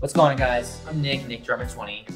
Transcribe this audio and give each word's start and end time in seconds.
What's 0.00 0.12
going 0.12 0.30
on, 0.30 0.36
guys? 0.36 0.80
I'm 0.86 1.02
Nick, 1.02 1.26
Nick 1.26 1.42
Drummer 1.42 1.68
20. 1.68 2.06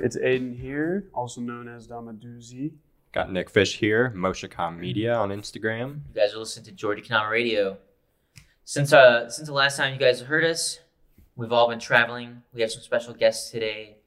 It's 0.00 0.16
Aiden 0.16 0.58
here, 0.58 1.10
also 1.12 1.42
known 1.42 1.68
as 1.68 1.86
Damaduzi. 1.86 2.72
Got 3.12 3.30
Nick 3.30 3.50
Fish 3.50 3.76
here, 3.76 4.14
Moshacom 4.16 4.78
Media 4.78 5.14
on 5.14 5.28
Instagram. 5.28 6.00
You 6.14 6.14
guys 6.22 6.32
are 6.32 6.38
listening 6.38 6.64
to 6.64 6.72
Georgia 6.72 7.02
Kendama 7.02 7.30
Radio. 7.30 7.76
Since 8.64 8.94
uh 8.94 9.28
since 9.28 9.46
the 9.46 9.52
last 9.52 9.76
time 9.76 9.92
you 9.92 9.98
guys 9.98 10.22
heard 10.22 10.42
us, 10.42 10.80
we've 11.36 11.52
all 11.52 11.68
been 11.68 11.78
traveling. 11.78 12.42
We 12.54 12.62
have 12.62 12.70
some 12.70 12.80
special 12.80 13.12
guests 13.12 13.50
today 13.50 13.98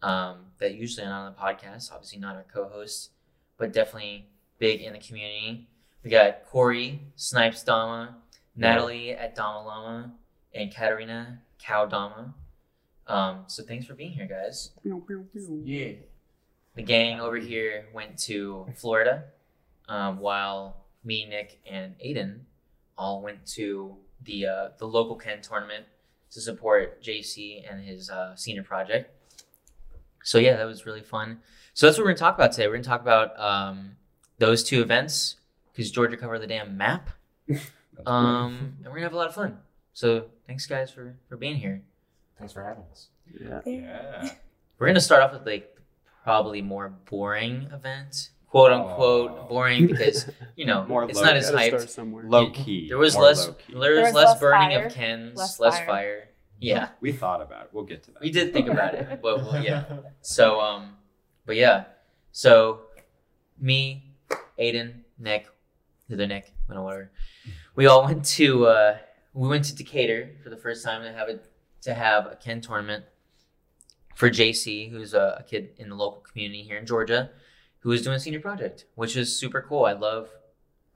um, 0.00 0.46
that 0.58 0.74
usually 0.74 1.06
are 1.06 1.10
not 1.10 1.26
on 1.26 1.34
the 1.34 1.38
podcast. 1.38 1.92
Obviously, 1.92 2.18
not 2.18 2.36
our 2.36 2.46
co-hosts, 2.50 3.10
but 3.58 3.74
definitely 3.74 4.26
big 4.58 4.80
in 4.80 4.94
the 4.94 5.00
community. 5.00 5.68
We 6.02 6.08
got 6.08 6.46
Corey 6.46 7.02
Snipes 7.14 7.62
Dama, 7.62 8.16
Natalie 8.56 9.10
at 9.10 9.34
Dama 9.34 9.66
Lama, 9.66 10.12
and 10.54 10.74
Katarina 10.74 11.40
Cow 11.58 11.84
Dama. 11.84 12.32
Um, 13.10 13.44
so 13.48 13.62
thanks 13.62 13.86
for 13.86 13.94
being 13.94 14.12
here, 14.12 14.26
guys. 14.26 14.70
Yeah. 15.64 15.92
The 16.76 16.82
gang 16.82 17.20
over 17.20 17.36
here 17.36 17.86
went 17.92 18.16
to 18.20 18.66
Florida, 18.76 19.24
um, 19.88 20.20
while 20.20 20.84
me, 21.04 21.26
Nick, 21.26 21.58
and 21.68 21.94
Aiden 21.98 22.40
all 22.96 23.20
went 23.22 23.44
to 23.46 23.96
the 24.22 24.46
uh, 24.46 24.68
the 24.78 24.86
local 24.86 25.16
Ken 25.16 25.40
tournament 25.42 25.86
to 26.30 26.40
support 26.40 27.02
JC 27.02 27.68
and 27.68 27.82
his 27.82 28.08
uh, 28.10 28.36
senior 28.36 28.62
project. 28.62 29.10
So 30.22 30.38
yeah, 30.38 30.56
that 30.56 30.66
was 30.66 30.86
really 30.86 31.02
fun. 31.02 31.40
So 31.74 31.86
that's 31.86 31.98
what 31.98 32.04
we're 32.04 32.10
gonna 32.10 32.18
talk 32.18 32.36
about 32.36 32.52
today. 32.52 32.68
We're 32.68 32.74
gonna 32.74 32.84
talk 32.84 33.00
about 33.00 33.38
um, 33.40 33.96
those 34.38 34.62
two 34.62 34.82
events 34.82 35.36
because 35.72 35.90
Georgia 35.90 36.16
covered 36.16 36.40
the 36.40 36.46
damn 36.46 36.76
map, 36.76 37.10
um, 38.06 38.76
and 38.78 38.86
we're 38.86 38.94
gonna 38.94 39.02
have 39.02 39.14
a 39.14 39.16
lot 39.16 39.28
of 39.28 39.34
fun. 39.34 39.58
So 39.94 40.26
thanks, 40.46 40.66
guys, 40.66 40.92
for 40.92 41.16
for 41.28 41.36
being 41.36 41.56
here. 41.56 41.82
Thanks 42.40 42.52
for 42.52 42.64
having 42.64 42.82
us. 42.90 43.08
Yeah. 43.40 43.60
Yeah. 43.64 44.30
We're 44.78 44.86
gonna 44.88 45.00
start 45.00 45.22
off 45.22 45.32
with 45.32 45.46
like 45.46 45.76
probably 46.24 46.62
more 46.62 46.88
boring 47.08 47.68
event, 47.72 48.30
quote 48.48 48.72
unquote 48.72 49.30
Oh. 49.32 49.46
boring 49.48 49.86
because 49.86 50.28
you 50.56 50.64
know 50.66 50.84
More 50.86 51.04
it's 51.04 51.16
low- 51.18 51.24
not 51.26 51.36
as 51.36 51.50
Gotta 51.50 51.76
hyped. 51.76 51.88
somewhere. 51.90 52.24
Low 52.24 52.50
key. 52.50 52.88
There 52.88 52.98
was 52.98 53.14
more 53.14 53.24
less 53.24 53.44
there 53.46 53.54
was 53.54 53.80
There 53.82 54.02
was 54.02 54.14
less, 54.14 54.14
less 54.14 54.40
burning 54.40 54.70
fire, 54.70 54.86
of 54.86 54.92
Kens, 54.94 55.36
less, 55.38 55.60
less 55.60 55.76
fire. 55.78 55.86
fire. 55.86 56.26
Yeah, 56.62 56.88
We 57.00 57.12
thought 57.12 57.40
about 57.40 57.64
it. 57.64 57.68
We'll 57.72 57.84
get 57.84 58.02
to 58.04 58.10
that. 58.12 58.20
we 58.20 58.30
did 58.30 58.52
think 58.52 58.68
about 58.68 58.94
it, 58.94 59.20
but 59.22 59.38
well, 59.38 59.62
yeah. 59.64 59.84
So 60.20 60.60
um, 60.60 60.94
but 61.46 61.56
yeah, 61.56 61.84
so 62.32 62.80
me, 63.58 64.12
Aiden, 64.58 65.00
Nick, 65.18 65.46
the 66.08 66.14
other 66.16 66.26
Nick, 66.26 66.52
I 66.68 66.74
don't 66.74 66.76
know 66.76 66.84
whatever. 66.84 67.10
We 67.76 67.86
all 67.86 68.04
went 68.04 68.24
to 68.36 68.66
uh, 68.66 68.98
we 69.32 69.48
went 69.48 69.64
to 69.66 69.74
Decatur 69.74 70.32
for 70.42 70.50
the 70.50 70.56
first 70.56 70.84
time 70.84 71.02
to 71.02 71.12
have 71.12 71.28
a 71.28 71.38
to 71.82 71.94
have 71.94 72.26
a 72.26 72.36
Ken 72.36 72.60
tournament 72.60 73.04
for 74.14 74.28
JC, 74.30 74.90
who's 74.90 75.14
a, 75.14 75.36
a 75.40 75.42
kid 75.42 75.70
in 75.78 75.88
the 75.88 75.94
local 75.94 76.20
community 76.20 76.62
here 76.62 76.76
in 76.76 76.86
Georgia, 76.86 77.30
who 77.80 77.92
is 77.92 78.02
doing 78.02 78.16
a 78.16 78.20
senior 78.20 78.40
project, 78.40 78.84
which 78.94 79.16
is 79.16 79.34
super 79.34 79.62
cool. 79.66 79.84
I 79.84 79.92
love 79.92 80.28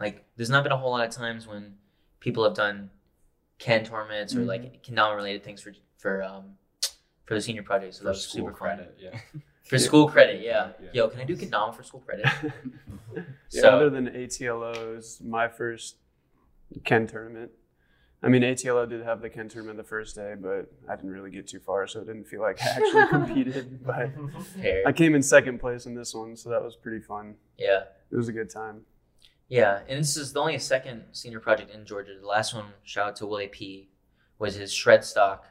like 0.01 0.25
there's 0.37 0.51
not 0.51 0.63
been 0.63 0.73
a 0.73 0.77
whole 0.77 0.91
lot 0.91 1.07
of 1.07 1.15
times 1.15 1.47
when 1.47 1.75
people 2.21 2.45
have 2.45 2.55
done 2.55 2.91
Ken 3.59 3.85
tournaments 3.85 4.35
or 4.35 4.41
like 4.41 4.83
kendama 4.83 5.15
related 5.17 5.45
things 5.45 5.61
for 5.63 5.73
for 5.97 6.23
um 6.23 6.57
for 7.25 7.35
the 7.35 7.41
senior 7.41 7.63
project. 7.63 7.95
So 7.95 7.99
For 8.01 8.05
that 8.05 8.11
was 8.11 8.25
school 8.27 8.47
super 8.49 8.51
fun. 8.51 8.59
credit. 8.77 8.99
Yeah. 9.01 9.19
For 9.65 9.79
school 9.79 10.07
credit, 10.11 10.43
yeah. 10.43 10.73
Yeah. 10.79 10.89
Yo, 10.93 11.09
can 11.09 11.21
I 11.21 11.25
do 11.25 11.35
kendama 11.35 11.75
for 11.75 11.83
school 11.83 12.01
credit? 12.01 12.27
yeah, 13.17 13.23
So- 13.49 13.71
other 13.71 13.89
than 13.89 14.09
ATLOs, 14.09 15.23
my 15.25 15.49
first 15.49 15.97
Ken 16.85 17.07
tournament. 17.07 17.51
I 18.25 18.29
mean, 18.29 18.43
ATLO 18.43 18.87
did 18.87 19.03
have 19.03 19.21
the 19.21 19.29
Ken 19.29 19.49
tournament 19.49 19.77
the 19.77 19.85
first 19.85 20.17
day, 20.17 20.35
but 20.41 20.73
I 20.89 20.97
didn't 20.97 21.11
really 21.11 21.31
get 21.31 21.47
too 21.47 21.61
far, 21.61 21.87
so 21.87 22.01
it 22.01 22.07
didn't 22.07 22.25
feel 22.25 22.41
like 22.41 22.59
I 22.63 22.69
actually 22.69 23.07
competed. 23.11 23.85
But 23.85 24.11
Fair. 24.61 24.83
I 24.87 24.93
came 24.93 25.15
in 25.15 25.23
second 25.23 25.59
place 25.59 25.85
in 25.85 25.95
this 25.95 26.15
one, 26.15 26.35
so 26.37 26.49
that 26.49 26.63
was 26.63 26.75
pretty 26.75 27.01
fun. 27.01 27.35
Yeah. 27.59 27.83
It 28.11 28.17
was 28.17 28.29
a 28.29 28.33
good 28.33 28.49
time. 28.49 28.83
Yeah, 29.49 29.81
and 29.89 30.01
this 30.01 30.17
is 30.17 30.33
the 30.33 30.41
only 30.41 30.59
second 30.59 31.05
senior 31.13 31.39
project 31.39 31.71
in 31.71 31.85
Georgia. 31.85 32.13
The 32.19 32.27
last 32.27 32.55
one, 32.55 32.65
shout 32.83 33.09
out 33.09 33.17
to 33.17 33.27
Willie 33.27 33.49
P, 33.49 33.91
was 34.39 34.55
his 34.55 34.73
shred 34.73 35.05
stock 35.05 35.45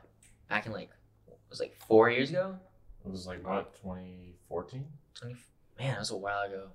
back 0.50 0.66
in 0.66 0.72
like 0.72 0.90
it 1.28 1.38
was 1.50 1.60
like 1.60 1.76
four 1.88 2.10
years 2.10 2.32
ago. 2.32 2.58
It 3.06 3.12
was 3.12 3.28
like 3.28 3.46
what, 3.48 3.74
2014? 3.84 4.84
Twenty 5.14 5.36
man, 5.78 5.92
that 5.92 6.00
was 6.00 6.12
a 6.12 6.18
while 6.18 6.42
ago. 6.42 6.70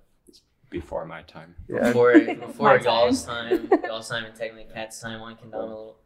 Before 0.69 1.05
my 1.05 1.21
time. 1.23 1.55
Yeah, 1.67 1.87
Before 1.87 2.13
before 2.47 2.77
My 2.77 2.83
y'all's 2.83 3.23
time, 3.25 3.69
y'all's 3.83 4.07
time 4.09 4.25
and 4.25 4.35
technically 4.35 4.67
Cat's 4.73 4.99
time 4.99 5.21
on 5.21 5.35
Kendama 5.35 5.53
a 5.53 5.57
little 5.61 5.97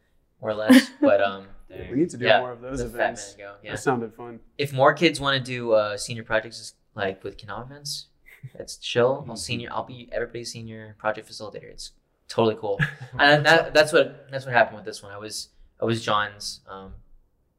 more 0.41 0.51
or 0.51 0.53
less. 0.53 0.89
But 1.01 1.21
um 1.21 1.47
we 1.91 1.97
need 1.97 2.09
to 2.11 2.17
do 2.17 2.25
yeah, 2.25 2.39
more 2.39 2.51
of 2.51 2.61
those 2.61 2.79
it 2.79 2.83
was 2.85 2.93
a 2.93 2.97
fat 2.97 3.03
events. 3.03 3.35
minute 3.37 3.49
ago. 3.51 3.55
Yeah. 3.63 3.71
That 3.71 3.77
sounded 3.79 4.13
fun. 4.13 4.39
If 4.57 4.71
more 4.73 4.93
kids 4.93 5.19
want 5.19 5.37
to 5.37 5.43
do 5.43 5.71
uh, 5.73 5.97
senior 5.97 6.23
projects 6.23 6.75
like 6.95 7.23
with 7.23 7.37
Kendama 7.37 7.65
events, 7.65 8.07
that's 8.55 8.77
chill. 8.77 9.25
I'll 9.29 9.35
senior 9.35 9.69
I'll 9.71 9.83
be 9.85 10.07
everybody's 10.11 10.51
senior 10.51 10.95
project 10.99 11.29
facilitator. 11.29 11.65
It's 11.71 11.91
totally 12.29 12.55
cool. 12.55 12.79
and 13.19 13.45
that, 13.45 13.73
that's 13.73 13.91
what 13.91 14.27
that's 14.31 14.45
what 14.45 14.53
happened 14.53 14.77
with 14.77 14.85
this 14.85 15.01
one. 15.03 15.11
I 15.11 15.17
was 15.17 15.49
I 15.81 15.85
was 15.85 16.03
John's 16.03 16.61
um, 16.69 16.93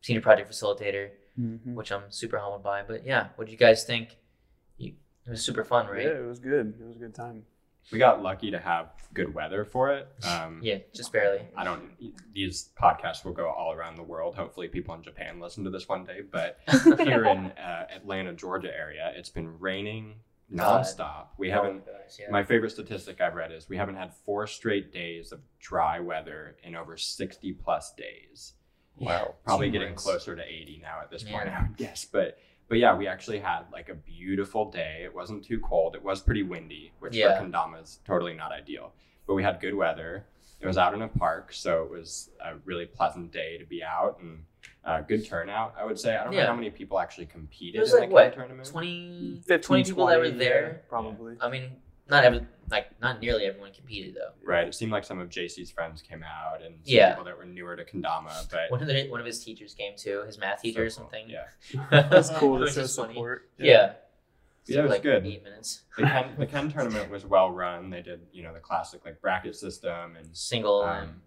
senior 0.00 0.22
project 0.22 0.50
facilitator, 0.50 1.10
Mhm. 1.38 1.74
which 1.74 1.90
I'm 1.92 2.04
super 2.10 2.38
humbled 2.38 2.62
by. 2.62 2.82
But 2.82 3.04
yeah, 3.04 3.28
what 3.36 3.46
do 3.46 3.52
you 3.52 3.58
guys 3.58 3.84
think? 3.84 4.16
You, 5.24 5.28
it 5.28 5.30
was 5.30 5.42
super 5.42 5.64
fun, 5.64 5.86
right? 5.86 6.02
Yeah, 6.04 6.18
it 6.20 6.26
was 6.26 6.38
good. 6.38 6.74
It 6.80 6.84
was 6.84 6.96
a 6.96 6.98
good 6.98 7.14
time. 7.14 7.44
We 7.92 7.98
got 7.98 8.22
lucky 8.22 8.50
to 8.50 8.58
have 8.58 8.92
good 9.12 9.34
weather 9.34 9.64
for 9.64 9.92
it. 9.92 10.08
Um, 10.26 10.60
Yeah, 10.62 10.78
just 10.94 11.12
barely. 11.12 11.42
I 11.56 11.64
don't. 11.64 11.90
These 12.32 12.70
podcasts 12.80 13.24
will 13.24 13.32
go 13.34 13.48
all 13.50 13.72
around 13.72 13.96
the 13.96 14.02
world. 14.02 14.34
Hopefully, 14.36 14.68
people 14.68 14.94
in 14.94 15.02
Japan 15.02 15.38
listen 15.38 15.64
to 15.64 15.70
this 15.70 15.86
one 15.88 16.04
day. 16.04 16.20
But 16.30 16.60
here 16.98 17.24
in 17.26 17.46
uh, 17.52 17.86
Atlanta, 17.94 18.32
Georgia 18.32 18.74
area, 18.74 19.12
it's 19.14 19.28
been 19.28 19.58
raining 19.58 20.14
God. 20.54 20.84
nonstop. 20.84 21.26
We 21.36 21.50
haven't. 21.50 21.82
Oh 21.86 21.92
my 21.92 21.98
gosh, 21.98 22.16
yeah. 22.18 22.30
My 22.30 22.42
favorite 22.42 22.70
statistic 22.70 23.20
I've 23.20 23.34
read 23.34 23.52
is 23.52 23.68
we 23.68 23.76
haven't 23.76 23.96
had 23.96 24.14
four 24.24 24.46
straight 24.46 24.90
days 24.92 25.30
of 25.32 25.40
dry 25.60 26.00
weather 26.00 26.56
in 26.62 26.74
over 26.74 26.96
60 26.96 27.52
plus 27.52 27.92
days. 27.94 28.54
Yeah. 28.96 29.24
Probably 29.44 29.70
getting 29.70 29.88
months. 29.88 30.04
closer 30.04 30.36
to 30.36 30.42
80 30.42 30.80
now 30.82 31.00
at 31.02 31.10
this 31.10 31.22
point, 31.24 31.48
I 31.48 31.62
would 31.62 31.76
guess. 31.76 32.04
But 32.04 32.38
but 32.68 32.78
yeah, 32.78 32.96
we 32.96 33.06
actually 33.06 33.38
had 33.38 33.62
like 33.72 33.88
a 33.88 33.94
beautiful 33.94 34.70
day. 34.70 35.02
It 35.04 35.14
wasn't 35.14 35.44
too 35.44 35.60
cold. 35.60 35.94
It 35.94 36.02
was 36.02 36.20
pretty 36.20 36.42
windy, 36.42 36.92
which 37.00 37.14
Yeah. 37.16 37.38
for 37.38 37.44
kendama 37.44 37.82
is 37.82 38.00
totally 38.06 38.34
not 38.34 38.52
ideal. 38.52 38.92
But 39.26 39.34
we 39.34 39.42
had 39.42 39.60
good 39.60 39.74
weather. 39.74 40.26
It 40.60 40.66
was 40.66 40.78
out 40.78 40.94
in 40.94 41.02
a 41.02 41.08
park, 41.08 41.52
so 41.52 41.82
it 41.82 41.90
was 41.90 42.30
a 42.42 42.56
really 42.64 42.86
pleasant 42.86 43.32
day 43.32 43.58
to 43.58 43.66
be 43.66 43.82
out 43.82 44.18
and 44.20 44.44
uh, 44.84 45.00
good 45.02 45.26
turnout. 45.26 45.74
I 45.78 45.84
would 45.84 45.98
say. 45.98 46.16
I 46.16 46.24
don't 46.24 46.32
Yeah. 46.32 46.42
know 46.42 46.48
how 46.50 46.54
many 46.56 46.70
people 46.70 46.98
actually 46.98 47.26
competed 47.26 47.76
It 47.76 47.80
was 47.80 47.92
in 47.94 48.00
like 48.00 48.08
the 48.10 48.14
what, 48.14 48.34
tournament. 48.34 48.68
20, 48.68 49.42
15, 49.46 49.60
20 49.66 49.84
people 49.84 50.06
that 50.06 50.18
were 50.18 50.30
there. 50.30 50.68
yeah, 50.68 50.88
probably. 50.88 51.36
I 51.40 51.48
mean, 51.50 51.70
not 52.08 52.24
every 52.24 52.46
like 52.70 52.98
not 53.00 53.20
nearly 53.20 53.44
everyone 53.44 53.72
competed 53.72 54.14
though. 54.14 54.30
Right. 54.44 54.66
It 54.68 54.74
seemed 54.74 54.92
like 54.92 55.04
some 55.04 55.18
of 55.20 55.28
JC's 55.28 55.70
friends 55.70 56.02
came 56.02 56.22
out 56.22 56.62
and 56.62 56.74
some 56.84 56.94
Yeah. 56.94 57.10
people 57.10 57.24
that 57.24 57.36
were 57.38 57.44
newer 57.44 57.76
to 57.76 57.84
kendama, 57.84 58.50
but 58.50 58.70
One 58.70 58.80
of 58.82 58.88
the, 58.88 59.08
one 59.10 59.20
of 59.20 59.26
his 59.26 59.42
teachers 59.44 59.74
came 59.74 59.94
too, 59.96 60.22
his 60.26 60.38
math 60.38 60.62
teacher 60.62 60.84
or 60.84 60.90
So 60.90 61.02
cool. 61.02 61.10
something. 61.10 61.30
Yeah. 61.30 61.46
That's 62.10 62.30
cool 62.30 62.58
to 62.58 62.64
Which 62.64 62.74
show 62.74 62.80
is 62.82 62.96
funny. 62.96 63.14
support. 63.14 63.48
Yeah. 63.58 63.92
Yeah, 64.66 64.78
it 64.78 64.82
was 64.84 64.90
like 64.92 65.02
good. 65.02 65.26
Eight 65.26 65.44
minutes. 65.44 65.82
The 65.98 66.04
Ken, 66.04 66.34
the 66.38 66.46
Ken 66.46 66.70
tournament 66.70 67.10
was 67.10 67.26
well 67.26 67.50
run. 67.50 67.90
They 67.90 68.00
did, 68.00 68.20
you 68.32 68.42
know, 68.42 68.54
the 68.54 68.60
classic 68.60 69.04
like 69.04 69.20
bracket 69.20 69.54
system 69.56 70.16
and 70.16 70.34
Single 70.34 70.82
um, 70.82 71.02
and 71.02 71.20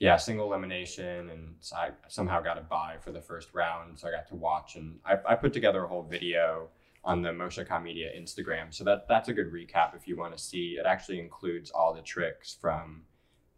yeah, 0.00 0.16
single 0.16 0.48
elimination, 0.48 1.30
and 1.30 1.54
so 1.60 1.76
I 1.76 1.90
somehow 2.08 2.40
got 2.40 2.58
a 2.58 2.62
bye 2.62 2.96
for 3.00 3.12
the 3.12 3.20
first 3.20 3.50
round, 3.54 3.96
so 4.00 4.08
I 4.08 4.10
got 4.10 4.26
to 4.30 4.34
watch, 4.34 4.74
and 4.74 4.98
I, 5.04 5.16
I 5.28 5.34
put 5.36 5.52
together 5.52 5.84
a 5.84 5.86
whole 5.86 6.02
video 6.02 6.70
on 7.04 7.22
the 7.22 7.30
Moshaka 7.30 7.82
Media 7.82 8.10
Instagram, 8.16 8.72
so 8.72 8.84
that 8.84 9.06
that's 9.08 9.28
a 9.28 9.32
good 9.32 9.52
recap 9.52 9.96
if 9.96 10.06
you 10.06 10.16
want 10.16 10.36
to 10.36 10.42
see. 10.42 10.76
It 10.78 10.86
actually 10.86 11.18
includes 11.18 11.70
all 11.70 11.92
the 11.92 12.02
tricks 12.02 12.56
from 12.60 13.02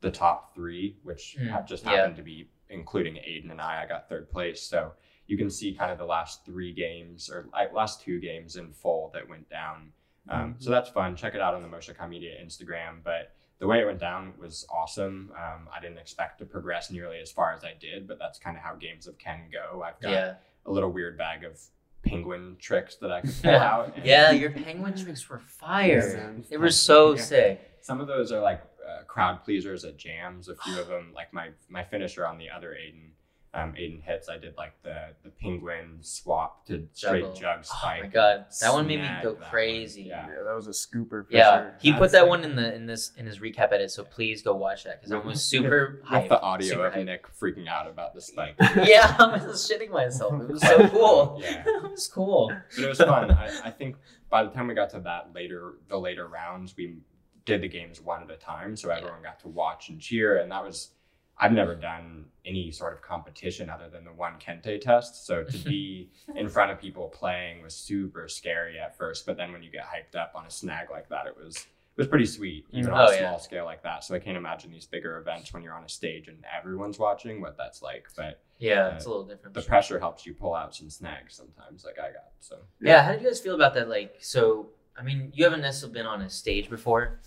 the 0.00 0.11
top 0.11 0.55
three, 0.55 0.96
which 1.02 1.37
Mm, 1.38 1.50
ha- 1.50 1.62
just 1.62 1.85
yeah. 1.85 1.91
happened 1.93 2.17
to 2.17 2.23
be 2.23 2.49
including 2.70 3.14
Aiden 3.14 3.50
and 3.50 3.61
I. 3.61 3.82
I 3.82 3.87
got 3.87 4.08
third 4.08 4.31
place, 4.31 4.62
so 4.62 4.93
you 5.26 5.37
can 5.37 5.50
see 5.50 5.75
kind 5.75 5.91
of 5.93 5.99
the 5.99 6.05
last 6.05 6.44
three 6.44 6.73
games 6.73 7.31
or 7.31 7.49
last 7.73 8.02
two 8.02 8.19
games 8.20 8.56
in 8.56 8.73
full 8.73 9.11
that 9.14 9.29
went 9.29 9.49
down. 9.49 9.93
Um, 10.29 10.55
so 10.58 10.70
that's 10.70 10.88
fun. 10.88 11.17
Check 11.17 11.35
it 11.35 11.40
out 11.43 11.55
on 11.55 11.62
the 11.62 11.69
Moshaka 11.69 12.08
Media 12.08 12.32
Instagram, 12.43 13.02
but 13.05 13.32
the 13.58 13.67
way 13.67 13.81
it 13.81 13.87
went 13.87 14.00
down 14.00 14.32
was 14.38 14.67
awesome. 14.70 15.31
Um, 15.37 15.69
I 15.75 15.81
didn't 15.81 15.99
expect 15.99 16.38
to 16.38 16.47
progress 16.47 16.90
nearly 16.90 17.19
as 17.20 17.31
far 17.31 17.52
as 17.52 17.62
I 17.62 17.75
did, 17.79 18.08
but 18.08 18.19
that's 18.19 18.38
kind 18.38 18.56
of 18.56 18.62
how 18.62 18.75
games 18.75 19.06
of 19.06 19.19
Ken 19.19 19.49
go. 19.52 19.82
I've 19.82 20.00
got 20.00 20.11
yeah. 20.12 20.35
a 20.67 20.73
little 20.73 20.90
weird 20.90 21.17
bag 21.19 21.44
of 21.44 21.61
penguin 22.04 22.56
tricks 22.60 22.96
that 22.96 23.10
I 23.12 23.20
could 23.22 23.34
pull 23.42 23.50
out. 23.54 23.96
and 23.96 24.04
Yeah, 24.04 24.30
your 24.32 24.50
penguin 24.50 24.96
tricks 24.96 25.28
were 25.28 25.40
fire. 25.40 26.34
They 26.50 26.56
were 26.56 26.70
so 26.70 27.14
Yeah. 27.14 27.22
sick. 27.22 27.70
Some 27.80 28.00
of 28.00 28.06
those 28.06 28.32
are 28.32 28.40
like 28.40 28.62
uh, 28.86 29.04
crowd 29.04 29.44
pleasers 29.44 29.84
at 29.84 29.96
jams. 29.96 30.48
A 30.48 30.56
few 30.56 30.78
of 30.80 30.88
them, 30.88 31.12
like 31.14 31.32
my 31.32 31.50
my 31.68 31.82
finisher 31.84 32.26
on 32.26 32.38
the 32.38 32.50
other 32.50 32.70
Aiden, 32.70 33.10
um, 33.54 33.72
Aiden 33.74 34.02
hits, 34.02 34.28
I 34.28 34.36
did 34.36 34.56
like 34.56 34.72
the 34.82 35.14
the 35.22 35.30
penguin 35.30 35.98
swap 36.00 36.66
to 36.66 36.86
straight 36.92 37.20
Juggle. 37.22 37.34
jug 37.36 37.64
spike. 37.64 38.00
Oh 38.00 38.02
my 38.04 38.08
god, 38.08 38.46
that 38.60 38.72
one 38.72 38.86
made 38.86 38.98
me 38.98 39.04
Snagged 39.06 39.22
go 39.22 39.32
that 39.34 39.40
one. 39.42 39.50
crazy. 39.50 40.02
Yeah. 40.02 40.26
Yeah, 40.28 40.42
that 40.44 40.54
was 40.54 40.66
a 40.66 40.70
scooper 40.70 41.08
for 41.24 41.26
Yeah, 41.30 41.56
sure. 41.58 41.74
he 41.80 41.92
put 41.92 42.00
That's 42.00 42.12
that 42.14 42.20
like- 42.22 42.28
one 42.30 42.44
in 42.44 42.56
the 42.56 42.74
in 42.74 42.86
this 42.86 43.12
in 43.16 43.26
his 43.26 43.38
recap 43.38 43.72
edit, 43.72 43.90
so 43.92 44.02
please 44.04 44.42
go 44.42 44.54
watch 44.56 44.84
that 44.84 45.00
because 45.00 45.12
I 45.12 45.18
was 45.18 45.42
super 45.54 46.00
With 46.02 46.10
hyped. 46.10 46.28
the 46.30 46.40
audio 46.40 46.68
super 46.68 46.86
of 46.86 46.94
hyped. 46.94 47.04
Nick 47.04 47.26
freaking 47.38 47.68
out 47.68 47.86
about 47.88 48.12
the 48.14 48.20
spike. 48.20 48.56
Yeah, 48.76 49.14
I 49.20 49.44
was 49.46 49.70
shitting 49.70 49.90
myself. 49.90 50.42
It 50.42 50.48
was 50.48 50.60
so 50.60 50.88
cool. 50.88 51.38
Yeah. 51.42 51.62
it 51.64 51.90
was 51.90 52.08
cool. 52.08 52.52
but 52.74 52.84
it 52.84 52.88
was 52.88 52.98
fun. 52.98 53.30
I, 53.30 53.50
I 53.66 53.70
think 53.70 53.96
by 54.30 54.42
the 54.42 54.50
time 54.50 54.66
we 54.66 54.74
got 54.74 54.90
to 54.90 55.00
that 55.00 55.30
later, 55.34 55.74
the 55.88 55.96
later 55.96 56.26
rounds, 56.26 56.74
we 56.76 56.96
did 57.44 57.60
the 57.60 57.68
games 57.68 58.00
one 58.00 58.22
at 58.22 58.30
a 58.30 58.36
time, 58.36 58.74
so 58.76 58.90
everyone 58.90 59.22
got 59.22 59.38
to 59.40 59.48
watch 59.48 59.90
and 59.90 60.00
cheer, 60.00 60.38
and 60.38 60.50
that 60.50 60.64
was. 60.64 60.90
I've 61.38 61.52
never 61.52 61.75
done 61.75 62.26
any 62.46 62.70
sort 62.70 62.92
of 62.92 63.02
competition 63.02 63.69
other 63.70 63.88
than 63.88 64.04
the 64.04 64.12
one 64.12 64.34
Kente 64.38 64.81
test, 64.81 65.26
so 65.26 65.44
to 65.44 65.58
be 65.58 66.10
in 66.36 66.48
front 66.48 66.70
of 66.70 66.78
people 66.81 67.08
playing 67.08 67.62
was 67.62 67.75
super 67.75 68.28
scary 68.28 68.78
at 68.78 68.96
first, 68.96 69.26
but 69.26 69.36
then 69.36 69.52
when 69.52 69.62
you 69.62 69.70
get 69.70 69.84
hyped 69.84 70.19
up 70.19 70.32
on 70.34 70.46
a 70.46 70.50
snag 70.50 70.90
like 70.90 71.08
that, 71.08 71.26
it 71.26 71.36
was 71.36 71.56
it 71.96 72.00
was 72.00 72.08
pretty 72.08 72.26
sweet, 72.26 72.66
even 72.72 72.92
on 72.92 73.00
Oh, 73.02 73.06
a 73.06 73.12
yeah. 73.12 73.19
small 73.20 73.38
scale 73.38 73.64
like 73.64 73.82
that. 73.84 74.02
So 74.02 74.16
I 74.16 74.19
can't 74.19 74.36
imagine 74.36 74.72
these 74.72 74.84
bigger 74.86 75.16
events 75.19 75.52
when 75.54 75.62
you're 75.62 75.75
on 75.75 75.84
a 75.84 75.88
stage 75.88 76.26
and 76.26 76.38
everyone's 76.56 76.98
watching 76.98 77.40
what 77.40 77.56
that's 77.56 77.82
like, 77.82 78.06
but 78.16 78.42
Yeah, 78.58 78.87
Uh, 78.88 78.94
it's 78.96 79.04
a 79.06 79.08
little 79.08 79.25
different. 79.25 79.54
the 79.54 79.62
pressure 79.62 79.98
helps 80.00 80.26
you 80.26 80.34
pull 80.34 80.54
out 80.54 80.75
some 80.75 80.90
snags 80.90 81.34
sometimes, 81.37 81.84
like 81.84 81.98
I 82.00 82.10
got. 82.12 82.32
So 82.40 82.58
Yeah, 82.80 83.02
how 83.02 83.12
did 83.12 83.22
you 83.22 83.28
guys 83.28 83.40
feel 83.40 83.54
about 83.54 83.75
that? 83.75 83.88
Like, 83.88 84.16
so 84.20 84.70
I 84.96 85.02
mean, 85.02 85.30
you 85.34 85.44
haven't 85.44 85.60
necessarily 85.62 85.94
been 85.94 86.06
on 86.06 86.22
a 86.22 86.28
stage 86.30 86.69
before, 86.69 87.20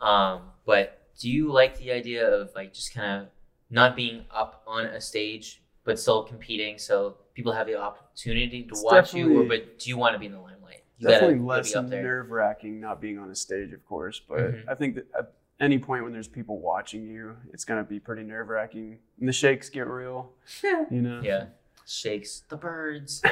um, 0.00 0.42
but 0.66 1.00
do 1.18 1.30
you 1.30 1.52
like 1.52 1.78
the 1.78 1.92
idea 1.92 2.26
of 2.26 2.50
like 2.54 2.72
just 2.74 2.92
kind 2.94 3.22
of 3.22 3.28
not 3.70 3.96
being 3.96 4.24
up 4.30 4.62
on 4.66 4.86
a 4.86 5.00
stage 5.00 5.62
but 5.84 5.98
still 5.98 6.22
competing, 6.22 6.78
so 6.78 7.16
people 7.34 7.52
have 7.52 7.66
the 7.66 7.74
opportunity 7.78 8.62
to 8.62 8.68
It's 8.70 8.82
watch 8.82 9.12
you, 9.12 9.40
or 9.40 9.44
but 9.44 9.78
do 9.78 9.90
you 9.90 9.98
want 9.98 10.14
to 10.14 10.18
be 10.18 10.26
in 10.26 10.32
the 10.32 10.40
limelight? 10.40 10.82
You 10.98 11.08
Definitely 11.08 11.34
gotta, 11.36 11.46
less 11.46 11.72
be 11.72 11.74
up 11.78 11.84
nerve 11.86 12.30
wracking 12.30 12.80
not 12.80 13.00
being 13.02 13.18
on 13.18 13.30
a 13.30 13.34
stage, 13.34 13.72
of 13.74 13.84
course. 13.84 14.20
But 14.26 14.38
Mhm. 14.38 14.64
I 14.68 14.74
think 14.74 14.94
that 14.94 15.06
at 15.18 15.32
any 15.60 15.78
point 15.78 16.04
when 16.04 16.12
there's 16.12 16.28
people 16.28 16.58
watching 16.58 17.06
you, 17.06 17.36
it's 17.52 17.64
gonna 17.66 17.84
be 17.84 18.00
pretty 18.00 18.22
nerve 18.22 18.48
wracking. 18.48 18.98
And 19.20 19.28
the 19.28 19.32
shakes 19.32 19.68
get 19.68 19.86
real, 19.86 20.32
you 20.90 21.02
know. 21.02 21.20
Yeah, 21.22 21.46
shakes 21.86 22.40
the 22.48 22.56
birds. 22.56 23.22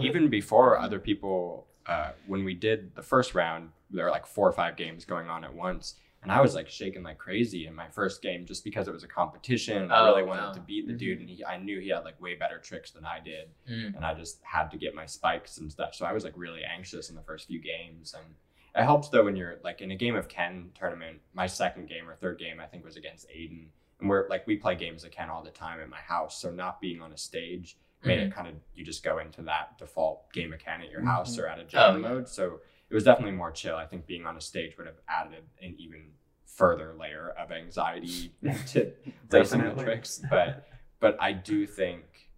even 0.00 0.28
before 0.28 0.78
other 0.78 0.98
people, 0.98 1.66
uh, 1.86 2.10
when 2.26 2.44
we 2.44 2.54
did 2.54 2.94
the 2.96 3.02
first 3.02 3.34
round, 3.34 3.70
there 3.90 4.06
were 4.06 4.10
like 4.10 4.26
four 4.26 4.48
or 4.48 4.52
five 4.52 4.76
games 4.76 5.04
going 5.04 5.28
on 5.28 5.44
at 5.44 5.54
once. 5.54 5.94
And 6.26 6.32
I 6.32 6.40
was 6.40 6.56
like 6.56 6.68
shaking 6.68 7.04
like 7.04 7.18
crazy 7.18 7.66
in 7.68 7.74
my 7.74 7.86
first 7.88 8.20
game 8.20 8.44
just 8.46 8.64
because 8.64 8.88
it 8.88 8.92
was 8.92 9.04
a 9.04 9.08
competition. 9.08 9.82
And 9.82 9.92
I 9.92 10.00
Oh, 10.00 10.06
really 10.16 10.24
wanted 10.26 10.42
wow. 10.42 10.52
to 10.54 10.60
beat 10.60 10.88
the 10.88 10.92
dude, 10.92 11.20
and 11.20 11.30
he, 11.30 11.44
I 11.44 11.56
knew 11.58 11.78
he 11.78 11.90
had 11.90 12.00
like 12.04 12.20
way 12.20 12.34
better 12.34 12.58
tricks 12.58 12.90
than 12.90 13.04
I 13.04 13.20
did. 13.20 13.48
Mm. 13.70 13.94
And 13.94 14.04
I 14.04 14.12
just 14.14 14.40
had 14.42 14.70
to 14.72 14.76
get 14.76 14.94
my 14.94 15.06
spikes 15.06 15.58
and 15.58 15.70
stuff. 15.70 15.94
So 15.94 16.04
I 16.04 16.12
was 16.12 16.24
like 16.24 16.32
really 16.36 16.62
anxious 16.64 17.10
in 17.10 17.14
the 17.14 17.22
first 17.22 17.46
few 17.46 17.60
games. 17.60 18.12
And 18.18 18.34
it 18.74 18.84
helps 18.84 19.08
though 19.08 19.24
when 19.24 19.36
you're 19.36 19.58
like 19.62 19.80
in 19.80 19.92
a 19.92 19.96
game 19.96 20.16
of 20.16 20.26
Ken 20.28 20.70
tournament. 20.76 21.18
My 21.32 21.46
second 21.46 21.88
game 21.88 22.08
or 22.08 22.16
third 22.16 22.38
game, 22.40 22.58
I 22.60 22.66
think, 22.66 22.84
was 22.84 22.96
against 22.96 23.28
Aiden. 23.30 23.66
And 24.00 24.10
we're 24.10 24.28
like, 24.28 24.46
we 24.48 24.56
play 24.56 24.74
games 24.74 25.04
of 25.04 25.12
Ken 25.12 25.30
all 25.30 25.42
the 25.44 25.50
time 25.50 25.80
at 25.80 25.88
my 25.88 25.96
house. 25.96 26.40
So 26.40 26.50
not 26.50 26.80
being 26.80 27.00
on 27.00 27.12
a 27.12 27.16
stage 27.16 27.78
made 28.04 28.18
Mm-hmm. 28.18 28.26
it 28.28 28.34
kind 28.34 28.46
of 28.48 28.54
you 28.74 28.84
just 28.84 29.02
go 29.02 29.18
into 29.18 29.42
that 29.42 29.78
default 29.78 30.30
game 30.32 30.52
of 30.52 30.58
Ken 30.58 30.80
at 30.82 30.90
your 30.90 31.02
house 31.04 31.38
or 31.38 31.46
at 31.46 31.58
a 31.58 31.62
Oh, 31.62 31.66
jam 31.66 32.02
yeah. 32.02 32.08
mode. 32.08 32.28
So 32.28 32.60
it 32.90 32.94
was 32.94 33.04
definitely 33.04 33.32
more 33.36 33.50
chill. 33.50 33.76
I 33.76 33.86
think 33.86 34.06
being 34.06 34.26
on 34.26 34.36
a 34.36 34.40
stage 34.40 34.76
would 34.78 34.86
have 34.86 35.00
added 35.08 35.44
an 35.60 35.74
even 35.78 36.12
further 36.44 36.94
layer 36.98 37.34
of 37.38 37.50
anxiety 37.52 38.32
to 38.68 38.92
placing 39.30 39.62
the 39.62 39.82
tricks. 39.82 40.22
But 40.30 40.68
but 41.00 41.16
I 41.20 41.32
do 41.32 41.66
think 41.66 42.30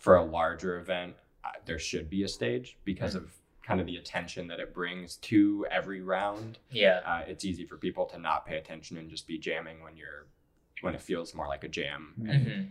for 0.00 0.16
a 0.16 0.24
larger 0.24 0.78
event, 0.80 1.14
uh, 1.44 1.50
there 1.66 1.78
should 1.78 2.10
be 2.10 2.22
a 2.24 2.28
stage 2.28 2.78
because 2.84 3.14
of 3.14 3.32
kind 3.62 3.80
of 3.80 3.86
the 3.86 3.96
attention 3.96 4.48
that 4.48 4.58
it 4.58 4.74
brings 4.74 5.16
to 5.18 5.64
every 5.70 6.00
round. 6.00 6.58
Yeah, 6.70 7.00
Uh, 7.06 7.22
it's 7.28 7.44
easy 7.44 7.64
for 7.64 7.76
people 7.76 8.06
to 8.06 8.18
not 8.18 8.44
pay 8.44 8.56
attention 8.56 8.98
and 8.98 9.08
just 9.08 9.26
be 9.28 9.38
jamming 9.38 9.80
when 9.82 9.96
you're 9.96 10.26
when 10.80 10.94
it 10.96 11.00
feels 11.00 11.32
more 11.32 11.46
like 11.46 11.62
a 11.62 11.68
jam. 11.68 12.14
And 12.28 12.46
Mhm. 12.46 12.70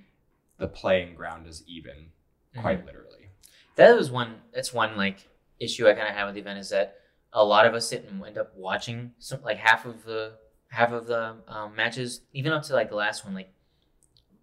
the 0.57 0.67
playing 0.67 1.15
ground 1.15 1.47
is 1.47 1.63
even, 1.65 2.11
quite 2.57 2.85
literally. 2.85 3.29
that 3.77 3.95
was 3.95 4.11
one. 4.11 4.41
That's 4.53 4.73
one 4.73 4.97
like 4.97 5.29
issue 5.61 5.87
I 5.87 5.93
kind 5.93 6.09
of 6.09 6.15
have 6.15 6.27
with 6.27 6.35
the 6.35 6.41
event 6.41 6.59
is 6.59 6.69
that 6.71 6.97
a 7.33 7.43
lot 7.43 7.65
of 7.65 7.73
us 7.73 7.87
sit 7.87 8.05
and 8.09 8.25
end 8.25 8.37
up 8.37 8.53
watching 8.55 9.11
some 9.19 9.41
like 9.43 9.57
half 9.57 9.85
of 9.85 10.03
the 10.03 10.33
half 10.69 10.91
of 10.91 11.05
the 11.07 11.35
um, 11.47 11.75
matches, 11.75 12.21
even 12.33 12.51
up 12.51 12.63
to 12.63 12.73
like 12.73 12.89
the 12.89 12.95
last 12.95 13.25
one, 13.25 13.33
like 13.33 13.51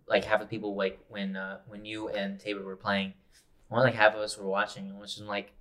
like 0.07 0.25
half 0.25 0.41
of 0.41 0.49
people 0.49 0.75
like 0.75 0.99
when 1.09 1.37
uh, 1.37 1.59
when 1.69 1.85
you 1.85 2.09
and 2.09 2.41
Tabor 2.41 2.65
were 2.65 2.77
playing, 2.77 3.13
only 3.71 3.85
like 3.85 3.95
half 3.95 4.15
of 4.15 4.21
us 4.21 4.39
were 4.39 4.47
watching, 4.49 4.89
and 4.89 4.99
was 4.99 5.15
just 5.17 5.27
like, 5.27 5.53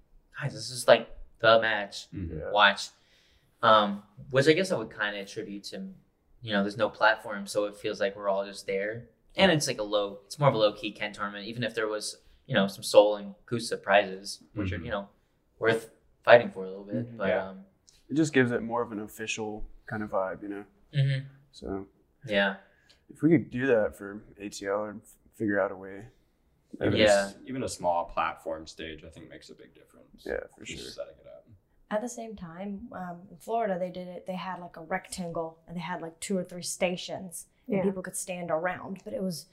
guys, 0.42 0.54
this 0.54 0.70
is 0.70 0.88
like 0.88 1.10
the 1.40 1.60
match. 1.60 2.08
Yeah. 2.14 2.52
Watch, 2.52 2.90
um, 3.62 4.04
which 4.30 4.48
I 4.48 4.54
guess 4.54 4.72
I 4.72 4.78
would 4.78 4.90
kind 4.90 5.16
of 5.16 5.22
attribute 5.24 5.64
to, 5.66 5.84
you 6.42 6.54
know, 6.54 6.64
there's 6.64 6.78
no 6.78 6.90
platform, 6.90 7.46
so 7.48 7.66
it 7.66 7.76
feels 7.76 8.00
like 8.00 8.16
we're 8.16 8.30
all 8.30 8.46
just 8.46 8.66
there, 8.68 9.06
and 9.36 9.52
it's 9.52 9.68
like 9.68 9.80
a 9.80 9.84
low, 9.84 10.20
it's 10.26 10.40
more 10.40 10.50
of 10.50 10.56
a 10.56 10.58
low 10.58 10.72
key 10.74 10.92
Ken 10.92 11.12
tournament, 11.12 11.46
even 11.46 11.64
if 11.64 11.76
there 11.76 11.88
was, 11.88 12.18
you 12.46 12.56
know, 12.56 12.68
some 12.68 12.84
Sol 12.84 13.18
and 13.18 13.36
Kusa 13.46 13.82
prizes, 13.82 14.42
which 14.54 14.72
are 14.72 14.80
Mhm. 14.80 14.86
you 14.86 14.92
know, 14.92 15.10
worth 15.60 15.90
fighting 16.28 16.52
for 16.52 16.64
a 16.64 16.68
little 16.68 16.84
bit, 16.84 17.12
Mhm. 17.14 17.18
but 17.18 17.28
Yeah. 17.30 17.50
um, 17.50 17.66
It 18.10 18.16
just 18.16 18.34
gives 18.34 18.52
it 18.52 18.62
more 18.62 18.82
of 18.82 18.92
an 18.94 19.00
official 19.00 19.66
kind 19.86 20.02
of 20.04 20.10
vibe, 20.12 20.42
you 20.42 20.48
know. 20.50 20.66
mhm. 20.94 21.26
So 21.52 21.88
yeah, 22.26 22.58
if 23.10 23.22
we 23.22 23.30
could 23.30 23.50
do 23.50 23.68
that 23.68 23.96
for 23.98 24.22
ATL 24.40 24.86
and 24.86 25.02
figure 25.36 25.60
out 25.60 25.72
a 25.72 25.76
way, 25.76 26.08
that'd 26.78 26.94
be- 26.94 27.00
Yeah. 27.00 27.32
Even 27.46 27.64
a 27.64 27.70
small 27.70 28.06
platform 28.06 28.66
stage, 28.68 29.04
I 29.04 29.10
think, 29.10 29.30
makes 29.30 29.50
a 29.50 29.56
big 29.56 29.74
difference. 29.76 30.26
yeah, 30.26 30.40
for 30.58 30.64
Just 30.64 30.82
sure. 30.84 30.92
setting 30.92 31.20
it 31.20 31.28
up. 31.28 31.46
At 31.92 32.02
the 32.02 32.10
same 32.10 32.36
time, 32.36 32.88
um, 32.92 33.28
in 33.30 33.38
Florida, 33.38 33.78
they 33.80 33.90
did 33.92 34.08
it. 34.08 34.26
They 34.26 34.36
had 34.36 34.60
like 34.60 34.76
a 34.78 34.82
rectangle, 34.82 35.60
and 35.68 35.76
they 35.78 35.82
had 35.82 36.02
like 36.02 36.20
two 36.20 36.38
or 36.38 36.44
three 36.44 36.64
stations, 36.64 37.48
and 37.68 37.82
people 37.84 38.02
could 38.02 38.16
stand 38.16 38.50
around. 38.52 39.02
But 39.04 39.14
it 39.14 39.22
was, 39.22 39.48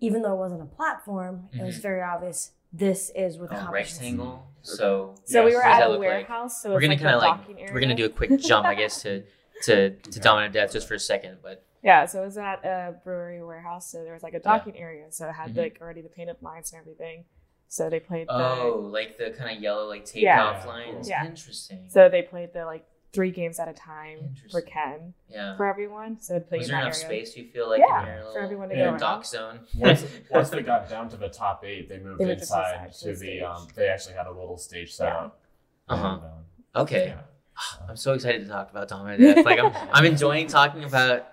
even 0.00 0.22
though 0.22 0.34
it 0.34 0.38
wasn't 0.38 0.62
a 0.62 0.66
platform, 0.66 1.48
it 1.52 1.62
was 1.62 1.78
Mhm. 1.78 1.82
very 1.82 2.02
obvious. 2.02 2.52
This 2.76 3.10
is 3.14 3.38
where 3.38 3.48
the 3.48 3.68
a 3.68 3.70
rectangle. 3.70 4.46
So 4.62 5.14
So 5.24 5.44
we 5.44 5.52
were 5.54 5.58
What 5.60 5.64
does 5.64 5.74
at 5.74 5.78
that 5.80 5.86
a 5.86 5.90
look 5.90 6.00
like? 6.00 6.08
warehouse, 6.08 6.60
so 6.62 6.72
we're 6.72 6.80
gonna 6.80 6.94
like 6.94 7.02
kind 7.02 7.14
of 7.14 7.20
like 7.22 7.40
docking 7.46 7.68
we're 7.72 7.80
gonna 7.80 7.94
do 7.94 8.06
a 8.06 8.08
quick 8.08 8.38
jump, 8.40 8.66
I 8.66 8.74
guess, 8.74 9.02
to 9.02 9.22
to 9.62 9.90
to 10.14 10.20
dominant 10.20 10.52
death 10.54 10.72
just 10.72 10.88
for 10.88 10.94
a 10.94 10.98
second, 10.98 11.38
but 11.42 11.64
Yeah, 11.82 12.06
so 12.06 12.22
it 12.22 12.24
was 12.24 12.36
at 12.38 12.64
a 12.64 12.96
brewery 13.04 13.42
warehouse, 13.44 13.90
so 13.92 14.02
there 14.02 14.14
was 14.14 14.22
like 14.24 14.34
a 14.34 14.40
docking 14.40 14.76
area, 14.76 15.06
so 15.12 15.28
it 15.28 15.32
had 15.34 15.54
Mhm. 15.54 15.58
like 15.58 15.78
already 15.80 16.00
the 16.02 16.08
painted 16.08 16.36
lines 16.42 16.72
and 16.72 16.80
everything. 16.80 17.26
So 17.68 17.88
they 17.90 18.00
played 18.00 18.26
the 18.28 18.32
oh, 18.32 18.88
like 18.92 19.18
the 19.18 19.30
kind 19.30 19.56
of 19.56 19.62
yellow 19.62 19.86
like 19.86 20.04
taped 20.04 20.24
Yeah. 20.24 20.42
off 20.44 20.66
lines. 20.66 21.08
Yeah. 21.08 21.24
Interesting. 21.26 21.86
so 21.90 22.08
they 22.08 22.22
played 22.22 22.52
the 22.54 22.64
like 22.64 22.84
three 23.14 23.30
games 23.30 23.58
at 23.58 23.68
a 23.68 23.72
time 23.72 24.34
for 24.50 24.60
Ken 24.60 25.14
yeah. 25.30 25.56
for 25.56 25.66
everyone. 25.66 26.20
So 26.20 26.34
they'd 26.34 26.48
play 26.48 26.58
Was 26.58 26.68
in 26.68 26.72
there 26.74 26.82
that 26.84 26.86
enough 26.98 27.04
area. 27.10 27.24
space 27.26 27.36
you 27.36 27.48
feel 27.50 27.68
like 27.70 27.80
Yeah, 27.86 28.02
in 28.02 28.18
your 28.24 28.32
for 28.32 28.40
everyone 28.40 28.68
to 28.70 28.74
go 28.74 28.80
your 28.80 28.90
around. 28.90 29.00
dock 29.00 29.24
zone? 29.24 29.60
Once, 29.76 30.04
once 30.30 30.50
they 30.50 30.62
got 30.62 30.88
down 30.88 31.08
to 31.10 31.16
the 31.16 31.28
top 31.28 31.64
eight, 31.64 31.88
they 31.88 31.98
moved 31.98 32.20
They 32.20 32.26
moved 32.26 32.40
to 32.40 32.46
the 32.46 32.58
inside 32.58 32.92
to 32.92 32.98
to 32.98 33.04
the 33.06 33.10
the. 33.12 33.16
stage. 33.16 33.42
Um, 33.42 33.68
they 33.74 33.88
actually 33.88 34.14
had 34.16 34.26
a 34.26 34.32
little 34.32 34.56
stage 34.58 34.92
set 34.94 35.08
Yeah. 35.08 35.16
up. 35.18 35.40
Uh-huh. 35.88 36.06
And, 36.06 36.22
um, 36.22 36.82
Okay. 36.82 37.06
yeah. 37.08 37.20
I'm 37.88 37.96
so 37.96 38.12
excited 38.14 38.42
to 38.42 38.48
talk 38.48 38.70
about 38.70 38.88
Dominant 38.88 39.20
Death. 39.20 39.44
Like 39.44 39.58
I'm, 39.60 39.72
I'm 39.92 40.04
enjoying 40.04 40.48
talking 40.48 40.84
about 40.84 41.26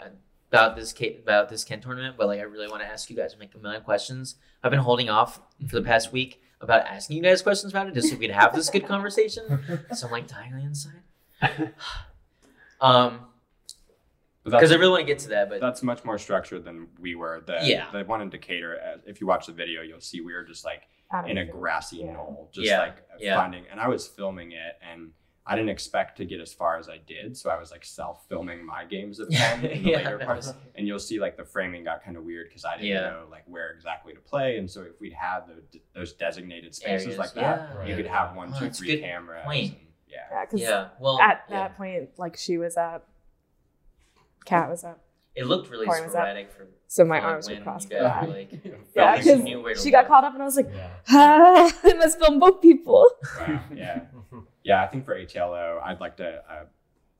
about 0.49 0.75
this 0.75 0.93
about 1.23 1.47
this 1.49 1.63
Ken 1.63 1.79
tournament, 1.81 2.15
but 2.17 2.27
like 2.27 2.39
I 2.39 2.43
really 2.43 2.67
want 2.67 2.81
to 2.83 2.87
ask 2.87 3.09
you 3.09 3.15
guys 3.15 3.35
make 3.39 3.55
a 3.55 3.57
million 3.57 3.81
questions. 3.83 4.35
I've 4.63 4.69
been 4.71 4.81
holding 4.81 5.09
off 5.09 5.39
for 5.67 5.77
the 5.77 5.81
past 5.81 6.11
week 6.11 6.41
about 6.59 6.85
asking 6.85 7.17
you 7.17 7.23
guys 7.23 7.41
questions 7.41 7.71
about 7.73 7.87
it, 7.87 7.93
just 7.95 8.09
so 8.09 8.15
we 8.17 8.27
could 8.27 8.35
have 8.35 8.53
this 8.53 8.69
good 8.69 8.85
conversation. 8.85 9.43
So 9.95 10.05
I'm 10.07 10.11
like 10.11 10.27
dying 10.27 10.53
on 10.53 10.59
inside. 10.59 11.00
Um, 12.79 13.27
because 14.43 14.71
I 14.71 14.75
really 14.75 14.89
want 14.89 15.01
to 15.01 15.05
get 15.05 15.19
to 15.19 15.29
that, 15.29 15.49
but 15.49 15.61
that's 15.61 15.83
much 15.83 16.03
more 16.03 16.17
structured 16.17 16.65
than 16.65 16.87
we 16.99 17.13
were. 17.13 17.43
The, 17.45 17.59
Yeah. 17.61 17.91
The 17.91 18.03
one 18.05 18.21
in 18.21 18.29
Decatur, 18.31 18.79
uh, 18.83 18.97
if 19.05 19.21
you 19.21 19.27
watch 19.27 19.45
the 19.45 19.51
video, 19.53 19.83
you'll 19.83 20.01
see 20.01 20.21
we 20.21 20.33
were 20.33 20.43
just 20.43 20.65
like 20.65 20.81
Out 21.11 21.29
in 21.29 21.37
a 21.37 21.45
grassy 21.45 21.97
Yeah. 21.97 22.13
knoll, 22.13 22.49
just 22.51 22.65
Yeah, 22.67 22.79
like 22.79 22.95
yeah. 23.19 23.35
finding. 23.35 23.65
And 23.69 23.79
I 23.79 23.87
was 23.87 24.07
filming 24.07 24.53
it, 24.53 24.79
and 24.91 25.11
I 25.45 25.55
didn't 25.55 25.69
expect 25.69 26.17
to 26.17 26.25
get 26.25 26.39
as 26.41 26.51
far 26.53 26.77
as 26.79 26.89
I 26.89 26.97
did, 27.05 27.37
so 27.37 27.51
I 27.51 27.59
was 27.59 27.69
like 27.69 27.85
self-filming 27.85 28.65
my 28.65 28.83
games 28.85 29.19
of 29.19 29.29
Ken 29.31 29.63
in 29.63 29.83
the 29.83 29.89
Yeah, 29.91 29.97
later 29.97 30.17
parts. 30.17 30.51
And 30.73 30.87
you'll 30.87 30.97
see 30.99 31.19
like 31.19 31.37
the 31.37 31.45
framing 31.45 31.83
got 31.83 32.03
kind 32.03 32.17
of 32.17 32.23
weird 32.23 32.47
because 32.49 32.65
I 32.65 32.77
didn't 32.77 32.87
Yeah. 32.89 33.01
know 33.11 33.27
like 33.29 33.43
where 33.45 33.69
exactly 33.69 34.13
to 34.13 34.19
play, 34.21 34.57
and 34.57 34.67
so 34.69 34.81
if 34.81 34.99
we'd 34.99 35.13
had 35.13 35.41
the, 35.47 35.79
those 35.93 36.13
designated 36.13 36.73
spaces 36.73 37.05
Areas, 37.05 37.19
like 37.19 37.33
that, 37.35 37.41
yeah. 37.43 37.73
you 37.73 37.93
Right. 37.93 37.97
could 37.97 38.07
have 38.11 38.35
one, 38.35 38.53
Oh, 38.55 38.57
two, 38.57 38.65
that's 38.65 38.79
a 38.79 38.83
three 38.83 38.95
good 38.95 39.01
cameras. 39.01 39.43
point. 39.45 39.73
and- 39.73 39.87
yeah. 40.11 40.19
Yeah, 40.31 40.45
because 40.45 40.61
yeah. 40.61 40.87
Well, 40.99 41.19
at 41.19 41.43
yeah. 41.49 41.55
that 41.55 41.77
point, 41.77 42.09
like 42.17 42.37
she 42.37 42.57
was 42.57 42.77
up, 42.77 43.07
Cat 44.45 44.69
was 44.69 44.83
up, 44.83 45.01
it 45.35 45.45
looked 45.45 45.69
really 45.69 45.85
Corn 45.85 46.09
sporadic 46.09 46.51
for 46.51 46.67
so 46.87 47.05
my 47.05 47.15
like, 47.15 47.23
arms 47.23 47.47
were 47.47 47.55
when 47.55 47.63
crossed 47.63 47.89
you 47.89 47.97
guys 47.97 48.27
like, 48.27 48.51
Yeah, 48.95 49.15
filming, 49.15 49.17
because 49.17 49.25
you 49.25 49.43
knew 49.43 49.61
where 49.61 49.73
to 49.73 49.79
she 49.79 49.91
got 49.91 50.07
caught 50.07 50.23
up, 50.23 50.33
and 50.33 50.41
I 50.41 50.45
was 50.45 50.57
like, 50.57 50.69
Yeah. 50.73 50.89
ah, 51.09 51.73
I 51.83 51.93
must 51.93 52.19
film 52.19 52.39
both 52.39 52.61
people. 52.61 53.07
Wow, 53.39 53.61
yeah. 53.73 54.01
Yeah, 54.63 54.83
I 54.83 54.87
think 54.87 55.05
for 55.05 55.15
ATLO, 55.15 55.81
I'd 55.83 55.99
like 55.99 56.17
to. 56.17 56.43
Uh, 56.47 56.65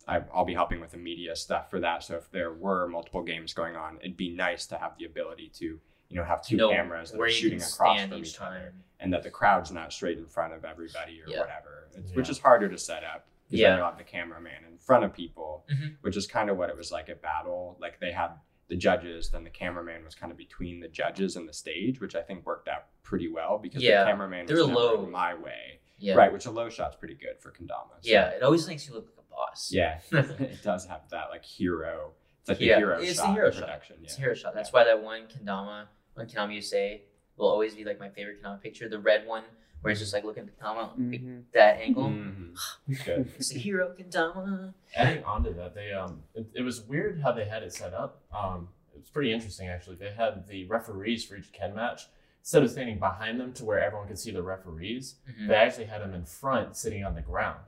I, 0.08 0.22
I'll 0.32 0.46
be 0.46 0.54
helping 0.54 0.80
with 0.80 0.92
the 0.92 0.98
media 0.98 1.36
stuff 1.36 1.72
for 1.72 1.80
that. 1.80 2.04
So 2.04 2.18
if 2.18 2.30
there 2.30 2.54
were 2.54 2.88
multiple 2.88 3.24
games 3.24 3.54
going 3.54 3.76
on, 3.76 3.98
it'd 4.00 4.16
be 4.16 4.30
nice 4.30 4.68
to 4.68 4.78
have 4.78 4.96
the 5.00 5.06
ability 5.06 5.52
to 5.56 5.66
you 6.10 6.18
know 6.18 6.24
have 6.24 6.44
two 6.44 6.58
know 6.58 6.70
cameras 6.70 7.12
that 7.12 7.20
are 7.20 7.30
shooting 7.30 7.60
across 7.60 7.98
stand 7.98 8.12
from 8.12 8.20
each 8.20 8.28
each 8.28 8.42
other, 8.42 8.60
time. 8.60 8.84
And 9.02 9.12
that 9.14 9.24
the 9.24 9.30
crowd's 9.30 9.72
not 9.72 9.92
straight 9.92 10.18
in 10.18 10.26
front 10.28 10.54
of 10.54 10.64
everybody 10.64 11.22
or 11.22 11.28
Yeah. 11.28 11.40
whatever, 11.40 11.90
it's, 11.94 12.14
which 12.14 12.30
is 12.30 12.40
harder 12.40 12.70
to 12.70 12.78
set 12.78 13.04
up. 13.04 13.28
Because 13.48 13.60
Yeah. 13.60 13.70
then 13.72 13.78
you'll 13.80 13.88
have 13.88 13.98
the 13.98 14.04
cameraman 14.06 14.64
in 14.66 14.78
front 14.78 15.04
of 15.04 15.12
people, 15.14 15.66
Mhm. 15.70 15.98
which 16.02 16.16
is 16.16 16.26
kind 16.28 16.50
of 16.50 16.58
what 16.58 16.70
it 16.70 16.78
was 16.78 16.92
like 16.92 17.10
at 17.10 17.22
battle. 17.22 17.78
Like 17.82 18.00
they 18.00 18.12
had 18.14 18.32
the 18.70 18.78
judges, 18.78 19.30
then 19.32 19.44
the 19.44 19.50
cameraman 19.50 20.06
was 20.06 20.16
kind 20.16 20.32
of 20.32 20.38
between 20.38 20.80
the 20.80 20.88
judges 20.88 21.36
and 21.36 21.50
the 21.50 21.54
stage, 21.54 22.00
which 22.00 22.16
I 22.16 22.22
think 22.22 22.46
worked 22.46 22.70
out 22.70 22.86
pretty 23.04 23.28
well 23.28 23.58
because 23.58 23.84
Yeah. 23.84 24.06
the 24.06 24.12
cameraman 24.12 24.46
They 24.46 24.54
was 24.54 24.68
never 24.68 24.80
low. 24.80 25.06
my 25.08 25.34
way. 25.34 25.82
Yeah. 25.98 26.16
Right, 26.16 26.32
which 26.32 26.46
a 26.46 26.52
low 26.52 26.70
shot's 26.70 26.96
pretty 26.96 27.16
good 27.16 27.40
for 27.42 27.52
Kendama. 27.52 27.90
so- 28.00 28.10
Yeah. 28.10 28.30
It 28.30 28.42
always 28.44 28.66
makes 28.68 28.88
you 28.88 28.94
look 28.94 29.08
like 29.08 29.18
a 29.26 29.30
boss. 29.30 29.72
Yeah. 29.74 30.00
it 30.12 30.64
does 30.64 30.86
have 30.86 31.10
that 31.10 31.30
like 31.30 31.44
hero. 31.44 32.14
It's 32.40 32.50
like 32.50 32.58
the 32.60 32.66
Yeah, 32.66 32.78
hero 32.78 33.00
it's 33.02 33.20
the 33.20 33.28
hero 33.34 33.48
in 33.48 33.52
shot. 33.52 33.62
production. 33.62 33.98
It's 34.04 34.18
a 34.18 34.22
hero 34.22 34.34
shot. 34.34 34.54
That's 34.54 34.72
why 34.72 34.84
that 34.86 35.04
one 35.04 35.28
kendama, 35.28 35.88
one 36.14 36.28
kendama 36.28 36.56
you 36.56 36.62
say, 36.62 37.04
will 37.42 37.50
always 37.50 37.76
be 37.76 37.84
like 37.84 38.00
my 38.00 38.10
favorite 38.10 38.42
kendama 38.42 38.62
picture. 38.62 38.88
The 38.88 39.00
red 39.00 39.28
one, 39.28 39.44
where 39.82 39.92
it's 39.92 40.00
just 40.00 40.14
like 40.14 40.24
looking 40.24 40.44
at 40.44 40.56
the 40.56 40.64
kendama, 40.64 40.92
like, 41.12 41.22
Mhm. 41.22 41.44
that 41.54 41.78
angle. 41.82 42.10
Mhm. 42.10 42.56
Good. 43.06 43.32
It's 43.38 43.54
a 43.54 43.58
hero 43.58 43.94
kendama. 44.00 44.74
Adding 44.96 45.24
on 45.24 45.44
to 45.44 45.52
that, 45.54 45.74
they 45.74 45.92
um, 45.92 46.24
it, 46.36 46.46
it 46.54 46.62
was 46.62 46.82
weird 46.82 47.22
how 47.22 47.32
they 47.32 47.46
had 47.46 47.64
it 47.64 47.74
set 47.74 47.94
up. 47.94 48.22
Um, 48.34 48.70
it 48.94 49.00
was 49.00 49.10
pretty 49.10 49.34
interesting 49.34 49.68
actually. 49.70 49.96
They 49.98 50.12
had 50.12 50.48
the 50.48 50.66
referees 50.68 51.26
for 51.26 51.36
each 51.36 51.52
Ken 51.52 51.74
match 51.76 52.04
instead 52.42 52.64
of 52.64 52.70
standing 52.72 53.00
behind 53.00 53.40
them 53.40 53.54
to 53.54 53.66
where 53.66 53.80
everyone 53.84 54.08
could 54.08 54.20
see 54.20 54.32
the 54.32 54.44
referees. 54.44 55.16
Mhm. 55.30 55.48
They 55.48 55.56
actually 55.56 55.86
had 55.86 56.02
them 56.02 56.14
in 56.14 56.26
front, 56.26 56.76
sitting 56.76 57.04
on 57.04 57.16
the 57.16 57.22
ground. 57.22 57.60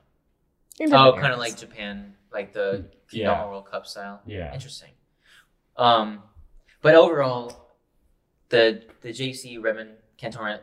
Oh, 0.82 1.14
kind 1.20 1.32
of 1.34 1.40
like 1.40 1.56
Japan, 1.58 2.16
like 2.32 2.54
the 2.54 2.86
kendama 3.12 3.12
Yeah. 3.12 3.46
World 3.48 3.66
Cup 3.70 3.86
style. 3.86 4.22
Yeah. 4.26 4.52
Interesting. 4.54 4.90
Um, 5.78 6.24
but 6.82 6.96
overall, 6.96 7.63
the 8.54 8.82
the 9.02 9.10
JC 9.10 9.62
Redmond 9.62 9.92
Ken 10.18 10.32
tournament, 10.32 10.62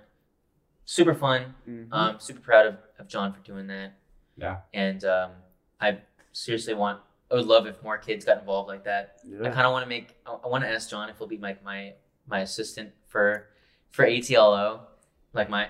super 0.84 1.14
fun. 1.14 1.54
Mhm. 1.68 1.88
Um, 1.92 2.20
super 2.20 2.40
proud 2.40 2.66
of, 2.66 2.76
of 2.98 3.08
John 3.08 3.32
for 3.32 3.40
doing 3.40 3.66
that. 3.66 3.98
Yeah. 4.36 4.58
And 4.72 5.04
um, 5.04 5.32
I 5.80 5.98
seriously 6.32 6.74
want. 6.74 7.00
I 7.30 7.34
would 7.36 7.46
love 7.46 7.66
if 7.66 7.80
more 7.82 7.98
kids 7.98 8.24
got 8.24 8.38
involved 8.40 8.68
like 8.68 8.84
that. 8.84 9.18
I 9.40 9.50
kind 9.50 9.66
of 9.66 9.72
want 9.72 9.84
to 9.84 9.88
make. 9.88 10.16
I, 10.26 10.32
I 10.44 10.48
want 10.48 10.64
to 10.64 10.70
ask 10.70 10.88
John 10.88 11.08
if 11.10 11.18
he'll 11.18 11.26
be 11.26 11.36
like 11.38 11.62
my 11.64 11.94
my 12.26 12.40
assistant 12.40 12.90
for 13.08 13.48
for 13.90 14.04
ATLO, 14.04 14.80
like 15.32 15.50
my, 15.50 15.68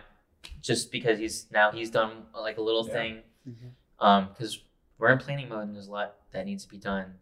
just 0.60 0.92
because 0.92 1.18
he's 1.18 1.46
now 1.50 1.70
he's 1.72 1.90
done 1.90 2.24
like 2.38 2.58
a 2.58 2.62
little 2.62 2.86
Yeah. 2.86 2.92
thing. 2.92 3.22
Mhm. 3.48 3.70
Um, 3.98 4.28
because 4.28 4.60
we're 4.98 5.10
in 5.12 5.18
planning 5.18 5.48
mode 5.48 5.62
and 5.64 5.74
there's 5.74 5.88
a 5.88 5.90
lot 5.90 6.16
that 6.32 6.44
needs 6.46 6.64
to 6.64 6.70
be 6.70 6.78
done. 6.78 7.14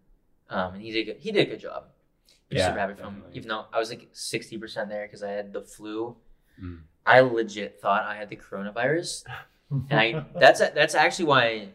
Um, 0.51 0.75
and 0.75 0.83
he 0.83 0.91
did 0.93 1.05
good, 1.05 1.17
he 1.21 1.31
did 1.33 1.47
a 1.47 1.51
good 1.51 1.61
job. 1.61 1.85
Yeah, 2.51 2.69
super 2.69 2.79
happy 2.79 2.95
for 2.95 3.03
him. 3.03 3.23
Even 3.33 3.49
though 3.49 3.67
I 3.73 3.79
was 3.79 3.91
like 3.91 4.09
sixty 4.13 4.57
percent 4.57 4.89
there 4.89 5.07
because 5.07 5.23
I 5.23 5.31
had 5.31 5.53
the 5.53 5.63
flu. 5.63 6.17
Mm. 6.63 6.81
I 7.05 7.21
legit 7.21 7.81
thought 7.81 8.05
I 8.05 8.17
had 8.17 8.29
the 8.29 8.37
coronavirus, 8.37 9.25
and 9.71 10.01
I 10.01 10.25
that's 10.39 10.61
that's 10.61 10.95
actually 10.95 11.27
why 11.27 11.69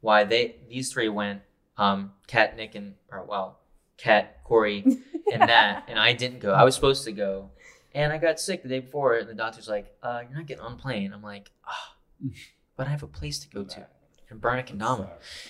why 0.00 0.24
they 0.24 0.56
these 0.68 0.92
three 0.92 1.08
went. 1.08 1.42
Um, 1.76 2.12
Kat, 2.28 2.56
Nick, 2.56 2.74
and 2.74 2.94
or 3.10 3.24
well, 3.24 3.58
Kat, 3.96 4.44
Corey, 4.44 4.84
and 5.32 5.40
Nat, 5.40 5.82
and 5.88 5.98
I 5.98 6.12
didn't 6.12 6.38
go. 6.40 6.52
I 6.52 6.62
was 6.62 6.74
supposed 6.74 7.04
to 7.04 7.12
go, 7.12 7.50
and 7.94 8.12
I 8.12 8.18
got 8.18 8.38
sick 8.38 8.62
the 8.62 8.68
day 8.68 8.80
before, 8.80 9.16
and 9.16 9.28
the 9.28 9.34
doctor's 9.34 9.68
like, 9.68 9.94
uh, 10.02 10.22
"You're 10.28 10.38
not 10.38 10.46
getting 10.46 10.62
on 10.62 10.76
plane." 10.76 11.12
I'm 11.12 11.22
like, 11.22 11.50
oh, 11.68 12.28
but 12.76 12.86
I 12.86 12.90
have 12.90 13.02
a 13.02 13.08
place 13.08 13.38
to 13.40 13.48
go 13.48 13.64
to 13.64 13.86
and 14.30 14.40
burn 14.40 14.58
a 14.58 14.62
kendama. 14.62 15.08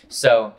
So 0.08 0.54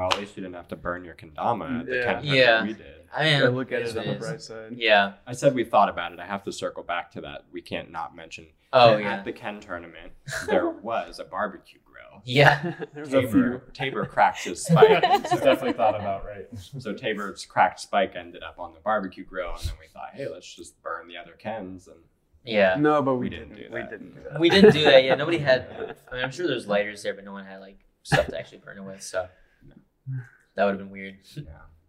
Well, 0.00 0.10
at 0.12 0.18
least 0.18 0.34
you 0.36 0.42
didn't 0.42 0.54
have 0.56 0.68
to 0.68 0.76
burn 0.76 1.04
your 1.04 1.14
kendama 1.14 1.80
at 1.80 1.86
the 1.86 1.96
Yeah. 1.96 2.02
Ken 2.04 2.14
tournament 2.22 2.36
Yeah. 2.38 2.62
we 2.62 2.72
did. 2.72 2.86
I 3.14 3.24
mean, 3.24 3.40
Yeah, 3.42 3.48
look 3.48 3.70
at 3.70 3.82
is 3.82 3.96
it 3.96 3.98
on 4.06 4.14
the 4.14 4.18
bright 4.18 4.40
side. 4.40 4.72
Yeah. 4.76 5.12
I 5.26 5.32
said 5.34 5.54
we 5.54 5.62
thought 5.64 5.90
about 5.90 6.12
it. 6.12 6.20
I 6.20 6.24
have 6.26 6.42
to 6.44 6.52
circle 6.52 6.82
back 6.82 7.10
to 7.12 7.20
that. 7.20 7.44
We 7.52 7.60
can't 7.60 7.90
not 7.90 8.16
mention. 8.16 8.46
Oh 8.72 8.96
yeah. 8.96 9.14
At 9.16 9.24
the 9.24 9.32
Ken 9.32 9.60
tournament, 9.60 10.12
there 10.46 10.68
was 10.90 11.18
a 11.18 11.24
barbecue 11.24 11.80
grill. 11.84 12.22
Yeah. 12.24 12.74
There's 12.94 13.12
a 13.12 13.20
Tabor, 13.20 13.30
few. 13.30 13.62
Tabor 13.74 14.06
cracked 14.06 14.44
his 14.44 14.64
spike. 14.66 15.00
It's 15.02 15.30
definitely 15.32 15.74
thought 15.74 15.96
about 15.96 16.24
right. 16.24 16.46
So 16.78 16.94
Tabor's 16.94 17.44
cracked 17.44 17.80
spike 17.80 18.14
ended 18.16 18.42
up 18.42 18.58
on 18.58 18.72
the 18.72 18.80
barbecue 18.80 19.24
grill, 19.24 19.50
and 19.58 19.60
then 19.68 19.74
we 19.78 19.88
thought, 19.88 20.10
hey, 20.14 20.28
let's 20.28 20.54
just 20.54 20.80
burn 20.82 21.08
the 21.08 21.18
other 21.18 21.32
Kens. 21.38 21.88
And 21.88 21.98
Yeah. 22.44 22.76
No, 22.78 23.02
but 23.02 23.16
we, 23.16 23.24
We 23.26 23.28
didn't. 23.30 23.50
didn't 23.56 23.68
do 23.68 23.74
We 23.74 23.80
that. 23.80 23.90
didn't 23.90 24.14
do 24.14 24.20
that. 24.30 24.40
We 24.40 24.48
didn't 24.48 24.72
do 24.72 24.84
that. 24.84 25.04
Yeah. 25.04 25.14
Nobody 25.16 25.38
had. 25.38 25.96
I 26.10 26.14
mean, 26.14 26.24
I'm 26.24 26.30
sure 26.30 26.46
there's 26.46 26.66
lighters 26.68 27.02
there, 27.02 27.12
but 27.12 27.24
no 27.24 27.32
one 27.32 27.44
had 27.44 27.58
like 27.60 27.78
stuff 28.02 28.28
to 28.28 28.38
actually 28.38 28.58
burn 28.58 28.78
it 28.78 28.82
with. 28.84 29.02
So 29.02 29.28
that 30.54 30.64
would 30.64 30.70
have 30.70 30.78
been 30.78 30.90
weird, 30.90 31.18
yeah. 31.36 31.42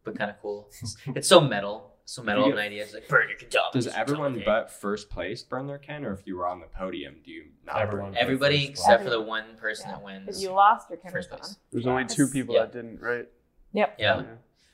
but 0.04 0.18
kind 0.18 0.30
of 0.32 0.40
cool. 0.42 0.70
It's 1.16 1.28
so 1.28 1.42
metal. 1.42 1.88
So 2.06 2.24
metal 2.24 2.46
of 2.46 2.54
an 2.54 2.58
idea. 2.60 2.84
It's 2.84 2.94
like 2.94 3.08
burn 3.08 3.30
your 3.30 3.38
kendama. 3.38 3.72
Does 3.72 3.88
everyone 3.88 4.34
okay. 4.36 4.44
but 4.46 4.70
first 4.72 5.10
place 5.10 5.44
burn 5.44 5.68
their 5.68 5.78
Ken, 5.78 6.04
or 6.04 6.12
if 6.13 6.25
you 6.28 6.36
were 6.36 6.46
on 6.48 6.60
the 6.60 6.66
podium, 6.66 7.16
do 7.24 7.32
you 7.32 7.46
not? 7.66 7.75
burn 7.75 7.88
Everyone. 7.88 8.13
it? 8.16 8.18
Everybody 8.20 8.68
First 8.68 8.70
except 8.82 9.04
for 9.04 9.10
the 9.10 9.22
one 9.22 9.56
person 9.58 9.90
that 9.92 10.00
If 10.00 10.04
wins. 10.04 10.44
you 10.44 10.50
lost 10.51 10.90
your 10.90 10.98
camera 10.98 11.20
First 11.20 11.30
place. 11.30 11.58
There's 11.72 11.88
only 11.88 12.06
two 12.06 12.28
people 12.28 12.56
Yeah. 12.56 12.62
that 12.62 12.74
didn't, 12.74 13.00
right? 13.01 13.28
Yep. 13.74 13.96
Yeah. 14.00 14.24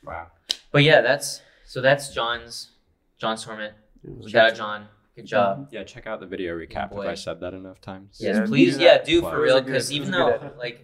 Wow. 0.04 0.27
But 0.72 0.84
yeah, 0.84 1.01
that's 1.01 1.42
so 1.66 1.82
that's 1.82 2.10
John's 2.13 2.72
John's 3.20 3.44
tournament. 3.44 3.75
It 4.04 4.18
was 4.18 4.27
a 4.27 4.30
Shout 4.30 4.51
out 4.51 4.56
John. 4.58 4.88
Good 5.16 5.25
job. 5.25 5.58
Mm-hmm. 5.66 5.75
Yeah, 5.75 5.84
check 5.84 6.08
out 6.08 6.20
the 6.20 6.27
video 6.27 6.56
recap. 6.58 6.92
Boy. 6.92 7.08
I 7.08 7.16
said 7.16 7.39
that 7.42 7.54
enough 7.54 7.82
times? 7.82 8.18
Yes, 8.20 8.36
Yeah, 8.38 8.46
please. 8.46 8.77
do 8.77 8.84
Yeah, 8.84 9.04
do 9.04 9.22
Wow. 9.22 9.30
for 9.32 9.42
real. 9.42 9.62
Because 9.62 9.92
it 9.92 9.96
even 9.96 10.10
was 10.12 10.16
a 10.16 10.20
though, 10.20 10.38
good 10.50 10.58
like, 10.58 10.84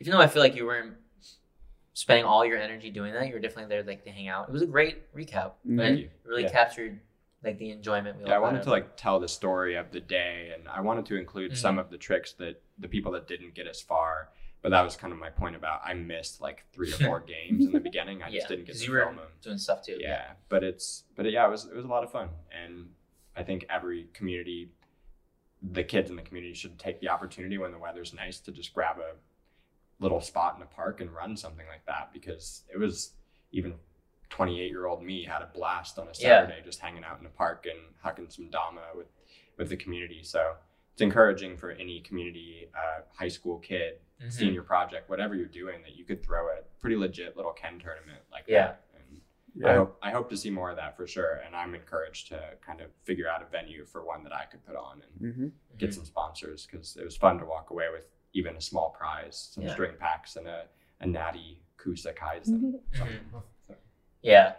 even 0.00 0.12
though 0.12 0.20
I 0.20 0.26
feel 0.26 0.42
like 0.42 0.54
you 0.54 0.66
weren't 0.66 0.94
spending 2.00 2.24
all 2.24 2.46
your 2.46 2.56
energy 2.58 2.90
doing 2.90 3.12
that, 3.12 3.26
you 3.28 3.34
were 3.34 3.38
definitely 3.40 3.68
there, 3.68 3.82
like, 3.82 4.02
to 4.04 4.10
hang 4.10 4.26
out. 4.28 4.48
It 4.48 4.52
was 4.52 4.62
a 4.62 4.66
great 4.66 5.12
recap. 5.14 5.52
Mhm. 5.66 5.78
Right? 5.78 5.84
Thank 5.86 5.98
you. 5.98 6.04
It 6.06 6.10
really 6.24 6.42
Yeah. 6.44 6.50
captured 6.50 7.00
like 7.42 7.58
the 7.58 7.70
enjoyment. 7.70 8.16
We 8.18 8.24
all 8.24 8.30
Yeah, 8.30 8.36
I 8.36 8.38
wanted 8.38 8.62
to 8.64 8.70
like 8.70 8.96
tell 8.96 9.18
the 9.20 9.28
story 9.28 9.74
of 9.74 9.92
the 9.92 10.00
day, 10.00 10.52
and 10.54 10.68
I 10.68 10.80
wanted 10.82 11.06
to 11.06 11.16
include 11.16 11.56
some 11.56 11.74
Mm-hmm. 11.76 11.80
of 11.80 11.90
the 11.90 11.98
tricks 11.98 12.32
that 12.34 12.62
the 12.78 12.88
people 12.88 13.12
that 13.12 13.26
didn't 13.26 13.54
get 13.54 13.66
as 13.66 13.80
far. 13.82 14.30
But 14.62 14.70
that 14.70 14.82
was 14.82 14.94
kind 14.96 15.10
of 15.10 15.18
my 15.18 15.30
point 15.30 15.56
about 15.56 15.80
I 15.84 15.94
missed 15.94 16.40
like 16.42 16.66
three 16.72 16.90
or 16.92 16.96
four 16.96 17.20
games 17.34 17.64
in 17.66 17.72
the 17.72 17.80
beginning. 17.80 18.22
I 18.22 18.28
yeah, 18.28 18.38
just 18.40 18.48
didn't 18.48 18.66
get 18.66 18.76
to 18.76 18.84
you 18.84 18.92
were 18.92 19.00
film 19.04 19.16
them. 19.16 19.28
doing 19.42 19.56
stuff 19.58 19.82
too. 19.82 19.96
Yeah, 19.98 20.32
but 20.50 20.62
it's 20.64 21.04
but 21.16 21.30
yeah, 21.30 21.46
it 21.46 21.50
was 21.50 21.64
it 21.66 21.74
was 21.74 21.84
a 21.86 21.88
lot 21.88 22.04
of 22.04 22.10
fun, 22.12 22.28
and 22.64 22.90
I 23.36 23.42
think 23.42 23.64
every 23.70 24.08
community, 24.12 24.70
the 25.62 25.82
kids 25.84 26.10
in 26.10 26.16
the 26.16 26.22
community 26.22 26.52
should 26.54 26.78
take 26.78 27.00
the 27.00 27.08
opportunity 27.08 27.56
when 27.58 27.72
the 27.72 27.78
weather's 27.78 28.12
nice 28.12 28.38
to 28.40 28.52
just 28.52 28.74
grab 28.74 28.98
a 28.98 29.14
little 30.00 30.20
spot 30.20 30.56
in 30.56 30.62
a 30.62 30.66
park 30.66 31.00
and 31.00 31.10
run 31.14 31.36
something 31.36 31.66
like 31.68 31.84
that 31.86 32.10
because 32.12 32.64
it 32.72 32.78
was 32.78 33.12
even 33.52 33.74
28 34.30 34.68
year 34.70 34.86
old 34.86 35.02
me 35.02 35.24
had 35.24 35.42
a 35.42 35.50
blast 35.54 35.98
on 35.98 36.06
a 36.06 36.10
Yeah. 36.18 36.42
Saturday 36.46 36.62
just 36.64 36.80
hanging 36.80 37.04
out 37.04 37.20
in 37.20 37.26
a 37.26 37.30
park 37.30 37.66
and 37.70 37.78
hucking 38.04 38.32
some 38.32 38.50
dama 38.50 38.82
with 38.96 39.06
with 39.58 39.68
the 39.68 39.76
community. 39.76 40.22
So 40.22 40.54
it's 40.94 41.02
encouraging 41.02 41.56
for 41.58 41.70
any 41.72 42.00
community 42.00 42.70
uh, 42.74 43.02
high 43.12 43.28
school 43.28 43.58
kid 43.58 43.98
Mhm. 44.22 44.32
senior 44.32 44.62
project, 44.62 45.08
whatever 45.10 45.34
you're 45.34 45.46
doing, 45.46 45.82
that 45.82 45.96
you 45.96 46.04
could 46.04 46.22
throw 46.22 46.48
a 46.48 46.62
pretty 46.78 46.96
legit 46.96 47.36
little 47.36 47.52
Ken 47.52 47.78
tournament 47.78 48.22
like 48.32 48.44
Yeah. 48.46 48.66
that. 48.68 48.84
And 48.94 49.20
I 49.66 49.68
Yeah. 49.72 49.76
hope 49.78 49.98
I 50.02 50.10
hope 50.10 50.30
to 50.30 50.36
see 50.36 50.50
more 50.50 50.70
of 50.70 50.76
that 50.76 50.96
for 50.96 51.06
sure. 51.06 51.34
And 51.44 51.54
I'm 51.54 51.74
encouraged 51.74 52.28
to 52.28 52.56
kind 52.62 52.80
of 52.80 52.90
figure 53.02 53.28
out 53.28 53.42
a 53.42 53.46
venue 53.46 53.84
for 53.84 54.02
one 54.04 54.22
that 54.24 54.32
I 54.34 54.46
could 54.46 54.64
put 54.64 54.76
on 54.76 55.02
and 55.02 55.34
hmm 55.34 55.48
get 55.76 55.92
some 55.94 56.04
sponsors 56.04 56.66
because 56.66 56.96
it 56.96 57.04
was 57.04 57.16
fun 57.16 57.38
to 57.38 57.44
walk 57.46 57.70
away 57.70 57.88
with 57.90 58.06
even 58.32 58.56
a 58.56 58.60
small 58.60 58.90
prize, 58.90 59.50
some 59.52 59.64
Yeah. 59.64 59.72
string 59.72 59.92
packs, 59.98 60.36
and 60.36 60.46
a, 60.46 60.64
a 61.00 61.06
natty 61.06 61.62
Kusa 61.78 62.14
Kaizen. 62.16 62.74
Mhm. 62.94 63.42
Yeah. 64.22 64.54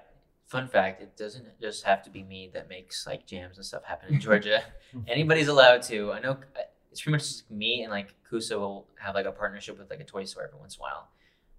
Fun 0.48 0.68
fact: 0.68 1.02
It 1.02 1.16
doesn't 1.16 1.46
just 1.62 1.84
have 1.86 2.04
to 2.04 2.10
be 2.10 2.24
me 2.24 2.50
that 2.54 2.68
makes 2.68 3.08
like 3.08 3.26
jams 3.26 3.58
and 3.58 3.66
stuff 3.66 3.84
happen 3.86 4.14
in 4.14 4.20
Georgia. 4.28 4.62
Anybody's 5.08 5.48
allowed 5.48 5.82
to. 5.84 6.12
I 6.12 6.20
know 6.20 6.32
uh, 6.32 6.62
it's 6.92 7.02
pretty 7.02 7.14
much 7.14 7.22
just 7.22 7.50
me 7.50 7.84
and 7.84 7.92
like 7.92 8.14
Kusa 8.30 8.60
will 8.60 8.88
have 9.00 9.16
like 9.16 9.26
a 9.26 9.32
partnership 9.32 9.80
with 9.80 9.90
like 9.90 10.02
a 10.02 10.04
toy 10.04 10.26
store 10.26 10.44
every 10.44 10.60
once 10.60 10.76
in 10.76 10.82
a 10.82 10.84
while. 10.84 11.08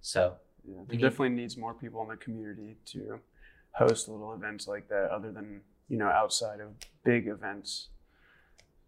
So 0.03 0.37
Yeah, 0.65 0.75
We 0.81 0.85
there 0.89 0.97
need- 0.97 1.03
definitely 1.03 1.31
needs 1.31 1.57
more 1.57 1.73
people 1.73 2.03
in 2.03 2.09
the 2.09 2.17
community 2.17 2.77
to 2.87 3.21
host 3.71 4.09
little 4.09 4.35
events 4.35 4.69
like 4.69 4.89
that, 4.89 5.11
other 5.11 5.33
than 5.33 5.63
you 5.89 5.97
know 5.97 6.09
outside 6.09 6.61
of 6.61 6.75
big 7.05 7.29
events. 7.29 7.89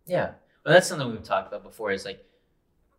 yeah, 0.06 0.32
well, 0.64 0.74
that's 0.74 0.86
something 0.86 1.08
we've 1.10 1.22
talked 1.22 1.48
about 1.48 1.62
before. 1.62 1.92
Is 1.92 2.04
like 2.04 2.22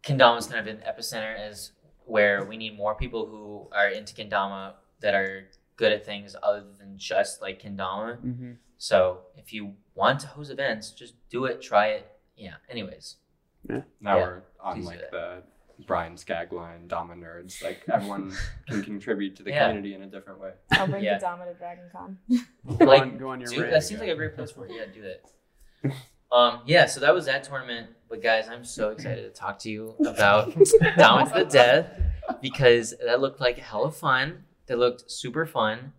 kendama 0.06 0.38
is 0.38 0.48
kind 0.48 0.60
of 0.60 0.68
an 0.68 0.82
epicenter 0.88 1.38
as 1.38 1.72
where 2.06 2.46
we 2.46 2.56
need 2.58 2.78
more 2.78 2.96
people 2.96 3.26
who 3.26 3.68
are 3.76 3.90
into 3.90 4.14
kendama 4.14 4.74
that 5.02 5.14
are 5.16 5.48
good 5.76 5.92
at 5.92 6.06
things 6.06 6.36
other 6.44 6.64
than 6.78 6.98
just 6.98 7.42
like 7.42 7.62
kendama. 7.62 8.18
Mm-hmm. 8.24 8.52
So 8.78 9.22
if 9.36 9.52
you 9.52 9.74
want 9.96 10.20
to 10.22 10.28
host 10.28 10.52
events, 10.52 10.92
just 10.92 11.16
do 11.30 11.46
it, 11.46 11.62
try 11.62 11.88
it. 11.88 12.08
Yeah. 12.38 12.56
Anyways. 12.70 13.16
Yeah. 13.70 13.82
Now 14.00 14.18
Yeah, 14.18 14.24
we're 14.24 14.42
on 14.62 14.76
please 14.78 14.86
like 14.86 15.12
the 15.12 15.44
Brian 15.88 16.16
Skagline 16.16 16.88
Dama 16.88 17.16
nerds. 17.16 17.64
Like 17.64 17.82
everyone 17.92 18.34
can 18.68 18.84
contribute 18.84 19.36
to 19.38 19.44
the 19.44 19.50
Yeah. 19.52 19.68
community 19.68 19.96
in 19.96 20.04
a 20.04 20.08
different 20.08 20.40
way. 20.40 20.52
I'll 20.72 20.88
bring 20.88 21.04
Yeah. 21.04 21.16
the 21.18 21.22
Dama 21.22 21.46
to 21.46 21.54
Dragon 21.54 21.86
Con. 21.92 22.18
Go, 22.78 22.86
Like, 22.86 23.02
on, 23.02 23.18
go 23.24 23.30
on 23.30 23.42
your 23.42 23.50
Dude, 23.50 23.74
that 23.74 23.84
seems 23.84 24.00
like 24.00 24.10
a 24.10 24.16
great 24.16 24.36
place 24.36 24.52
for 24.52 24.68
you. 24.68 24.76
Yeah, 24.76 24.86
do 24.94 25.02
that. 25.02 25.94
Um, 26.36 26.62
yeah, 26.66 26.86
so 26.86 27.00
that 27.00 27.14
was 27.14 27.26
that 27.26 27.44
tournament. 27.44 27.88
But 28.10 28.22
guys, 28.22 28.48
I'm 28.48 28.64
so 28.66 28.90
excited 28.90 29.24
to 29.24 29.30
talk 29.40 29.60
to 29.60 29.70
you 29.70 29.96
about 30.06 30.54
Dama 30.98 31.26
to 31.30 31.34
the 31.44 31.46
Death 31.46 31.90
because 32.42 32.94
that 33.04 33.20
looked 33.22 33.40
like 33.40 33.58
hella 33.58 33.92
fun. 33.92 34.44
That 34.68 34.78
looked 34.80 35.10
super 35.12 35.46
fun. 35.46 35.94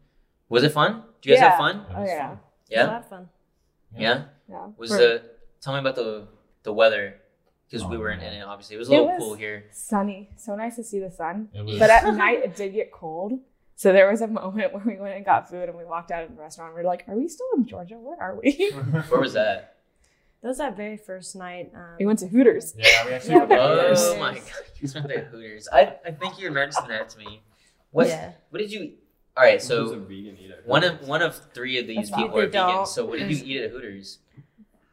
Was 0.48 0.62
it 0.62 0.72
fun? 0.72 1.02
Do 1.22 1.30
you 1.30 1.36
guys 1.36 1.42
have 1.48 1.58
fun? 1.58 1.84
Oh 1.94 2.04
yeah. 2.04 2.32
A 2.32 2.36
Yeah. 2.68 2.86
lot 2.86 3.08
fun. 3.08 3.28
Yeah. 3.96 4.24
Yeah. 4.48 4.66
Was 4.76 4.90
For- 4.90 4.96
the 4.98 5.22
tell 5.60 5.72
me 5.72 5.80
about 5.80 5.94
the 5.96 6.28
the 6.64 6.72
weather 6.72 7.14
because 7.68 7.84
we 7.86 7.96
Oh, 7.96 8.00
were 8.00 8.10
in 8.10 8.20
it. 8.20 8.42
Obviously, 8.44 8.76
it 8.76 8.78
was 8.78 8.88
a 8.88 8.92
little 8.92 9.06
was- 9.06 9.18
cool 9.18 9.34
here. 9.34 9.64
sunny? 9.72 10.30
So 10.36 10.54
nice 10.54 10.76
to 10.76 10.84
see 10.84 10.98
the 11.00 11.10
sun. 11.10 11.48
Was, 11.54 11.78
But 11.78 11.90
at 11.90 12.12
night 12.24 12.40
it 12.44 12.54
did 12.56 12.72
get 12.74 12.92
cold. 12.92 13.32
So 13.74 13.92
there 13.92 14.10
was 14.10 14.20
a 14.20 14.26
moment 14.40 14.72
where 14.74 14.82
we 14.84 14.96
went 15.00 15.16
and 15.16 15.24
got 15.24 15.48
food 15.50 15.68
and 15.68 15.76
we 15.78 15.84
walked 15.84 16.10
out 16.10 16.24
of 16.24 16.34
the 16.34 16.40
restaurant. 16.40 16.70
And 16.70 16.76
we 16.76 16.82
were 16.82 16.88
like, 16.88 17.04
"Are 17.08 17.16
we 17.16 17.26
still 17.28 17.46
in 17.56 17.66
Georgia? 17.66 17.96
Where 17.96 18.20
are 18.20 18.34
we?" 18.40 18.70
Where 19.08 19.20
was 19.20 19.32
that? 19.34 19.75
That 20.42 20.48
was 20.48 20.58
that 20.58 20.76
very 20.76 20.96
first 20.96 21.34
night. 21.34 21.72
Um, 21.74 21.96
we 21.98 22.06
went 22.06 22.18
to 22.20 22.28
Hooters. 22.28 22.74
yeah, 22.78 23.04
we 23.06 23.12
actually 23.12 23.32
Yeah, 23.32 23.38
went 23.38 23.50
to 23.50 23.58
Oh, 23.58 23.76
Hooters. 23.80 24.00
Oh 24.02 24.18
my 24.20 24.34
god, 24.34 24.44
you 24.80 24.88
went 24.94 25.08
to 25.08 25.20
Hooters. 25.20 25.68
I 25.72 25.96
I 26.06 26.10
think 26.12 26.38
you 26.40 26.50
mentioned 26.50 26.88
that 26.90 27.08
to 27.10 27.18
me. 27.18 27.42
What 27.90 28.08
Yeah. 28.08 28.32
what 28.50 28.58
did 28.58 28.70
you? 28.70 28.80
Eat? 28.82 29.02
All 29.36 29.44
right, 29.44 29.60
so 29.62 29.94
one 30.64 30.82
of 30.84 31.06
one 31.06 31.20
of 31.22 31.36
three 31.52 31.78
of 31.78 31.86
these 31.86 32.08
That's 32.10 32.22
people 32.22 32.38
are 32.38 32.42
right. 32.42 32.52
They 32.52 32.58
vegan. 32.58 32.86
So 32.86 33.04
what 33.04 33.18
did 33.18 33.30
you 33.30 33.42
eat 33.44 33.62
at 33.64 33.70
Hooters? 33.70 34.18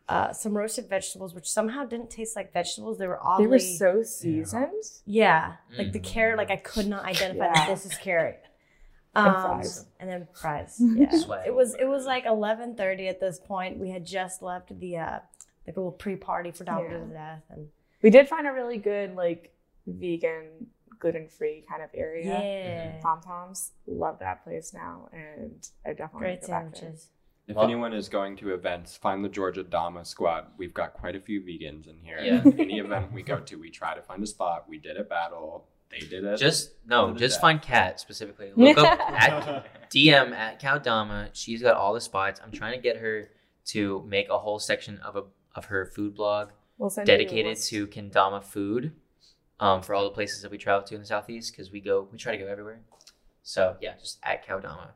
uh, 0.09 0.33
some 0.33 0.55
roasted 0.55 0.89
vegetables, 0.89 1.33
which 1.33 1.49
somehow 1.49 1.85
didn't 1.85 2.09
taste 2.09 2.35
like 2.35 2.51
vegetables. 2.51 2.97
They 2.97 3.07
were 3.07 3.17
all 3.19 3.39
They 3.39 3.47
were 3.47 3.57
so 3.59 4.03
seasoned. 4.03 4.83
yeah, 5.05 5.53
like 5.77 5.87
Mm. 5.87 5.93
the 5.93 5.99
carrot. 5.99 6.37
Like 6.37 6.51
I 6.51 6.57
could 6.57 6.87
not 6.87 7.05
identify 7.05 7.45
Yeah. 7.45 7.53
that 7.53 7.69
this 7.69 7.85
is 7.85 7.95
carrot. 7.97 8.41
And 9.15 9.27
Um, 9.27 9.43
fries. 9.61 9.85
and 9.99 10.09
then 10.09 10.27
fries. 10.33 10.75
Yeah, 10.95 11.43
it 11.45 11.53
was 11.53 11.75
it 11.75 11.85
was 11.85 12.05
like 12.05 12.25
eleven 12.25 12.75
thirty 12.75 13.07
at 13.07 13.19
this 13.19 13.39
point. 13.39 13.77
We 13.77 13.91
had 13.91 14.05
just 14.05 14.41
left 14.41 14.77
the 14.79 14.97
uh, 14.97 15.19
like 15.67 15.75
a 15.77 15.79
little 15.79 15.91
pre 15.91 16.15
party 16.15 16.51
for 16.51 16.63
Dom 16.63 16.83
Yeah. 16.83 16.97
to 16.97 17.05
Death, 17.05 17.43
and 17.49 17.67
We 18.01 18.09
did 18.09 18.27
find 18.27 18.47
a 18.47 18.51
really 18.51 18.77
good 18.77 19.15
like 19.15 19.53
vegan, 19.87 20.67
gluten 20.99 21.27
free 21.27 21.65
kind 21.69 21.81
of 21.83 21.89
area. 21.93 22.25
yeah, 22.25 22.87
mm-hmm. 22.91 23.01
Tom 23.01 23.21
Tom's. 23.21 23.71
Love 23.87 24.19
that 24.19 24.43
place 24.43 24.73
now, 24.73 25.09
and 25.13 25.67
I 25.85 25.89
definitely 25.89 26.19
great 26.19 26.41
wanna 26.41 26.41
go 26.41 26.47
back 26.47 26.71
there. 26.71 26.79
sandwiches. 26.81 27.09
If 27.47 27.55
Well- 27.57 27.65
anyone 27.65 27.93
is 27.93 28.07
going 28.07 28.37
to 28.37 28.53
events, 28.53 28.95
find 28.95 29.23
the 29.23 29.29
Georgia 29.29 29.63
Dama 29.63 30.05
Squad. 30.05 30.47
We've 30.57 30.73
got 30.73 30.93
quite 30.93 31.15
a 31.15 31.19
few 31.19 31.41
vegans 31.41 31.87
in 31.89 31.99
here. 32.01 32.19
Yeah. 32.21 32.41
Any 32.57 32.79
event 32.79 33.11
we 33.11 33.21
go 33.21 33.39
to, 33.41 33.55
we 33.57 33.69
try 33.69 33.95
to 33.95 34.01
find 34.01 34.23
a 34.23 34.27
spot. 34.27 34.69
We 34.69 34.77
did 34.79 34.95
a 34.95 35.03
battle. 35.03 35.67
They 35.91 35.99
did 35.99 36.23
it. 36.23 36.37
Just 36.37 36.71
no, 36.87 37.13
just 37.13 37.41
find 37.41 37.61
Kat 37.61 37.99
specifically. 37.99 38.51
Look 38.55 38.77
up 38.77 38.97
at 38.99 39.89
DM 39.91 40.31
at 40.31 40.59
Cow 40.59 40.77
Dama. 40.77 41.29
She's 41.33 41.61
got 41.61 41.75
all 41.75 41.93
the 41.93 42.01
spots. 42.01 42.39
I'm 42.43 42.51
trying 42.51 42.73
to 42.73 42.81
get 42.81 42.97
her 42.97 43.29
to 43.65 44.03
make 44.07 44.29
a 44.29 44.39
whole 44.39 44.57
section 44.57 44.97
of 44.99 45.15
a 45.17 45.23
of 45.55 45.65
her 45.65 45.85
food 45.85 46.15
blog 46.15 46.49
We'll 46.77 46.89
send 46.89 47.07
you 47.07 47.13
a 47.13 47.17
dedicated 47.17 47.57
to 47.57 47.87
Kendama 47.87 48.43
food, 48.43 48.93
um, 49.59 49.81
for 49.81 49.93
all 49.95 50.03
the 50.03 50.09
places 50.09 50.41
that 50.41 50.51
we 50.51 50.57
travel 50.57 50.85
to 50.87 50.95
in 50.95 51.01
the 51.01 51.07
southeast 51.07 51.53
because 51.53 51.71
we 51.71 51.79
go 51.79 52.07
we 52.11 52.17
try 52.17 52.35
to 52.35 52.43
go 52.43 52.49
everywhere. 52.49 52.81
So 53.43 53.77
yeah, 53.81 53.93
just 53.99 54.19
at 54.23 54.45
Cowdama, 54.45 54.89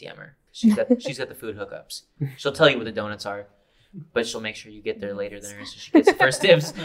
DM 0.00 0.16
her. 0.16 0.36
She's 0.52 0.74
got 0.74 1.02
she's 1.02 1.18
got 1.18 1.28
the 1.28 1.34
food 1.34 1.56
hookups. 1.56 2.02
She'll 2.36 2.52
tell 2.52 2.70
you 2.70 2.76
what 2.76 2.84
the 2.84 2.92
donuts 2.92 3.26
are, 3.26 3.46
but 4.12 4.26
she'll 4.26 4.40
make 4.40 4.56
sure 4.56 4.70
you 4.70 4.82
get 4.82 5.00
there 5.00 5.14
later 5.14 5.40
than 5.40 5.56
her 5.56 5.64
so 5.64 5.76
she 5.78 5.90
gets 5.90 6.08
the 6.08 6.14
first 6.14 6.40
dibs. 6.42 6.72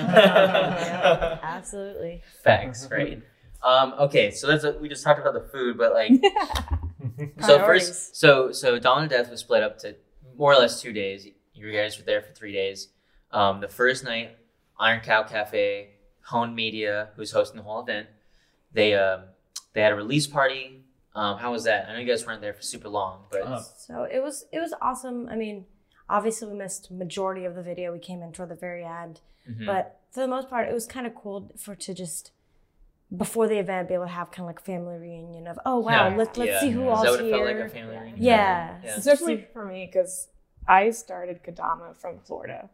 Absolutely. 1.44 2.22
Facts, 2.44 2.88
right? 2.90 3.22
Um, 3.62 3.94
okay, 4.00 4.32
so 4.32 4.48
that's 4.48 4.64
a, 4.64 4.72
we 4.80 4.88
just 4.90 5.04
talked 5.04 5.20
about 5.20 5.34
the 5.34 5.48
food, 5.50 5.78
but 5.78 5.94
like 5.94 6.12
so 7.42 7.58
Priorities. 7.58 7.88
first, 7.88 8.16
so 8.16 8.52
so 8.52 8.80
Dawn 8.80 9.04
of 9.04 9.10
Death 9.10 9.30
was 9.30 9.42
split 9.42 9.64
up 9.64 9.78
to 9.80 9.96
more 10.38 10.54
or 10.54 10.58
less 10.58 10.82
two 10.82 10.94
days. 10.94 11.28
You 11.54 11.72
guys 11.72 11.98
were 11.98 12.06
there 12.06 12.22
for 12.22 12.32
three 12.32 12.54
days. 12.54 12.88
Um, 13.32 13.62
the 13.62 13.68
first 13.68 14.04
night, 14.04 14.38
Iron 14.80 15.02
Cow 15.02 15.24
Cafe, 15.24 15.90
Hone 16.26 16.56
Media, 16.56 17.10
who's 17.16 17.32
hosting 17.32 17.58
the 17.58 17.64
whole 17.64 17.82
event, 17.82 18.08
they 18.74 18.94
um, 18.96 19.22
they 19.74 19.82
had 19.82 19.92
a 19.92 19.96
release 19.96 20.28
party. 20.28 20.84
Um, 21.16 21.38
how 21.38 21.52
was 21.52 21.64
that? 21.66 21.88
I 21.90 21.94
know 21.94 22.00
you 22.00 22.08
guys 22.08 22.26
weren't 22.26 22.42
there 22.42 22.54
for 22.54 22.62
super 22.62 22.88
long, 22.90 23.24
but 23.32 23.42
Uh, 23.42 23.60
So 23.60 24.04
it 24.04 24.22
was 24.24 24.46
it 24.52 24.60
was 24.60 24.74
awesome. 24.82 25.28
I 25.30 25.36
mean, 25.36 25.66
obviously 26.10 26.48
we 26.48 26.56
missed 26.58 26.92
majority 26.92 27.46
of 27.46 27.56
the 27.56 27.64
video. 27.64 27.92
We 27.92 28.00
came 28.00 28.22
in 28.22 28.32
toward 28.32 28.50
the 28.50 28.56
very 28.56 28.84
end, 28.86 29.22
mhm. 29.50 29.66
but 29.66 30.00
for 30.12 30.22
the 30.22 30.28
most 30.28 30.50
part, 30.50 30.68
it 30.68 30.74
was 30.74 30.86
kind 30.88 31.06
of 31.06 31.14
cool 31.16 31.52
for 31.58 31.76
to 31.76 31.94
just 31.94 32.32
before 33.16 33.48
the 33.48 33.58
event 33.58 33.88
be 33.88 33.96
able 33.96 34.06
to 34.06 34.12
have 34.12 34.30
kind 34.32 34.42
of 34.42 34.48
like 34.48 34.60
a 34.60 34.64
family 34.64 34.96
reunion 34.96 35.48
of 35.48 35.60
oh 35.66 35.80
wow 35.80 36.10
Yeah. 36.10 36.16
let's 36.16 36.38
let's 36.38 36.50
Yeah. 36.52 36.60
see 36.60 36.70
who 36.70 36.84
Is 36.84 36.90
all's 36.90 37.04
that 37.18 37.20
it 37.20 37.24
here. 37.26 37.32
felt 37.36 37.46
like 37.48 37.66
a 37.66 37.70
family 37.70 37.98
reunion? 37.98 38.18
Yeah. 38.22 38.78
Yeah. 38.84 38.96
especially 38.98 39.48
for 39.52 39.66
me 39.66 39.88
because 39.92 40.28
I 40.68 40.92
started 40.92 41.42
Kendama 41.44 41.96
from 41.98 42.20
Florida. 42.20 42.70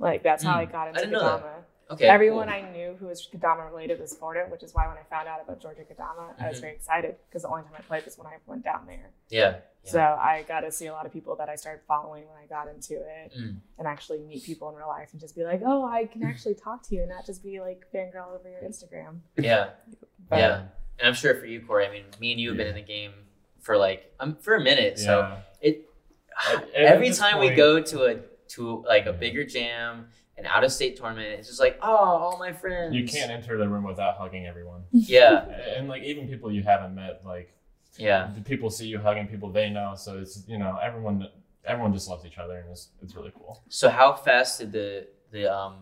Like 0.00 0.22
that's 0.24 0.42
how 0.42 0.54
Mm. 0.54 0.62
I 0.62 0.64
got 0.64 0.86
I 0.86 0.88
into 0.88 1.00
didn't 1.00 1.12
know 1.12 1.20
that. 1.20 1.42
Kendama. 1.44 1.92
okay, 1.92 2.06
Everyone 2.08 2.48
cool. 2.48 2.56
I 2.56 2.70
knew 2.72 2.96
who 2.98 3.06
was 3.06 3.28
Kendama 3.32 3.68
related 3.70 4.00
was 4.00 4.16
Florida, 4.16 4.50
which 4.50 4.62
is 4.64 4.74
why 4.74 4.88
when 4.88 4.96
I 4.96 5.02
found 5.14 5.28
out 5.28 5.40
about 5.44 5.60
Georgia 5.60 5.82
Kendama, 5.82 6.34
I 6.40 6.48
was 6.48 6.58
Mhm. 6.58 6.60
very 6.62 6.72
excited 6.74 7.16
because 7.28 7.42
the 7.42 7.48
only 7.48 7.62
time 7.62 7.74
I 7.78 7.82
played 7.82 8.04
was 8.06 8.16
when 8.18 8.26
I 8.26 8.36
went 8.46 8.64
down 8.64 8.86
there. 8.86 9.10
yeah, 9.28 9.56
yeah. 9.84 9.90
So 9.94 10.00
I 10.00 10.42
got 10.48 10.60
to 10.60 10.72
see 10.72 10.86
a 10.86 10.92
lot 10.92 11.04
of 11.06 11.12
people 11.12 11.36
that 11.36 11.48
I 11.48 11.54
started 11.56 11.82
following 11.86 12.24
when 12.28 12.36
I 12.42 12.46
got 12.46 12.66
into 12.68 12.94
it, 12.94 13.32
Mm. 13.38 13.56
and 13.78 13.86
actually 13.86 14.20
meet 14.20 14.42
people 14.44 14.68
in 14.70 14.74
real 14.76 14.88
life 14.88 15.10
and 15.12 15.20
just 15.20 15.36
be 15.36 15.44
like, 15.44 15.60
oh, 15.64 15.84
I 15.84 16.06
can 16.06 16.22
actually 16.24 16.54
talk 16.54 16.82
to 16.88 16.94
you, 16.94 17.02
and 17.02 17.10
not 17.10 17.24
just 17.26 17.42
be 17.42 17.60
like 17.60 17.86
fangirl 17.92 18.32
over 18.34 18.48
your 18.48 18.60
Instagram. 18.62 19.20
yeah. 19.36 19.70
But 20.30 20.38
yeah, 20.38 20.56
and 20.98 21.08
I'm 21.08 21.14
sure 21.14 21.34
for 21.34 21.46
you, 21.46 21.60
Corey. 21.66 21.86
I 21.86 21.90
mean, 21.90 22.04
me 22.20 22.30
and 22.32 22.40
you 22.40 22.48
have 22.50 22.56
been 22.56 22.68
in 22.68 22.74
the 22.74 22.82
game 22.82 23.12
for 23.60 23.76
like 23.76 24.14
um 24.20 24.36
for 24.36 24.54
a 24.54 24.60
minute. 24.60 24.98
So 24.98 25.36
it 25.60 25.86
At- 26.48 26.62
at 26.62 26.74
every 26.74 27.08
this 27.08 27.18
time 27.18 27.38
we 27.40 27.50
go 27.50 27.80
to 27.82 28.04
a 28.04 28.14
to 28.50 28.84
like 28.86 29.06
a 29.06 29.12
bigger 29.12 29.44
jam, 29.44 30.06
an 30.36 30.46
out 30.46 30.64
of 30.64 30.72
state 30.72 30.96
tournament, 30.96 31.28
it's 31.38 31.48
just 31.48 31.60
like 31.60 31.78
oh, 31.82 31.88
all 31.96 32.36
my 32.38 32.52
friends. 32.52 32.94
You 32.94 33.04
can't 33.06 33.30
enter 33.30 33.56
the 33.58 33.68
room 33.68 33.84
without 33.84 34.16
hugging 34.16 34.46
everyone. 34.46 34.82
Yeah, 34.92 35.44
And 35.76 35.88
like 35.88 36.02
even 36.02 36.28
people 36.28 36.50
you 36.52 36.62
haven't 36.62 36.94
met, 36.94 37.22
like 37.24 37.52
yeah, 37.96 38.30
the 38.34 38.40
people 38.42 38.70
see 38.70 38.86
you 38.86 38.98
hugging 38.98 39.26
people 39.26 39.50
they 39.50 39.68
know. 39.70 39.94
So 39.96 40.18
it's 40.18 40.44
you 40.46 40.58
know 40.58 40.78
everyone 40.82 41.28
everyone 41.64 41.92
just 41.92 42.08
loves 42.08 42.24
each 42.24 42.38
other 42.38 42.56
and 42.58 42.70
it's 42.70 42.88
it's 43.02 43.14
really 43.14 43.32
cool. 43.36 43.62
So 43.68 43.88
how 43.88 44.14
fast 44.14 44.58
did 44.60 44.72
the 44.72 45.06
the 45.30 45.52
um 45.52 45.74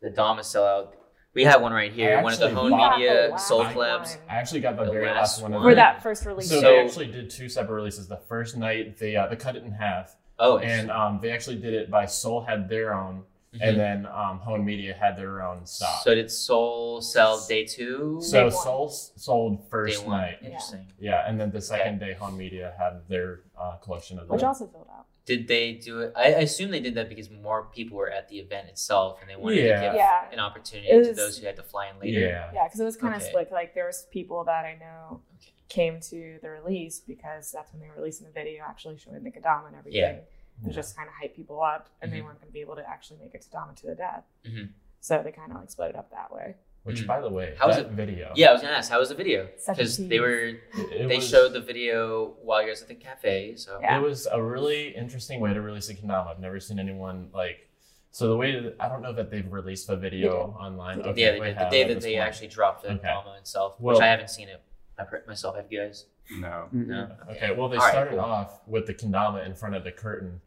the 0.00 0.10
Dama 0.10 0.44
sell 0.44 0.66
out? 0.66 0.96
We 1.32 1.42
had 1.42 1.60
one 1.60 1.72
right 1.72 1.92
here. 1.92 2.22
One 2.22 2.32
of 2.32 2.38
the 2.38 2.46
actually 2.46 2.70
Hone 2.70 2.90
Media 2.98 3.36
Sol 3.38 3.58
one. 3.64 3.74
Collabs. 3.74 4.18
I 4.30 4.36
actually 4.36 4.60
got 4.60 4.76
the, 4.76 4.84
The 4.84 4.92
very 4.92 5.06
last 5.06 5.16
last 5.40 5.42
one. 5.42 5.52
one. 5.52 5.62
For 5.62 5.74
that 5.74 6.00
first 6.00 6.24
release, 6.26 6.48
So 6.48 6.56
So- 6.56 6.60
they 6.60 6.78
actually 6.78 7.06
did 7.08 7.28
two 7.28 7.48
separate 7.48 7.74
releases. 7.74 8.06
The 8.06 8.18
first 8.28 8.56
night 8.56 8.98
they 8.98 9.16
uh, 9.16 9.26
they 9.26 9.34
cut 9.36 9.56
it 9.56 9.64
in 9.64 9.72
half, 9.72 10.14
Oh, 10.38 10.58
and 10.58 10.90
um, 10.90 11.20
they 11.22 11.30
actually 11.30 11.56
did 11.56 11.74
it 11.74 11.90
by 11.90 12.06
Sol 12.06 12.42
had 12.42 12.68
their 12.68 12.92
own, 12.94 13.22
mhm. 13.54 13.58
and 13.62 13.78
then 13.78 14.06
um, 14.06 14.38
Hone 14.40 14.64
Media 14.64 14.92
had 14.98 15.16
their 15.16 15.42
own 15.42 15.64
stock. 15.64 16.02
so 16.02 16.14
did 16.14 16.30
Sol 16.30 17.00
sell 17.00 17.44
day 17.46 17.64
two? 17.64 18.18
So 18.20 18.48
Day. 18.50 18.56
Sol 18.56 18.88
s- 18.88 19.12
sold 19.16 19.68
first 19.70 20.04
one. 20.04 20.20
night, 20.20 20.38
Interesting. 20.42 20.86
yeah, 20.98 21.24
and 21.28 21.40
then 21.40 21.50
the 21.52 21.60
second 21.60 22.00
day 22.00 22.14
Hone 22.14 22.36
Media 22.36 22.74
had 22.78 23.02
their 23.08 23.40
uh, 23.58 23.76
collection 23.76 24.18
of 24.18 24.28
which 24.28 24.40
them. 24.40 24.48
also 24.48 24.66
filled 24.66 24.88
out. 24.92 25.06
Did 25.24 25.48
they 25.48 25.72
do 25.72 26.00
it? 26.00 26.12
I, 26.14 26.24
I 26.34 26.40
assume 26.40 26.70
they 26.70 26.80
did 26.80 26.96
that 26.96 27.08
because 27.08 27.30
more 27.30 27.68
people 27.74 27.96
were 27.96 28.10
at 28.10 28.28
the 28.28 28.40
event 28.40 28.68
itself, 28.68 29.20
and 29.22 29.30
they 29.30 29.36
wanted 29.36 29.64
Yeah. 29.64 29.80
to 29.80 29.86
give 29.86 29.94
Yeah. 29.94 30.30
an 30.32 30.38
opportunity 30.38 30.88
It 30.90 31.04
to 31.04 31.14
those 31.14 31.38
who 31.38 31.46
had 31.46 31.56
to 31.56 31.62
fly 31.62 31.88
in 31.88 31.98
later. 31.98 32.20
Yeah, 32.20 32.50
Yeah, 32.52 32.64
because 32.64 32.78
it 32.80 32.84
was 32.84 32.96
kind 32.98 33.14
of 33.14 33.22
Okay. 33.22 33.30
split. 33.30 33.50
Like 33.52 33.72
there 33.74 33.86
was 33.86 34.06
people 34.10 34.44
that 34.44 34.66
I 34.66 34.74
know 34.74 35.22
Okay. 35.40 35.52
Came 35.74 35.98
to 36.00 36.38
the 36.40 36.50
release 36.50 37.00
because 37.00 37.50
that's 37.50 37.72
when 37.72 37.80
they 37.80 37.88
were 37.88 37.96
releasing 37.96 38.26
the 38.26 38.32
video, 38.32 38.62
actually 38.64 38.96
showing 38.96 39.22
the 39.24 39.30
Kendama 39.30 39.66
and 39.66 39.76
everything. 39.76 40.00
Yeah. 40.00 40.66
To 40.68 40.72
just 40.72 40.96
kind 40.96 41.08
of 41.08 41.14
hype 41.20 41.34
people 41.34 41.60
up, 41.60 41.88
and 42.00 42.12
they 42.12 42.18
Mhm. 42.20 42.24
weren't 42.26 42.38
going 42.38 42.46
to 42.48 42.52
be 42.52 42.60
able 42.60 42.76
to 42.76 42.88
actually 42.88 43.18
make 43.20 43.34
it 43.34 43.42
to 43.42 43.50
Dama 43.50 43.72
to 43.74 43.86
the 43.88 43.96
death. 43.96 44.24
Mhm. 44.44 44.68
So 45.00 45.20
they 45.24 45.32
kind 45.32 45.50
of 45.50 45.58
like 45.58 45.68
split 45.70 45.90
it 45.90 45.96
up 45.96 46.10
that 46.12 46.32
way. 46.32 46.54
Which, 46.84 47.02
Mm. 47.02 47.06
by 47.08 47.20
the 47.20 47.28
way, 47.30 47.56
How 47.58 47.66
was 47.66 47.76
that 47.76 47.86
it- 47.86 47.92
video? 47.92 48.32
Yeah, 48.36 48.50
I 48.50 48.52
was 48.52 48.62
gonna 48.62 48.74
ask, 48.74 48.88
how 48.90 49.00
was 49.00 49.08
the 49.08 49.14
video? 49.16 49.48
Because 49.66 49.96
they 49.96 50.20
were 50.20 50.38
it, 50.38 50.60
it 50.74 51.08
they 51.08 51.16
was, 51.16 51.28
showed 51.28 51.54
the 51.54 51.60
video 51.60 52.36
while 52.42 52.62
you 52.62 52.68
guys 52.68 52.82
at 52.82 52.88
the 52.88 52.94
cafe. 52.94 53.56
So 53.56 53.80
Yeah. 53.80 53.98
It 53.98 54.02
was 54.02 54.26
a 54.30 54.40
really 54.40 54.94
interesting 54.94 55.40
way 55.40 55.52
to 55.54 55.60
release 55.60 55.88
a 55.88 55.94
Kendama. 55.94 56.28
I've 56.28 56.38
never 56.40 56.60
seen 56.60 56.78
anyone 56.78 57.30
like. 57.32 57.68
So 58.12 58.28
the 58.28 58.36
way 58.36 58.60
that 58.60 58.76
I 58.78 58.88
don't 58.88 59.02
know 59.02 59.12
that 59.14 59.30
they've 59.30 59.50
released 59.52 59.88
a 59.88 59.96
video 59.96 60.52
online. 60.60 61.00
Okay, 61.00 61.20
yeah, 61.20 61.32
they 61.32 61.40
did. 61.40 61.58
the 61.58 61.68
day 61.70 61.84
that 61.84 62.00
they 62.00 62.12
point. 62.14 62.28
actually 62.28 62.46
dropped 62.48 62.82
the 62.84 62.90
Okay. 62.92 62.98
drama 63.02 63.34
itself, 63.40 63.80
Well- 63.80 63.96
which 63.96 64.02
I 64.02 64.06
haven't 64.06 64.28
seen 64.30 64.48
it 64.48 64.60
I 64.98 65.04
per- 65.04 65.22
myself. 65.26 65.56
Have 65.56 65.66
you 65.70 65.80
guys? 65.80 66.06
No. 66.38 66.68
No. 66.72 67.10
Okay, 67.32 67.52
well 67.54 67.68
they 67.68 67.76
All 67.76 67.82
right, 67.82 67.90
started 67.90 68.10
cool. 68.12 68.20
off 68.20 68.60
with 68.66 68.86
the 68.86 68.94
kendama 68.94 69.44
in 69.44 69.54
front 69.54 69.74
of 69.74 69.84
the 69.84 69.92
curtain, 69.92 70.40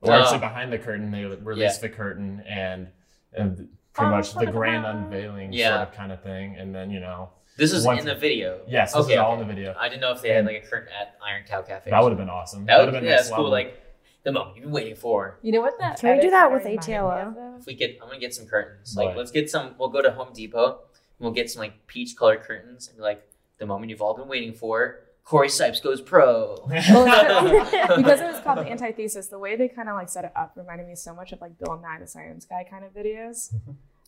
or 0.00 0.12
Oh. 0.12 0.20
actually 0.20 0.38
behind 0.40 0.72
the 0.72 0.78
curtain. 0.78 1.10
They 1.10 1.24
released 1.24 1.80
the 1.80 1.88
curtain 1.88 2.42
and 2.48 2.88
and 3.32 3.52
oh, 3.60 3.76
pretty 3.92 4.08
Oh, 4.08 4.10
much 4.16 4.34
the 4.34 4.46
grand 4.46 4.84
unveiling 4.86 5.52
Yeah. 5.52 5.76
sort 5.76 5.88
of 5.88 5.94
kind 5.94 6.12
of 6.12 6.22
thing, 6.22 6.56
and 6.56 6.74
then 6.74 6.90
you 6.90 7.00
know 7.00 7.30
This 7.56 7.72
is 7.72 7.84
Once- 7.84 8.00
in 8.00 8.06
the 8.06 8.14
video. 8.14 8.60
yes, 8.66 8.92
this 8.94 9.04
okay, 9.04 9.14
is 9.14 9.18
all 9.18 9.32
okay. 9.34 9.42
in 9.42 9.48
the 9.48 9.54
video. 9.54 9.74
I 9.78 9.88
didn't 9.88 10.00
know 10.00 10.12
if 10.12 10.22
they 10.22 10.30
had 10.30 10.46
like 10.46 10.64
a 10.64 10.66
curtain 10.66 10.88
at 10.98 11.16
Iron 11.24 11.44
Cow 11.46 11.60
Cafe. 11.62 11.90
That 11.90 12.02
would 12.02 12.10
have 12.10 12.18
been 12.18 12.30
awesome. 12.30 12.64
That 12.64 12.78
would 12.78 12.86
would've 12.86 13.00
been 13.00 13.04
yeah, 13.04 13.10
next 13.16 13.24
that's 13.24 13.34
cool. 13.36 13.44
level. 13.44 13.50
Like 13.50 13.82
the 14.22 14.32
moment 14.32 14.56
you've 14.56 14.64
been 14.64 14.72
waiting 14.72 14.94
for. 14.96 15.38
You 15.42 15.52
know 15.52 15.60
what 15.60 15.78
that? 15.78 15.98
Can 16.00 16.10
we 16.10 16.14
do 16.16 16.20
edit 16.28 16.30
that 16.32 16.50
with 16.52 16.64
reminded 16.64 16.88
me 16.88 16.94
ATLO? 16.94 17.10
of, 17.28 17.34
though? 17.34 17.56
If 17.58 17.66
we 17.66 17.74
get, 17.74 17.98
I'm 18.00 18.08
gonna 18.08 18.18
get 18.20 18.32
some 18.34 18.46
curtains. 18.46 18.96
Like 18.96 19.08
Right. 19.08 19.16
let's 19.16 19.30
get 19.30 19.50
some. 19.50 19.74
We'll 19.78 19.88
go 19.90 20.00
to 20.02 20.10
Home 20.12 20.32
Depot. 20.32 20.66
And 20.68 20.80
we'll 21.20 21.32
get 21.32 21.50
some 21.50 21.60
like 21.60 21.86
peach 21.86 22.16
colored 22.16 22.40
curtains 22.40 22.88
and 22.88 22.96
be 22.96 23.02
like 23.02 23.26
the 23.60 23.66
moment 23.66 23.90
you've 23.90 24.02
all 24.02 24.14
been 24.16 24.26
waiting 24.28 24.52
for. 24.52 25.00
Corey 25.22 25.48
Sipes 25.48 25.80
goes 25.80 26.00
pro. 26.00 26.56
Because 26.68 28.20
it 28.20 28.26
was 28.32 28.40
called 28.42 28.58
the 28.58 28.70
antithesis, 28.70 29.28
the 29.28 29.38
way 29.38 29.54
they 29.54 29.68
kind 29.68 29.88
of 29.88 29.94
like 29.94 30.08
set 30.08 30.24
it 30.24 30.32
up 30.34 30.52
reminded 30.56 30.88
me 30.88 30.96
so 30.96 31.14
much 31.14 31.30
of 31.32 31.40
like 31.40 31.56
Bill 31.58 31.78
Nye 31.80 31.98
the 32.00 32.06
Science 32.06 32.44
Guy 32.46 32.66
kind 32.68 32.84
of 32.84 32.92
videos. 32.92 33.54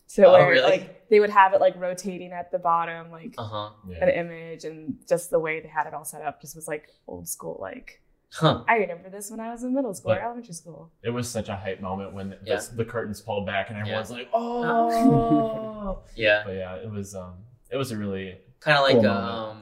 So 0.07 0.25
Oh, 0.25 0.33
where 0.33 0.49
really? 0.49 0.69
like 0.69 1.07
they 1.09 1.19
would 1.21 1.29
have 1.29 1.53
it 1.53 1.61
like 1.61 1.75
rotating 1.77 2.31
at 2.33 2.51
the 2.51 2.59
bottom, 2.59 3.09
like 3.11 3.35
Uh 3.37 3.43
huh. 3.43 3.69
Yeah. 3.87 4.03
an 4.03 4.09
image, 4.09 4.65
and 4.65 4.97
just 5.07 5.29
the 5.29 5.39
way 5.39 5.59
they 5.61 5.69
had 5.69 5.87
it 5.87 5.93
all 5.93 6.03
set 6.03 6.21
up 6.23 6.41
just 6.41 6.55
was 6.55 6.67
like 6.67 6.89
old 7.07 7.27
school, 7.29 7.57
like 7.61 8.01
Huh. 8.33 8.63
I 8.67 8.77
remember 8.77 9.09
this 9.11 9.29
when 9.29 9.39
I 9.39 9.51
was 9.51 9.63
in 9.63 9.73
middle 9.75 9.93
school 9.93 10.13
or 10.13 10.19
elementary 10.19 10.55
school. 10.55 10.91
It 11.03 11.11
was 11.11 11.29
such 11.29 11.49
a 11.49 11.55
hype 11.55 11.79
moment 11.81 12.13
when 12.13 12.31
the, 12.31 12.39
Yeah. 12.43 12.59
the 12.75 12.83
curtains 12.83 13.21
pulled 13.21 13.45
back 13.45 13.69
and 13.69 13.77
everyone's 13.79 14.09
like, 14.09 14.27
Uh-huh. 14.33 14.89
"Oh!" 14.91 15.99
Yeah. 16.15 16.41
but 16.45 16.55
yeah, 16.55 16.75
it 16.75 16.89
was 16.89 17.13
um, 17.15 17.35
it 17.71 17.77
was 17.77 17.91
a 17.91 17.97
really 17.97 18.37
Kind 18.63 18.77
of 18.77 18.83
like 18.83 18.95
Cool 18.95 19.07
um, 19.07 19.61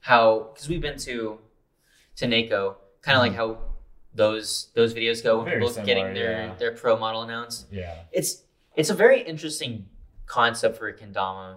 how 0.00 0.50
because 0.52 0.68
we've 0.68 0.80
been 0.80 0.98
to 0.98 1.38
to 2.16 2.26
NAKO, 2.26 2.76
kind 3.00 3.16
of 3.16 3.22
like 3.22 3.34
how 3.34 3.58
those 4.14 4.70
those 4.74 4.92
videos 4.94 5.22
go 5.22 5.38
when 5.38 5.46
Very 5.46 5.60
people 5.60 5.84
getting 5.84 6.12
their 6.14 6.32
yeah. 6.32 6.54
their 6.56 6.72
pro 6.72 6.98
model 6.98 7.22
announced. 7.22 7.66
yeah. 7.70 7.94
It's 8.12 8.44
it's 8.76 8.90
a 8.90 8.94
very 8.94 9.22
interesting 9.22 9.86
concept 10.26 10.76
for 10.76 10.88
a 10.88 10.94
kendama 10.94 11.56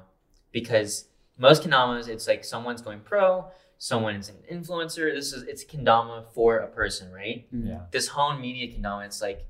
because 0.51 1.07
most 1.38 1.63
kendamas 1.63 2.07
it's 2.07 2.27
like 2.27 2.45
someone's 2.45 2.81
going 2.81 3.01
pro, 3.01 3.51
someone's 3.77 4.29
an 4.29 4.38
influencer. 4.51 5.13
This 5.13 5.34
is 5.34 5.43
it's 5.43 5.63
a 5.63 5.65
kendama 5.65 6.25
for 6.34 6.57
a 6.60 6.67
person, 6.67 7.12
right? 7.12 7.47
Yeah. 7.51 7.81
This 7.91 8.07
Hone 8.10 8.39
Media 8.39 8.71
kendama, 8.73 9.05
it's 9.05 9.21
like, 9.21 9.45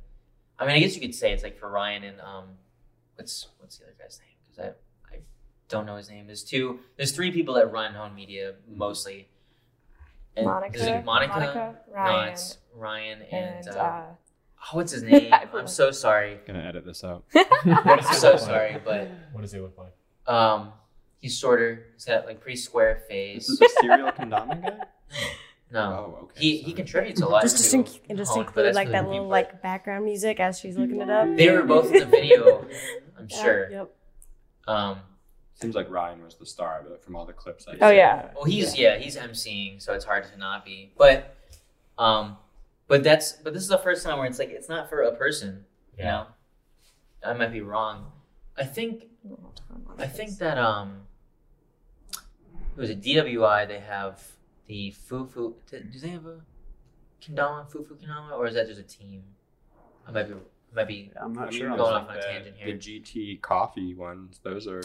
I 0.58 0.66
mean, 0.66 0.76
I 0.76 0.80
guess 0.80 0.96
you 0.96 1.02
could 1.02 1.14
say 1.14 1.34
it's 1.34 1.44
like 1.44 1.60
for 1.60 1.70
Ryan 1.70 2.04
and 2.04 2.22
um, 2.22 2.46
what's 3.16 3.48
what's 3.60 3.78
the 3.78 3.86
other 3.86 3.96
guy's 4.00 4.20
name? 4.20 4.38
Because 4.42 4.60
I 4.60 4.68
I 4.70 4.74
don't 5.72 5.86
know 5.86 5.96
his 5.96 6.10
name. 6.10 6.28
There's 6.28 6.44
two. 6.44 6.80
There's 6.98 7.12
three 7.12 7.32
people 7.32 7.54
that 7.56 7.72
run 7.72 7.94
Hone 7.94 8.14
Media 8.16 8.54
mostly. 8.68 9.28
And 10.36 10.46
Monica, 10.46 10.78
there's 10.78 10.90
like 10.92 11.06
Monica, 11.06 11.34
Monica, 11.40 11.76
no, 11.90 11.94
Ryan, 11.96 12.30
it's 12.34 12.58
Ryan 12.76 13.22
and, 13.32 13.66
and 13.68 13.76
uh, 13.76 13.80
uh, 13.80 14.04
oh, 14.12 14.78
what's 14.78 14.92
his 14.94 15.04
name? 15.12 15.34
I 15.34 15.46
I'm 15.54 15.68
so 15.68 15.92
sorry. 15.92 16.40
Gonna 16.48 16.60
edit 16.64 16.86
this 16.86 17.04
out. 17.04 17.24
What 17.34 17.86
I'm 17.88 18.00
he 18.00 18.14
so 18.16 18.32
look 18.32 18.42
like? 18.42 18.50
sorry, 18.50 18.78
but 18.84 19.10
What 19.34 19.42
does 19.42 19.52
he 19.52 19.60
look 19.60 19.78
like? 19.78 19.94
um, 20.34 20.72
he's 21.20 21.38
shorter. 21.38 21.88
He's 21.96 22.06
got 22.06 22.26
like 22.26 22.40
pretty 22.40 22.58
square 22.58 23.04
face. 23.10 23.48
This 23.48 23.60
is 23.60 23.62
a 23.62 23.82
serial 23.82 24.12
kendama 24.12 24.62
guy. 24.62 24.86
No, 25.74 26.16
Oh, 26.20 26.24
okay. 26.24 26.40
he 26.40 26.58
he 26.58 26.74
contributes 26.74 27.22
a 27.22 27.28
lot. 27.28 27.42
Just, 27.44 27.58
to 27.58 27.64
just, 27.64 27.76
inc- 28.10 28.18
just 28.18 28.32
Hone, 28.32 28.42
include 28.46 28.66
that's 28.68 28.76
like 28.76 28.90
that 28.92 29.04
little 29.06 29.20
people. 29.20 29.28
like 29.30 29.62
background 29.62 30.06
music 30.06 30.40
as 30.40 30.60
she's 30.60 30.78
looking 30.78 31.02
it 31.02 31.10
up. 31.10 31.28
They 31.36 31.50
were 31.52 31.64
both 31.64 31.88
in 31.94 32.00
the 32.00 32.06
video. 32.06 32.66
I'm 33.18 33.28
Yeah, 33.30 33.44
sure. 33.44 33.70
Yep. 33.72 33.96
Um, 34.68 35.00
Seems 35.62 35.76
like 35.76 35.90
Ryan 35.92 36.24
was 36.24 36.36
the 36.36 36.46
star, 36.46 36.84
but 36.88 37.04
from 37.04 37.16
all 37.16 37.26
the 37.26 37.34
clips 37.34 37.68
I 37.68 37.74
oh 37.82 37.90
see. 37.92 37.96
yeah, 37.98 38.30
well, 38.36 38.46
he's 38.46 38.78
yeah, 38.78 38.98
he's 38.98 39.16
emceeing, 39.16 39.82
so 39.82 39.94
it's 39.94 40.06
hard 40.06 40.24
to 40.32 40.38
not 40.38 40.66
be. 40.66 40.92
But, 40.98 41.36
um, 42.00 42.38
but 42.88 43.04
that's 43.04 43.34
but 43.34 43.54
this 43.54 43.62
is 43.62 43.70
the 43.70 43.78
first 43.78 44.04
time 44.04 44.18
where 44.18 44.26
it's 44.28 44.40
like 44.40 44.50
it's 44.50 44.68
not 44.70 44.90
for 44.90 45.02
a 45.04 45.16
person. 45.16 45.66
You 45.98 46.06
Yeah. 46.06 46.12
know, 46.12 46.28
I 47.24 47.34
might 47.34 47.52
be 47.52 47.62
wrong. 47.62 48.12
I 48.58 48.64
think 48.64 49.06
I 50.00 50.08
think 50.08 50.40
that 50.40 50.58
um, 50.58 51.02
it 52.12 52.78
was 52.78 52.90
a 52.90 52.96
DWI. 52.96 53.68
They 53.68 53.80
have 53.80 54.20
the 54.66 54.92
Fufu. 55.10 55.54
Do 55.70 55.80
they 56.00 56.08
have 56.10 56.26
a 56.26 56.42
kendama 57.22 57.72
Fufu 57.72 57.96
kendama, 58.02 58.32
or 58.32 58.48
is 58.48 58.56
that 58.56 58.68
just 58.68 58.80
a 58.80 58.84
team? 58.84 59.24
I 60.08 60.12
might 60.12 60.28
be 60.28 60.34
I 60.34 60.76
might 60.76 60.88
be. 60.88 61.12
I'm 61.22 61.34
not 61.34 61.54
sure. 61.54 61.70
mean, 61.70 61.72
on 61.74 61.78
Going 61.78 61.94
that. 61.94 62.02
off 62.02 62.10
on 62.10 62.16
a 62.16 62.20
the, 62.20 62.26
tangent 62.26 62.56
here. 62.58 62.74
The 62.76 62.80
GT 62.80 63.42
coffee 63.42 63.94
ones, 63.94 64.40
those 64.44 64.68
are 64.68 64.82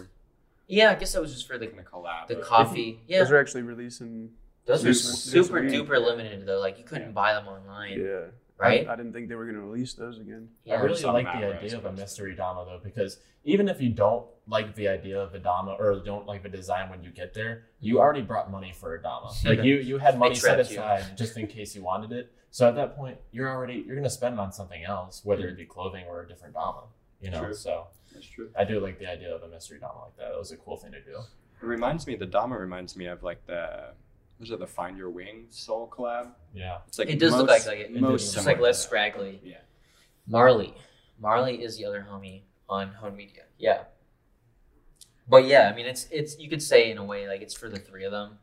Yeah, 0.68 0.90
I 0.90 0.94
guess 0.96 1.12
that 1.12 1.20
was 1.20 1.32
just 1.32 1.46
for 1.46 1.58
the 1.58 1.66
gonna 1.66 1.82
collab. 1.82 2.26
the 2.28 2.36
but- 2.36 2.44
coffee. 2.44 3.00
Yeah, 3.06 3.20
Those 3.20 3.32
are 3.32 3.38
actually 3.38 3.62
releasing. 3.62 4.30
Those 4.64 4.84
are 4.84 4.88
This- 4.88 5.06
this 5.06 5.22
super 5.22 5.60
duper 5.60 6.04
limited 6.04 6.44
though. 6.46 6.58
Like 6.58 6.78
you 6.78 6.84
couldn't 6.84 7.12
buy 7.12 7.34
them 7.34 7.46
online, 7.46 8.00
Yeah. 8.00 8.30
right? 8.58 8.86
I, 8.88 8.92
I 8.92 8.96
didn't 8.96 9.12
think 9.12 9.28
they 9.28 9.36
were 9.36 9.46
gonna 9.46 9.60
release 9.60 9.94
those 9.94 10.18
again. 10.18 10.48
Yeah. 10.64 10.74
I 10.74 10.80
really 10.80 10.96
Some 10.96 11.12
like 11.12 11.26
the 11.26 11.46
Rice 11.46 11.62
idea 11.62 11.78
of 11.78 11.84
a 11.84 11.92
mystery 11.92 12.34
Dama 12.34 12.64
though, 12.64 12.80
because 12.82 13.20
even 13.44 13.68
if 13.68 13.80
you 13.80 13.90
don't 13.90 14.26
like 14.48 14.74
the 14.74 14.88
idea 14.88 15.20
of 15.20 15.34
a 15.34 15.38
Dama 15.38 15.76
or 15.78 16.00
don't 16.04 16.26
like 16.26 16.42
the 16.42 16.48
design 16.48 16.90
when 16.90 17.02
you 17.04 17.10
get 17.10 17.32
there, 17.32 17.66
you 17.78 17.94
mm-hmm. 17.94 18.02
already 18.02 18.22
brought 18.22 18.50
money 18.50 18.72
for 18.72 18.96
a 18.96 19.02
Dama. 19.02 19.32
Like 19.44 19.62
you 19.62 19.76
you 19.76 19.98
had 19.98 20.18
money 20.18 20.34
set 20.34 20.56
trapped 20.56 20.70
you. 20.72 20.78
aside 20.78 21.16
just 21.16 21.36
in 21.36 21.46
case 21.46 21.76
you 21.76 21.82
wanted 21.82 22.10
it. 22.10 22.32
So 22.50 22.66
at 22.68 22.74
that 22.74 22.96
point, 22.96 23.18
you're 23.30 23.48
already 23.48 23.84
you're 23.86 23.94
gonna 23.94 24.10
spend 24.10 24.40
on 24.40 24.50
something 24.52 24.82
else, 24.82 25.24
whether 25.24 25.46
it 25.46 25.56
be 25.56 25.64
clothing 25.64 26.06
or 26.08 26.22
a 26.22 26.26
different 26.28 26.54
Dama. 26.54 26.84
You 27.20 27.30
know, 27.30 27.44
True. 27.44 27.54
so 27.54 27.86
That's 28.16 28.26
true. 28.26 28.50
I 28.58 28.64
do 28.64 28.80
like 28.80 28.98
the 28.98 29.06
idea 29.10 29.34
of 29.34 29.42
a 29.42 29.48
mystery 29.48 29.78
Dama 29.78 30.00
like 30.04 30.16
that. 30.16 30.30
That 30.30 30.38
was 30.38 30.50
a 30.52 30.56
cool 30.56 30.76
thing 30.76 30.92
to 30.92 31.00
do. 31.00 31.18
It 31.62 31.66
reminds 31.66 32.06
me. 32.06 32.16
The 32.16 32.26
Dama 32.26 32.58
reminds 32.58 32.96
me 32.96 33.06
of 33.06 33.22
like 33.22 33.46
the. 33.46 33.92
Was 34.38 34.50
it 34.50 34.58
the 34.58 34.66
Find 34.66 34.98
Your 34.98 35.08
Wing 35.08 35.46
Sol 35.48 35.88
collab? 35.88 36.28
Yeah. 36.52 36.78
It's 36.88 36.98
like 36.98 37.08
It 37.08 37.18
does 37.18 37.32
look 37.32 37.48
like, 37.48 37.64
like 37.66 37.78
it. 37.78 37.94
most 37.94 38.24
It's 38.24 38.34
just 38.34 38.46
like 38.46 38.60
less 38.60 38.84
scraggly. 38.84 39.40
Yeah. 39.42 39.56
Marley, 40.26 40.74
Marley 41.20 41.62
is 41.62 41.78
the 41.78 41.84
other 41.84 42.06
homie 42.10 42.42
on 42.68 42.88
Home 42.94 43.16
Media. 43.16 43.42
Yeah, 43.58 43.84
but 45.28 45.46
yeah, 45.46 45.70
I 45.72 45.76
mean 45.76 45.86
it's 45.86 46.06
it's 46.10 46.38
you 46.38 46.48
could 46.48 46.62
say 46.62 46.90
in 46.90 46.98
a 46.98 47.04
way 47.04 47.28
like 47.28 47.40
it's 47.40 47.54
for 47.54 47.68
the 47.68 47.78
three 47.78 48.04
of 48.04 48.12
them, 48.12 48.38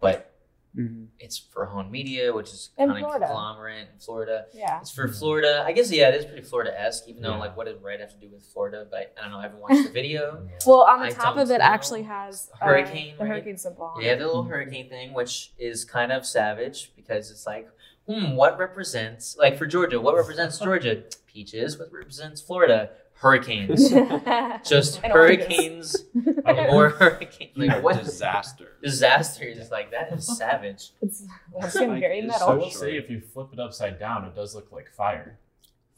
but 0.00 0.31
Mm-hmm. 0.76 1.04
it's 1.18 1.36
for 1.38 1.66
Home 1.66 1.90
Media, 1.90 2.32
which 2.32 2.48
is 2.48 2.70
kind 2.78 2.90
of 2.90 2.96
conglomerate 2.96 3.88
in 3.92 3.98
Florida. 4.00 4.46
yeah. 4.54 4.80
It's 4.80 4.90
for 4.90 5.06
Florida. 5.06 5.62
I 5.66 5.72
guess 5.72 5.92
yeah, 5.92 6.08
it 6.08 6.14
is 6.14 6.24
pretty 6.24 6.40
Florida 6.42 6.72
esque. 6.80 7.08
Even 7.08 7.20
though 7.22 7.32
Yeah. 7.32 7.38
like 7.38 7.56
what 7.58 7.66
does 7.66 7.76
Red 7.82 8.00
have 8.00 8.10
to 8.10 8.16
do 8.16 8.30
with 8.32 8.42
Florida? 8.46 8.86
But 8.90 9.14
I 9.18 9.22
don't 9.22 9.32
know. 9.32 9.38
I 9.38 9.42
haven't 9.42 9.60
watched 9.60 9.84
the 9.84 9.90
video. 9.92 10.48
Well, 10.66 10.82
on 10.82 11.00
the 11.00 11.06
I 11.06 11.10
top 11.10 11.36
of 11.36 11.50
it 11.50 11.58
know. 11.58 11.64
actually 11.64 12.04
has 12.04 12.48
uh, 12.60 12.64
Hurricane, 12.64 13.16
the 13.18 13.24
right? 13.24 13.28
hurricane 13.32 13.58
symbol. 13.58 13.84
on 13.96 14.00
They 14.00 14.08
have 14.08 14.16
it. 14.16 14.20
the 14.20 14.26
little 14.26 14.44
hurricane 14.44 14.88
thing, 14.88 15.12
which 15.12 15.52
is 15.58 15.84
kind 15.84 16.10
of 16.10 16.24
savage 16.24 16.92
because 16.96 17.30
it's 17.30 17.46
like, 17.46 17.68
hmm, 18.06 18.34
what 18.34 18.58
represents 18.58 19.36
like 19.38 19.58
for 19.58 19.66
Georgia? 19.66 20.00
What 20.00 20.16
represents 20.16 20.58
Georgia? 20.64 21.02
Peaches. 21.26 21.78
What 21.78 21.92
represents 21.92 22.40
Florida? 22.40 22.90
Hurricanes. 23.22 23.90
Just 24.68 25.00
And 25.04 25.12
hurricanes 25.12 26.04
Okay. 26.46 26.68
or 26.70 26.88
hurricanes. 26.90 27.52
You 27.54 27.66
Like 27.68 27.82
what 27.82 28.02
disaster. 28.02 28.68
disasters? 28.82 29.70
Like 29.70 29.90
that 29.92 30.12
is 30.12 30.26
savage. 30.36 30.90
It's 31.02 31.24
once 31.52 31.74
Like, 31.76 32.00
very 32.00 32.18
it's 32.18 32.26
metal. 32.32 32.48
I 32.48 32.50
so 32.50 32.56
will 32.56 32.62
short. 32.70 32.74
say 32.80 32.96
if 32.96 33.08
you 33.08 33.20
flip 33.20 33.48
it 33.52 33.60
upside 33.60 33.98
down, 34.00 34.24
it 34.24 34.34
does 34.34 34.54
look 34.56 34.72
like 34.72 34.90
fire 34.90 35.38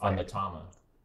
on 0.00 0.16
the 0.16 0.24
Tama. 0.24 0.62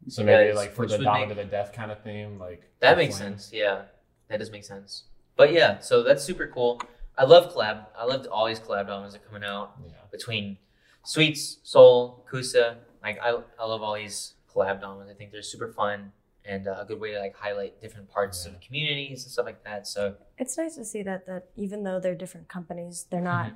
So 0.10 0.24
maybe 0.24 0.44
it's- 0.50 0.58
like 0.58 0.74
for 0.74 0.86
the 0.86 0.98
would 0.98 1.04
Dama 1.06 1.20
make- 1.20 1.30
to 1.30 1.36
the 1.36 1.46
death 1.46 1.72
kind 1.74 1.90
of 1.92 2.02
theme, 2.04 2.38
like 2.38 2.64
That 2.82 2.98
makes 2.98 3.18
flames. 3.18 3.46
sense. 3.46 3.54
Yeah, 3.54 3.84
that 4.28 4.40
does 4.40 4.52
make 4.52 4.66
sense. 4.66 5.04
But 5.38 5.54
yeah, 5.54 5.80
so 5.80 6.04
that's 6.04 6.24
super 6.24 6.48
cool. 6.48 6.82
I 7.18 7.24
love 7.24 7.54
collab. 7.54 7.86
I 7.98 8.04
loved 8.06 8.28
all 8.28 8.46
these 8.48 8.60
collab 8.60 8.90
albums 8.90 9.14
that 9.14 9.22
are 9.22 9.26
coming 9.26 9.44
out 9.46 9.72
Yeah. 9.86 9.94
between 10.12 10.58
Sweets, 11.04 11.60
Sol, 11.64 12.26
Kusa. 12.30 12.76
Like 13.02 13.20
I, 13.22 13.30
I 13.58 13.66
love 13.66 13.82
all 13.82 13.96
these 13.96 14.34
collab 14.54 14.80
dramas. 14.80 15.10
I 15.10 15.14
think 15.14 15.32
they're 15.32 15.42
super 15.42 15.70
fun 15.72 16.12
and 16.46 16.68
uh, 16.68 16.76
a 16.80 16.86
good 16.86 17.00
way 17.00 17.12
to 17.14 17.20
like 17.20 17.36
highlight 17.36 17.82
different 17.82 18.10
parts 18.10 18.46
Yeah. 18.46 18.54
of 18.54 18.62
communities 18.62 19.24
and 19.24 19.32
stuff 19.32 19.46
like 19.46 19.64
that. 19.64 19.88
So 19.88 20.16
It's 20.38 20.58
nice 20.58 20.76
to 20.76 20.86
see 20.86 21.04
that 21.04 21.26
that 21.28 21.44
even 21.56 21.84
though 21.84 22.00
they're 22.00 22.16
different 22.16 22.48
companies, 22.48 23.06
they're 23.10 23.22
not 23.22 23.48
Mm-hmm. 23.48 23.56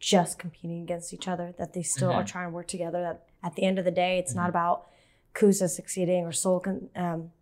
just 0.00 0.38
competing 0.38 0.82
against 0.82 1.12
each 1.14 1.28
other. 1.28 1.54
That 1.58 1.72
they 1.72 1.82
still 1.82 2.10
are 2.10 2.22
Mhm. 2.24 2.26
trying 2.34 2.48
to 2.48 2.54
work 2.54 2.66
together. 2.68 3.00
That 3.02 3.26
at 3.42 3.54
the 3.56 3.62
end 3.64 3.78
of 3.78 3.84
the 3.84 3.90
day, 4.04 4.18
it's 4.18 4.32
Mm-hmm. 4.32 4.40
not 4.40 4.50
about 4.50 4.86
Kusa 5.34 5.68
succeeding 5.68 6.24
or 6.24 6.32
Sol 6.32 6.60
con- 6.60 6.90
um, 6.96 7.32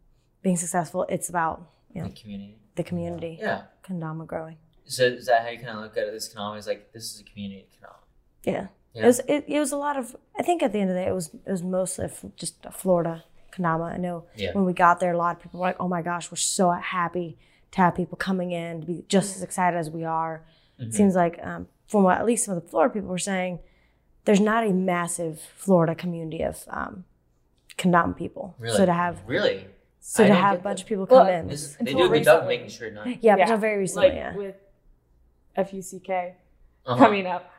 being 0.43 0.57
successful. 0.57 1.05
It's 1.09 1.29
about 1.29 1.57
you 1.95 2.03
know 2.03 2.09
the 2.09 2.15
community. 2.15 2.59
the 2.75 2.85
community, 2.85 3.39
Yeah. 3.41 3.63
Kendama 3.85 4.27
growing. 4.27 4.59
So 4.85 5.05
is 5.05 5.27
that 5.27 5.43
how 5.43 5.49
you 5.51 5.59
kind 5.59 5.77
of 5.79 5.83
look 5.85 5.97
at 5.97 6.05
it? 6.09 6.13
This 6.13 6.31
economy 6.33 6.59
is 6.59 6.67
like 6.67 6.93
this 6.93 7.05
is 7.15 7.21
a 7.21 7.25
community 7.25 7.69
economy. 7.79 7.99
Yeah. 8.45 8.67
Yeah. 8.95 9.03
It 9.05 9.07
was 9.07 9.19
it, 9.21 9.45
it 9.49 9.59
was 9.59 9.73
a 9.73 9.77
lot 9.77 9.97
of 9.97 10.15
I 10.39 10.43
think 10.43 10.63
at 10.63 10.73
the 10.73 10.79
end 10.79 10.91
of 10.91 10.97
the 10.97 11.03
day 11.03 11.09
it 11.09 11.15
was 11.15 11.29
it 11.47 11.51
was 11.51 11.63
mostly 11.63 12.09
just 12.37 12.57
a 12.67 12.71
Florida 12.73 13.25
Kendama. 13.53 13.93
I 13.93 13.97
know 13.97 14.25
Yeah. 14.37 14.53
when 14.55 14.65
we 14.65 14.73
got 14.73 15.01
there 15.01 15.13
a 15.13 15.17
lot 15.17 15.37
of 15.37 15.43
people 15.43 15.61
were 15.61 15.67
like, 15.67 15.77
Oh 15.81 15.89
my 15.89 16.03
gosh, 16.03 16.31
we're 16.31 16.37
so 16.37 16.71
happy 16.71 17.39
to 17.73 17.79
have 17.79 17.95
people 17.95 18.17
coming 18.19 18.53
in 18.53 18.81
to 18.83 18.87
be 18.87 19.05
just 19.09 19.35
as 19.37 19.43
excited 19.43 19.79
as 19.79 19.89
we 19.91 20.05
are. 20.05 20.43
Mhm. 20.79 20.89
It 20.89 20.95
seems 20.95 21.15
like 21.15 21.39
um, 21.43 21.69
from 21.89 22.03
what 22.05 22.19
at 22.19 22.27
least 22.27 22.45
some 22.45 22.57
of 22.57 22.63
the 22.63 22.69
Florida 22.69 22.93
people 22.93 23.09
were 23.09 23.19
saying, 23.19 23.61
there's 24.27 24.41
not 24.41 24.67
a 24.67 24.73
massive 24.73 25.41
Florida 25.57 25.95
community 25.95 26.43
of 26.43 26.63
um, 26.69 27.05
Kendama 27.79 28.15
people. 28.17 28.55
Really? 28.59 28.77
So 28.77 28.85
to 28.87 28.93
have 28.93 29.21
Really? 29.27 29.67
so 30.01 30.25
I 30.25 30.29
to 30.29 30.35
have 30.35 30.59
a 30.59 30.63
bunch 30.63 30.81
that. 30.81 30.83
of 30.85 30.89
people 30.89 31.07
Well, 31.11 31.25
come 31.25 31.33
in. 31.35 31.49
This, 31.49 31.77
Until 31.81 31.85
they 31.97 32.01
do 32.03 32.07
a 32.13 32.17
good 32.19 32.25
job 32.25 32.43
of 32.43 32.49
making 32.49 32.69
sure 32.69 32.91
not. 32.91 33.07
yeah, 33.09 33.37
Yeah, 33.37 33.43
until 33.43 33.57
very 33.57 33.79
recently, 33.79 34.09
like 34.09 34.17
yeah. 34.17 34.37
with 34.37 34.57
FUCK 35.57 36.35
Uh-huh. 36.87 36.97
coming 36.97 37.27
up, 37.27 37.51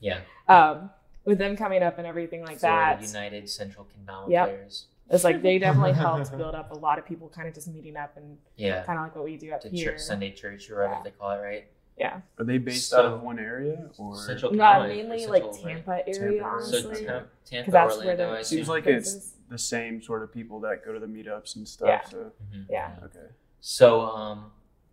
Yeah. 0.00 0.20
um, 0.48 0.90
with 1.24 1.38
them 1.38 1.56
coming 1.56 1.82
up 1.82 1.98
and 1.98 2.06
everything 2.06 2.42
like 2.44 2.58
Florida 2.58 2.98
that, 3.00 3.06
United 3.06 3.48
Central 3.48 3.86
Kendama 3.86 4.28
Yep. 4.28 4.44
players. 4.48 4.86
it's 5.10 5.24
like 5.24 5.42
they 5.42 5.58
definitely 5.58 5.92
helped 6.04 6.36
build 6.36 6.54
up 6.54 6.70
a 6.70 6.74
lot 6.74 6.98
of 6.98 7.06
people 7.06 7.28
kind 7.28 7.48
of 7.48 7.54
just 7.54 7.68
meeting 7.68 7.96
up 7.96 8.16
and 8.16 8.36
Yeah. 8.56 8.82
kind 8.84 8.98
of 8.98 9.04
like 9.04 9.14
what 9.16 9.24
we 9.24 9.36
do 9.36 9.52
up 9.52 9.62
The 9.62 9.68
here. 9.70 9.92
church, 9.92 10.00
Sunday 10.00 10.30
church 10.32 10.70
or 10.70 10.76
whatever 10.76 10.94
Yeah. 10.96 11.02
they 11.04 11.10
call 11.10 11.30
it, 11.32 11.38
right? 11.38 11.66
Yeah, 11.96 12.20
Are 12.38 12.44
they 12.44 12.58
based 12.58 12.90
So- 12.90 12.98
out 12.98 13.04
of 13.06 13.22
one 13.22 13.38
area 13.38 13.88
or? 13.98 14.16
Central 14.16 14.52
not 14.52 14.88
mainly 14.88 15.24
or 15.24 15.28
like 15.30 15.42
Central, 15.44 15.64
right? 15.64 16.04
Tampa 16.04 16.08
area, 16.20 16.40
Tampa. 16.42 16.62
So 16.64 16.76
honestly. 16.78 17.06
Tam- 17.06 17.28
Tampa, 17.44 17.64
'Cause 17.66 17.72
that's 17.72 17.96
where 17.98 18.04
Orlando, 18.06 18.32
the- 18.32 18.38
I 18.38 18.42
Seems 18.42 18.62
assume. 18.62 18.74
like 18.74 18.86
it's 18.88 19.30
the 19.48 19.58
same 19.58 20.02
sort 20.02 20.22
of 20.24 20.32
people 20.32 20.58
that 20.60 20.84
go 20.84 20.92
to 20.92 20.98
the 20.98 21.06
meetups 21.06 21.54
and 21.56 21.68
stuff. 21.68 21.88
Yeah. 21.88 22.04
So 22.10 22.32
yeah. 22.68 22.90
okay. 23.04 23.28
So, 23.60 24.00
um, 24.02 24.50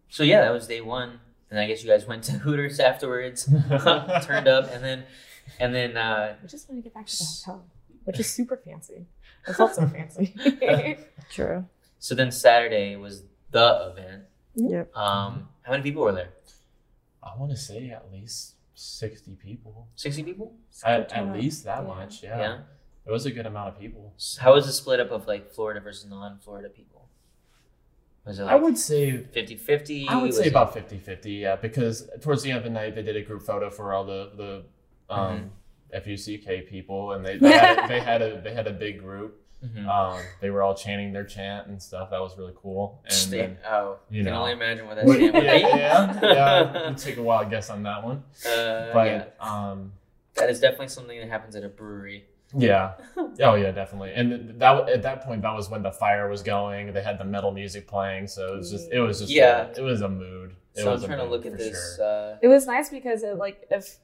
so 0.10 0.24
yeah, 0.24 0.42
that 0.42 0.52
was 0.52 0.68
day 0.68 0.82
one, 0.82 1.20
and 1.52 1.60
I 1.60 1.68
guess 1.68 1.84
you 1.84 1.90
guys 1.90 2.08
went 2.08 2.24
to 2.24 2.32
Hooters 2.46 2.80
afterwards, 2.80 3.46
turned 4.24 4.48
up, 4.48 4.72
and 4.74 4.84
then, 4.84 5.04
and 5.60 5.76
then, 5.76 5.98
uh, 5.98 6.36
We 6.42 6.48
just 6.48 6.68
want 6.70 6.80
to 6.82 6.84
get 6.84 6.94
back 6.96 7.06
to 7.08 7.18
the 7.18 7.26
hotel, 7.46 7.66
which 8.06 8.20
is 8.20 8.30
super 8.30 8.58
fancy. 8.58 9.06
It's 9.48 9.60
also 9.60 9.86
fancy. 9.88 10.34
True. 11.32 11.66
so 12.00 12.16
then 12.16 12.32
Saturday 12.32 12.96
was 12.96 13.24
the 13.52 13.92
event. 13.92 14.24
Yep. 14.56 14.96
Um, 14.96 15.48
how 15.64 15.72
many 15.72 15.84
people 15.84 16.02
were 16.04 16.12
there? 16.12 16.30
I 17.24 17.38
want 17.38 17.52
to 17.52 17.58
say 17.58 17.90
at 17.92 18.12
least 18.12 18.56
sixty 18.76 19.32
people. 19.36 19.88
Sixty 19.96 20.24
people. 20.24 20.54
At, 20.84 21.12
at 21.12 21.34
least 21.34 21.64
that 21.66 21.82
Yeah. 21.84 21.88
much, 21.88 22.24
yeah. 22.24 22.38
Yeah. 22.40 22.58
It 23.06 23.12
was 23.12 23.26
a 23.26 23.32
good 23.32 23.46
amount 23.48 23.70
of 23.70 23.80
people. 23.80 24.14
So 24.18 24.42
How 24.42 24.54
was 24.54 24.66
the 24.68 24.72
split 24.74 25.00
up 25.00 25.10
of 25.12 25.26
like 25.28 25.52
Florida 25.52 25.80
versus 25.80 26.08
non-Florida 26.10 26.70
people? 26.70 27.01
Was 28.26 28.40
it 28.40 28.44
I 28.44 28.56
would 28.56 28.78
say 28.78 29.26
50-50? 29.34 30.08
I 30.08 30.22
would 30.22 30.34
say 30.34 30.48
about 30.48 30.76
50-50, 30.76 31.40
yeah, 31.42 31.56
because 31.56 32.08
towards 32.22 32.44
the 32.44 32.52
end 32.52 32.60
of 32.60 32.64
the 32.64 32.70
night 32.70 32.94
they 32.96 33.02
did 33.02 33.16
a 33.16 33.22
group 33.24 33.42
photo 33.42 33.70
for 33.70 33.94
all 33.94 34.04
the 34.06 34.32
the 34.38 35.14
um, 35.14 35.52
FUCK 35.94 36.70
people, 36.70 37.14
and 37.14 37.26
they 37.26 37.38
they 37.40 37.52
had, 37.52 37.88
they 37.88 38.00
had 38.00 38.22
a 38.22 38.42
they 38.42 38.54
had 38.54 38.68
a 38.68 38.74
big 38.74 39.00
group. 39.00 39.38
Mhm. 39.64 39.88
Um, 39.88 40.20
they 40.40 40.50
were 40.50 40.64
all 40.64 40.74
chanting 40.74 41.14
their 41.14 41.24
chant 41.24 41.68
and 41.68 41.80
stuff. 41.82 42.10
That 42.10 42.20
was 42.20 42.36
really 42.36 42.54
cool. 42.56 43.04
And 43.06 43.32
then, 43.32 43.58
oh, 43.70 43.98
you 44.10 44.20
you 44.20 44.26
can 44.26 44.34
only 44.34 44.54
imagine 44.54 44.88
what 44.88 44.96
that 44.96 45.06
yeah, 45.08 45.14
stand 45.14 45.34
would 45.34 45.42
be. 45.42 46.28
yeah, 46.28 46.84
yeah. 46.88 46.94
Take 46.98 47.18
a 47.18 47.22
wild 47.24 47.50
guess 47.52 47.70
on 47.70 47.84
that 47.84 48.04
one, 48.04 48.24
Uh, 48.44 48.92
but 48.92 49.06
yeah, 49.08 49.26
um, 49.40 49.92
that 50.36 50.50
is 50.50 50.60
definitely 50.60 50.88
something 50.88 51.20
that 51.20 51.30
happens 51.30 51.56
at 51.56 51.64
a 51.64 51.70
brewery. 51.70 52.26
Yeah, 52.54 52.94
oh 53.18 53.56
yeah, 53.56 53.72
definitely. 53.72 54.12
And 54.14 54.60
that 54.60 54.90
at 54.90 55.02
that 55.04 55.22
point, 55.24 55.42
that 55.44 55.54
was 55.54 55.70
when 55.70 55.82
the 55.84 55.92
fire 55.92 56.30
was 56.30 56.42
going. 56.44 56.94
They 56.94 57.02
had 57.04 57.18
the 57.18 57.24
metal 57.26 57.52
music 57.52 57.88
playing, 57.88 58.28
so 58.28 58.54
it 58.54 58.58
was 58.58 58.72
just 58.72 58.92
it 58.92 59.00
was 59.00 59.20
just 59.20 59.32
Yeah. 59.32 59.68
a, 59.68 59.72
it 59.80 59.82
was 59.82 60.02
a 60.02 60.10
mood. 60.10 60.56
It 60.76 60.82
So 60.84 60.92
was 60.92 61.04
I'm 61.04 61.12
a 61.12 61.16
trying 61.16 61.26
to 61.28 61.32
look 61.32 61.46
at 61.46 61.58
this. 61.58 61.96
sure. 61.98 62.06
Uh, 62.34 62.38
It 62.42 62.48
was 62.48 62.66
nice 62.68 62.90
because 62.90 63.24
it 63.24 63.38
like 63.38 63.68
if 63.70 63.98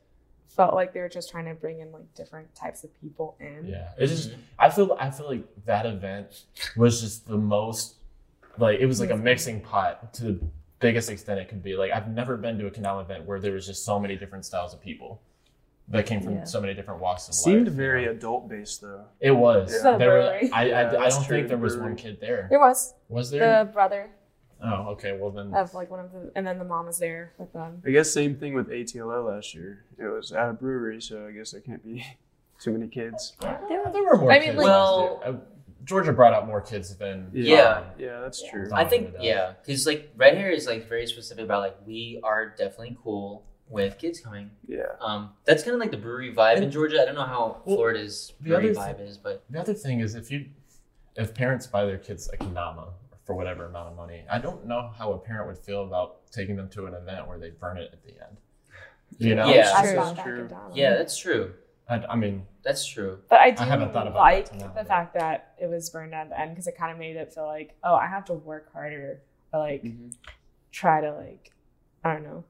felt 0.48 0.74
like 0.74 0.92
they 0.94 1.00
were 1.02 1.10
just 1.10 1.30
trying 1.30 1.46
to 1.46 1.54
bring 1.54 1.80
in 1.82 1.92
like 1.92 2.12
different 2.16 2.54
types 2.56 2.84
of 2.84 2.90
people 3.00 3.36
in. 3.40 3.66
Yeah, 3.68 3.90
it's 3.98 4.12
just 4.12 4.30
Mhm. 4.32 4.38
I 4.60 4.70
feel 4.70 4.98
I 5.00 5.10
feel 5.12 5.28
like 5.28 5.44
that 5.66 5.86
event 5.86 6.46
was 6.76 7.02
just 7.02 7.28
the 7.28 7.38
most 7.38 7.96
like 8.58 8.80
it 8.80 8.86
was 8.88 9.00
like 9.00 9.12
a 9.12 9.18
mixing 9.18 9.62
pot 9.62 10.14
to 10.16 10.24
the 10.24 10.40
biggest 10.80 11.10
extent 11.10 11.40
it 11.40 11.48
could 11.50 11.62
be. 11.64 11.76
Like 11.76 11.92
I've 11.92 12.08
never 12.10 12.38
been 12.38 12.58
to 12.60 12.68
a 12.68 12.72
Canal 12.72 13.00
event 13.02 13.26
where 13.26 13.40
there 13.40 13.54
was 13.54 13.66
just 13.68 13.86
so 13.86 14.00
many 14.00 14.16
different 14.16 14.46
styles 14.46 14.74
of 14.74 14.82
people 14.82 15.22
that 15.90 16.06
came 16.06 16.22
from 16.22 16.36
Yeah. 16.36 16.44
so 16.44 16.60
many 16.60 16.74
different 16.74 17.00
walks 17.00 17.28
of 17.30 17.34
Seemed 17.34 17.56
life. 17.60 17.66
Seemed 17.68 17.78
very 17.78 18.06
know? 18.06 18.12
adult 18.12 18.50
based 18.50 18.82
though. 18.82 19.06
It 19.20 19.32
was. 19.32 19.74
Yeah. 19.74 19.98
There 19.98 20.10
were. 20.10 20.22
Brewery. 20.22 20.52
I 20.52 20.62
I, 20.62 20.66
Yeah, 20.68 20.80
I 21.00 21.10
don't 21.10 21.24
true, 21.26 21.38
think 21.38 21.48
there 21.48 21.58
was 21.58 21.78
one 21.78 21.96
kid 21.96 22.20
there. 22.20 22.48
There 22.50 22.60
was 22.60 22.94
Was 23.10 23.32
there? 23.32 23.64
the 23.66 23.72
brother 23.72 24.10
oh, 24.64 24.90
okay. 24.94 25.18
Well 25.18 25.32
then. 25.32 25.54
of 25.54 25.74
like 25.74 25.90
one 25.90 26.00
of 26.02 26.12
the, 26.12 26.32
and 26.36 26.46
then 26.46 26.58
the 26.60 26.66
mom 26.66 26.88
was 26.88 27.00
there 27.00 27.34
with 27.38 27.54
them. 27.54 27.82
I 27.86 27.92
guess 27.92 28.12
same 28.12 28.36
thing 28.36 28.54
with 28.54 28.70
ATLO 28.70 29.24
last 29.34 29.54
year. 29.56 29.86
It 29.98 30.06
was 30.08 30.32
at 30.32 30.50
a 30.50 30.54
brewery, 30.54 31.02
so 31.02 31.26
I 31.28 31.32
guess 31.32 31.52
there 31.52 31.62
can't 31.62 31.84
be 31.84 32.04
too 32.60 32.72
many 32.72 32.88
kids. 32.88 33.36
there, 33.40 33.60
were- 33.86 33.92
there 33.92 34.04
were 34.04 34.18
more 34.18 34.32
I 34.32 34.40
mean, 34.40 34.44
kids. 34.50 34.58
like- 34.58 34.66
Well- 34.66 35.22
year. 35.26 35.34
Uh, 35.36 35.38
Georgia 35.84 36.12
brought 36.12 36.34
out 36.34 36.48
more 36.48 36.60
kids 36.60 36.94
than. 36.98 37.30
Yeah. 37.32 37.84
Yeah, 37.98 38.20
that's 38.20 38.44
Yeah. 38.44 38.52
true. 38.52 38.70
I 38.74 38.84
think 38.84 39.14
yeah, 39.22 39.54
because 39.62 39.86
like 39.88 40.10
Red 40.18 40.36
Hare 40.36 40.50
is 40.52 40.68
like 40.68 40.90
very 40.90 41.08
specific 41.08 41.46
about 41.46 41.62
like 41.62 41.78
we 41.86 42.20
are 42.26 42.48
definitely 42.50 42.98
cool 43.02 43.46
with 43.70 43.98
kids 43.98 44.20
coming. 44.20 44.52
Yeah. 44.68 44.84
Um, 45.02 45.32
that's 45.46 45.64
kind 45.64 45.74
of 45.74 45.80
like 45.80 45.92
the 45.92 45.98
brewery 45.98 46.34
vibe 46.34 46.58
in 46.62 46.72
Georgia. 46.72 47.02
I 47.02 47.06
don't 47.06 47.16
know 47.16 47.24
how 47.24 47.62
Well, 47.66 47.76
Florida's 47.78 48.34
the 48.42 48.50
brewery 48.50 48.76
other 48.78 48.94
vibe 48.94 49.08
is, 49.08 49.18
but 49.18 49.44
The 49.50 49.60
other 49.60 49.74
thing 49.74 50.00
is 50.00 50.16
if 50.16 50.32
you 50.32 50.46
if 51.16 51.34
parents 51.34 51.66
buy 51.68 51.86
their 51.86 51.98
kids 51.98 52.30
a 52.32 52.38
kendama 52.38 52.90
for 53.26 53.36
whatever 53.36 53.66
amount 53.66 53.90
of 53.90 53.96
money, 53.98 54.24
I 54.30 54.40
don't 54.40 54.66
know 54.66 54.92
how 54.98 55.14
a 55.14 55.18
parent 55.18 55.48
would 55.48 55.58
feel 55.58 55.84
about 55.84 56.32
taking 56.32 56.56
them 56.56 56.70
to 56.70 56.86
an 56.86 56.94
event 56.94 57.28
where 57.28 57.40
they 57.40 57.50
burn 57.50 57.78
it 57.78 57.90
at 57.92 58.04
the 58.04 58.12
end. 58.12 58.38
You 59.18 59.36
know? 59.36 59.54
Yeah. 59.54 59.72
I 59.76 59.82
True. 59.84 59.96
found 59.96 60.18
True. 60.20 60.50
yeah, 60.74 60.96
that's 60.96 61.18
true. 61.18 61.54
I, 61.90 62.04
I 62.10 62.16
mean, 62.16 62.46
That's 62.64 62.86
true. 62.86 63.20
But 63.30 63.40
I 63.40 63.52
do 63.52 63.64
haven't 63.64 63.94
thought 63.94 64.08
about 64.08 64.20
like 64.20 64.60
that 64.60 64.76
the 64.76 64.84
fact 64.84 65.14
that 65.14 65.54
it 65.60 65.68
was 65.70 65.90
burned 65.90 66.14
at 66.14 66.30
the 66.30 66.40
end 66.40 66.52
because 66.52 66.68
it 66.68 66.78
kind 66.78 66.92
of 66.92 66.98
made 66.98 67.16
it 67.16 67.34
feel 67.34 67.46
like, 67.46 67.76
oh, 67.84 67.96
I 67.96 68.08
have 68.08 68.26
to 68.26 68.34
work 68.34 68.72
harder 68.74 69.22
or 69.54 69.60
like 69.62 69.84
Mhm. 69.84 70.14
try 70.72 71.00
to 71.02 71.14
like, 71.14 71.52
I 72.04 72.14
don't 72.14 72.24
know. 72.24 72.44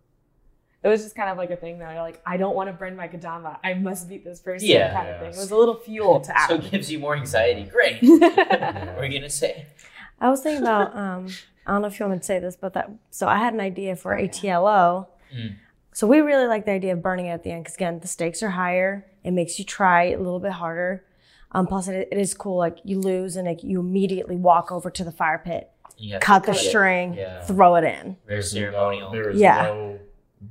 It 0.83 0.87
was 0.89 1.01
just 1.03 1.15
kind 1.15 1.29
of 1.29 1.37
like 1.37 1.49
a 1.49 1.55
thing 1.55 1.79
that 1.79 1.91
you're 1.93 2.01
like, 2.01 2.21
I 2.25 2.37
don't 2.37 2.55
want 2.55 2.69
to 2.69 2.73
burn 2.73 2.95
my 2.95 3.07
kendama. 3.07 3.57
I 3.63 3.73
must 3.73 4.07
beat 4.07 4.23
this 4.23 4.39
person 4.39 4.67
Yeah. 4.69 4.93
kind 4.93 5.09
of 5.09 5.19
thing. 5.19 5.31
It 5.33 5.37
was 5.37 5.51
a 5.51 5.55
little 5.57 5.75
fuel 5.75 6.19
to 6.21 6.37
act. 6.37 6.49
So 6.49 6.55
it 6.57 6.71
gives 6.71 6.91
you 6.91 6.99
more 6.99 7.15
anxiety. 7.15 7.63
Great. 7.63 7.97
What 8.01 8.39
are 9.03 9.05
you 9.05 9.19
gonna 9.19 9.29
say? 9.29 9.65
I 10.19 10.29
was 10.29 10.41
thinking 10.41 10.63
about 10.63 10.95
um, 10.95 11.27
I 11.65 11.71
don't 11.73 11.81
know 11.81 11.87
if 11.87 11.99
you 11.99 12.05
want 12.07 12.21
to 12.21 12.25
say 12.25 12.39
this, 12.39 12.55
but 12.55 12.73
that 12.73 12.89
so 13.11 13.27
I 13.27 13.37
had 13.37 13.53
an 13.53 13.59
idea 13.59 13.95
for 13.95 14.13
ATLO. 14.15 15.07
Mm. 15.35 15.55
So 15.93 16.05
we 16.07 16.19
really 16.19 16.45
like 16.47 16.65
the 16.65 16.71
idea 16.71 16.93
of 16.93 17.01
burning 17.01 17.25
it 17.25 17.31
at 17.31 17.43
the 17.43 17.51
end 17.51 17.63
because 17.63 17.75
again, 17.75 17.99
the 17.99 18.07
stakes 18.07 18.41
are 18.43 18.51
higher. 18.51 19.05
It 19.23 19.31
makes 19.31 19.57
you 19.59 19.65
try 19.65 20.05
a 20.11 20.17
little 20.17 20.39
bit 20.39 20.51
harder. 20.53 21.03
Um, 21.51 21.65
plus, 21.65 21.87
it, 21.87 22.07
it 22.11 22.17
is 22.17 22.33
cool. 22.33 22.57
Like 22.57 22.77
you 22.83 22.99
lose 22.99 23.35
and 23.35 23.47
like 23.47 23.63
you 23.63 23.79
immediately 23.79 24.35
walk 24.35 24.71
over 24.71 24.89
to 24.91 25.03
the 25.03 25.11
fire 25.11 25.41
pit, 25.43 25.69
You 25.97 26.13
have 26.13 26.21
to 26.21 26.25
cut 26.25 26.43
the 26.43 26.51
cut 26.53 26.61
it. 26.61 26.69
string, 26.69 27.13
Yeah. 27.15 27.41
throw 27.41 27.75
it 27.75 27.83
in. 27.83 28.03
Very 28.03 28.17
there's 28.27 28.51
ceremonial. 28.51 29.09
No, 29.11 29.15
there 29.15 29.29
is 29.31 29.39
Yeah. 29.41 29.63
no 29.63 29.99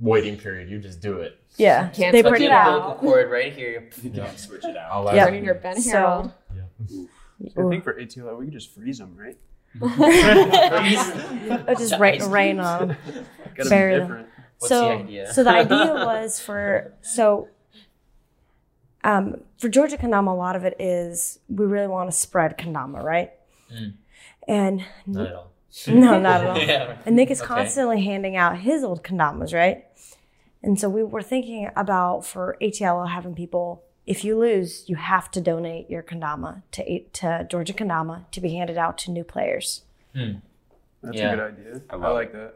waiting 0.00 0.36
period. 0.36 0.68
You 0.70 0.78
just 0.78 1.00
do 1.00 1.18
it. 1.20 1.38
Yeah, 1.56 1.88
Can't 1.88 2.12
they 2.12 2.20
switch 2.20 2.30
pretty 2.30 2.44
it 2.46 2.48
the 2.48 2.54
out. 2.54 2.68
umbilical 2.68 2.94
cord 3.00 3.30
right 3.30 3.52
here. 3.52 3.88
Yeah, 4.02 4.34
switch 4.36 4.64
it 4.64 4.76
out. 4.76 4.90
I'll 4.90 5.14
Yeah. 5.14 5.24
Burning 5.26 5.44
your 5.44 5.54
Ben 5.54 5.80
So- 5.80 5.90
Harold. 5.90 6.32
I 7.56 7.68
think 7.68 7.84
for 7.84 7.92
ATLO, 7.98 8.36
we 8.38 8.46
could 8.46 8.54
just 8.54 8.74
freeze 8.74 8.98
them, 8.98 9.16
right? 9.16 9.36
It 11.68 11.78
just 11.78 11.98
rain, 11.98 12.22
rain 12.30 12.60
on. 12.60 12.92
'em. 12.92 12.96
Gotta 13.54 13.68
Fair 13.68 13.88
be 13.88 13.94
enough. 14.04 14.26
What's 14.58 14.68
so, 14.68 14.88
the 14.88 14.94
idea? 14.94 15.32
so 15.32 15.44
the 15.44 15.50
idea 15.50 15.92
was 16.06 16.40
for 16.40 16.94
so 17.02 17.48
um, 19.04 19.36
for 19.58 19.68
Georgia 19.68 19.96
Kendama, 19.96 20.28
a 20.32 20.34
lot 20.34 20.56
of 20.56 20.64
it 20.64 20.76
is 20.80 21.38
we 21.48 21.64
really 21.66 21.86
want 21.88 22.10
to 22.10 22.16
spread 22.16 22.56
Kendama, 22.58 23.02
right? 23.02 23.32
Mm. 23.72 23.94
And 24.48 24.84
Not 25.06 25.26
at 25.26 25.34
all. 25.34 25.50
No, 25.88 26.18
not 26.18 26.40
at 26.42 26.46
all. 26.46 26.58
yeah. 26.66 26.96
And 27.06 27.16
Nick 27.16 27.30
is 27.30 27.40
Okay. 27.40 27.48
constantly 27.48 28.02
handing 28.04 28.36
out 28.36 28.58
his 28.58 28.82
old 28.84 29.02
kendamas, 29.02 29.52
right? 29.54 29.84
And 30.62 30.80
so 30.80 30.88
we 30.88 31.02
were 31.02 31.22
thinking 31.22 31.68
about 31.76 32.24
for 32.26 32.56
ATLO 32.60 33.04
having 33.08 33.34
people, 33.34 33.84
if 34.06 34.24
you 34.24 34.38
lose, 34.38 34.84
you 34.88 34.96
have 34.96 35.30
to 35.32 35.40
donate 35.40 35.88
your 35.90 36.02
kendama 36.02 36.62
to 36.72 37.00
to 37.20 37.46
Georgia 37.50 37.72
Kendama 37.72 38.24
to 38.32 38.40
be 38.40 38.54
handed 38.54 38.78
out 38.78 38.96
to 38.98 39.10
new 39.10 39.24
players. 39.24 39.82
Hmm. 40.14 40.34
That's 41.02 41.16
Yeah. 41.18 41.32
a 41.32 41.36
good 41.36 41.44
idea. 41.52 41.82
I 41.90 41.94
I, 41.94 41.96
love 41.98 42.14
like 42.14 42.32
that. 42.32 42.54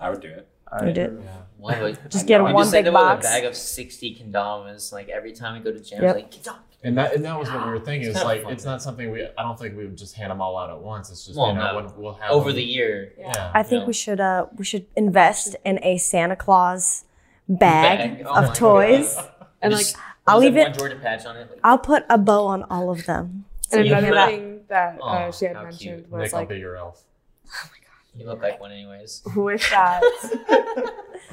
I 0.00 0.10
would 0.10 0.20
do 0.20 0.28
it. 0.28 0.48
I 0.70 0.86
You 0.86 0.92
did. 0.92 1.06
approve. 1.06 1.24
Why 1.58 1.82
would 1.82 2.10
Just 2.10 2.26
get 2.26 2.42
we 2.42 2.52
one 2.52 2.64
just 2.64 2.72
big 2.72 2.92
box. 2.92 3.24
a 3.26 3.28
bag 3.28 3.44
of 3.44 3.54
sixty 3.54 4.14
kendamas. 4.16 4.92
Like 4.92 5.08
every 5.08 5.32
time 5.32 5.54
we 5.54 5.60
go 5.60 5.70
to 5.76 5.80
gym, 5.80 6.02
Yep. 6.02 6.14
like 6.14 6.30
kendama. 6.30 6.58
And 6.84 6.96
that 6.98 7.14
and 7.14 7.24
that 7.24 7.38
was 7.38 7.48
what 7.50 7.64
we 7.66 7.72
were 7.72 7.80
thinking. 7.80 8.08
It's 8.08 8.16
It's 8.18 8.24
like 8.24 8.44
it's 8.46 8.64
not 8.64 8.80
something 8.82 9.10
we. 9.10 9.24
I 9.36 9.42
don't 9.42 9.58
think 9.58 9.76
we 9.76 9.86
would 9.86 9.96
just 9.96 10.14
hand 10.14 10.30
them 10.30 10.40
all 10.40 10.56
out 10.56 10.70
at 10.70 10.78
once. 10.78 11.10
It's 11.10 11.24
just 11.26 11.36
Well, 11.38 11.48
you 11.48 11.54
know 11.54 11.80
no. 11.80 11.94
we'll 11.96 12.14
have 12.14 12.30
over 12.30 12.50
them- 12.50 12.56
the 12.56 12.62
year. 12.64 13.12
Yeah. 13.18 13.50
I 13.54 13.62
think 13.62 13.80
Yeah. 13.82 13.86
we 13.86 13.92
should 13.92 14.20
uh 14.20 14.46
we 14.56 14.64
should 14.64 14.86
invest 14.94 15.56
in 15.64 15.82
a 15.82 15.96
Santa 15.98 16.36
Claus 16.36 17.04
bag, 17.48 18.18
Bag. 18.18 18.26
Oh 18.28 18.44
of 18.44 18.54
toys. 18.54 19.14
God. 19.16 19.30
And 19.62 19.72
like, 19.72 19.86
I'll 20.26 20.40
just 20.42 20.54
leave 20.54 20.56
it- 20.58 20.74
Jordan 20.78 21.00
patch 21.00 21.24
on 21.24 21.36
it. 21.36 21.48
Like, 21.50 21.60
I'll 21.64 21.78
put 21.78 22.04
a 22.10 22.18
bow 22.18 22.44
on 22.46 22.62
all 22.64 22.90
of 22.90 23.06
them. 23.06 23.46
So 23.62 23.78
and 23.78 23.88
another 23.88 24.06
hear 24.06 24.14
that? 24.14 24.28
thing 24.28 24.60
that 24.68 24.98
Aw, 25.00 25.08
uh, 25.28 25.32
she 25.32 25.46
had 25.46 25.54
mentioned 25.54 25.78
cute. 25.80 26.10
was 26.10 26.22
Nick, 26.24 26.34
I'll 26.34 26.40
like, 26.40 26.48
be 26.50 26.58
your 26.58 26.76
elf. 26.76 27.02
Oh 27.48 27.50
my 27.72 27.78
god, 27.78 28.20
you 28.20 28.26
look 28.26 28.42
like 28.42 28.60
one, 28.60 28.70
anyways. 28.70 29.22
with 29.34 29.68
that, 29.70 30.02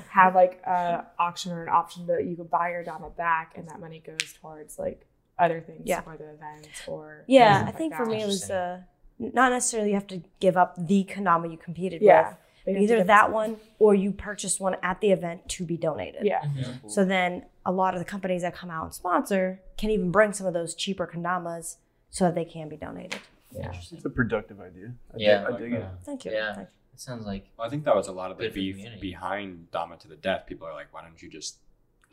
have 0.10 0.36
like 0.36 0.62
a 0.66 1.06
auction 1.20 1.52
or 1.52 1.64
an 1.64 1.70
option 1.70 2.08
that 2.08 2.26
you 2.26 2.36
could 2.36 2.50
buy 2.50 2.72
your 2.72 2.84
dama 2.84 3.10
back, 3.10 3.54
and 3.56 3.68
that 3.70 3.80
money 3.80 4.02
goes 4.06 4.34
towards 4.42 4.80
like 4.80 5.06
other 5.40 5.62
things 5.62 5.82
Yeah. 5.86 6.02
for 6.02 6.16
the 6.18 6.30
event 6.34 6.68
or 6.88 7.24
Yeah, 7.28 7.56
stuff 7.56 7.62
I 7.62 7.66
like 7.68 7.78
think 7.78 7.96
for 7.96 8.06
that. 8.06 8.12
me 8.12 8.22
it 8.22 8.26
was 8.28 8.50
uh 8.52 8.82
not 9.20 9.52
necessarily 9.52 9.90
you 9.90 9.96
have 9.96 10.08
to 10.08 10.22
give 10.40 10.58
up 10.58 10.76
the 10.78 11.04
kendama 11.06 11.50
you 11.52 11.58
competed 11.58 12.02
yeah, 12.02 12.30
with. 12.30 12.38
But 12.66 12.72
you 12.72 12.78
have 12.80 12.88
to 12.88 12.94
Either 12.96 13.04
that 13.06 13.24
some- 13.26 13.32
one 13.34 13.58
or 13.80 13.94
you 13.96 14.12
purchased 14.12 14.60
one 14.62 14.76
at 14.82 15.02
the 15.02 15.12
event 15.12 15.48
to 15.50 15.66
be 15.66 15.78
donated. 15.78 16.24
Yeah, 16.26 16.44
So 16.88 17.04
then 17.06 17.46
a 17.66 17.72
lot 17.72 17.94
of 17.94 18.00
the 18.00 18.06
companies 18.06 18.42
that 18.42 18.54
come 18.56 18.70
out 18.70 18.86
and 18.86 18.94
sponsor 18.94 19.60
can 19.78 19.90
even 19.90 20.12
bring 20.12 20.34
some 20.34 20.48
of 20.48 20.54
those 20.54 20.74
cheaper 20.76 21.06
kendamas 21.08 21.78
so 22.10 22.26
that 22.26 22.36
they 22.36 22.46
can 22.46 22.70
be 22.70 22.78
donated. 22.78 23.20
Yeah. 23.52 23.72
It's 23.92 24.04
a 24.06 24.10
productive 24.10 24.60
idea. 24.60 24.94
I 25.14 25.18
Yeah. 25.18 25.46
dig, 25.46 25.54
I 25.56 25.60
dig 25.60 25.74
it. 25.74 25.86
Thank 26.04 26.26
you. 26.26 26.32
Yeah. 26.32 26.54
Thank 26.56 26.70
It 26.94 27.00
sounds 27.00 27.26
like 27.26 27.48
Well, 27.58 27.68
I 27.68 27.70
think 27.70 27.86
that 27.86 27.96
was 27.96 28.08
a 28.08 28.12
lot 28.12 28.32
of 28.32 28.38
the 28.38 28.46
the 28.48 28.50
beef 28.54 28.76
community. 28.76 29.02
behind 29.02 29.72
Dama 29.72 29.98
to 29.98 30.08
the 30.08 30.16
Death. 30.16 30.46
People 30.48 30.68
are 30.68 30.74
like, 30.74 30.88
why 30.94 31.02
don't 31.02 31.22
you 31.22 31.30
just 31.30 31.58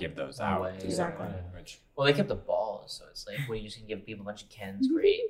give 0.00 0.16
those 0.16 0.38
No 0.38 0.44
out 0.46 0.62
way. 0.62 0.74
Exactly. 0.82 1.26
Which 1.56 1.78
well, 1.94 2.06
they 2.06 2.12
kept 2.12 2.28
the 2.28 2.34
balls, 2.34 2.92
so 2.98 3.04
it's 3.10 3.26
like, 3.26 3.38
what 3.48 3.54
are 3.54 3.60
you 3.60 3.64
just 3.68 3.78
gonna 3.78 3.88
give 3.88 4.04
people 4.06 4.22
a 4.22 4.26
bunch 4.26 4.42
of 4.42 4.48
cans? 4.48 4.88
Great. 4.88 5.20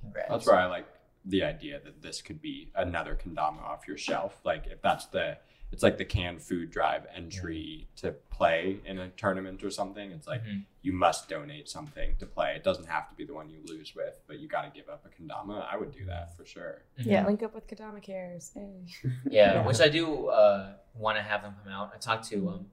Congrats. 0.00 0.28
that's 0.30 0.46
where 0.46 0.56
I 0.56 0.66
like 0.66 0.86
the 1.26 1.44
idea 1.44 1.78
that 1.84 2.00
this 2.00 2.22
could 2.22 2.40
be 2.40 2.70
another 2.74 3.14
kendama 3.22 3.62
off 3.62 3.86
your 3.86 3.98
shelf. 3.98 4.40
Like 4.44 4.66
if 4.66 4.80
that's 4.80 5.06
the 5.06 5.36
it's 5.72 5.84
like 5.84 5.98
the 5.98 6.04
canned 6.04 6.42
food 6.42 6.70
drive 6.70 7.06
entry 7.14 7.86
to 7.96 8.10
play 8.30 8.78
in 8.86 8.98
a 8.98 9.08
tournament 9.10 9.62
or 9.62 9.70
something. 9.70 10.10
It's 10.10 10.26
like 10.26 10.42
Mhm. 10.42 10.64
you 10.82 10.92
must 10.92 11.28
donate 11.28 11.68
something 11.68 12.16
to 12.16 12.26
play. 12.26 12.56
It 12.56 12.64
doesn't 12.64 12.86
have 12.86 13.08
to 13.10 13.14
be 13.14 13.24
the 13.24 13.34
one 13.34 13.48
you 13.50 13.60
lose 13.66 13.94
with, 13.94 14.20
but 14.26 14.40
you 14.40 14.48
got 14.48 14.62
to 14.62 14.70
give 14.76 14.88
up 14.88 15.06
a 15.06 15.10
kendama. 15.10 15.64
I 15.72 15.76
would 15.76 15.92
do 15.92 16.04
that 16.06 16.36
for 16.36 16.44
sure. 16.44 16.82
Yeah. 16.96 17.24
link 17.24 17.44
up 17.44 17.54
with 17.54 17.68
Kendama 17.68 18.02
Cares. 18.02 18.50
Hey. 18.52 18.86
Yeah, 19.28 19.64
which 19.66 19.80
I 19.80 19.88
do 19.88 20.26
uh, 20.28 20.72
want 20.96 21.18
to 21.18 21.22
have 21.22 21.42
them 21.42 21.54
come 21.62 21.70
out. 21.72 21.92
I 21.94 21.98
talked 21.98 22.24
to 22.30 22.48
um 22.48 22.66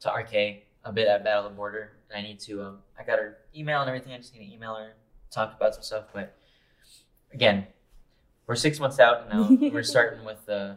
to 0.00 0.10
RK 0.10 0.62
a 0.84 0.92
bit 0.92 1.08
at 1.08 1.24
Battle 1.24 1.46
of 1.46 1.52
the 1.52 1.56
Border, 1.56 1.92
and 2.10 2.18
I 2.18 2.26
need 2.26 2.40
to 2.40 2.62
um 2.62 2.78
I 2.98 3.04
got 3.04 3.18
her 3.18 3.38
email 3.54 3.80
and 3.80 3.88
everything. 3.88 4.12
I 4.12 4.18
just 4.18 4.34
need 4.34 4.46
to 4.46 4.52
email 4.52 4.74
her, 4.74 4.92
talk 5.30 5.54
about 5.56 5.74
some 5.74 5.82
stuff. 5.82 6.04
But 6.12 6.36
again, 7.32 7.66
we're 8.46 8.56
six 8.56 8.80
months 8.80 8.98
out 8.98 9.30
and 9.30 9.60
now. 9.60 9.68
we're 9.72 9.82
starting 9.82 10.24
with 10.24 10.48
uh 10.48 10.74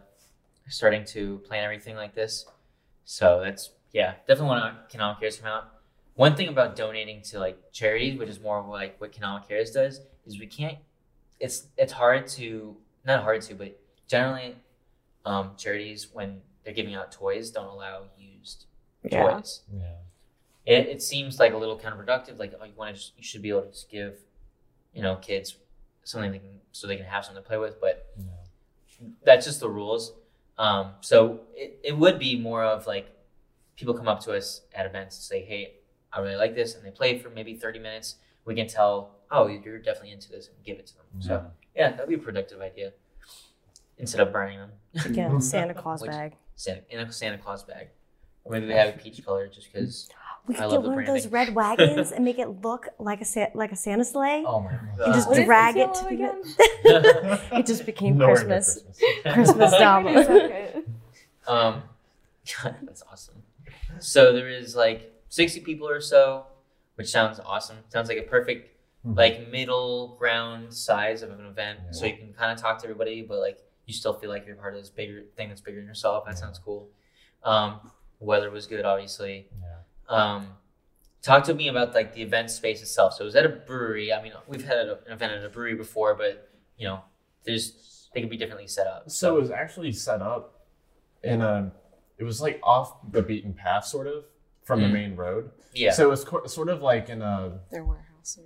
starting 0.70 1.06
to 1.06 1.40
plan 1.40 1.64
everything 1.64 1.96
like 1.96 2.16
this, 2.16 2.46
so 3.06 3.42
that's 3.44 3.72
yeah, 3.92 4.16
definitely 4.28 4.48
want 4.48 4.90
to 4.90 4.98
Kendama 4.98 5.20
Cares 5.20 5.38
come 5.38 5.48
out. 5.48 5.70
One 6.16 6.36
thing 6.36 6.48
about 6.48 6.76
donating 6.76 7.22
to 7.24 7.40
like 7.40 7.72
charities, 7.72 8.20
which 8.20 8.30
is 8.30 8.40
more 8.40 8.60
of 8.60 8.68
like 8.68 9.00
what 9.00 9.12
Kendama 9.12 9.48
Cares 9.48 9.72
does, 9.72 10.02
is 10.26 10.40
we 10.40 10.48
can't. 10.48 10.78
It's 11.40 11.68
it's 11.78 11.94
hard 11.94 12.28
to 12.30 12.76
not 13.06 13.24
hard 13.24 13.42
to, 13.44 13.56
but 13.56 13.80
generally, 14.08 14.56
um, 15.26 15.52
charities 15.58 16.08
when 16.12 16.42
they're 16.64 16.74
giving 16.74 16.96
out 16.96 17.12
toys 17.12 17.50
don't 17.52 17.68
allow 17.68 18.04
used 18.18 18.66
Yeah. 19.12 19.32
toys. 19.34 19.62
Yeah. 19.74 19.82
It, 20.66 20.88
it 20.88 21.02
seems 21.02 21.40
like 21.40 21.54
a 21.54 21.58
little 21.58 21.78
counterproductive. 21.78 22.40
Like 22.40 22.54
oh, 22.60 22.64
you 22.66 22.74
want 22.76 22.96
to, 22.96 23.02
just, 23.02 23.14
you 23.18 23.24
should 23.24 23.42
be 23.42 23.50
able 23.50 23.64
to 23.64 23.72
just 23.72 23.90
give, 23.90 24.16
you 24.94 25.02
know, 25.02 25.16
kids 25.18 25.58
something 26.04 26.32
they 26.32 26.40
can 26.40 26.60
so 26.72 26.88
they 26.88 26.96
can 26.98 27.06
have 27.06 27.26
something 27.26 27.44
to 27.44 27.48
play 27.48 27.58
with. 27.58 27.80
But 27.82 28.08
Yeah. 28.18 29.08
that's 29.24 29.46
just 29.46 29.60
the 29.60 29.70
rules. 29.70 30.14
Um, 30.58 30.92
so 31.02 31.42
it, 31.56 31.80
it 31.84 31.98
would 31.98 32.20
be 32.20 32.38
more 32.40 32.64
of 32.64 32.86
like 32.88 33.10
people 33.76 33.94
come 33.94 34.08
up 34.08 34.20
to 34.22 34.34
us 34.34 34.62
at 34.74 34.86
events 34.86 35.18
and 35.18 35.24
say, 35.24 35.44
"Hey, 35.44 35.76
I 36.12 36.20
really 36.20 36.36
like 36.36 36.54
this," 36.56 36.76
and 36.76 36.86
they 36.86 36.92
play 36.92 37.18
for 37.20 37.30
maybe 37.30 37.56
thirty 37.56 37.80
minutes. 37.80 38.16
We 38.46 38.54
can 38.56 38.68
tell, 38.68 39.16
"Oh, 39.32 39.48
you're 39.48 39.80
definitely 39.80 40.12
into 40.12 40.30
this," 40.30 40.48
and 40.48 40.56
give 40.64 40.78
it 40.78 40.86
to 40.88 40.94
them. 40.96 41.06
So 41.20 41.46
yeah, 41.76 41.92
that'd 41.92 42.08
be 42.08 42.16
a 42.16 42.20
productive 42.20 42.62
idea 42.62 42.94
instead 43.98 44.22
of 44.22 44.32
burning 44.32 44.60
them. 44.60 44.72
Again, 45.06 45.42
Santa 45.54 45.74
Claus 45.74 46.02
Which- 46.02 46.12
bag. 46.12 46.36
Santa, 46.56 46.82
in 46.92 47.00
a 47.00 47.12
Santa 47.12 47.40
Claus 47.40 47.64
bag, 47.64 47.88
or 48.46 48.52
maybe 48.54 48.68
they 48.68 48.74
have 48.76 48.90
a 48.96 48.98
peach 48.98 49.24
color 49.26 49.48
just 49.48 49.72
because. 49.72 50.10
We 50.46 50.56
could 50.56 50.62
love 50.66 50.72
get 50.72 50.82
the 50.84 50.90
one 50.90 51.00
of 51.00 51.06
those 51.08 51.28
red 51.28 51.56
wagons 51.56 52.12
and 52.16 52.26
make 52.26 52.38
it 52.38 52.62
look 52.64 52.90
like 53.00 53.22
a 53.22 53.26
Sa- 53.26 53.48
like 53.54 53.72
a 53.72 53.78
Santa 53.78 54.04
sleigh. 54.04 54.44
Oh 54.46 54.60
my 54.60 54.72
You 55.08 55.14
just 55.14 55.30
What 55.30 55.38
is 55.40 55.46
drag 55.46 55.78
it 55.78 55.94
to 55.94 56.04
the 56.04 56.10
again? 56.10 57.40
It 57.60 57.66
just 57.66 57.86
became 57.86 58.18
Nowhere 58.18 58.36
Christmas. 58.44 58.84
Christmas. 59.24 59.34
Christmas 59.34 59.72
Like, 59.72 60.06
wait 60.06 60.18
a 60.18 60.24
drama. 60.24 60.24
second. 60.26 60.96
Um, 61.48 61.84
that's 62.86 63.04
awesome. 63.10 63.42
So 64.00 64.34
there 64.34 64.50
is 64.50 64.76
like 64.76 65.14
60 65.30 65.62
people 65.62 65.88
or 65.88 66.02
so, 66.02 66.46
which 66.96 67.08
sounds 67.10 67.40
awesome. 67.40 67.78
Sounds 67.90 68.10
like 68.10 68.18
a 68.18 68.24
perfect 68.24 68.70
Mhm. 69.06 69.18
like 69.18 69.50
middle 69.50 70.16
ground 70.20 70.74
size 70.74 71.24
of 71.24 71.32
an 71.32 71.46
event, 71.46 71.80
so 71.92 72.06
you 72.06 72.16
can 72.18 72.34
kind 72.34 72.52
of 72.52 72.58
talk 72.62 72.80
to 72.80 72.86
everybody, 72.86 73.22
but 73.22 73.40
like 73.40 73.60
you 73.86 73.94
still 73.94 74.14
feel 74.14 74.30
like 74.30 74.46
you're 74.48 74.56
part 74.56 74.76
of 74.76 74.82
this 74.82 74.90
bigger 74.90 75.24
thing 75.38 75.50
that's 75.50 75.60
bigger 75.62 75.78
than 75.80 75.88
yourself. 75.88 76.24
That 76.26 76.32
Yeah. 76.32 76.36
sounds 76.36 76.60
cool. 76.60 76.88
Um, 77.44 77.80
the 77.84 77.90
weather 78.24 78.50
was 78.50 78.66
good, 78.68 78.86
obviously. 78.86 79.48
Yeah. 79.62 79.76
Um, 80.16 80.48
talk 81.22 81.44
to 81.46 81.54
me 81.54 81.68
about 81.68 81.94
like 81.94 82.14
the 82.14 82.22
event 82.22 82.50
space 82.52 82.82
itself. 82.82 83.14
So 83.14 83.24
it 83.24 83.26
was 83.26 83.36
at 83.36 83.46
a 83.46 83.50
brewery. 83.50 84.12
I 84.14 84.22
mean, 84.22 84.34
we've 84.48 84.66
had 84.66 84.78
an 84.88 84.98
event 85.10 85.34
at 85.34 85.44
a 85.44 85.50
brewery 85.50 85.76
before, 85.76 86.16
but 86.16 86.50
you 86.78 86.88
know, 86.88 87.02
there's 87.46 88.10
they 88.14 88.22
could 88.22 88.30
be 88.30 88.38
differently 88.38 88.68
set 88.68 88.88
up. 88.88 89.10
So 89.10 89.36
it 89.38 89.42
was 89.42 89.52
actually 89.52 89.92
set 89.92 90.22
up 90.22 90.66
in 91.24 91.42
a. 91.42 91.72
It 92.18 92.24
was 92.24 92.42
like 92.42 92.60
off 92.64 93.12
the 93.12 93.22
beaten 93.24 93.54
path, 93.54 93.86
sort 93.86 94.08
of, 94.08 94.26
from 94.64 94.82
the 94.82 94.88
Mm. 94.88 94.94
main 94.94 95.16
road. 95.16 95.50
yeah, 95.74 95.92
So 95.92 96.04
it 96.04 96.10
was 96.10 96.24
co- 96.24 96.46
sort 96.46 96.70
of 96.70 96.82
like 96.82 97.10
in 97.10 97.22
a. 97.22 97.60
Their 97.72 97.84
warehouse. 97.84 98.40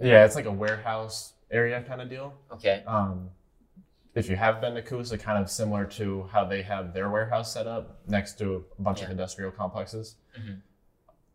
Yeah, 0.00 0.24
it's 0.24 0.34
like 0.34 0.46
a 0.46 0.52
warehouse 0.52 1.34
area 1.50 1.82
kind 1.82 2.00
of 2.00 2.08
deal. 2.08 2.32
okay, 2.52 2.82
Um, 2.86 3.28
if 4.14 4.28
you 4.28 4.36
have 4.36 4.60
been 4.60 4.74
to 4.74 4.82
Coosa, 4.82 5.16
kind 5.16 5.42
of 5.42 5.50
similar 5.50 5.84
to 5.84 6.28
how 6.32 6.44
they 6.44 6.62
have 6.62 6.92
their 6.92 7.08
warehouse 7.10 7.52
set 7.52 7.66
up 7.66 8.00
next 8.08 8.38
to 8.38 8.64
a 8.78 8.82
bunch 8.82 9.02
of 9.02 9.10
industrial 9.10 9.50
complexes. 9.52 10.16
Mhm. 10.38 10.60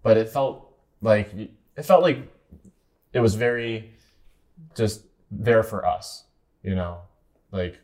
But 0.04 0.18
it 0.18 0.30
felt 0.30 0.72
like 1.02 1.34
it 1.34 1.84
felt 1.84 2.02
like 2.04 2.20
it 3.14 3.20
was 3.20 3.36
very 3.36 3.94
just 4.76 5.06
there 5.32 5.64
for 5.64 5.86
us, 5.86 6.26
you 6.64 6.76
know, 6.76 7.02
like 7.52 7.80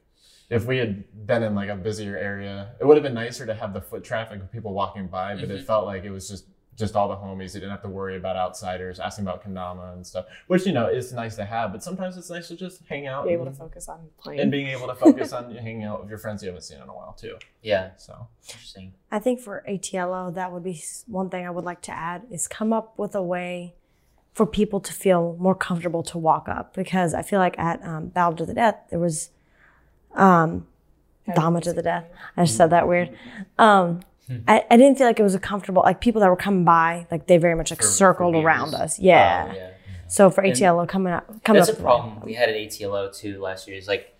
if 0.50 0.66
we 0.66 0.78
had 0.78 1.26
been 1.26 1.44
in 1.44 1.56
like 1.56 1.70
a 1.70 1.76
busier 1.76 2.18
area, 2.18 2.76
it 2.80 2.86
would 2.86 2.98
have 2.98 3.04
been 3.04 3.14
nicer 3.14 3.46
to 3.46 3.54
have 3.54 3.74
the 3.74 3.82
foot 3.82 4.04
traffic 4.04 4.42
of 4.42 4.52
people 4.52 4.74
walking 4.74 5.08
by, 5.08 5.36
but 5.36 5.46
Mhm. 5.48 5.52
it 5.52 5.64
felt 5.66 5.86
like 5.86 6.04
it 6.04 6.12
was 6.12 6.28
just 6.28 6.46
just 6.78 6.96
all 6.96 7.08
the 7.10 7.16
homies. 7.16 7.54
You 7.54 7.60
didn't 7.60 7.72
have 7.72 7.82
to 7.84 7.90
worry 7.90 8.16
about 8.18 8.36
outsiders 8.38 9.00
asking 9.00 9.26
about 9.26 9.44
Kendama 9.44 9.94
and 9.94 10.06
stuff, 10.08 10.26
which 10.48 10.66
you 10.66 10.72
know 10.72 10.88
is 10.88 11.12
nice 11.14 11.36
to 11.36 11.46
have. 11.46 11.72
But 11.72 11.84
sometimes 11.84 12.18
it's 12.18 12.30
nice 12.30 12.48
to 12.48 12.56
just 12.56 12.82
hang 12.90 13.08
out 13.08 13.26
Be 13.28 13.34
able 13.34 13.46
to 13.46 13.52
focus 13.52 13.88
on 13.90 14.08
playing. 14.18 14.40
and 14.40 14.52
being 14.52 14.68
able 14.68 14.88
to 14.88 14.96
focus 14.96 15.34
on 15.34 15.54
hanging 15.56 15.84
out 15.84 16.02
with 16.02 16.10
your 16.10 16.18
friends 16.18 16.42
you 16.42 16.48
haven't 16.50 16.64
seen 16.64 16.78
in 16.82 16.88
a 16.90 16.94
while 16.96 17.14
too. 17.14 17.36
yeah, 17.62 17.92
So 17.98 18.28
interesting. 18.48 18.94
I 19.12 19.20
think 19.20 19.40
for 19.42 19.64
ATLO, 19.68 20.32
that 20.32 20.52
would 20.52 20.64
be 20.64 20.82
one 21.08 21.30
thing 21.30 21.46
I 21.46 21.50
would 21.52 21.66
like 21.66 21.82
to 21.84 21.92
add 21.92 22.24
is 22.32 22.48
come 22.48 22.72
up 22.74 22.98
with 22.98 23.14
a 23.16 23.22
way 23.24 23.76
for 24.34 24.46
people 24.46 24.80
to 24.80 24.94
feel 24.94 25.36
more 25.40 25.54
comfortable 25.56 26.04
to 26.04 26.18
walk 26.18 26.48
up 26.48 26.74
because 26.74 27.14
I 27.14 27.22
feel 27.22 27.40
like 27.40 27.60
at 27.60 27.84
um, 27.84 28.08
Battle 28.08 28.38
to 28.38 28.46
the 28.46 28.54
Death 28.54 28.78
there 28.90 29.00
was 29.00 29.30
um, 30.16 30.68
Dama 31.36 31.62
to 31.62 31.74
the 31.74 31.82
Death. 31.84 32.06
I 32.38 32.46
just 32.46 32.56
said 32.58 32.70
that 32.70 32.88
weird. 32.88 33.16
Um, 33.60 34.02
I, 34.48 34.64
I 34.70 34.78
didn't 34.78 34.98
feel 34.98 35.08
like 35.08 35.20
it 35.20 35.24
was 35.24 35.36
a 35.36 35.40
comfortable 35.40 35.82
like 35.84 36.02
people 36.02 36.22
that 36.22 36.30
were 36.30 36.36
coming 36.36 36.64
by 36.66 37.08
like 37.12 37.28
they 37.28 37.38
very 37.38 37.56
much 37.56 37.72
like 37.72 37.80
For- 37.82 37.88
for 37.88 37.92
circled 37.92 38.34
beers. 38.34 38.46
around 38.46 38.74
us. 38.76 39.00
Yeah. 39.00 39.48
Oh, 39.50 39.56
yeah. 39.56 39.70
So 40.08 40.30
for 40.30 40.44
ATLO 40.44 40.86
coming 40.88 41.14
up, 41.14 41.44
coming 41.44 41.60
That's 41.62 41.70
up 41.70 41.76
with 41.78 41.84
problem 41.84 42.20
we 42.22 42.34
had 42.34 42.50
at 42.50 42.56
ATLO 42.56 43.10
too 43.14 43.40
last 43.42 43.68
year. 43.68 43.78
Is 43.78 43.88
like 43.88 44.14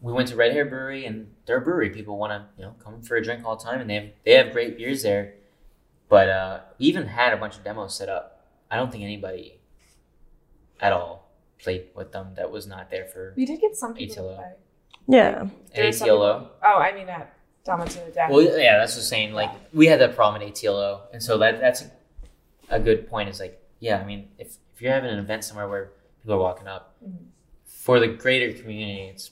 we 0.00 0.12
went 0.12 0.28
to 0.28 0.36
Red 0.36 0.52
Hare 0.52 0.64
Brewery 0.64 1.04
and 1.06 1.28
they're 1.46 1.58
a 1.58 1.60
brewery. 1.60 1.90
People 1.90 2.16
want 2.18 2.32
to 2.32 2.46
you 2.56 2.64
know 2.64 2.74
come 2.82 3.02
for 3.02 3.16
a 3.16 3.22
drink 3.22 3.44
all 3.44 3.56
the 3.56 3.62
time, 3.64 3.80
and 3.80 3.88
they 3.90 3.94
have 3.94 4.08
they 4.24 4.32
have 4.32 4.52
great 4.52 4.76
beers 4.78 5.02
there. 5.02 5.34
But 6.08 6.28
uh, 6.28 6.60
we 6.78 6.86
even 6.86 7.06
had 7.08 7.32
a 7.32 7.36
bunch 7.36 7.56
of 7.56 7.64
demos 7.64 7.94
set 7.94 8.08
up. 8.08 8.46
I 8.70 8.76
don't 8.76 8.90
think 8.90 9.04
anybody 9.04 9.60
at 10.80 10.92
all 10.92 11.30
played 11.58 11.86
with 11.94 12.12
them 12.12 12.28
that 12.36 12.50
was 12.50 12.66
not 12.66 12.90
there 12.90 13.06
for 13.06 13.32
we 13.36 13.44
did 13.46 13.60
get 13.60 13.76
some 13.76 13.94
people. 13.94 14.30
ATLO. 14.30 14.44
Yeah. 15.08 15.48
There 15.74 15.86
ATLO. 15.88 16.50
Oh, 16.62 16.78
I 16.78 16.94
mean 16.94 17.08
at 17.08 17.33
Dama 17.64 17.86
to 17.86 17.98
the 18.04 18.10
Death. 18.10 18.30
Well, 18.30 18.42
yeah, 18.42 18.78
that's 18.78 18.94
just 18.94 19.08
saying. 19.08 19.32
Like 19.32 19.50
we 19.72 19.86
had 19.86 20.00
that 20.00 20.14
problem 20.14 20.42
at 20.42 20.48
ATLO, 20.48 21.02
and 21.12 21.22
so 21.22 21.38
that 21.38 21.60
that's 21.60 21.82
a, 21.82 21.90
a 22.76 22.80
good 22.80 23.08
point. 23.08 23.28
Is 23.28 23.40
like, 23.40 23.60
yeah, 23.80 23.98
I 23.98 24.04
mean, 24.04 24.28
if 24.38 24.56
if 24.74 24.82
you're 24.82 24.92
having 24.92 25.10
an 25.10 25.18
event 25.18 25.44
somewhere 25.44 25.68
where 25.68 25.92
people 26.22 26.34
are 26.34 26.38
walking 26.38 26.66
up, 26.68 26.94
Mhm. 27.04 27.26
for 27.66 27.98
the 28.00 28.08
greater 28.08 28.52
community, 28.60 29.08
it's 29.08 29.30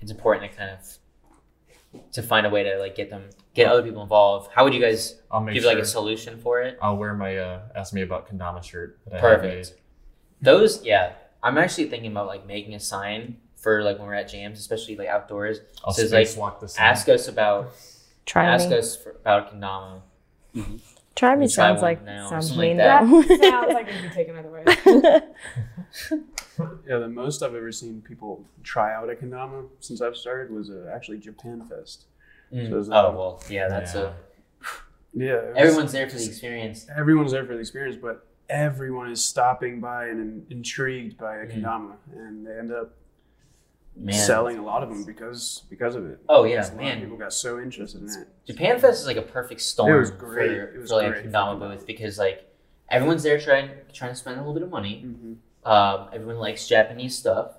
it's 0.00 0.10
important 0.10 0.50
to 0.50 0.56
kind 0.56 0.70
of 0.70 0.98
to 2.12 2.22
find 2.22 2.46
a 2.46 2.50
way 2.50 2.62
to 2.64 2.78
like 2.78 2.94
get 2.96 3.10
them 3.10 3.28
get 3.54 3.68
other 3.68 3.82
people 3.82 4.02
involved. 4.02 4.50
How 4.52 4.64
would 4.64 4.72
you 4.74 4.80
guys 4.80 5.20
I'll 5.30 5.40
make 5.40 5.54
give 5.54 5.62
sure 5.64 5.74
like 5.74 5.82
a 5.82 5.86
solution 5.86 6.38
for 6.40 6.62
it? 6.62 6.78
I'll 6.80 6.96
wear 6.96 7.12
my 7.14 7.36
uh, 7.36 7.60
ask 7.76 7.92
me 7.92 8.00
about 8.02 8.28
Kendama 8.28 8.64
shirt. 8.64 8.98
That 9.06 9.22
I 9.22 9.30
have 9.30 9.40
Perfect. 9.42 9.74
Those, 10.40 10.84
yeah, 10.84 11.12
I'm 11.42 11.56
actually 11.56 11.88
thinking 11.88 12.10
about 12.10 12.26
like 12.26 12.46
making 12.46 12.74
a 12.74 12.80
sign 12.80 13.36
for 13.64 13.82
like 13.82 13.98
when 13.98 14.06
we're 14.06 14.14
at 14.14 14.28
jams, 14.28 14.60
especially 14.60 14.94
like 14.96 15.08
outdoors. 15.08 15.58
I'll 15.84 15.92
Says, 15.92 16.10
space 16.10 16.36
walk 16.36 16.60
this. 16.60 16.78
Ask 16.78 17.08
us 17.08 17.26
about 17.26 17.72
Try 18.26 18.44
ask 18.46 18.68
me. 18.70 18.76
us 18.78 18.94
for, 18.96 19.10
about 19.10 19.52
kendama. 19.52 20.00
Try 21.16 21.34
me 21.34 21.40
We'll 21.40 21.48
try 21.48 21.48
sounds 21.48 21.82
like 21.82 22.04
now 22.04 22.28
sounds 22.30 22.48
something 22.48 22.76
mean 22.76 22.76
like 22.78 23.00
that 23.28 23.38
though. 23.38 23.50
sounds 23.50 23.72
like 23.74 23.88
it'd 23.88 24.02
be 24.02 24.08
taken 24.10 24.36
other 24.36 24.50
way. 24.50 24.64
Yeah, 26.88 26.98
the 26.98 27.08
most 27.08 27.42
I've 27.42 27.54
ever 27.54 27.72
seen 27.72 28.00
people 28.00 28.44
try 28.62 28.94
out 28.94 29.10
a 29.10 29.14
Kendama 29.14 29.66
since 29.80 30.00
I've 30.00 30.16
started 30.16 30.52
was 30.54 30.70
uh, 30.70 30.88
actually 30.94 31.18
Japan 31.18 31.64
Fest. 31.68 32.04
Mm. 32.52 32.70
So 32.70 32.78
is 32.78 32.86
that- 32.88 32.94
oh 33.04 33.10
well, 33.12 33.42
yeah, 33.50 33.66
that's 33.68 33.94
Yeah. 33.94 34.00
a 34.00 34.12
Yeah, 35.14 35.32
it 35.34 35.46
was- 35.48 35.56
everyone's 35.56 35.92
there 35.92 36.08
for 36.08 36.16
the 36.16 36.24
experience. 36.26 36.86
everyone's 36.96 37.32
there 37.32 37.44
for 37.44 37.54
the 37.54 37.58
experience, 37.60 37.96
but 38.00 38.24
everyone 38.48 39.10
is 39.10 39.24
stopping 39.24 39.80
by 39.80 40.06
and 40.06 40.20
in, 40.50 40.58
intrigued 40.58 41.18
by 41.18 41.38
a 41.38 41.46
Mm. 41.46 41.62
kendama, 41.62 41.92
and 42.14 42.46
they 42.46 42.56
end 42.56 42.70
up 42.72 42.92
Man, 43.96 44.14
selling 44.14 44.58
a 44.58 44.64
lot 44.64 44.82
of 44.82 44.88
them 44.88 45.04
because 45.04 45.62
because 45.70 45.94
of 45.94 46.04
it. 46.06 46.18
Oh 46.28 46.44
yeah, 46.44 46.56
Because 46.56 46.68
a 46.70 46.72
lot 46.72 46.78
of 46.80 46.84
man. 46.86 47.00
people 47.00 47.16
got 47.16 47.32
so 47.32 47.60
interested 47.60 48.02
in 48.02 48.08
it. 48.08 48.28
Japan 48.46 48.80
Fest 48.80 49.00
is 49.00 49.06
like 49.06 49.16
a 49.16 49.22
perfect 49.22 49.60
storm 49.60 49.94
It 49.94 49.98
was 50.00 50.10
great. 50.10 50.48
for, 50.50 50.64
It 50.74 50.80
was 50.80 50.90
for 50.90 50.96
like 50.96 51.12
great 51.12 51.22
for 51.24 51.28
kendama 51.30 51.56
kendama. 51.60 51.76
booth 51.76 51.86
because 51.86 52.18
like 52.18 52.50
everyone's 52.88 53.22
there 53.22 53.38
trying 53.40 53.70
trying 53.92 54.10
to 54.10 54.16
spend 54.16 54.36
a 54.36 54.40
little 54.40 54.54
bit 54.54 54.62
of 54.64 54.70
money. 54.70 55.04
Mm-hmm. 55.06 55.70
Um, 55.70 56.08
everyone 56.12 56.38
likes 56.38 56.66
Japanese 56.66 57.16
stuff. 57.16 57.52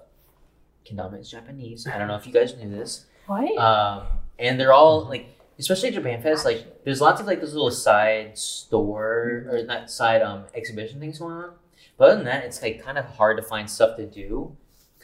Kendama 0.86 1.20
is 1.20 1.32
Japanese. 1.32 1.88
I 1.88 1.98
don't 1.98 2.08
know 2.08 2.16
if 2.16 2.28
you 2.28 2.34
guys 2.34 2.56
knew 2.56 2.70
this. 2.70 3.06
what? 3.28 3.58
Um, 3.58 4.04
and 4.38 4.60
they're 4.60 4.74
all 4.74 5.06
like, 5.06 5.28
especially 5.58 5.88
at 5.90 5.96
Japan 5.96 6.22
Fest, 6.22 6.44
like 6.46 6.84
there's 6.84 7.00
lots 7.02 7.22
of 7.22 7.28
like 7.28 7.40
those 7.40 7.54
little 7.54 7.72
side 7.72 8.38
store 8.38 9.48
or 9.50 9.64
not 9.66 9.90
side 9.90 10.22
um 10.22 10.44
exhibition 10.54 11.00
things 11.00 11.18
going 11.20 11.34
on. 11.36 11.52
But 11.98 12.06
other 12.10 12.16
than 12.18 12.26
that, 12.26 12.44
it's 12.44 12.62
like 12.62 12.84
kind 12.84 12.98
of 12.98 13.06
hard 13.06 13.38
to 13.38 13.44
find 13.44 13.70
stuff 13.70 13.96
to 13.98 14.06
do 14.06 14.56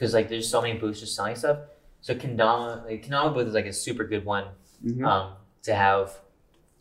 because 0.02 0.14
like 0.14 0.28
there's 0.28 0.48
so 0.50 0.60
many 0.60 0.76
booths 0.76 0.98
just 0.98 1.14
selling 1.14 1.36
stuff. 1.36 1.58
So 2.00 2.12
Kendama, 2.16 2.84
like 2.84 3.06
Kendama 3.06 3.32
booth 3.32 3.46
is 3.46 3.54
like 3.54 3.66
a 3.66 3.72
super 3.72 4.02
good 4.04 4.24
one 4.24 4.46
Mm-hmm. 4.84 5.04
um 5.04 5.34
to 5.62 5.72
have, 5.76 6.18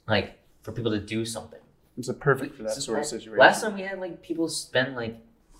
like 0.07 0.39
for 0.63 0.72
people 0.72 0.89
to 0.89 0.99
do 0.99 1.24
something. 1.24 1.59
it's 1.99 2.09
a 2.09 2.15
perfect 2.15 2.55
for 2.55 2.63
that 2.63 2.74
So 2.74 2.82
sort 2.82 2.97
of 2.99 3.05
situation. 3.05 3.38
Last 3.38 3.61
time 3.61 3.76
we 3.76 3.82
had 3.84 3.99
like 3.99 4.24
people 4.24 4.47
spend 4.49 4.95
like 4.95 5.17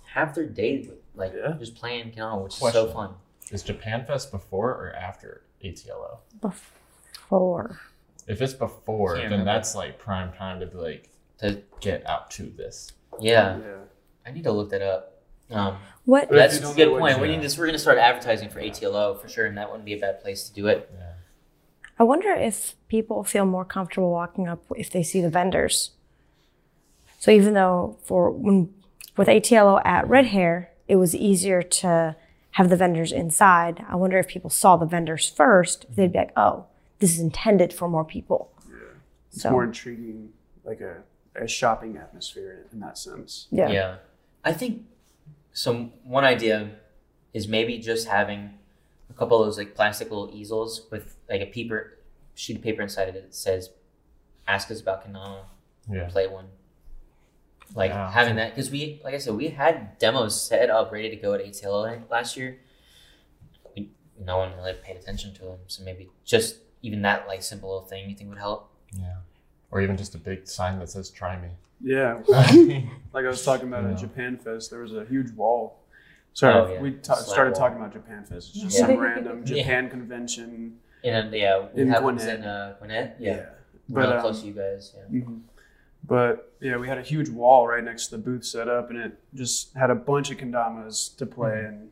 half 0.08 0.34
their 0.34 0.48
day 0.48 0.80
with 0.80 0.98
like 1.14 1.34
Yeah. 1.36 1.54
just 1.60 1.76
playing 1.76 2.12
Kendama, 2.14 2.44
which 2.44 2.54
is 2.60 2.74
so 2.74 2.88
fun. 2.88 3.14
Is 3.52 3.62
Japan 3.62 4.06
Fest 4.08 4.32
before 4.32 4.70
or 4.72 4.96
after 4.96 5.44
ATLO? 5.64 6.22
Before. 6.42 7.80
If 8.28 8.42
it's 8.42 8.54
before, 8.54 9.18
Can't 9.18 9.30
then 9.30 9.40
remember. 9.42 9.52
that's 9.54 9.76
like 9.76 10.00
prime 10.00 10.34
time 10.34 10.60
to 10.62 10.66
be 10.66 10.78
like 10.78 11.10
To- 11.40 11.62
get 11.80 12.08
out 12.10 12.32
to 12.32 12.44
this. 12.44 12.92
Yeah, 13.20 13.60
yeah. 13.60 13.76
I 14.26 14.32
need 14.32 14.46
to 14.46 14.52
look 14.52 14.70
that 14.72 14.82
up. 14.82 15.11
Um, 15.52 15.78
What 16.06 16.30
That's 16.30 16.58
a 16.58 16.74
good 16.74 16.98
point. 16.98 17.20
We 17.20 17.28
need 17.28 17.48
to. 17.48 17.60
We're 17.60 17.66
going 17.68 17.74
to 17.74 17.80
start 17.80 17.98
advertising 17.98 18.50
for 18.50 18.60
ATLO 18.60 19.16
for 19.16 19.28
sure, 19.30 19.46
and 19.46 19.58
that 19.58 19.70
wouldn't 19.70 19.86
be 19.86 19.94
a 19.94 20.00
bad 20.00 20.22
place 20.22 20.48
to 20.50 20.54
do 20.54 20.68
it. 20.68 20.90
Yeah. 20.94 21.14
I 22.00 22.04
wonder 22.04 22.32
if 22.32 22.76
people 22.88 23.24
feel 23.24 23.46
more 23.46 23.66
comfortable 23.66 24.10
walking 24.12 24.48
up 24.48 24.64
if 24.76 24.90
they 24.90 25.04
see 25.04 25.22
the 25.22 25.30
vendors. 25.30 25.92
So 27.20 27.30
even 27.32 27.54
though 27.54 27.98
for 28.04 28.32
when 28.32 28.74
with 29.16 29.28
ATLO 29.28 29.80
at 29.86 30.08
Red 30.08 30.28
Hare, 30.28 30.72
it 30.88 30.96
was 30.96 31.16
easier 31.16 31.62
to 31.62 32.16
have 32.52 32.70
the 32.70 32.76
vendors 32.76 33.12
inside. 33.12 33.86
I 33.88 33.96
wonder 33.96 34.18
if 34.18 34.28
people 34.28 34.50
saw 34.50 34.78
the 34.78 34.88
vendors 34.88 35.30
first, 35.30 35.86
if 35.90 35.96
they'd 35.96 36.12
be 36.12 36.18
like, 36.18 36.34
"Oh, 36.36 36.66
this 37.00 37.14
is 37.14 37.20
intended 37.20 37.72
for 37.74 37.88
more 37.88 38.04
people." 38.04 38.52
Yeah, 38.68 38.76
It's 39.32 39.44
So 39.44 39.52
more 39.52 39.64
intriguing, 39.64 40.34
like 40.64 40.82
a, 40.82 41.04
a 41.36 41.48
shopping 41.48 41.98
atmosphere 41.98 42.66
in 42.74 42.80
that 42.80 42.98
sense. 42.98 43.48
yeah. 43.52 43.70
Yeah. 43.70 43.96
I 44.44 44.54
think 44.54 44.86
some 45.54 45.92
one 46.04 46.24
idea 46.24 46.72
is 47.34 47.48
maybe 47.48 47.78
just 47.78 48.08
having 48.08 48.52
a 49.10 49.14
couple 49.14 49.40
of 49.40 49.48
those 49.48 49.58
like 49.58 49.76
plastic 49.76 50.10
little 50.10 50.30
easels 50.34 50.88
with 50.92 51.16
like 51.30 51.42
a 51.42 51.46
paper 51.46 51.98
sheet 52.36 52.58
of 52.58 52.62
paper 52.64 52.82
inside 52.82 53.10
of 53.10 53.16
it 53.16 53.24
that 53.24 53.36
says 53.36 53.70
ask 54.48 54.72
us 54.72 54.82
about 54.82 55.06
Kendama, 55.06 55.44
Yeah. 55.90 56.08
play 56.10 56.28
one. 56.28 56.48
Like 57.76 57.92
Yeah. 57.92 58.12
having 58.12 58.36
that 58.36 58.54
because 58.56 58.70
we 58.72 59.02
like 59.04 59.14
I 59.14 59.18
said, 59.18 59.36
we 59.36 59.50
had 59.50 59.98
demos 59.98 60.40
set 60.42 60.70
up 60.70 60.92
ready 60.92 61.10
to 61.10 61.16
go 61.16 61.34
at 61.34 61.42
ATL 61.42 62.04
last 62.10 62.36
year. 62.38 62.60
We 63.76 63.92
no 64.20 64.38
one 64.38 64.56
really 64.58 64.74
paid 64.74 64.98
attention 64.98 65.34
to 65.36 65.42
them. 65.46 65.60
So 65.68 65.84
maybe 65.84 66.10
just 66.26 66.58
even 66.82 67.02
that 67.04 67.28
like 67.28 67.42
simple 67.44 67.70
little 67.70 67.88
thing 67.88 68.10
you 68.10 68.16
think 68.16 68.30
would 68.30 68.40
help. 68.40 68.70
Yeah. 68.94 69.18
Or 69.70 69.80
even 69.82 69.96
just 69.96 70.16
a 70.16 70.18
big 70.18 70.48
sign 70.48 70.80
that 70.80 70.90
says 70.90 71.10
"Try 71.10 71.40
me." 71.40 71.50
Yeah, 71.84 72.22
yeah. 72.28 72.82
like 73.14 73.26
I 73.26 73.28
was 73.28 73.44
talking 73.44 73.68
about 73.68 73.84
Yeah. 73.84 73.92
at 73.92 73.98
Japan 74.00 74.38
Fest, 74.38 74.70
there 74.72 74.82
was 74.82 74.94
a 74.94 75.06
huge 75.06 75.32
wall. 75.32 75.80
Sorry, 76.34 76.54
Oh, 76.54 76.74
yeah. 76.74 76.82
we 76.82 76.92
ta- 76.92 77.16
started 77.16 77.52
wall. 77.52 77.60
talking 77.60 77.78
about 77.78 77.94
Japan 77.94 78.24
Fest. 78.24 78.52
It's 78.56 78.62
just 78.62 78.80
Yeah. 78.80 78.86
some 78.88 78.98
random 78.98 79.40
Yeah. 79.46 79.56
Japan 79.58 79.90
convention. 79.90 80.78
And 81.04 81.34
yeah, 81.34 81.66
we 81.74 81.82
In 81.82 81.90
have 81.90 82.04
Gwinnett. 82.04 82.40
in 82.40 82.46
uh, 82.46 82.76
Gwinnett. 82.80 83.16
Yeah, 83.20 83.46
but 83.90 84.02
real 84.02 84.14
um, 84.14 84.22
close 84.22 84.42
to 84.42 84.48
you 84.48 84.54
guys. 84.54 84.96
Yeah. 85.12 85.20
Mhm. 85.22 85.42
But 86.04 86.54
yeah, 86.62 86.78
we 86.78 86.88
had 86.88 86.98
a 86.98 87.02
huge 87.04 87.30
wall 87.30 87.68
right 87.68 87.84
next 87.84 88.08
to 88.08 88.18
the 88.18 88.24
booth 88.24 88.46
set 88.46 88.68
up, 88.68 88.90
and 88.90 89.00
it 89.00 89.20
just 89.34 89.74
had 89.76 89.90
a 89.90 89.96
bunch 89.96 90.32
of 90.32 90.38
kendamas 90.38 91.16
to 91.18 91.26
play. 91.26 91.50
Mm-hmm. 91.52 91.68
And 91.68 91.90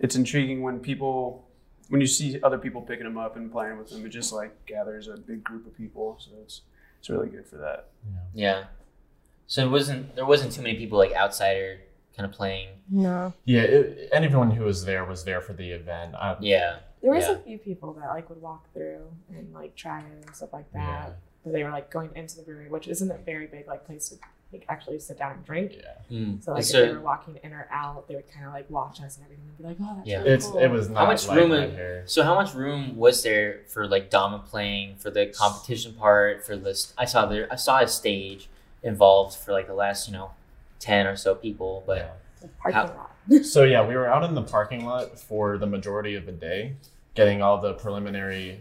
it's 0.00 0.16
intriguing 0.16 0.62
when 0.62 0.80
people, 0.80 1.46
when 1.88 2.00
you 2.00 2.06
see 2.06 2.40
other 2.42 2.58
people 2.58 2.82
picking 2.82 3.04
them 3.04 3.16
up 3.18 3.36
and 3.36 3.50
playing 3.50 3.78
with 3.78 3.90
them, 3.90 4.04
it 4.04 4.10
just 4.10 4.32
like 4.32 4.66
gathers 4.66 5.08
a 5.08 5.16
big 5.16 5.42
group 5.44 5.66
of 5.66 5.76
people. 5.76 6.16
So 6.18 6.30
it's 6.42 6.62
it's 7.00 7.08
really 7.10 7.28
good 7.28 7.46
for 7.46 7.56
that. 7.56 7.88
Yeah. 8.34 8.64
So 9.46 9.64
it 9.66 9.70
wasn't 9.70 10.14
there 10.16 10.26
wasn't 10.26 10.52
too 10.52 10.62
many 10.62 10.76
people 10.76 10.98
like 10.98 11.12
outsider 11.14 11.80
kind 12.16 12.28
of 12.30 12.34
playing. 12.36 12.68
No. 12.90 13.32
Yeah. 13.44 13.62
It, 13.62 14.08
anyone 14.12 14.50
who 14.52 14.64
was 14.64 14.84
there 14.84 15.04
was 15.04 15.24
there 15.24 15.40
for 15.40 15.52
the 15.52 15.70
event. 15.70 16.14
I, 16.14 16.36
Yeah. 16.40 16.76
There 17.02 17.12
was 17.12 17.24
Yeah. 17.24 17.32
a 17.34 17.38
few 17.38 17.58
people 17.58 17.92
that 17.94 18.08
like 18.08 18.28
would 18.30 18.40
walk 18.40 18.72
through 18.72 19.02
and 19.30 19.52
like 19.52 19.74
try 19.76 20.00
and 20.00 20.34
stuff 20.34 20.52
like 20.52 20.70
that. 20.72 20.78
Yeah. 20.78 21.10
But 21.44 21.52
they 21.52 21.62
were 21.64 21.70
like 21.70 21.90
going 21.90 22.10
into 22.14 22.36
the 22.36 22.42
brewery, 22.42 22.68
which 22.70 22.88
isn't 22.88 23.10
a 23.10 23.18
very 23.18 23.46
big 23.46 23.66
like 23.66 23.84
place 23.84 24.08
to 24.10 24.16
like 24.52 24.64
actually 24.68 25.00
sit 25.00 25.18
down 25.18 25.32
and 25.32 25.44
drink. 25.44 25.72
yeah. 25.76 26.16
Mm. 26.16 26.42
So 26.42 26.52
like 26.52 26.62
So- 26.62 26.78
if 26.78 26.88
they 26.90 26.94
were 26.94 27.00
walking 27.02 27.38
in 27.42 27.52
or 27.52 27.66
out, 27.72 28.06
they 28.08 28.14
would 28.14 28.30
kind 28.32 28.46
of 28.46 28.52
like 28.52 28.70
watch 28.70 29.02
us 29.02 29.16
and 29.16 29.24
everything 29.26 29.46
and 29.48 29.58
be 29.58 29.64
like, 29.64 29.76
"Oh, 29.82 29.94
that's 29.96 30.08
Yeah. 30.08 30.18
really 30.18 30.30
It's 30.30 30.46
cool." 30.46 30.58
it 30.60 30.68
was 30.68 30.88
not 30.88 31.08
much 31.08 31.26
like 31.28 31.36
room 31.36 31.50
that 31.50 31.68
in- 31.70 31.74
here. 31.74 32.04
So 32.06 32.22
how 32.22 32.34
much 32.36 32.54
room 32.54 32.96
was 32.96 33.22
there 33.24 33.62
for 33.66 33.86
like 33.88 34.08
Dama 34.10 34.44
playing 34.48 34.96
for 34.96 35.10
the 35.10 35.26
competition 35.26 35.94
part 35.94 36.46
for 36.46 36.56
this? 36.56 36.94
I 36.96 37.04
saw 37.04 37.26
there 37.26 37.48
I 37.50 37.56
saw 37.56 37.80
a 37.80 37.88
stage 37.88 38.48
involved 38.84 39.36
for 39.36 39.52
like 39.52 39.66
the 39.66 39.74
last 39.74 40.06
you 40.08 40.12
know 40.12 40.30
ten 40.78 41.06
or 41.06 41.16
so 41.16 41.34
people, 41.34 41.82
but 41.86 41.96
Yeah. 41.98 42.48
Parking 42.58 42.74
How- 42.80 42.86
lot. 42.86 43.10
So 43.44 43.64
yeah, 43.64 43.86
we 43.86 43.96
were 43.96 44.06
out 44.06 44.22
in 44.22 44.34
the 44.34 44.42
parking 44.42 44.84
lot 44.84 45.18
for 45.18 45.56
the 45.56 45.66
majority 45.66 46.14
of 46.14 46.26
the 46.26 46.32
day, 46.32 46.76
getting 47.14 47.40
all 47.40 47.58
the 47.58 47.72
preliminary 47.72 48.60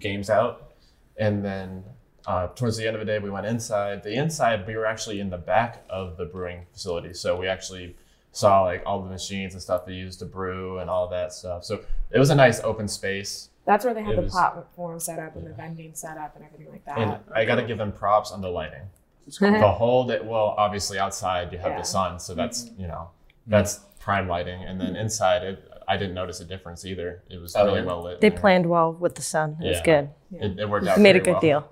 games 0.00 0.28
out, 0.28 0.72
and 1.16 1.44
then 1.44 1.84
uh, 2.26 2.48
towards 2.48 2.76
the 2.76 2.86
end 2.86 2.96
of 2.96 3.00
the 3.00 3.06
day, 3.06 3.18
we 3.20 3.30
went 3.30 3.46
inside. 3.46 4.02
The 4.02 4.12
inside, 4.14 4.66
we 4.66 4.76
were 4.76 4.86
actually 4.86 5.20
in 5.20 5.30
the 5.30 5.38
back 5.38 5.84
of 5.88 6.16
the 6.16 6.24
brewing 6.24 6.66
facility, 6.72 7.14
so 7.14 7.36
we 7.38 7.46
actually 7.46 7.94
saw 8.32 8.62
like 8.62 8.82
all 8.86 9.02
the 9.02 9.08
machines 9.10 9.52
and 9.54 9.62
stuff 9.62 9.86
they 9.86 9.92
used 9.92 10.18
to 10.18 10.24
brew 10.24 10.78
and 10.78 10.88
all 10.90 11.06
that 11.08 11.32
stuff. 11.32 11.62
So 11.64 11.80
it 12.10 12.18
was 12.18 12.30
a 12.30 12.34
nice 12.34 12.60
open 12.64 12.88
space, 12.88 13.50
That's 13.66 13.84
where 13.84 13.94
they 13.94 14.02
had 14.02 14.14
It 14.14 14.16
the 14.16 14.22
was- 14.22 14.32
platform 14.32 14.98
set 14.98 15.18
up 15.20 15.36
and 15.36 15.46
the 15.46 15.52
vending 15.54 15.94
set 15.94 16.16
up 16.18 16.34
and 16.34 16.44
everything 16.44 16.72
like 16.72 16.84
that. 16.86 16.98
and 16.98 17.18
I 17.34 17.44
got 17.44 17.56
to 17.56 17.62
give 17.62 17.78
them 17.78 17.92
props 17.92 18.32
on 18.32 18.40
the 18.40 18.48
lighting. 18.48 18.88
It's 19.26 19.38
cool. 19.38 19.52
the 19.52 19.70
whole 19.72 20.06
day 20.06 20.20
well 20.22 20.54
obviously 20.58 20.98
outside 20.98 21.52
you 21.52 21.58
have 21.58 21.72
Yeah. 21.72 21.78
the 21.78 21.84
sun 21.84 22.18
so 22.20 22.34
that's 22.34 22.70
you 22.76 22.86
know 22.86 23.10
that's 23.46 23.80
prime 24.00 24.26
lighting 24.28 24.62
and 24.64 24.80
then 24.80 24.96
inside 24.96 25.42
it 25.44 25.68
i 25.88 25.96
didn't 25.96 26.14
notice 26.14 26.40
a 26.40 26.44
difference 26.44 26.84
either 26.84 27.22
it 27.30 27.38
was 27.40 27.54
Oh, 27.56 27.64
really 27.66 27.80
yeah? 27.80 27.86
well 27.86 28.02
lit 28.02 28.20
They 28.20 28.30
planned 28.30 28.66
well 28.66 28.92
with 28.92 29.14
the 29.14 29.22
sun. 29.22 29.56
It 29.62 29.68
was 29.68 29.76
Yeah. 29.78 29.84
good. 29.84 30.10
it, 30.40 30.58
it 30.60 30.68
worked 30.68 30.86
out 30.86 30.98
Made 31.00 31.16
a 31.16 31.20
good 31.20 31.32
well. 31.32 31.40
deal. 31.40 31.68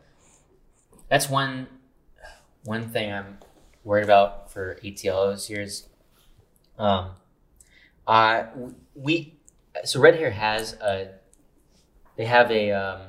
that's 1.09 1.29
one 1.29 1.67
one 2.65 2.89
thing 2.91 3.13
I'm 3.13 3.39
worried 3.85 4.05
about 4.05 4.51
for 4.53 4.77
ATL 4.85 5.33
this 5.33 5.49
year 5.51 5.63
is 5.63 5.89
um 6.79 7.11
uh 8.07 8.45
we 8.95 9.35
so 9.85 10.01
Red 10.01 10.17
Hare 10.17 10.31
has 10.31 10.75
a 10.75 11.09
they 12.17 12.27
have 12.27 12.51
a 12.51 12.71
um 12.73 13.01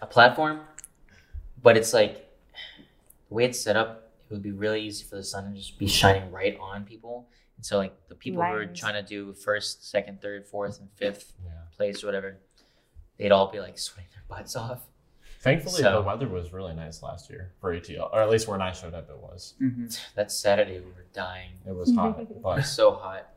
a 0.00 0.06
platform 0.06 0.60
but 1.62 1.76
it's 1.76 1.92
like 1.94 2.21
the 3.32 3.36
way 3.36 3.44
it's 3.44 3.58
set 3.58 3.76
up 3.76 4.10
it 4.28 4.32
would 4.34 4.42
be 4.42 4.52
really 4.52 4.82
easy 4.82 5.04
for 5.04 5.16
the 5.16 5.24
sun 5.24 5.50
to 5.52 5.56
just 5.58 5.78
be 5.78 5.86
shining 5.86 6.30
right 6.30 6.58
on 6.60 6.84
people 6.84 7.28
and 7.56 7.64
so 7.64 7.78
like 7.78 7.94
the 8.08 8.14
people 8.14 8.42
who 8.42 8.48
are 8.52 8.66
trying 8.66 8.92
to 8.94 9.02
do 9.02 9.32
first 9.32 9.88
second 9.90 10.20
third 10.20 10.46
fourth 10.46 10.78
and 10.80 10.90
fifth 10.96 11.32
Yeah. 11.44 11.50
place 11.76 12.02
or 12.02 12.06
whatever 12.08 12.36
they'd 13.16 13.32
all 13.32 13.50
be 13.50 13.58
like 13.60 13.78
sweating 13.78 14.10
their 14.12 14.22
butts 14.28 14.54
off 14.54 14.82
thankfully 15.40 15.80
So- 15.82 15.92
the 16.02 16.02
weather 16.02 16.28
was 16.28 16.52
really 16.52 16.74
nice 16.74 17.02
last 17.02 17.30
year 17.30 17.52
for 17.58 17.74
atl 17.74 18.10
or 18.12 18.20
at 18.20 18.28
least 18.28 18.48
when 18.48 18.60
i 18.60 18.70
showed 18.72 18.92
up 18.94 19.08
it 19.08 19.16
was 19.16 19.54
Mhm. 19.60 19.98
that 20.14 20.30
saturday 20.30 20.78
we 20.80 20.86
were 20.92 21.06
dying 21.14 21.52
it 21.66 21.74
was 21.74 21.94
hot 21.94 22.20
it 22.20 22.28
was 22.36 22.70
so 22.70 22.92
hot 22.92 23.28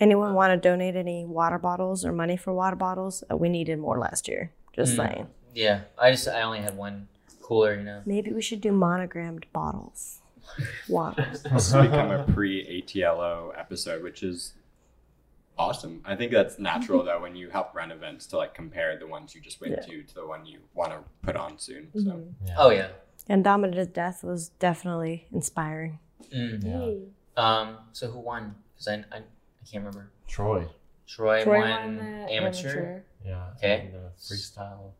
Anyone 0.00 0.34
want 0.34 0.50
to 0.50 0.56
donate 0.68 0.96
any 0.96 1.24
water 1.24 1.56
bottles 1.56 2.04
or 2.04 2.10
money 2.10 2.36
for 2.36 2.52
water 2.52 2.74
bottles? 2.74 3.22
Uh, 3.30 3.36
we 3.36 3.48
needed 3.48 3.78
more 3.78 3.96
last 3.96 4.26
year. 4.26 4.50
Just 4.72 4.94
Mm. 4.94 4.96
saying. 4.96 5.26
Yeah, 5.54 5.82
I 5.96 6.10
just 6.10 6.26
I 6.26 6.42
only 6.42 6.58
had 6.58 6.76
one 6.76 7.06
cooler, 7.44 7.74
you 7.76 7.82
know. 7.84 8.02
Maybe 8.06 8.32
we 8.32 8.42
should 8.42 8.60
do 8.60 8.72
monogrammed 8.72 9.46
bottles. 9.52 10.20
Water. 10.88 11.26
This 11.32 11.42
has 11.44 11.72
become 11.72 12.10
a 12.10 12.24
pre 12.24 12.52
ATLO 12.82 13.52
episode, 13.56 14.02
which 14.02 14.22
is 14.22 14.54
awesome. 15.58 16.02
I 16.04 16.16
think 16.16 16.32
that's 16.32 16.58
natural 16.58 17.02
though 17.08 17.20
when 17.20 17.36
you 17.36 17.50
help 17.50 17.74
run 17.74 17.90
events 17.90 18.26
to 18.26 18.36
like 18.38 18.54
compare 18.54 18.98
the 18.98 19.06
ones 19.06 19.34
you 19.34 19.40
just 19.40 19.60
went 19.60 19.72
Yeah. 19.74 19.80
to 19.86 20.02
to 20.02 20.14
the 20.14 20.26
one 20.26 20.44
you 20.46 20.58
want 20.74 20.90
to 20.92 20.98
put 21.22 21.36
on 21.36 21.58
soon. 21.58 21.88
So 21.94 22.00
Mhm. 22.00 22.32
yeah. 22.46 22.54
Oh 22.58 22.70
yeah. 22.70 22.88
and 23.28 23.42
Dama 23.44 23.70
to 23.70 23.86
Death 23.86 24.22
was 24.24 24.50
definitely 24.50 25.26
inspiring. 25.32 25.98
Mm. 26.34 26.64
yeah. 26.64 27.42
Um. 27.42 27.78
So 27.92 28.10
who 28.10 28.18
won? 28.20 28.54
Because 28.74 28.88
I, 28.88 28.94
I 28.94 29.18
I 29.18 29.64
can't 29.70 29.84
remember. 29.84 30.10
troy 30.28 30.66
Troy, 31.06 31.42
Troy 31.44 31.60
won, 31.60 31.96
won 31.96 31.98
amateur. 32.30 32.68
amateur. 32.68 33.00
yeah 33.24 33.50
Okay. 33.56 33.80
and 33.80 33.94
the 33.94 34.10
freestyle 34.18 34.92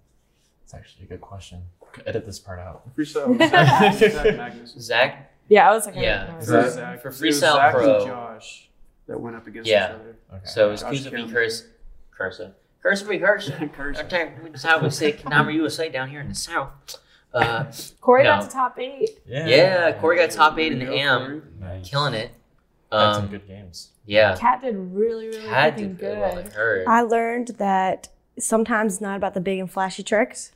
it's 0.62 0.72
actually 0.74 1.04
a 1.04 1.08
good 1.08 1.20
question 1.20 1.62
edit 2.06 2.26
this 2.26 2.38
part 2.38 2.58
out 2.58 2.82
Freestyle. 2.96 3.36
Zach, 3.38 3.94
Zach 4.12 4.36
Magnus. 4.36 4.74
Zach. 4.78 5.32
Yeah, 5.48 5.70
I 5.70 5.74
was 5.74 5.86
like, 5.86 5.94
Yeah. 5.96 6.26
don't 6.26 6.34
know. 6.34 6.38
It 6.40 6.44
For- 6.46 6.56
was 6.64 6.74
Zach- 6.74 7.02
for 7.02 7.08
it 7.08 7.10
was 7.10 7.20
Freestyle 7.20 7.54
Zach 7.56 7.74
and 7.74 8.06
Josh 8.06 8.68
that 9.06 9.20
went 9.20 9.36
up 9.36 9.46
against 9.46 9.68
Yeah. 9.68 9.88
each 9.88 9.94
other. 9.94 10.16
okay 10.34 10.40
So 10.44 10.68
it 10.68 10.70
was 10.72 10.80
Josh 10.82 10.94
Kuza 10.94 11.10
v. 11.10 11.16
Kim. 11.16 11.30
Curse, 11.32 11.66
Cursa. 12.18 12.52
Cursa 12.84 13.06
v. 13.06 13.18
Cursa. 13.18 13.72
Curse. 13.72 13.98
That's 14.10 14.62
how 14.62 14.78
we 14.80 14.90
say 14.90 15.12
Kanama 15.12 15.52
USA 15.54 15.88
down 15.88 16.08
here 16.10 16.20
in 16.20 16.28
the 16.28 16.34
south. 16.34 16.70
Uh, 17.32 17.64
Corey 18.00 18.22
No. 18.22 18.30
got 18.38 18.42
to 18.42 18.48
top 18.48 18.78
eight. 18.78 19.10
yeah 19.26 19.46
yeah, 19.48 19.92
Corey 20.00 20.16
got 20.16 20.30
top 20.30 20.56
eight 20.58 20.72
in 20.72 20.78
There 20.78 20.88
you 20.92 20.94
go, 20.94 21.00
AM, 21.00 21.42
nice. 21.60 21.90
killing 21.90 22.14
it. 22.14 22.30
had 22.92 23.14
some 23.14 23.24
Um, 23.24 23.28
good 23.30 23.46
games 23.48 23.90
yeah, 24.06 24.36
Cat 24.36 24.60
did 24.62 24.76
really, 24.76 25.28
really 25.28 25.48
had 25.48 25.76
freaking 25.76 25.98
to 25.98 26.04
really 26.06 26.18
well. 26.20 26.30
I 26.38 26.42
good. 26.42 26.52
heard. 26.52 26.86
I 26.86 27.00
learned 27.00 27.48
that 27.58 28.08
sometimes 28.38 28.92
it's 28.94 29.00
not 29.00 29.16
about 29.16 29.32
the 29.34 29.40
big 29.40 29.58
and 29.58 29.68
flashy 29.70 30.02
tricks. 30.04 30.52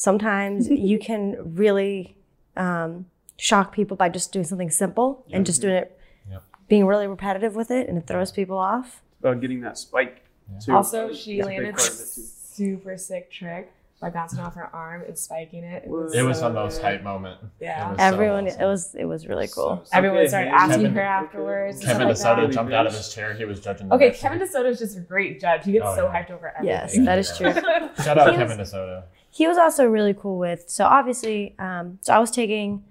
Sometimes 0.00 0.66
you 0.70 0.98
can 0.98 1.36
really 1.56 2.16
um, 2.56 3.04
shock 3.36 3.70
people 3.72 3.98
by 3.98 4.08
just 4.08 4.32
doing 4.32 4.46
something 4.46 4.70
simple 4.70 5.26
and 5.30 5.44
just 5.44 5.60
doing 5.60 5.74
it, 5.74 5.98
Yep. 6.30 6.42
being 6.68 6.86
really 6.86 7.06
repetitive 7.06 7.54
with 7.54 7.70
it, 7.70 7.86
and 7.86 7.98
it 7.98 8.06
throws 8.06 8.32
people 8.32 8.56
off. 8.56 9.02
About 9.20 9.42
getting 9.42 9.60
that 9.60 9.76
spike. 9.76 10.22
Yeah. 10.50 10.58
Too. 10.60 10.72
Also, 10.74 11.12
she 11.12 11.36
That's 11.36 11.46
a 11.48 11.50
landed 11.50 11.76
part 11.76 11.88
of 11.88 11.94
it, 11.94 11.98
too. 11.98 12.22
super 12.22 12.96
sick 12.96 13.30
trick 13.30 13.72
by 14.00 14.08
bouncing 14.08 14.38
off 14.38 14.54
her 14.54 14.74
arm 14.74 15.02
and 15.06 15.18
spiking 15.18 15.64
it. 15.64 15.82
It 15.84 15.90
was, 15.90 16.14
it 16.14 16.22
was 16.22 16.38
so 16.38 16.48
the 16.48 16.54
most 16.54 16.76
good. 16.76 16.84
hype 16.84 17.02
moment 17.02 17.38
Yeah. 17.60 17.88
It 17.88 17.90
was 17.90 17.98
so 17.98 18.04
Everyone, 18.06 18.46
awesome. 18.46 18.60
it 18.62 18.64
was 18.64 18.94
it 18.94 19.04
was 19.04 19.26
really 19.26 19.48
cool. 19.48 19.82
So- 19.84 19.90
Everyone 19.92 20.18
Okay, 20.20 20.28
started 20.28 20.48
asking 20.48 20.80
Kevin- 20.80 20.94
her 20.94 21.00
afterwards. 21.02 21.76
and 21.80 21.86
Kevin 21.86 22.16
stuff 22.16 22.38
DeSoto 22.38 22.38
like 22.38 22.46
that. 22.48 22.54
jumped 22.54 22.72
out 22.72 22.86
of 22.86 22.94
his 22.94 23.12
chair. 23.14 23.34
He 23.34 23.44
was 23.44 23.60
judging 23.60 23.88
the 23.90 23.94
Okay, 23.96 24.08
match. 24.08 24.20
Kevin 24.20 24.38
DeSoto 24.38 24.70
is 24.70 24.78
just 24.78 24.96
a 24.96 25.00
great 25.00 25.38
judge. 25.38 25.66
He 25.66 25.72
gets 25.72 25.84
Oh, 25.86 25.94
so 25.96 26.04
yeah. 26.06 26.14
hyped 26.22 26.30
over 26.30 26.48
everything. 26.56 26.66
Yes, 26.68 26.96
that 27.04 27.18
is 27.18 27.36
true. 27.36 27.52
Shout 27.52 28.16
out 28.16 28.32
He 28.32 28.38
was- 28.38 28.48
Kevin 28.48 28.56
DeSoto. 28.58 29.02
He 29.30 29.46
was 29.46 29.56
also 29.56 29.86
really 29.86 30.14
cool 30.14 30.38
with. 30.38 30.64
So 30.68 30.84
obviously, 30.84 31.54
um, 31.58 31.98
so 32.02 32.12
I 32.14 32.18
was 32.18 32.30
taking 32.30 32.84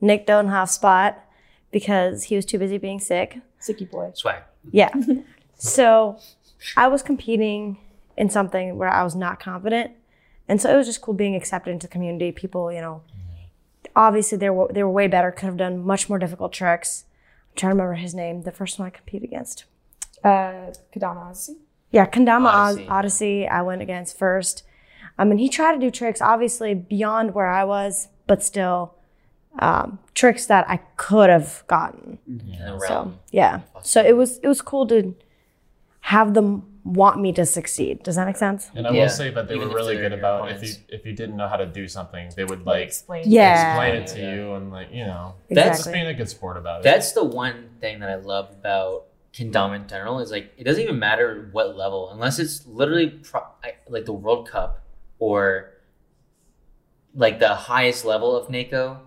Nick 0.00 0.26
Donhoff's 0.26 0.72
spot 0.72 1.24
because 1.70 2.24
he 2.24 2.36
was 2.36 2.44
too 2.44 2.58
busy 2.58 2.78
being 2.78 3.00
sick. 3.00 3.40
Sicky 3.60 3.90
boy. 3.90 4.12
Swag. 4.14 4.42
Yeah. 4.70 4.90
so 5.56 6.18
I 6.76 6.88
was 6.88 7.02
competing 7.02 7.78
in 8.16 8.30
something 8.30 8.76
where 8.76 8.88
I 8.88 9.02
was 9.02 9.14
not 9.14 9.40
confident. 9.40 9.92
And 10.48 10.60
so 10.60 10.72
it 10.72 10.76
was 10.76 10.86
just 10.86 11.00
cool 11.00 11.14
being 11.14 11.34
accepted 11.34 11.70
into 11.70 11.86
the 11.86 11.92
community. 11.92 12.32
People, 12.32 12.72
you 12.72 12.80
know, 12.80 13.02
obviously 13.94 14.38
they 14.38 14.50
were 14.50 14.68
they 14.72 14.82
were 14.82 14.90
way 14.90 15.06
better. 15.06 15.30
Could 15.30 15.46
have 15.46 15.56
done 15.56 15.84
much 15.84 16.08
more 16.08 16.18
difficult 16.18 16.52
tricks. 16.52 17.04
I'm 17.50 17.56
trying 17.56 17.70
to 17.70 17.74
remember 17.74 17.94
his 17.94 18.14
name. 18.14 18.42
The 18.42 18.52
first 18.52 18.78
one 18.78 18.86
I 18.86 18.90
competed 18.90 19.28
against. 19.28 19.64
Uh, 20.22 20.72
Kendama 20.94 21.26
Odyssey. 21.26 21.56
Yeah, 21.90 22.06
Kendama 22.06 22.46
Odyssey. 22.46 22.88
Odyssey. 22.88 22.88
Odyssey. 22.88 23.48
I 23.48 23.62
went 23.62 23.82
against 23.82 24.18
first. 24.18 24.64
I 25.20 25.24
mean, 25.24 25.38
he 25.38 25.48
tried 25.50 25.74
to 25.74 25.78
do 25.78 25.90
tricks, 25.90 26.20
obviously 26.22 26.72
beyond 26.74 27.34
where 27.34 27.46
I 27.46 27.64
was, 27.64 28.08
but 28.26 28.42
still 28.42 28.94
um, 29.58 29.98
tricks 30.14 30.46
that 30.46 30.64
I 30.68 30.78
could 30.96 31.28
have 31.28 31.62
gotten. 31.66 32.18
in 32.26 32.38
the 32.58 32.80
So 32.88 33.12
yeah, 33.30 33.60
so 33.82 34.00
it 34.02 34.16
was 34.16 34.38
it 34.38 34.48
was 34.48 34.62
cool 34.62 34.86
to 34.88 35.14
have 36.00 36.32
them 36.34 36.62
want 36.84 37.20
me 37.20 37.32
to 37.34 37.44
succeed. 37.44 38.02
Does 38.02 38.16
that 38.16 38.26
make 38.26 38.36
sense? 38.36 38.70
And 38.74 38.86
I 38.86 38.90
Yeah. 38.92 39.02
will 39.02 39.08
say 39.10 39.28
that 39.30 39.48
they 39.48 39.56
Even 39.56 39.68
were 39.68 39.74
really 39.74 39.96
good 39.96 40.12
your 40.12 40.18
about 40.18 40.50
if 40.52 40.62
you 40.62 40.70
if 40.88 41.04
you 41.04 41.12
didn't 41.12 41.36
know 41.36 41.48
how 41.48 41.56
to 41.56 41.66
do 41.66 41.86
something, 41.86 42.30
they 42.36 42.44
would 42.44 42.64
like 42.64 42.84
Explain. 42.86 43.24
Yeah. 43.26 43.72
explain 43.72 43.94
it 44.02 44.06
to 44.14 44.20
Yeah. 44.20 44.34
you 44.34 44.54
and 44.54 44.70
like 44.72 44.88
you 44.92 45.04
know 45.04 45.34
That's- 45.50 45.78
just 45.78 45.92
being 45.92 46.06
a 46.06 46.14
good 46.14 46.30
sport 46.30 46.56
about 46.56 46.80
it. 46.80 46.84
That's 46.84 47.12
the 47.12 47.24
one 47.24 47.68
thing 47.80 48.00
that 48.00 48.08
I 48.10 48.14
love 48.14 48.50
about 48.50 49.04
Kendama 49.34 49.76
in 49.76 49.86
general 49.88 50.20
is 50.20 50.30
like 50.30 50.52
it 50.56 50.64
doesn't 50.64 50.82
even 50.82 50.98
matter 50.98 51.50
what 51.52 51.76
level 51.76 52.10
unless 52.10 52.38
it's 52.38 52.66
literally 52.66 53.08
pro- 53.10 53.42
I- 53.62 53.74
like 53.88 54.06
the 54.06 54.12
World 54.14 54.48
Cup 54.48 54.79
or 55.20 55.70
like 57.14 57.38
the 57.38 57.54
highest 57.54 58.04
level 58.04 58.34
of 58.36 58.48
NAKO. 58.48 58.98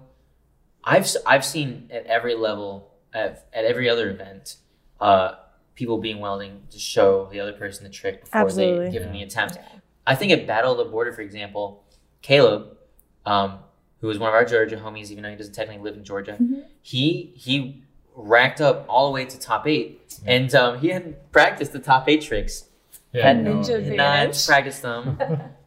I've 0.84 1.04
s- 1.04 1.18
I've 1.26 1.44
seen 1.46 1.90
at 1.92 2.06
every 2.06 2.36
level 2.36 2.92
at, 3.14 3.48
at 3.54 3.66
every 3.66 3.90
other 3.90 4.10
event, 4.10 4.56
uh, 5.02 5.34
people 5.76 5.98
being 5.98 6.20
willing 6.20 6.64
to 6.72 6.80
show 6.80 7.28
the 7.32 7.40
other 7.40 7.54
person 7.54 7.84
the 7.84 7.90
trick 7.90 8.22
before 8.26 8.42
Absolutely. 8.42 8.86
they 8.86 8.92
give 8.92 9.04
them 9.04 9.14
the 9.14 9.24
attempt. 9.24 9.58
I 10.06 10.16
think 10.16 10.32
at 10.32 10.46
Battle 10.48 10.74
of 10.74 10.78
the 10.78 10.86
Border, 10.92 11.12
for 11.14 11.22
example, 11.22 11.84
Caleb, 12.22 12.78
um, 13.26 13.60
who 14.02 14.08
was 14.08 14.20
one 14.20 14.28
of 14.30 14.34
our 14.36 14.44
Georgia 14.46 14.76
homies, 14.76 15.10
even 15.12 15.24
though 15.24 15.30
he 15.30 15.36
doesn't 15.38 15.54
technically 15.54 15.82
live 15.84 15.96
in 15.98 16.04
Georgia, 16.04 16.38
Mhm. 16.42 16.66
he 16.82 17.34
he 17.36 17.84
racked 18.16 18.60
up 18.62 18.86
all 18.90 19.08
the 19.08 19.14
way 19.14 19.26
to 19.26 19.40
top 19.40 19.66
eight, 19.66 20.20
and 20.26 20.54
um, 20.54 20.80
he 20.80 20.90
hadn't 20.90 21.32
practiced 21.32 21.72
the 21.72 21.80
top 21.80 22.08
eight 22.10 22.22
tricks. 22.22 22.66
yeah, 23.14 23.28
Had 23.28 23.44
no, 23.44 23.56
Ninja 23.56 23.82
had 23.84 23.96
not 23.96 24.20
advantage. 24.20 24.46
practiced 24.46 24.82
them, 24.82 25.18
sh- 25.20 25.24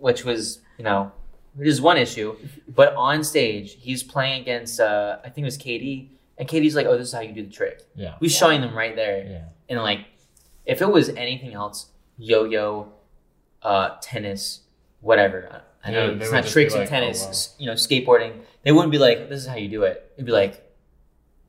which 0.00 0.24
was 0.24 0.60
you 0.78 0.84
know, 0.84 1.12
which 1.54 1.68
is 1.68 1.80
one 1.80 1.96
issue. 1.98 2.36
But 2.68 2.94
on 2.94 3.24
stage, 3.24 3.76
he's 3.80 4.02
playing 4.02 4.42
against 4.42 4.80
uh, 4.80 5.18
I 5.24 5.28
think 5.30 5.38
it 5.44 5.44
was 5.44 5.56
Katie, 5.56 6.10
and 6.38 6.48
Katie's 6.48 6.74
like, 6.76 6.86
"Oh, 6.86 6.96
this 6.96 7.08
is 7.08 7.12
how 7.14 7.20
you 7.20 7.32
do 7.32 7.42
the 7.44 7.50
trick." 7.52 7.82
yeah, 7.94 8.14
He's 8.20 8.34
showing 8.36 8.60
them 8.60 8.74
right 8.74 8.94
there. 8.96 9.24
yeah. 9.28 9.44
And 9.68 9.80
like, 9.82 10.06
if 10.64 10.80
it 10.82 10.88
was 10.88 11.08
anything 11.10 11.54
else, 11.54 11.86
yo-yo, 12.18 12.92
uh, 13.62 13.96
tennis, 14.00 14.60
whatever. 15.00 15.62
I 15.84 15.90
know 15.92 16.06
Yeah, 16.10 16.20
it's 16.22 16.32
not 16.32 16.46
tricks 16.46 16.74
be 16.74 16.80
in 16.80 16.88
tennis. 16.88 17.22
oh, 17.22 17.26
wow. 17.28 17.56
You 17.60 17.66
know, 17.66 17.72
skateboarding. 17.74 18.40
They 18.64 18.72
wouldn't 18.72 18.90
be 18.92 18.98
like, 18.98 19.28
"This 19.28 19.40
is 19.42 19.46
how 19.46 19.56
you 19.56 19.68
do 19.68 19.82
it." 19.84 20.10
It'd 20.16 20.26
be 20.26 20.32
like, 20.32 20.62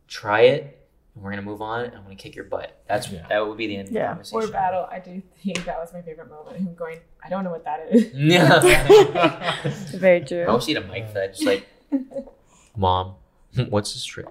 "Try 0.08 0.42
it, 0.42 0.62
and 0.64 0.74
we're 1.22 1.30
gonna 1.32 1.41
move 1.41 1.61
on. 1.61 1.86
and 1.86 1.95
I'm 1.95 2.03
gonna 2.03 2.15
kick 2.15 2.36
your 2.36 2.45
butt." 2.45 2.80
That's 2.88 3.09
Yeah. 3.09 3.26
that 3.30 3.45
would 3.47 3.57
be 3.57 3.68
the 3.68 3.78
end 3.78 3.88
of 3.89 3.93
the 3.93 3.99
Yeah. 3.99 4.07
conversation. 4.09 4.41
Or 4.41 4.47
battle. 4.51 4.88
I 4.89 4.99
do 4.99 5.22
think 5.43 5.65
that 5.65 5.78
was 5.80 5.93
my 5.93 6.01
favorite 6.01 6.30
moment. 6.30 6.57
Him 6.57 6.76
going, 6.76 6.99
I 7.24 7.30
don't 7.30 7.43
know 7.43 7.51
what 7.51 7.63
that 7.65 7.88
is. 7.91 8.11
Yeah. 8.13 8.59
Very 9.97 10.22
true. 10.22 10.45
I 10.47 10.53
you 10.65 10.76
had 10.76 10.84
a 10.84 10.88
mic 10.88 11.07
for 11.07 11.13
that. 11.15 11.34
Just 11.36 11.45
like, 11.45 11.65
mom, 12.78 13.15
what's 13.70 13.93
this 13.93 14.03
trick? 14.05 14.28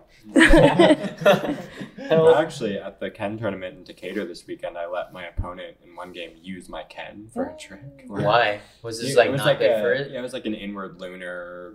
Actually, 2.11 2.79
at 2.79 2.99
the 3.01 3.11
Ken 3.11 3.39
tournament 3.39 3.77
in 3.79 3.85
Decatur 3.85 4.25
this 4.27 4.47
weekend, 4.47 4.77
I 4.77 4.87
let 4.87 5.13
my 5.13 5.27
opponent 5.27 5.77
in 5.85 5.95
one 5.97 6.13
game 6.13 6.33
use 6.41 6.69
my 6.69 6.83
Ken 6.85 7.29
for 7.33 7.45
a 7.47 7.57
trick. 7.57 8.05
Why 8.07 8.61
was 8.83 9.01
this 9.01 9.13
It- 9.13 9.17
like 9.17 9.29
it 9.29 9.33
was 9.33 9.39
not 9.41 9.47
like 9.47 9.59
good 9.59 9.71
a, 9.71 9.81
for 9.81 9.93
it? 9.93 10.11
Yeah, 10.11 10.19
it 10.19 10.23
was 10.23 10.33
like 10.33 10.47
an 10.47 10.55
inward 10.55 11.01
lunar 11.01 11.75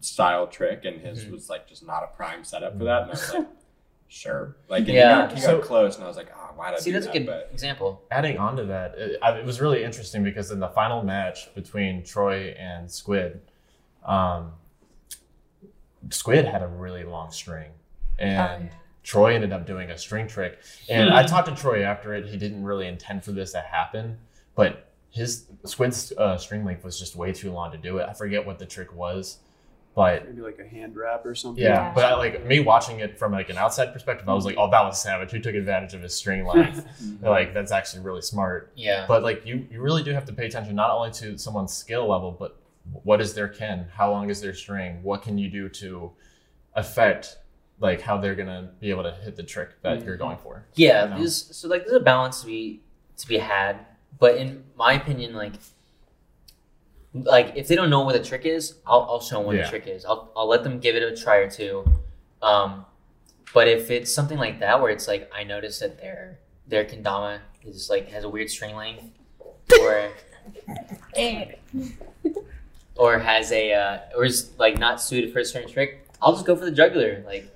style 0.00 0.46
trick, 0.46 0.84
and 0.84 1.00
his 1.00 1.24
Mhm. 1.24 1.30
was 1.32 1.48
like 1.50 1.66
just 1.66 1.86
not 1.86 2.02
a 2.02 2.08
prime 2.16 2.44
setup 2.44 2.76
for 2.78 2.84
that. 2.84 3.02
And 3.02 3.10
I 3.10 3.12
was 3.14 3.34
like, 3.34 3.46
sure. 4.10 4.56
Like, 4.68 4.80
and 4.80 4.88
Yeah. 4.88 5.14
he 5.14 5.28
got, 5.28 5.28
he 5.30 5.34
got 5.36 5.46
So- 5.46 5.60
close, 5.60 5.94
and 5.96 6.04
I 6.04 6.08
was 6.08 6.16
like, 6.18 6.30
oh, 6.36 6.50
why 6.56 6.70
did 6.70 6.76
I 6.76 6.80
See, 6.80 6.90
do 6.90 7.00
that's 7.00 7.06
a 7.06 7.12
good 7.18 7.24
But 7.26 7.48
example. 7.52 8.02
Adding 8.10 8.36
on 8.38 8.56
to 8.56 8.64
that, 8.66 8.94
it, 8.98 9.18
it 9.22 9.44
was 9.46 9.60
really 9.62 9.82
interesting 9.82 10.22
because 10.22 10.50
in 10.50 10.60
the 10.60 10.68
final 10.68 11.02
match 11.02 11.54
between 11.54 12.02
Troy 12.04 12.54
and 12.58 12.90
Squid, 12.90 13.40
um, 14.04 14.52
Squid 16.10 16.44
had 16.46 16.62
a 16.62 16.66
really 16.66 17.04
long 17.04 17.30
string, 17.30 17.70
and 18.18 18.38
Oh, 18.62 18.64
yeah. 18.66 18.70
Troy 19.02 19.34
ended 19.34 19.52
up 19.52 19.66
doing 19.66 19.90
a 19.90 19.96
string 19.98 20.26
trick. 20.26 20.58
And 20.88 21.10
I 21.10 21.22
talked 21.24 21.48
to 21.48 21.54
Troy 21.54 21.82
after 21.82 22.14
it. 22.14 22.26
He 22.26 22.36
didn't 22.36 22.64
really 22.64 22.86
intend 22.86 23.24
for 23.24 23.32
this 23.32 23.52
to 23.52 23.60
happen, 23.60 24.18
but 24.54 24.86
his 25.10 25.46
Squid's 25.64 26.12
uh, 26.16 26.36
string 26.36 26.64
length 26.64 26.84
was 26.84 26.98
just 26.98 27.16
way 27.16 27.32
too 27.32 27.50
long 27.50 27.72
to 27.72 27.78
do 27.78 27.98
it. 27.98 28.06
I 28.08 28.12
forget 28.12 28.44
what 28.46 28.58
the 28.58 28.66
trick 28.66 28.94
was, 28.94 29.38
but 29.94 30.24
Maybe 30.24 30.40
like 30.40 30.58
a 30.58 30.66
hand 30.68 30.96
wrap 30.96 31.26
or 31.26 31.34
something. 31.34 31.62
yeah, 31.62 31.88
Yeah. 31.88 31.92
but 31.94 32.04
I, 32.04 32.14
like 32.14 32.46
me 32.46 32.60
watching 32.60 33.00
it 33.00 33.18
from 33.18 33.32
like 33.32 33.50
an 33.50 33.56
outside 33.56 33.92
perspective, 33.92 34.28
I 34.28 34.34
was 34.34 34.44
like, 34.44 34.56
"Oh, 34.56 34.70
that 34.70 34.82
was 34.84 35.00
savage. 35.00 35.30
Who 35.32 35.40
took 35.40 35.54
advantage 35.54 35.94
of 35.94 36.02
his 36.02 36.14
string 36.14 36.44
length? 36.44 36.86
Mm-hmm. 37.02 37.26
like 37.26 37.54
that's 37.54 37.72
actually 37.72 38.02
really 38.02 38.22
smart." 38.22 38.72
Yeah. 38.76 39.04
But 39.08 39.22
like 39.22 39.44
you, 39.44 39.66
you 39.70 39.80
really 39.80 40.02
do 40.02 40.12
have 40.12 40.24
to 40.26 40.32
pay 40.32 40.46
attention 40.46 40.74
not 40.76 40.90
only 40.90 41.10
to 41.12 41.36
someone's 41.38 41.72
skill 41.72 42.08
level, 42.08 42.30
but 42.38 42.56
what 43.02 43.20
is 43.20 43.34
their 43.34 43.48
ken? 43.48 43.86
How 43.92 44.10
long 44.10 44.30
is 44.30 44.40
their 44.40 44.54
string? 44.54 45.02
What 45.02 45.22
can 45.22 45.38
you 45.38 45.48
do 45.50 45.68
to 45.68 46.12
affect 46.74 47.38
like 47.80 48.00
how 48.00 48.18
they're 48.18 48.34
gonna 48.34 48.70
be 48.78 48.90
able 48.90 49.02
to 49.02 49.12
hit 49.12 49.36
the 49.36 49.42
trick 49.42 49.70
that 49.82 50.04
you're 50.04 50.14
mm-hmm. 50.14 50.22
going 50.24 50.36
for? 50.38 50.66
Yeah, 50.74 51.16
You 51.16 51.24
know? 51.24 51.26
so 51.28 51.68
like 51.68 51.84
there's 51.84 51.96
a 51.96 52.04
balance 52.04 52.40
to 52.42 52.46
be 52.46 52.82
to 53.16 53.26
be 53.26 53.38
had, 53.38 53.78
but 54.18 54.36
in 54.36 54.64
my 54.76 54.92
opinion, 54.94 55.34
like 55.34 55.54
like 57.14 57.52
if 57.56 57.66
they 57.68 57.74
don't 57.74 57.90
know 57.90 58.02
what 58.02 58.12
the 58.14 58.22
trick 58.24 58.44
is, 58.46 58.74
I'll 58.86 59.02
I'll 59.10 59.20
show 59.20 59.36
them 59.38 59.46
what 59.46 59.56
Yeah. 59.56 59.62
the 59.64 59.68
trick 59.68 59.86
is. 59.86 60.04
I'll 60.04 60.30
I'll 60.36 60.48
let 60.48 60.62
them 60.64 60.78
give 60.80 60.94
it 60.96 61.02
a 61.02 61.16
try 61.16 61.36
or 61.36 61.50
two. 61.50 61.84
Um, 62.42 62.84
but 63.52 63.66
if 63.68 63.90
it's 63.90 64.12
something 64.14 64.38
like 64.38 64.60
that 64.60 64.80
where 64.80 64.90
it's 64.90 65.08
like 65.08 65.30
I 65.34 65.42
notice 65.44 65.80
that 65.80 66.00
their 66.00 66.38
their 66.68 66.84
kendama 66.84 67.40
is 67.64 67.90
like 67.90 68.08
has 68.10 68.24
a 68.24 68.28
weird 68.28 68.48
string 68.50 68.76
length, 68.76 69.04
or 69.80 70.10
or 72.96 73.18
has 73.18 73.50
a 73.52 73.72
uh, 73.72 73.98
or 74.16 74.24
is 74.24 74.50
like 74.58 74.78
not 74.78 75.00
suited 75.00 75.32
for 75.32 75.40
a 75.40 75.44
certain 75.44 75.70
trick, 75.70 76.06
I'll 76.22 76.32
just 76.32 76.46
go 76.46 76.54
for 76.56 76.64
the 76.64 76.70
jugular. 76.70 77.22
Like 77.26 77.48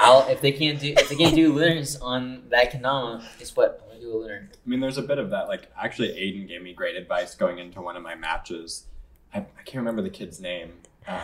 I'll 0.00 0.26
if 0.28 0.40
they 0.40 0.52
can't 0.52 0.78
do 0.80 0.94
if 0.96 1.08
they 1.08 1.16
can't 1.16 1.34
do 1.34 1.52
lunars 1.56 1.96
on 1.96 2.44
that 2.50 2.72
kendama, 2.72 3.22
guess 3.38 3.54
what? 3.56 3.87
I'm 4.08 4.12
gonna 4.12 4.12
do 4.12 4.18
a 4.18 4.20
lunar. 4.22 4.48
I 4.52 4.68
mean, 4.68 4.80
there's 4.80 4.98
a 4.98 5.02
bit 5.02 5.18
of 5.18 5.30
that. 5.30 5.48
Like, 5.48 5.70
actually, 5.80 6.08
Aiden 6.08 6.48
gave 6.48 6.62
me 6.62 6.72
great 6.72 6.96
advice 6.96 7.34
going 7.34 7.58
into 7.58 7.80
one 7.82 7.96
of 7.96 8.02
my 8.02 8.14
matches. 8.14 8.86
I, 9.34 9.38
I 9.38 9.62
can't 9.64 9.76
remember 9.76 10.02
the 10.02 10.10
kid's 10.10 10.40
name. 10.40 10.72
Um, 11.06 11.20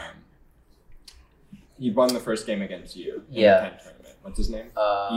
he 1.78 1.90
won 1.90 2.12
the 2.12 2.20
first 2.20 2.46
game 2.46 2.62
against 2.62 2.96
you 2.96 3.24
in 3.30 3.34
Yeah. 3.42 3.54
the 3.54 3.70
Ken 3.70 3.78
tournament. 3.82 4.16
What's 4.22 4.38
his 4.38 4.50
name? 4.50 4.66
Uh, 4.76 5.08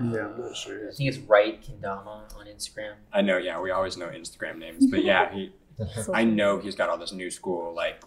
Yeah, 0.00 0.26
I'm 0.26 0.40
not 0.40 0.56
sure. 0.56 0.88
I 0.88 0.92
think 0.94 1.08
it's 1.08 1.18
right 1.18 1.62
kendama 1.62 2.22
on 2.36 2.46
Instagram. 2.46 2.94
I 3.12 3.20
know, 3.22 3.36
yeah, 3.38 3.60
we 3.60 3.70
always 3.70 3.96
know 3.96 4.08
Instagram 4.08 4.58
names, 4.58 4.86
but 4.86 5.04
yeah, 5.04 5.32
he. 5.32 5.52
I 6.12 6.24
know 6.24 6.58
he's 6.58 6.74
got 6.74 6.88
all 6.90 6.98
this 6.98 7.12
new 7.12 7.30
school 7.30 7.74
like 7.74 8.02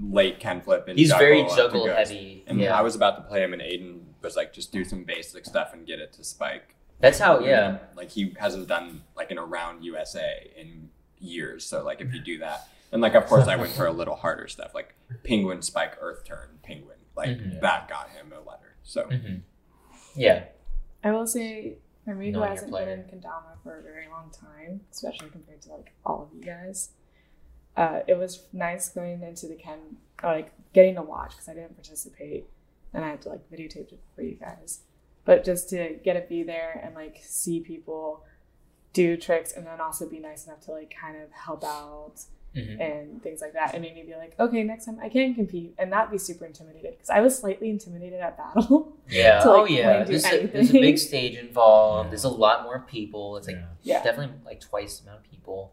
late 0.00 0.40
Ken 0.40 0.60
flip 0.60 0.88
and 0.88 0.98
He's 0.98 1.10
very 1.12 1.42
juggle 1.42 1.56
juggle 1.56 1.86
heavy. 1.88 2.44
And 2.46 2.60
yeah, 2.60 2.76
I 2.76 2.82
was 2.82 2.94
about 2.94 3.16
to 3.16 3.22
play 3.22 3.42
him, 3.42 3.52
and 3.52 3.62
Aiden 3.62 4.00
was 4.22 4.36
like, 4.36 4.52
just 4.52 4.72
do 4.72 4.84
some 4.84 5.04
basic 5.04 5.44
stuff 5.44 5.72
and 5.72 5.86
get 5.86 5.98
it 6.00 6.12
to 6.14 6.24
spike. 6.24 6.73
That's 7.00 7.18
how. 7.18 7.40
Yeah, 7.40 7.78
Like 7.96 8.10
he 8.10 8.34
hasn't 8.38 8.68
done 8.68 9.02
like 9.16 9.30
an 9.30 9.38
around 9.38 9.84
USA 9.84 10.50
in 10.56 10.90
years. 11.18 11.64
So 11.64 11.84
like 11.84 12.00
if 12.00 12.12
you 12.14 12.20
do 12.20 12.38
that, 12.38 12.68
and 12.92 13.00
like 13.02 13.14
of 13.14 13.26
course 13.26 13.46
I 13.48 13.56
went 13.56 13.72
for 13.72 13.86
a 13.86 13.92
little 13.92 14.16
harder 14.16 14.48
stuff 14.48 14.74
like 14.74 14.94
penguin 15.24 15.62
spike 15.62 15.96
earth 16.00 16.24
turn 16.24 16.58
penguin 16.62 16.96
like 17.16 17.30
Mhm. 17.30 17.60
that 17.60 17.88
got 17.88 18.10
him 18.10 18.32
a 18.32 18.38
letter. 18.48 18.76
So 18.82 19.04
hmm 19.04 19.36
yeah. 20.16 20.44
I 21.02 21.10
will 21.10 21.26
say, 21.26 21.76
for 22.04 22.14
me, 22.14 22.26
who 22.26 22.32
Knowing 22.32 22.44
your 22.44 22.50
hasn't 22.54 22.72
been 22.72 22.88
in 22.88 23.04
Kendama 23.04 23.60
for 23.62 23.78
a 23.78 23.82
very 23.82 24.08
long 24.08 24.30
time, 24.30 24.80
especially 24.92 25.28
compared 25.28 25.60
to 25.62 25.72
like 25.72 25.92
all 26.06 26.22
of 26.22 26.28
you 26.38 26.42
guys, 26.42 26.90
uh, 27.76 28.00
it 28.06 28.16
was 28.16 28.46
nice 28.52 28.88
going 28.88 29.22
into 29.22 29.46
the 29.48 29.54
Ken, 29.56 29.96
or, 30.22 30.30
like 30.32 30.52
getting 30.72 30.94
to 30.94 31.02
watch 31.02 31.30
because 31.32 31.48
I 31.48 31.54
didn't 31.54 31.74
participate, 31.74 32.46
and 32.92 33.04
I 33.04 33.08
had 33.10 33.22
to 33.22 33.28
like 33.30 33.50
videotape 33.50 33.92
it 33.92 34.00
for 34.14 34.22
you 34.22 34.34
guys. 34.36 34.80
But 35.24 35.44
just 35.44 35.68
to 35.70 35.94
get 36.04 36.16
a 36.16 36.20
be 36.20 36.42
there 36.42 36.80
and 36.84 36.94
like 36.94 37.18
see 37.22 37.60
people 37.60 38.24
do 38.92 39.16
tricks, 39.16 39.52
and 39.52 39.66
then 39.66 39.80
also 39.80 40.08
be 40.08 40.18
nice 40.20 40.46
enough 40.46 40.60
to 40.62 40.72
like 40.72 40.94
kind 41.00 41.20
of 41.20 41.30
help 41.32 41.64
out 41.64 42.14
Mhm. 42.54 42.80
and 42.80 43.20
things 43.22 43.40
like 43.40 43.52
that, 43.54 43.74
and 43.74 43.82
made 43.82 43.96
me 43.96 44.04
be 44.04 44.14
like, 44.14 44.38
okay, 44.38 44.62
next 44.62 44.84
time 44.84 45.00
I 45.02 45.08
can 45.08 45.34
compete, 45.34 45.74
and 45.76 45.90
not 45.90 46.12
be 46.12 46.18
super 46.18 46.46
intimidated 46.46 46.92
because 46.92 47.10
I 47.10 47.20
was 47.20 47.36
slightly 47.36 47.68
intimidated 47.68 48.20
at 48.20 48.36
battle. 48.36 48.92
Yeah. 49.08 49.40
to, 49.40 49.50
oh 49.50 49.64
yeah. 49.64 50.04
There's 50.04 50.24
a, 50.24 50.46
there's 50.46 50.70
a 50.70 50.72
big 50.72 50.96
stage 50.98 51.36
involved. 51.36 52.06
Yeah. 52.06 52.10
There's 52.10 52.24
a 52.24 52.28
lot 52.28 52.62
more 52.62 52.80
people. 52.88 53.36
It's 53.38 53.48
like 53.48 53.56
Yeah. 53.56 53.96
Yeah. 53.96 54.02
definitely 54.04 54.36
like 54.46 54.60
twice 54.60 54.98
the 55.00 55.08
amount 55.10 55.24
of 55.26 55.30
people. 55.32 55.72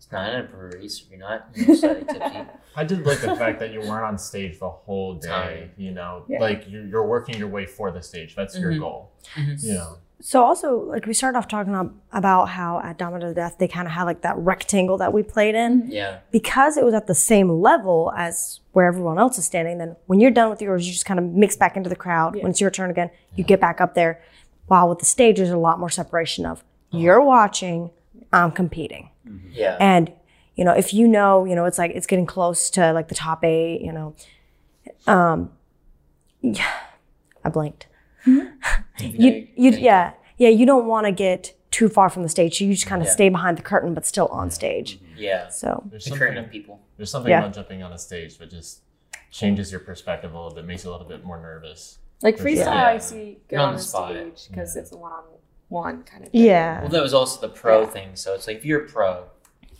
It's 0.00 0.10
not 0.10 0.32
in 0.32 0.40
a 0.40 0.42
brewery, 0.44 0.88
so 0.88 1.04
you're 1.10 1.18
not 1.18 1.48
you 1.54 1.66
know, 1.66 1.74
slightly 1.74 2.04
tipsy. 2.04 2.38
I 2.76 2.84
did 2.84 3.04
like 3.06 3.20
the 3.20 3.36
fact 3.36 3.58
that 3.60 3.70
you 3.70 3.80
weren't 3.80 4.04
on 4.04 4.16
stage 4.16 4.58
the 4.58 4.70
whole 4.70 5.14
day. 5.16 5.28
Time. 5.28 5.70
You 5.76 5.90
know, 5.90 6.24
Yeah. 6.26 6.40
like 6.40 6.64
you're, 6.70 6.86
you're 6.86 7.06
working 7.06 7.36
your 7.36 7.48
way 7.48 7.66
for 7.66 7.90
the 7.90 8.00
stage. 8.02 8.34
That's 8.34 8.58
your 8.58 8.72
Mhm. 8.72 8.80
goal. 8.80 9.10
Mhm. 9.34 9.62
You 9.62 9.74
know, 9.74 9.96
So 10.22 10.42
also, 10.42 10.78
like 10.84 11.04
we 11.04 11.12
started 11.12 11.36
off 11.36 11.48
talking 11.48 11.74
ab- 11.74 11.94
about 12.12 12.46
how 12.50 12.80
at 12.80 12.96
Dama 12.96 13.20
to 13.20 13.34
Death 13.34 13.56
they 13.58 13.68
kind 13.68 13.86
of 13.86 13.92
had 13.92 14.04
like 14.04 14.22
that 14.22 14.38
rectangle 14.38 14.96
that 14.98 15.12
we 15.12 15.22
played 15.22 15.54
in 15.54 15.90
Yeah. 15.90 16.20
because 16.30 16.78
it 16.78 16.84
was 16.84 16.94
at 16.94 17.06
the 17.06 17.14
same 17.14 17.50
level 17.60 18.10
as 18.16 18.60
where 18.72 18.86
everyone 18.86 19.18
else 19.18 19.36
is 19.36 19.44
standing. 19.44 19.76
Then 19.78 19.96
when 20.06 20.18
you're 20.18 20.30
done 20.30 20.48
with 20.48 20.62
yours, 20.62 20.86
you 20.86 20.92
just 20.94 21.04
kind 21.04 21.20
of 21.20 21.26
mix 21.26 21.56
back 21.56 21.76
into 21.76 21.90
the 21.90 21.96
crowd. 21.96 22.36
Yeah. 22.36 22.42
When 22.44 22.50
it's 22.52 22.60
your 22.60 22.70
turn 22.70 22.90
again, 22.90 23.10
you 23.36 23.44
get 23.44 23.60
back 23.60 23.82
up 23.82 23.94
there. 23.94 24.20
While 24.66 24.88
with 24.88 25.00
the 25.00 25.04
stage, 25.06 25.36
there's 25.36 25.50
a 25.50 25.58
lot 25.58 25.78
more 25.78 25.90
separation 25.90 26.46
of 26.46 26.64
you're 26.90 27.20
watching, 27.20 27.90
I'm 28.32 28.50
competing. 28.50 29.09
Mm-hmm. 29.30 29.48
Yeah. 29.52 29.76
And 29.80 30.12
you 30.56 30.64
know, 30.64 30.72
if 30.72 30.92
you 30.92 31.06
know, 31.08 31.44
you 31.44 31.54
know, 31.54 31.64
it's 31.64 31.78
like 31.78 31.92
it's 31.94 32.06
getting 32.06 32.26
close 32.26 32.68
to 32.70 32.92
like 32.92 33.08
the 33.08 33.14
top 33.14 33.44
eight. 33.44 33.80
You 33.80 33.92
know, 33.92 34.14
um, 35.06 35.50
yeah, 36.42 36.70
I 37.44 37.48
blinked. 37.50 37.86
Mm-hmm. 38.26 39.04
you, 39.22 39.46
you, 39.56 39.70
yeah, 39.72 40.12
yeah. 40.36 40.48
You 40.48 40.66
don't 40.66 40.86
want 40.86 41.06
to 41.06 41.12
get 41.12 41.54
too 41.70 41.88
far 41.88 42.08
from 42.10 42.22
the 42.22 42.28
stage. 42.28 42.60
You 42.60 42.72
just 42.74 42.86
kind 42.86 43.00
of 43.00 43.06
Yeah. 43.06 43.12
stay 43.12 43.28
behind 43.28 43.56
the 43.56 43.62
curtain, 43.62 43.94
but 43.94 44.04
still 44.04 44.26
on 44.28 44.50
stage. 44.50 44.98
Mm-hmm. 45.00 45.14
Yeah. 45.18 45.48
So 45.48 45.84
There's 45.90 46.04
The 46.04 46.10
curtain 46.16 46.34
something, 46.36 46.44
of 46.46 46.50
people. 46.50 46.80
there's 46.96 47.10
something 47.10 47.30
Yeah. 47.30 47.40
about 47.40 47.54
jumping 47.54 47.82
on 47.82 47.92
a 47.92 47.98
stage 47.98 48.38
that 48.38 48.50
just 48.50 48.82
changes 49.30 49.70
your 49.70 49.80
perspective 49.80 50.32
a 50.34 50.36
little 50.36 50.54
bit, 50.54 50.64
makes 50.64 50.84
you 50.84 50.90
a 50.90 50.92
little 50.92 51.06
bit 51.06 51.24
more 51.24 51.40
nervous. 51.40 51.98
Like 52.22 52.36
freestyle, 52.36 52.64
sure. 52.64 52.68
I 52.72 52.98
see 52.98 53.38
You're 53.50 53.60
on 53.60 53.68
on 53.68 53.74
the 53.74 53.78
the 53.78 53.84
spot. 53.84 54.10
stage 54.10 54.48
because 54.50 54.76
it's 54.76 54.90
the 54.90 54.96
a 54.96 55.39
one-on-one 55.70 56.02
kind 56.04 56.24
of 56.24 56.30
thing. 56.32 56.42
yeah, 56.44 56.80
Well, 56.80 56.90
that 56.90 57.02
was 57.02 57.14
also 57.14 57.40
the 57.40 57.48
pro 57.52 57.80
Yeah. 57.80 57.86
thing. 57.86 58.08
So 58.16 58.34
it's 58.34 58.46
like 58.46 58.58
if 58.58 58.64
you're 58.64 58.84
a 58.84 58.88
pro, 58.88 59.24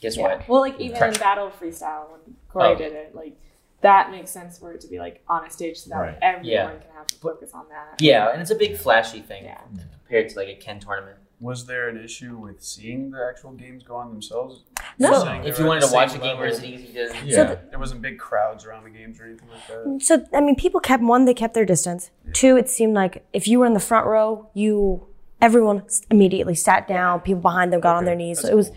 guess 0.00 0.16
Yeah. 0.16 0.22
what? 0.36 0.48
Well, 0.48 0.60
like 0.60 0.78
even 0.80 0.96
in 1.02 1.12
battle 1.14 1.50
freestyle 1.50 2.10
when 2.10 2.36
Corey 2.48 2.68
Oh. 2.70 2.74
did 2.76 2.92
it, 2.92 3.14
like 3.14 3.36
that 3.82 4.10
makes 4.10 4.30
sense 4.30 4.58
for 4.58 4.72
it 4.72 4.80
to 4.82 4.88
be 4.88 4.98
like 4.98 5.22
on 5.28 5.44
a 5.46 5.50
stage 5.50 5.78
so 5.78 5.90
that 5.90 5.96
Right. 5.98 6.18
everyone 6.22 6.44
Yeah. 6.46 6.66
can 6.70 6.90
have 6.96 7.06
to 7.08 7.16
focus 7.16 7.52
on 7.54 7.66
that. 7.70 8.00
Yeah, 8.00 8.30
and 8.30 8.40
it's 8.40 8.50
a 8.50 8.54
big 8.54 8.76
flashy 8.76 9.20
thing 9.20 9.44
Yeah. 9.44 9.60
compared 10.04 10.28
to 10.30 10.36
like 10.38 10.48
a 10.48 10.54
Ken 10.56 10.78
tournament. 10.80 11.16
Was 11.40 11.64
there 11.64 11.88
an 11.88 11.96
issue 12.04 12.36
with 12.36 12.62
seeing 12.62 13.10
the 13.12 13.26
actual 13.26 13.52
games 13.52 13.82
go 13.82 13.96
on 13.96 14.10
themselves? 14.10 14.64
No. 14.98 15.08
You're 15.08 15.18
So, 15.20 15.24
saying 15.24 15.42
they 15.42 15.48
If 15.48 15.58
you 15.58 15.64
wanted 15.64 15.84
to 15.88 15.94
watch 15.94 16.08
a 16.08 16.10
same 16.10 16.20
game 16.20 16.36
where 16.36 16.46
it's 16.48 16.62
easy 16.62 16.92
to 16.92 17.16
Yeah. 17.24 17.44
the- 17.44 17.58
There 17.70 17.78
wasn't 17.78 18.02
big 18.02 18.18
crowds 18.18 18.66
around 18.66 18.84
the 18.84 18.90
games 18.90 19.18
or 19.18 19.24
anything 19.24 19.48
like 19.48 19.66
that. 19.66 20.02
So 20.04 20.22
I 20.36 20.42
mean, 20.42 20.54
people 20.56 20.80
kept 20.80 21.02
one. 21.02 21.24
They 21.24 21.32
kept 21.32 21.54
their 21.54 21.64
distance. 21.64 22.10
Two, 22.34 22.58
it 22.58 22.68
seemed 22.68 22.92
like 22.94 23.24
if 23.32 23.48
you 23.48 23.58
were 23.60 23.64
in 23.64 23.72
the 23.72 23.80
front 23.80 24.06
row, 24.06 24.50
you 24.52 25.06
everyone 25.40 25.82
immediately 26.10 26.54
sat 26.54 26.86
down. 26.88 27.20
People 27.20 27.40
behind 27.42 27.72
them 27.72 27.80
got 27.80 27.96
on 27.96 28.04
their 28.04 28.14
knees. 28.16 28.40
So 28.40 28.48
it 28.48 28.54
was 28.56 28.70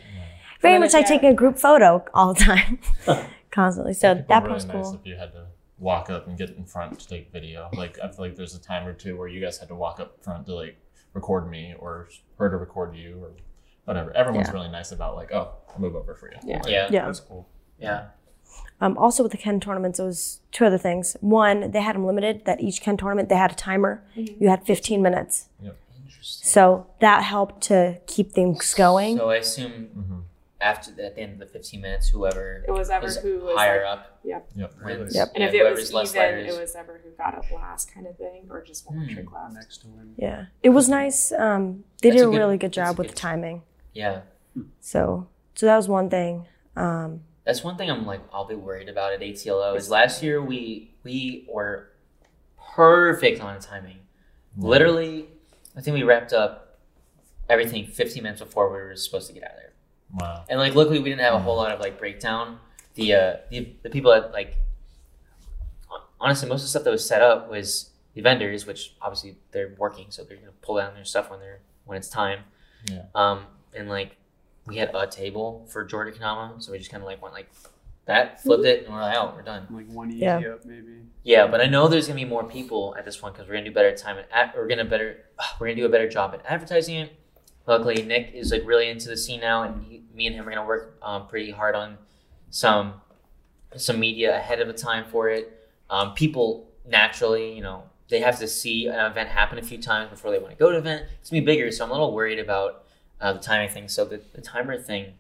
very 0.61 0.79
much 0.79 0.93
like 0.93 1.05
taking 1.07 1.29
a 1.29 1.33
group 1.33 1.57
photo 1.59 2.03
all 2.13 2.33
the 2.33 2.39
time, 2.39 2.79
constantly. 3.51 3.93
So 3.93 4.11
It'd 4.11 4.27
that 4.27 4.43
really 4.43 4.55
was 4.55 4.65
nice 4.65 4.73
cool. 4.85 4.93
if 4.95 5.05
you 5.05 5.15
had 5.15 5.31
to 5.33 5.45
walk 5.79 6.09
up 6.09 6.27
and 6.27 6.37
get 6.37 6.51
in 6.51 6.63
front 6.65 6.99
to 6.99 7.07
take 7.07 7.31
video. 7.31 7.69
Like 7.73 7.97
I 8.01 8.07
feel 8.07 8.25
like 8.25 8.35
there's 8.35 8.55
a 8.55 8.61
time 8.61 8.87
or 8.87 8.93
two 8.93 9.17
where 9.17 9.27
you 9.27 9.41
guys 9.41 9.57
had 9.57 9.67
to 9.69 9.75
walk 9.75 9.99
up 9.99 10.23
front 10.23 10.45
to 10.45 10.55
like 10.55 10.77
record 11.13 11.49
me 11.49 11.73
or 11.77 12.07
her 12.39 12.49
to 12.49 12.57
record 12.57 12.95
you 12.95 13.19
or 13.21 13.31
whatever. 13.85 14.15
Everyone's 14.15 14.47
Yeah. 14.47 14.53
really 14.53 14.69
nice 14.69 14.91
about 14.91 15.15
like, 15.15 15.31
oh, 15.33 15.51
I'll 15.73 15.79
move 15.81 15.95
over 15.95 16.15
for 16.15 16.31
you. 16.31 16.37
Yeah. 16.45 16.61
Yeah. 16.65 16.87
Yeah. 16.89 17.05
That's 17.05 17.19
cool. 17.19 17.47
Yeah. 17.79 18.05
Um, 18.79 18.97
also 18.97 19.23
with 19.23 19.31
the 19.31 19.37
Ken 19.37 19.59
tournaments, 19.59 19.99
it 19.99 20.03
was 20.03 20.39
two 20.51 20.65
other 20.65 20.77
things. 20.77 21.15
One, 21.21 21.71
they 21.71 21.81
had 21.81 21.95
them 21.95 22.05
limited. 22.05 22.45
That 22.45 22.61
each 22.61 22.81
Ken 22.81 22.97
tournament 22.97 23.27
they 23.29 23.35
had 23.35 23.51
a 23.51 23.55
timer. 23.55 24.03
You 24.15 24.49
had 24.49 24.65
15 24.65 25.01
minutes. 25.01 25.49
Interesting. 25.59 25.77
So 26.23 26.87
that 26.99 27.23
helped 27.23 27.61
to 27.63 27.99
keep 28.07 28.31
things 28.31 28.73
going. 28.73 29.17
So 29.17 29.29
I 29.29 29.37
assume 29.37 29.89
Mhm. 29.97 30.23
after 30.61 30.91
the, 30.91 31.05
at 31.07 31.15
the 31.15 31.21
end 31.21 31.33
of 31.33 31.39
the 31.39 31.45
15 31.45 31.81
minutes, 31.81 32.07
whoever 32.09 32.63
It 32.67 32.71
was 32.71 32.89
ever 32.89 33.05
is 33.07 33.17
who 33.17 33.39
was 33.39 33.55
higher 33.57 33.83
like, 33.83 33.97
up 33.99 34.19
Yep. 34.23 34.49
Yep. 34.55 34.73
wins. 34.83 35.15
Yep. 35.15 35.31
And 35.35 35.43
if 35.43 35.53
Yeah, 35.53 35.67
it 35.67 35.75
was 35.75 35.93
less 35.93 36.15
even, 36.15 36.45
it 36.45 36.57
was 36.57 36.75
ever 36.75 37.01
who 37.03 37.09
got 37.11 37.35
up 37.35 37.51
last 37.51 37.93
kind 37.93 38.07
of 38.07 38.17
thing, 38.17 38.47
or 38.49 38.61
just 38.61 38.87
one 38.89 38.99
Hmm. 39.05 39.13
trick 39.13 39.31
left. 39.33 39.53
Next 39.53 39.77
to 39.79 39.87
win. 39.87 40.13
yeah, 40.17 40.45
it 40.61 40.69
was 40.69 40.87
nice. 40.87 41.31
Um, 41.33 41.83
they 42.01 42.09
That's 42.09 42.21
did 42.21 42.25
a 42.25 42.29
a 42.29 42.31
good- 42.31 42.37
really 42.37 42.57
good 42.57 42.67
that's 42.73 42.77
a 42.77 42.81
job 42.91 42.97
with 42.97 43.09
the 43.09 43.13
timing. 43.15 43.63
Yeah. 43.93 44.21
So 44.79 45.27
so 45.55 45.65
that 45.65 45.75
was 45.75 45.89
one 45.89 46.09
thing. 46.09 46.47
Um, 46.75 47.23
That's 47.43 47.61
one 47.63 47.75
thing 47.75 47.91
I'm 47.91 48.05
like 48.05 48.21
I'll 48.31 48.45
be 48.45 48.55
worried 48.55 48.87
about 48.87 49.11
at 49.11 49.21
ATLO 49.21 49.75
is 49.75 49.89
last 49.89 50.23
year 50.23 50.41
we 50.41 50.95
we 51.03 51.45
were 51.51 51.89
perfect 52.75 53.41
on 53.41 53.59
timing. 53.59 53.97
Literally, 54.57 55.27
I 55.75 55.81
think 55.81 55.95
we 55.95 56.03
wrapped 56.03 56.33
up 56.33 56.79
everything 57.49 57.85
15 57.85 58.23
minutes 58.23 58.41
before 58.41 58.69
we 58.69 58.77
were 58.77 58.95
supposed 58.95 59.27
to 59.27 59.33
get 59.33 59.43
out 59.43 59.51
of 59.51 59.57
there. 59.57 59.73
Wow. 60.19 60.45
And 60.49 60.59
like 60.59 60.75
luckily 60.75 60.99
we 60.99 61.09
didn't 61.09 61.21
have 61.21 61.33
a 61.33 61.39
whole 61.39 61.55
lot 61.55 61.71
of 61.71 61.79
like 61.79 61.97
breakdown. 61.97 62.59
The 62.95 63.13
uh 63.13 63.35
the, 63.49 63.73
the 63.81 63.89
people 63.89 64.11
that 64.11 64.31
like 64.31 64.57
honestly 66.19 66.47
most 66.47 66.61
of 66.61 66.65
the 66.65 66.69
stuff 66.69 66.83
that 66.83 66.91
was 66.91 67.05
set 67.05 67.21
up 67.21 67.49
was 67.49 67.89
the 68.13 68.21
vendors, 68.21 68.67
which 68.67 68.95
obviously 69.01 69.37
they're 69.51 69.73
working, 69.77 70.07
so 70.09 70.23
they're 70.23 70.37
gonna 70.37 70.51
pull 70.61 70.77
down 70.77 70.93
their 70.93 71.05
stuff 71.05 71.31
when 71.31 71.39
they're 71.39 71.59
when 71.85 71.97
it's 71.97 72.09
time. 72.09 72.41
Yeah. 72.85 73.05
Um 73.15 73.47
and 73.73 73.89
like 73.89 74.17
we 74.67 74.77
had 74.77 74.91
a 74.93 75.07
table 75.07 75.65
for 75.69 75.83
Georgia 75.83 76.17
Kendama, 76.17 76.61
so 76.61 76.71
we 76.71 76.77
just 76.77 76.91
kinda 76.91 77.05
like 77.05 77.21
went 77.21 77.33
like 77.33 77.49
that, 78.05 78.41
flipped 78.43 78.65
it, 78.65 78.83
and 78.85 78.93
we're 78.93 79.01
like, 79.01 79.15
oh, 79.17 79.33
we're 79.35 79.41
done. 79.43 79.65
Like 79.69 79.87
one 79.87 80.09
easy 80.11 80.19
Yeah. 80.19 80.39
up, 80.39 80.65
maybe. 80.65 81.01
Yeah, 81.23 81.47
but 81.47 81.61
I 81.61 81.67
know 81.67 81.87
there's 81.87 82.07
gonna 82.07 82.19
be 82.19 82.25
more 82.25 82.43
people 82.43 82.95
at 82.97 83.05
this 83.05 83.21
one 83.21 83.31
because 83.31 83.47
we're 83.47 83.53
gonna 83.53 83.65
do 83.65 83.73
better 83.73 83.95
time 83.95 84.17
at, 84.17 84.27
at 84.31 84.55
we're 84.57 84.67
gonna 84.67 84.83
better 84.85 85.23
we're 85.59 85.67
gonna 85.67 85.77
do 85.77 85.85
a 85.85 85.89
better 85.89 86.09
job 86.09 86.33
at 86.33 86.41
advertising 86.45 86.95
it. 86.97 87.13
Luckily, 87.65 88.03
Nick 88.03 88.31
is 88.33 88.51
like 88.51 88.63
really 88.65 88.89
into 88.89 89.07
the 89.07 89.15
scene 89.15 89.39
now, 89.39 89.63
and 89.63 89.85
he, 89.85 90.03
me 90.13 90.27
and 90.27 90.35
him 90.35 90.45
are 90.47 90.51
gonna 90.53 90.65
work 90.67 90.97
um, 91.01 91.27
pretty 91.27 91.51
hard 91.51 91.75
on 91.75 91.97
some 92.49 92.95
some 93.75 93.99
media 93.99 94.35
ahead 94.37 94.59
of 94.59 94.67
the 94.67 94.73
time 94.73 95.05
for 95.05 95.29
it. 95.29 95.59
Um, 95.89 96.13
people 96.13 96.69
naturally, 96.85 97.53
you 97.55 97.61
know, 97.61 97.83
they 98.09 98.19
have 98.19 98.37
to 98.39 98.47
see 98.47 98.87
an 98.87 98.99
event 99.11 99.29
happen 99.29 99.57
a 99.57 99.63
few 99.63 99.77
times 99.81 100.09
before 100.09 100.29
they 100.31 100.39
want 100.39 100.51
to 100.51 100.57
go 100.59 100.69
to 100.71 100.75
an 100.77 100.81
event. 100.81 101.05
It's 101.21 101.29
gonna 101.29 101.41
be 101.41 101.45
bigger, 101.45 101.71
so 101.71 101.85
I'm 101.85 101.89
a 101.89 101.93
little 101.93 102.13
worried 102.13 102.39
about 102.39 102.83
uh, 103.21 103.31
the 103.33 103.39
timing 103.39 103.69
thing. 103.69 103.87
So 103.87 104.03
the, 104.03 104.21
the 104.33 104.41
timer 104.41 104.77
thing, 104.77 105.13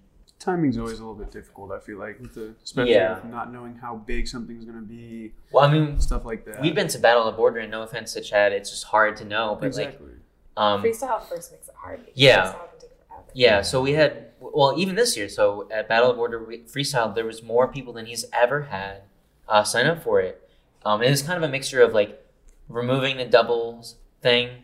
Timing's 0.43 0.77
always 0.77 0.99
a 0.99 1.05
little 1.05 1.15
bit 1.15 1.31
difficult. 1.31 1.71
I 1.71 1.79
feel 1.79 1.97
like, 1.97 2.19
with 2.19 2.33
the, 2.35 2.53
especially 2.63 2.93
Yeah. 2.93 3.15
with 3.15 3.25
not 3.25 3.53
knowing 3.53 3.75
how 3.75 3.95
big 3.95 4.27
something's 4.27 4.65
gonna 4.65 4.81
be, 4.81 5.31
well, 5.51 5.63
I 5.63 5.71
mean, 5.71 5.99
stuff 6.01 6.25
like 6.25 6.43
that. 6.45 6.61
we've 6.61 6.75
been 6.75 6.89
to 6.89 6.99
Battle 6.99 7.23
of 7.23 7.33
the 7.33 7.37
Border, 7.37 7.59
and 7.61 7.71
no 7.71 7.81
offense 7.83 8.13
to 8.13 8.21
Chad, 8.21 8.51
it's 8.51 8.69
just 8.69 8.83
hard 8.85 9.15
to 9.17 9.25
know. 9.25 9.57
But 9.59 9.67
exactly. 9.67 10.07
like, 10.07 10.15
um, 10.57 10.83
Freestyle 10.83 11.21
first 11.23 11.51
makes 11.53 11.69
it 11.69 11.75
hard. 11.75 12.01
Yeah. 12.13 12.47
freestyle 12.47 12.51
can 12.71 12.79
take 12.79 12.89
forever. 13.07 13.23
Yeah, 13.33 13.61
so 13.61 13.81
we 13.81 13.93
had 13.93 14.31
well, 14.39 14.73
even 14.77 14.95
this 14.95 15.15
year. 15.15 15.29
So 15.29 15.69
at 15.71 15.87
Battle 15.87 16.11
of 16.11 16.17
Border 16.17 16.39
Freestyle, 16.67 17.15
there 17.15 17.25
was 17.25 17.41
more 17.41 17.67
people 17.69 17.93
than 17.93 18.05
he's 18.07 18.25
ever 18.33 18.63
had 18.63 19.03
uh, 19.47 19.63
sign 19.63 19.85
up 19.85 20.03
for 20.03 20.19
it. 20.19 20.47
Um, 20.85 21.01
and 21.01 21.09
it's 21.11 21.21
kind 21.21 21.37
of 21.41 21.47
a 21.47 21.51
mixture 21.51 21.81
of 21.81 21.93
like 21.93 22.21
removing 22.67 23.15
the 23.15 23.25
doubles 23.25 23.95
thing, 24.21 24.63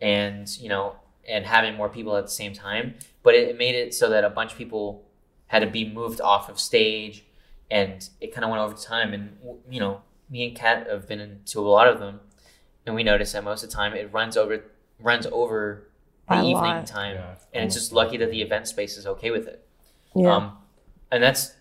and 0.00 0.46
you 0.58 0.68
know, 0.68 0.96
and 1.28 1.44
having 1.46 1.74
more 1.74 1.88
people 1.88 2.16
at 2.16 2.24
the 2.24 2.30
same 2.30 2.52
time. 2.52 2.94
But 3.22 3.34
it, 3.34 3.48
it 3.50 3.58
made 3.58 3.74
it 3.74 3.94
so 3.94 4.08
that 4.10 4.24
a 4.24 4.30
bunch 4.30 4.52
of 4.52 4.58
people 4.58 5.04
had 5.46 5.60
to 5.60 5.66
be 5.66 5.88
moved 5.88 6.20
off 6.20 6.48
of 6.48 6.58
stage, 6.60 7.24
and 7.70 8.08
it 8.20 8.32
kind 8.34 8.44
of 8.44 8.50
went 8.50 8.62
over 8.62 8.74
time. 8.74 9.12
And 9.12 9.36
you 9.68 9.80
know, 9.80 10.02
me 10.30 10.46
and 10.48 10.56
Kat 10.56 10.86
have 10.88 11.06
been 11.08 11.20
into 11.20 11.60
a 11.60 11.68
lot 11.68 11.88
of 11.88 11.98
them, 11.98 12.20
and 12.86 12.94
we 12.94 13.02
noticed 13.02 13.32
that 13.32 13.44
most 13.44 13.62
of 13.64 13.70
the 13.70 13.76
time 13.76 13.94
it 13.94 14.12
runs 14.12 14.36
over 14.36 14.64
runs 15.00 15.26
over 15.26 15.88
the 16.28 16.34
a 16.34 16.38
evening 16.42 16.54
lot. 16.54 16.86
time 16.86 17.14
Yeah. 17.16 17.34
and 17.54 17.64
it's 17.64 17.74
just 17.74 17.92
lucky 17.92 18.16
that 18.18 18.30
the 18.30 18.40
event 18.42 18.68
space 18.68 18.96
is 18.96 19.06
okay 19.06 19.30
with 19.30 19.48
it. 19.48 19.66
yeah. 20.14 20.36
Um, 20.36 20.58
and 21.10 21.22
that's 21.22 21.54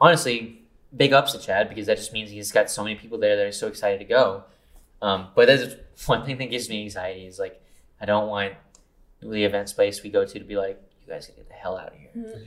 honestly 0.00 0.62
big 0.96 1.12
ups 1.12 1.32
to 1.32 1.38
Chad 1.38 1.68
because 1.68 1.86
that 1.86 1.96
just 1.96 2.12
means 2.12 2.30
he's 2.30 2.52
got 2.52 2.70
so 2.70 2.84
many 2.84 2.94
people 2.96 3.18
there 3.18 3.34
that 3.36 3.46
are 3.46 3.50
so 3.52 3.66
excited 3.66 3.98
to 3.98 4.04
go. 4.04 4.44
Um, 5.00 5.28
but 5.34 5.46
that's 5.46 5.74
one 6.06 6.24
thing 6.24 6.36
that 6.38 6.50
gives 6.50 6.68
me 6.68 6.82
anxiety 6.84 7.26
is 7.26 7.38
like 7.38 7.60
I 8.00 8.04
don't 8.04 8.28
want 8.28 8.52
the 9.22 9.44
event 9.44 9.68
space 9.68 10.02
we 10.02 10.10
go 10.10 10.24
to 10.24 10.38
to 10.38 10.44
be 10.44 10.56
like 10.56 10.80
you 11.06 11.12
guys 11.12 11.26
can 11.26 11.36
get 11.36 11.48
the 11.48 11.54
hell 11.54 11.76
out 11.76 11.88
of 11.88 11.94
here. 11.94 12.42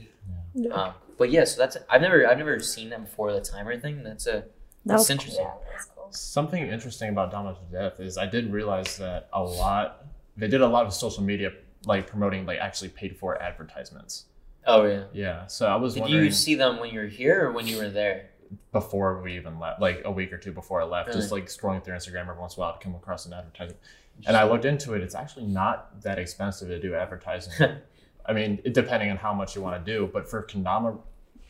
Yeah. 0.54 0.70
Um, 0.70 0.92
but 1.18 1.30
yeah, 1.30 1.44
so 1.44 1.58
that's 1.60 1.76
I've 1.88 2.00
never 2.00 2.26
I've 2.26 2.38
never 2.38 2.58
seen 2.60 2.90
that 2.90 3.02
before 3.04 3.32
the 3.32 3.40
timer 3.40 3.78
thing. 3.78 4.02
That's 4.02 4.26
a 4.26 4.32
That 4.32 4.44
that's 4.84 5.00
was 5.02 5.10
interesting. 5.10 5.44
Yeah, 5.44 5.54
that's 5.70 5.86
cool. 5.94 6.08
Something 6.10 6.66
interesting 6.66 7.10
about 7.10 7.30
Dama 7.30 7.54
to 7.54 7.72
Death 7.72 8.00
is 8.00 8.16
I 8.18 8.26
did 8.26 8.52
realize 8.52 8.96
that 8.98 9.28
a 9.32 9.42
lot 9.42 10.06
they 10.36 10.48
did 10.48 10.60
a 10.60 10.68
lot 10.68 10.86
of 10.86 10.94
social 10.94 11.22
media 11.22 11.52
like 11.86 12.06
promoting 12.06 12.46
like 12.46 12.58
actually 12.58 12.88
paid 12.88 13.16
for 13.16 13.40
advertisements. 13.40 14.26
Oh 14.66 14.84
yeah. 14.84 15.04
Yeah. 15.12 15.46
So 15.46 15.66
I 15.66 15.76
was 15.76 15.94
Did 15.94 16.02
wondering 16.02 16.24
you 16.24 16.30
see 16.32 16.54
them 16.54 16.80
when 16.80 16.92
you 16.92 17.00
were 17.00 17.06
here 17.06 17.46
or 17.46 17.52
when 17.52 17.66
you 17.66 17.78
were 17.78 17.88
there? 17.90 18.30
before 18.72 19.20
we 19.22 19.34
even 19.36 19.58
left, 19.58 19.80
like 19.80 20.02
a 20.04 20.10
week 20.10 20.32
or 20.32 20.38
two 20.38 20.52
before 20.52 20.80
I 20.80 20.84
left, 20.84 21.12
just 21.12 21.32
like 21.32 21.46
scrolling 21.46 21.84
through 21.84 21.94
Instagram 21.94 22.28
every 22.28 22.38
once 22.38 22.56
in 22.56 22.62
a 22.62 22.66
while 22.66 22.76
to 22.76 22.78
come 22.82 22.94
across 22.94 23.26
an 23.26 23.32
advertisement. 23.32 23.80
And 24.26 24.36
I 24.36 24.44
looked 24.44 24.64
into 24.64 24.94
it. 24.94 25.02
It's 25.02 25.14
actually 25.14 25.46
not 25.46 26.00
that 26.02 26.18
expensive 26.18 26.68
to 26.68 26.78
do 26.80 26.94
advertising. 26.94 27.52
I 28.26 28.32
mean, 28.32 28.60
it, 28.64 28.74
depending 28.74 29.10
on 29.10 29.16
how 29.16 29.32
much 29.34 29.54
you 29.54 29.62
want 29.62 29.84
to 29.84 29.92
do, 29.92 30.08
but 30.12 30.28
for 30.28 30.42
Kendama 30.42 30.98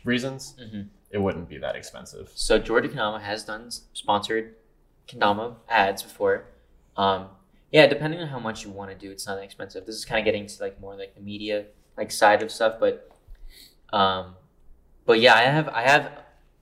reasons, 0.04 0.54
Mhm. 0.60 0.88
it 1.10 1.18
wouldn't 1.18 1.48
be 1.48 1.58
that 1.58 1.76
expensive. 1.76 2.30
So 2.34 2.58
Georgia 2.58 2.88
Kendama 2.88 3.20
has 3.20 3.44
done 3.44 3.70
sponsored 3.70 4.56
Kendama 5.08 5.56
ads 5.68 6.02
before. 6.02 6.46
Um, 6.96 7.28
yeah, 7.70 7.86
depending 7.86 8.20
on 8.20 8.28
how 8.28 8.38
much 8.38 8.64
you 8.64 8.70
want 8.70 8.90
to 8.90 8.96
do, 8.96 9.10
it's 9.10 9.26
not 9.26 9.36
that 9.36 9.44
expensive. 9.44 9.86
This 9.86 9.94
is 9.96 10.04
kind 10.04 10.18
of 10.18 10.24
getting 10.24 10.46
to 10.46 10.62
like 10.62 10.80
more 10.80 10.96
like 10.96 11.14
the 11.14 11.20
media 11.20 11.66
like 11.96 12.10
side 12.10 12.42
of 12.42 12.50
stuff, 12.50 12.74
but 12.80 13.10
um, 13.92 14.34
but 15.06 15.20
yeah, 15.20 15.34
I 15.34 15.42
have 15.42 15.68
I 15.68 15.82
have 15.82 16.10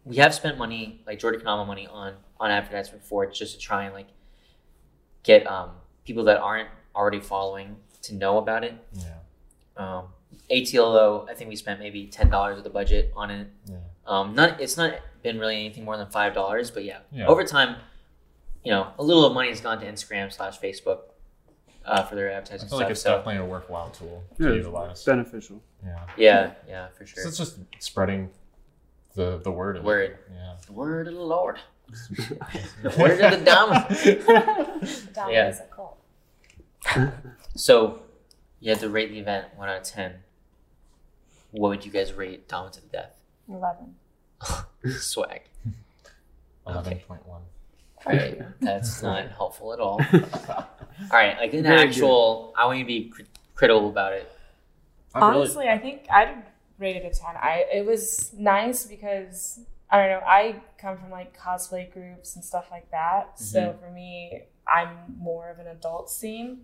we 0.04 0.16
have 0.16 0.34
spent 0.34 0.58
money 0.58 1.02
like 1.06 1.18
Georgia 1.18 1.38
Kendama 1.38 1.66
money 1.66 1.86
on 1.86 2.14
on 2.38 2.50
advertisement 2.50 3.02
before, 3.02 3.26
just 3.30 3.54
to 3.54 3.58
try 3.58 3.84
and 3.84 3.94
like 3.94 4.08
get 5.22 5.46
um 5.46 5.70
people 6.04 6.24
that 6.24 6.38
aren't 6.38 6.68
already 6.94 7.20
following 7.20 7.76
to 8.02 8.14
know 8.14 8.38
about 8.38 8.64
it. 8.64 8.74
Yeah. 8.92 9.14
Um, 9.76 10.04
ATL 10.50 10.92
though, 10.92 11.26
I 11.30 11.34
think 11.34 11.48
we 11.48 11.56
spent 11.56 11.80
maybe 11.80 12.06
ten 12.06 12.28
dollars 12.30 12.58
of 12.58 12.64
the 12.64 12.70
budget 12.70 13.12
on 13.16 13.30
it. 13.30 13.48
Yeah. 13.66 13.76
Um, 14.06 14.34
not 14.34 14.60
it's 14.60 14.76
not 14.76 14.94
been 15.22 15.38
really 15.38 15.56
anything 15.56 15.84
more 15.84 15.96
than 15.96 16.08
five 16.10 16.34
dollars, 16.34 16.70
but 16.70 16.84
yeah, 16.84 16.98
Yeah. 17.10 17.26
over 17.26 17.44
time, 17.44 17.76
you 18.62 18.70
know, 18.72 18.88
a 18.98 19.02
little 19.02 19.24
of 19.24 19.32
money 19.32 19.48
has 19.48 19.60
gone 19.60 19.80
to 19.80 19.86
Instagram 19.86 20.30
slash 20.32 20.60
Facebook 20.60 20.98
uh, 21.86 22.02
for 22.02 22.14
their 22.14 22.30
I 22.30 22.34
advertising 22.34 22.68
feel 22.68 22.78
stuff. 22.78 22.80
like 22.80 22.90
it's 22.90 23.02
so 23.02 23.16
definitely 23.16 23.42
a 23.42 23.44
worthwhile 23.46 23.90
tool 23.90 24.22
Yeah, 24.38 24.48
to 24.48 24.52
it's 24.54 24.66
utilize. 24.66 25.04
beneficial. 25.04 25.62
Yeah. 25.84 25.98
yeah, 26.16 26.52
yeah, 26.68 26.88
for 26.96 27.06
So 27.06 27.14
sure. 27.14 27.28
it's 27.28 27.38
just 27.38 27.58
spreading 27.78 28.30
the 29.14 29.38
the 29.38 29.50
word. 29.50 29.76
of 29.76 29.84
it. 29.84 29.86
Word, 29.86 30.18
Yeah. 30.32 30.54
the 30.66 30.72
word 30.72 31.08
of 31.08 31.14
the 31.14 31.20
Lord, 31.20 31.58
the 32.10 32.94
word 32.98 33.20
of 33.20 33.38
the 33.38 33.44
Dom. 33.44 33.70
Dom 35.12 35.30
Yeah. 35.30 35.48
is 35.48 35.60
a 35.60 35.64
cult. 35.74 35.98
So, 37.56 38.00
you 38.60 38.70
had 38.70 38.80
to 38.80 38.88
rate 38.88 39.10
the 39.10 39.18
event 39.18 39.46
one 39.56 39.68
out 39.68 39.76
of 39.78 39.82
ten. 39.84 40.14
What 41.52 41.68
would 41.68 41.84
you 41.86 41.92
guys 41.92 42.12
rate 42.12 42.48
Dom 42.48 42.70
to 42.72 42.80
the 42.80 42.88
death? 42.88 43.10
Eleven. 43.48 43.94
Swag. 44.98 45.42
Eleven 46.66 46.98
point 47.06 47.26
one. 47.26 47.42
Right. 48.06 48.40
That's 48.60 49.02
not 49.02 49.30
helpful 49.30 49.72
at 49.72 49.80
all. 49.80 50.00
All 50.12 51.08
right, 51.12 51.36
like 51.38 51.52
an 51.54 51.62
Very 51.62 51.76
good. 51.78 51.88
actual. 51.88 52.54
I 52.56 52.66
want 52.66 52.78
you 52.78 52.84
to 52.84 52.88
be 52.88 53.08
cri- 53.08 53.26
critical 53.54 53.88
about 53.88 54.12
it. 54.12 54.30
Honestly, 55.14 55.68
I 55.68 55.78
think 55.78 56.06
I'd 56.10 56.42
rate 56.78 56.96
it 56.96 57.04
a 57.04 57.10
ten. 57.18 57.34
I 57.36 57.64
it 57.72 57.84
was 57.86 58.32
nice 58.34 58.84
because 58.84 59.60
I 59.94 59.98
don't 60.08 60.10
know. 60.20 60.26
I 60.26 60.60
come 60.78 60.96
from 60.98 61.10
like 61.10 61.38
cosplay 61.38 61.92
groups 61.92 62.34
and 62.36 62.44
stuff 62.44 62.66
like 62.70 62.90
that. 62.90 63.38
So 63.38 63.60
Mm-hmm. 63.60 63.78
for 63.80 63.90
me, 63.90 64.42
I'm 64.66 64.88
more 65.18 65.50
of 65.50 65.58
an 65.60 65.68
adult 65.68 66.10
scene 66.10 66.62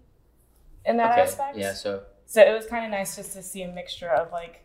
in 0.84 0.96
that 0.96 1.12
okay. 1.12 1.22
aspect. 1.22 1.56
Yeah. 1.56 1.74
So. 1.74 2.02
So 2.26 2.40
it 2.42 2.52
was 2.52 2.66
kind 2.66 2.84
of 2.84 2.90
nice 2.90 3.16
just 3.16 3.32
to 3.34 3.42
see 3.42 3.62
a 3.62 3.68
mixture 3.68 4.08
of 4.10 4.32
like 4.32 4.64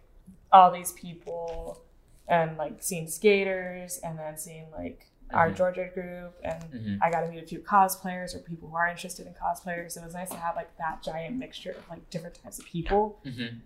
all 0.51 0.71
these 0.71 0.91
people 0.93 1.81
and 2.27 2.57
like 2.57 2.77
seeing 2.79 3.07
skaters 3.07 3.99
and 4.03 4.17
then 4.17 4.37
seeing 4.37 4.67
like 4.71 5.07
our 5.31 5.49
Mhm. 5.49 5.55
Georgia 5.57 5.89
group 5.93 6.33
and 6.43 6.63
Mhm. 6.71 6.99
I 7.01 7.09
got 7.11 7.21
to 7.21 7.27
meet 7.29 7.43
a 7.43 7.47
few 7.47 7.59
cosplayers 7.59 8.35
or 8.35 8.39
people 8.39 8.69
who 8.69 8.75
are 8.75 8.87
interested 8.87 9.25
in 9.27 9.33
cosplayers. 9.33 9.97
It 9.97 10.03
was 10.03 10.13
nice 10.13 10.29
to 10.29 10.37
have 10.37 10.55
like 10.55 10.75
that 10.77 11.01
giant 11.03 11.35
mixture 11.37 11.71
of 11.71 11.87
like 11.89 12.07
different 12.11 12.35
types 12.43 12.57
of 12.59 12.65
people 12.65 13.19
mhm. 13.25 13.59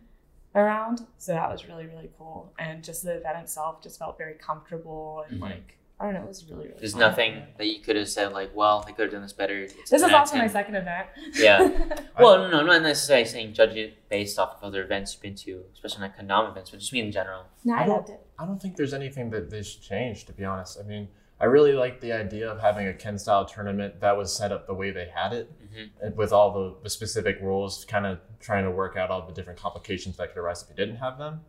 Around. 0.55 1.05
So 1.17 1.33
that 1.33 1.49
was 1.51 1.67
really 1.67 1.85
really 1.85 2.09
cool 2.17 2.51
and 2.57 2.83
just 2.83 3.03
the 3.03 3.13
event 3.17 3.37
itself 3.37 3.81
just 3.83 3.99
felt 3.99 4.17
very 4.17 4.33
comfortable 4.33 5.23
and 5.29 5.39
Mhm. 5.39 5.43
like 5.43 5.75
I 6.01 6.05
don't 6.05 6.13
know, 6.13 6.21
it 6.21 6.27
was 6.29 6.45
really 6.49 6.67
really. 6.69 6.79
There's 6.79 6.93
fun. 6.93 7.01
nothing 7.01 7.43
that 7.57 7.65
you 7.67 7.81
could 7.81 7.97
have 7.97 8.07
said 8.07 8.31
like, 8.31 8.55
well, 8.55 8.85
I 8.87 8.91
could 8.93 9.03
have 9.03 9.11
done 9.11 9.21
this 9.21 9.33
better. 9.33 9.63
It's 9.63 9.73
This 9.73 10.01
is 10.01 10.01
10 10.01 10.09
out 10.09 10.13
of 10.15 10.19
also 10.21 10.37
my 10.37 10.47
second 10.47 10.75
event. 10.75 11.07
Yeah. 11.33 11.69
Well, 12.19 12.37
no, 12.39 12.49
no, 12.49 12.63
not 12.65 12.81
necessarily 12.81 13.25
saying 13.25 13.53
judge 13.53 13.75
it 13.75 14.09
based 14.09 14.39
off 14.39 14.57
of 14.57 14.63
other 14.63 14.81
events 14.83 15.13
you've 15.13 15.21
been 15.21 15.35
to, 15.35 15.63
especially 15.73 16.01
not 16.01 16.17
Kendama 16.17 16.51
events, 16.51 16.69
but 16.71 16.79
just 16.79 16.91
me 16.93 16.99
in 17.01 17.11
general. 17.11 17.43
no, 17.63 17.73
I 17.75 17.79
I 17.81 17.85
don't- 17.85 17.95
loved 17.95 18.09
it. 18.09 18.25
I 18.39 18.45
don't 18.45 18.61
think 18.61 18.75
there's 18.77 18.93
anything 18.93 19.29
that 19.31 19.49
they 19.49 19.61
should 19.61 19.81
change, 19.81 20.25
to 20.25 20.33
be 20.33 20.43
honest. 20.45 20.79
I 20.79 20.83
mean, 20.83 21.09
I 21.39 21.45
really 21.45 21.71
like 21.73 21.99
the 22.01 22.11
idea 22.13 22.49
of 22.49 22.59
having 22.59 22.87
a 22.87 22.93
Ken 22.93 23.17
style 23.17 23.45
tournament 23.45 23.99
that 24.01 24.17
was 24.17 24.33
set 24.35 24.51
up 24.51 24.67
the 24.67 24.73
way 24.73 24.91
they 24.91 25.09
had 25.13 25.31
it, 25.33 25.51
Mhm. 25.73 26.15
with 26.15 26.31
all 26.33 26.51
the, 26.51 26.75
the 26.83 26.89
specific 26.89 27.39
rules, 27.41 27.85
kind 27.85 28.05
of 28.05 28.19
trying 28.39 28.63
to 28.63 28.71
work 28.71 28.97
out 28.97 29.09
all 29.11 29.25
the 29.27 29.33
different 29.33 29.59
complications 29.59 30.17
that 30.17 30.29
could 30.33 30.39
arise 30.39 30.63
if 30.63 30.69
you 30.69 30.75
didn't 30.75 30.97
have 30.97 31.17
them. 31.17 31.41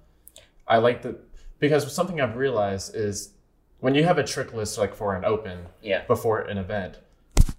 I 0.69 0.77
like 0.79 1.03
that 1.03 1.17
because 1.59 1.93
something 1.93 2.21
I've 2.21 2.37
realized 2.37 2.95
is 2.95 3.33
when 3.81 3.95
you 3.95 4.05
have 4.05 4.19
a 4.19 4.25
trick 4.25 4.53
list 4.53 4.77
like 4.79 4.95
for 4.95 5.15
an 5.17 5.25
open 5.25 5.67
Yeah. 5.83 6.05
before 6.07 6.41
an 6.41 6.59
event, 6.59 6.99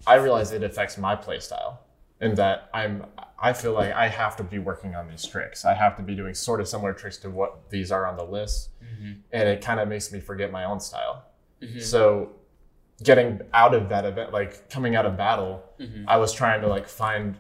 I 0.06 0.16
realize 0.16 0.52
it 0.52 0.64
affects 0.64 0.98
my 0.98 1.16
play 1.16 1.40
style 1.40 1.82
in 2.20 2.36
that 2.36 2.70
I'm 2.74 3.06
I 3.44 3.54
feel 3.54 3.74
like 3.74 3.92
I 3.94 4.08
have 4.08 4.36
to 4.38 4.44
be 4.44 4.60
working 4.60 4.94
on 4.94 5.08
these 5.10 5.26
tricks. 5.26 5.66
I 5.66 5.74
have 5.74 5.98
to 5.98 6.04
be 6.04 6.16
doing 6.16 6.36
sort 6.36 6.62
of 6.62 6.68
similar 6.68 6.94
tricks 6.94 7.18
to 7.18 7.30
what 7.32 7.72
these 7.72 7.92
are 7.92 8.06
on 8.06 8.16
the 8.18 8.24
list 8.24 8.70
Mhm. 8.84 9.22
and 9.32 9.50
it 9.50 9.64
kind 9.64 9.80
of 9.80 9.88
makes 9.88 10.12
me 10.12 10.20
forget 10.20 10.52
my 10.52 10.64
own 10.66 10.80
style. 10.80 11.26
Mhm. 11.60 11.82
So 11.82 12.34
getting 13.04 13.42
out 13.54 13.74
of 13.74 13.90
that 13.90 14.06
event, 14.06 14.32
like 14.32 14.70
coming 14.70 14.96
out 14.96 15.06
of 15.06 15.18
battle, 15.18 15.64
Mhm. 15.80 16.06
I 16.08 16.18
was 16.18 16.34
trying 16.34 16.62
to 16.62 16.68
like 16.68 16.88
find 16.88 17.38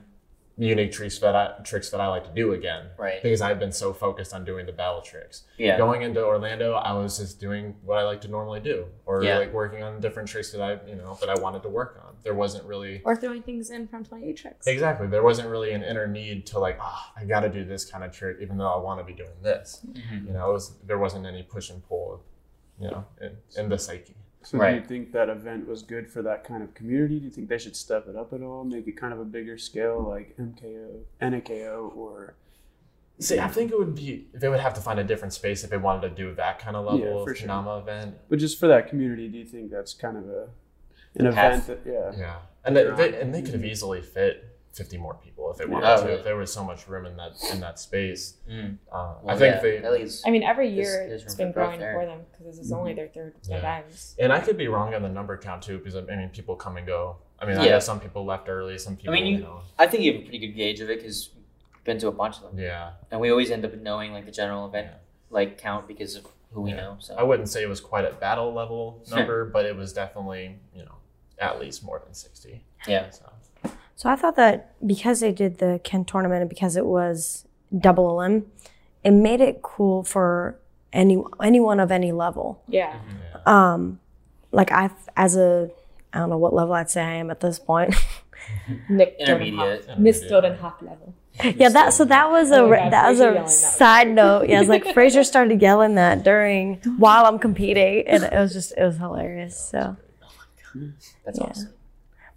unique 0.57 0.91
tricks 0.91 1.18
that 1.20 1.36
I, 1.36 1.53
tricks 1.64 1.89
that 1.89 1.99
I 2.01 2.07
like 2.07 2.24
to 2.26 2.32
do 2.34 2.51
again 2.53 2.89
Right. 2.97 3.24
because 3.24 3.41
I've 3.41 3.57
been 3.57 3.72
so 3.72 3.93
focused 3.93 4.34
on 4.34 4.43
doing 4.45 4.66
the 4.68 4.72
battle 4.74 5.01
tricks. 5.01 5.43
Yeah. 5.57 5.78
Going 5.78 6.01
into 6.03 6.24
Orlando, 6.24 6.74
I 6.74 6.93
was 6.93 7.18
just 7.18 7.39
doing 7.39 7.76
what 7.84 7.97
I 7.97 8.03
like 8.03 8.22
to 8.22 8.28
normally 8.28 8.59
do, 8.59 8.86
or 9.05 9.24
Yeah. 9.24 9.38
like 9.39 9.53
working 9.53 9.82
on 9.82 9.99
different 10.01 10.30
tricks 10.30 10.51
that 10.51 10.62
I, 10.62 10.74
you 10.88 10.95
know, 10.95 11.16
that 11.22 11.30
I 11.30 11.39
wanted 11.39 11.64
to 11.64 11.70
work 11.70 11.99
on. 12.05 12.16
There 12.24 12.36
wasn't 12.36 12.66
really 12.66 13.01
Or 13.05 13.16
throwing 13.16 13.41
things 13.41 13.72
in 13.72 13.88
from 13.88 14.03
28 14.03 14.38
tricks. 14.38 14.68
exactly. 14.68 15.07
There 15.07 15.24
wasn't 15.24 15.47
really 15.49 15.72
an 15.72 15.84
inner 15.84 16.05
need 16.05 16.45
to 16.47 16.59
like, 16.59 16.78
ah, 16.80 17.12
I 17.16 17.26
got 17.26 17.39
to 17.39 17.49
do 17.49 17.64
this 17.64 17.86
kind 17.86 18.03
of 18.03 18.12
trick, 18.12 18.38
even 18.41 18.57
though 18.57 18.68
I 18.70 18.78
want 18.78 18.99
to 18.99 19.03
be 19.05 19.14
doing 19.14 19.41
this. 19.41 19.84
Mhm. 19.88 20.28
You 20.28 20.34
know, 20.34 20.49
it 20.49 20.53
was 20.53 20.78
there 20.84 20.99
wasn't 20.99 21.26
any 21.26 21.41
push 21.43 21.70
and 21.72 21.84
pull, 21.88 22.22
you 22.80 22.91
know, 22.91 23.05
in, 23.20 23.38
in 23.57 23.70
the 23.70 23.80
psyche. 23.80 24.16
So 24.43 24.57
do 24.57 24.73
you 24.73 24.81
think 24.81 25.11
that 25.11 25.29
event 25.29 25.67
was 25.67 25.83
good 25.83 26.09
for 26.09 26.21
that 26.23 26.43
kind 26.43 26.63
of 26.63 26.73
community? 26.73 27.19
Do 27.19 27.25
you 27.25 27.31
think 27.31 27.47
they 27.47 27.59
should 27.59 27.75
step 27.75 28.07
it 28.07 28.15
up 28.15 28.33
at 28.33 28.41
all, 28.41 28.63
make 28.63 28.87
it 28.87 28.97
kind 28.97 29.13
of 29.13 29.19
a 29.19 29.25
bigger 29.25 29.57
scale, 29.57 30.01
like 30.01 30.35
MKO, 30.37 31.01
NAKO, 31.21 31.95
or 31.95 32.35
See, 33.21 33.39
I 33.39 33.47
think 33.47 33.71
it 33.71 33.77
would 33.77 33.93
be 33.93 34.27
they 34.33 34.49
would 34.49 34.59
have 34.59 34.73
to 34.73 34.81
find 34.81 34.99
a 34.99 35.03
different 35.03 35.33
space 35.33 35.63
if 35.63 35.69
they 35.69 35.77
wanted 35.77 36.09
to 36.09 36.15
do 36.15 36.33
that 36.35 36.57
kind 36.57 36.75
of 36.75 36.85
level 36.85 36.99
Yeah, 36.99 37.05
of 37.07 37.27
for 37.27 37.35
sure. 37.35 37.77
Event. 37.79 38.15
but 38.29 38.39
just 38.39 38.59
for 38.59 38.67
that 38.67 38.87
community? 38.87 39.27
Do 39.27 39.37
you 39.37 39.45
think 39.45 39.69
that's 39.69 39.93
kind 39.93 40.17
of 40.17 40.27
a 40.27 40.47
an 41.15 41.25
Half. 41.27 41.69
event 41.69 41.85
that 41.85 41.91
yeah? 41.91 42.11
Yeah, 42.17 42.35
and 42.65 42.75
they, 42.75 42.83
they 42.83 43.21
and 43.21 43.33
they 43.33 43.41
could 43.41 43.51
have 43.51 43.61
mm-hmm. 43.61 43.69
easily 43.69 44.01
fit 44.01 44.51
fifty 44.74 44.97
more 44.97 45.15
people 45.15 45.51
if 45.51 45.57
they 45.57 45.65
wanted 45.65 45.88
Oh, 45.89 45.97
to. 45.97 46.05
really? 46.07 46.17
If 46.19 46.24
there 46.24 46.36
was 46.38 46.51
so 46.51 46.63
much 46.63 46.88
room 46.88 47.05
in 47.05 47.17
that 47.17 47.32
in 47.51 47.59
that 47.59 47.80
space, 47.80 48.36
Mm. 48.49 48.78
uh, 48.91 49.15
Well, 49.22 49.36
I 49.36 49.38
think 49.38 49.55
yeah, 49.55 49.61
they. 49.61 49.78
at 49.80 49.91
least. 49.91 50.26
I 50.28 50.32
mean, 50.32 50.43
every 50.43 50.69
year 50.69 51.07
there's 51.07 51.24
it's 51.24 51.32
room 51.38 51.47
been 51.49 51.51
growing 51.51 51.80
there. 51.80 51.93
for 51.93 52.05
them 52.05 52.22
because 52.32 52.45
this 52.45 52.65
is 52.65 52.72
only 52.72 52.93
their 52.93 53.07
third 53.09 53.36
Yeah. 53.43 53.57
event. 53.57 54.13
and 54.19 54.32
I 54.32 54.39
could 54.39 54.57
be 54.57 54.67
wrong 54.67 54.93
on 54.93 55.01
the 55.01 55.09
number 55.09 55.38
count 55.38 55.61
too, 55.63 55.78
because 55.78 55.95
I 55.95 56.01
mean 56.01 56.30
people 56.30 56.55
come 56.55 56.78
and 56.78 56.88
go. 56.88 57.17
I 57.39 57.45
mean, 57.45 57.57
I 57.57 57.65
Yeah. 57.65 57.72
know 57.72 57.80
some 57.80 57.99
people 57.99 58.24
left 58.24 58.47
early, 58.49 58.78
some 58.78 58.95
people, 58.95 59.13
I 59.13 59.17
mean, 59.17 59.26
you, 59.26 59.38
you- 59.39 59.43
know, 59.43 59.61
I 59.80 59.88
think 59.88 60.03
you 60.03 60.13
have 60.13 60.22
a 60.22 60.24
pretty 60.24 60.38
good 60.39 60.55
gauge 60.55 60.80
of 60.80 60.89
it 60.89 60.99
because 60.99 61.32
we've 61.36 61.84
been 61.84 61.97
to 61.99 62.07
a 62.07 62.11
bunch 62.11 62.38
of 62.38 62.43
them, 62.43 62.59
yeah. 62.59 62.91
and 63.09 63.19
we 63.19 63.30
always 63.32 63.49
end 63.51 63.65
up 63.65 63.74
knowing 63.76 64.13
like 64.13 64.26
the 64.26 64.32
general 64.32 64.67
event 64.67 64.88
Yeah. 64.91 64.97
like 65.32 65.57
count 65.57 65.88
because 65.88 66.15
of 66.15 66.28
who 66.51 66.61
we 66.61 66.72
know. 66.74 66.97
So 66.99 67.15
I 67.15 67.24
wouldn't 67.24 67.49
say 67.49 67.63
it 67.63 67.69
was 67.69 67.82
quite 67.82 68.05
a 68.05 68.11
battle 68.13 68.53
level 68.53 69.03
number, 69.09 69.45
but 69.45 69.65
it 69.65 69.76
was 69.76 69.91
definitely 69.91 70.59
you 70.74 70.86
know 70.86 70.95
at 71.39 71.59
least 71.59 71.84
more 71.84 71.99
than 72.03 72.13
sixty. 72.13 72.63
yeah. 72.88 73.09
So. 73.09 73.26
So 73.95 74.09
I 74.09 74.15
thought 74.15 74.35
that 74.35 74.73
because 74.85 75.19
they 75.19 75.31
did 75.31 75.59
the 75.59 75.79
Ken 75.83 76.05
tournament 76.05 76.41
and 76.41 76.49
because 76.49 76.75
it 76.75 76.85
was 76.85 77.45
double 77.77 78.17
limb, 78.17 78.47
it 79.03 79.11
made 79.11 79.41
it 79.41 79.61
cool 79.61 80.03
for 80.03 80.57
any 80.93 81.21
anyone 81.41 81.79
of 81.79 81.91
any 81.91 82.11
level. 82.11 82.61
Yeah. 82.67 82.99
Um, 83.45 83.99
like 84.51 84.71
I, 84.71 84.89
as 85.15 85.35
a, 85.37 85.69
I 86.13 86.19
don't 86.19 86.29
know 86.29 86.37
what 86.37 86.53
level 86.53 86.73
I'd 86.73 86.89
say 86.89 87.01
I 87.01 87.13
am 87.15 87.29
at 87.31 87.39
this 87.39 87.59
point. 87.59 87.95
Nick 88.89 89.15
Intermediate. 89.19 89.97
Miss 89.99 90.23
Dodenhoff 90.25 90.81
level. 90.81 91.13
yeah, 91.55 91.69
that 91.69 91.93
so 91.93 92.03
that 92.05 92.29
was 92.29 92.51
a 92.51 92.55
Oh 92.59 92.69
God, 92.69 92.91
that 92.91 93.09
was 93.09 93.19
Fraser 93.19 93.23
yelling 93.33 93.37
a 93.37 93.45
that. 93.45 93.49
side 93.49 94.07
note. 94.09 94.49
Yeah, 94.49 94.59
it's 94.59 94.69
like 94.69 94.85
Fraser 94.93 95.23
started 95.23 95.61
yelling 95.61 95.95
that 95.95 96.23
during 96.23 96.75
while 96.97 97.25
I'm 97.25 97.39
competing, 97.39 98.05
and 98.07 98.23
it 98.23 98.33
was 98.33 98.51
just 98.51 98.73
it 98.77 98.83
was 98.83 98.97
hilarious. 98.97 99.57
So, 99.57 99.95
That's 101.25 101.39
Yeah. 101.39 101.45
awesome. 101.45 101.73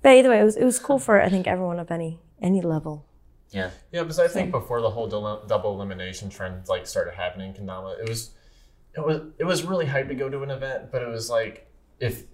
But 0.05 0.13
either 0.17 0.29
way, 0.29 0.39
it 0.41 0.45
was 0.45 0.57
it 0.57 0.65
was 0.65 0.79
cool 0.79 1.01
for 1.01 1.21
I 1.21 1.29
think 1.29 1.49
everyone 1.49 1.81
of 1.81 1.91
any 1.91 2.21
any 2.41 2.61
level. 2.61 3.07
Yeah. 3.51 3.71
Yeah, 3.93 4.03
because 4.03 4.19
I 4.19 4.29
think 4.29 4.51
before 4.51 4.81
the 4.81 4.91
whole 4.91 5.09
dou- 5.09 5.47
double 5.49 5.75
elimination 5.75 6.29
trend 6.29 6.69
like 6.69 6.87
started 6.87 7.15
happening 7.15 7.55
in 7.55 7.67
Kendama, 7.67 7.99
it 8.01 8.09
was 8.09 8.35
it 8.97 9.05
was 9.05 9.21
it 9.39 9.45
was 9.45 9.65
really 9.65 9.87
hype 9.87 10.09
to 10.09 10.15
go 10.15 10.29
to 10.29 10.43
an 10.43 10.51
event, 10.51 10.93
but 10.93 11.03
it 11.03 11.09
was 11.09 11.31
like 11.31 11.67
if 12.01 12.25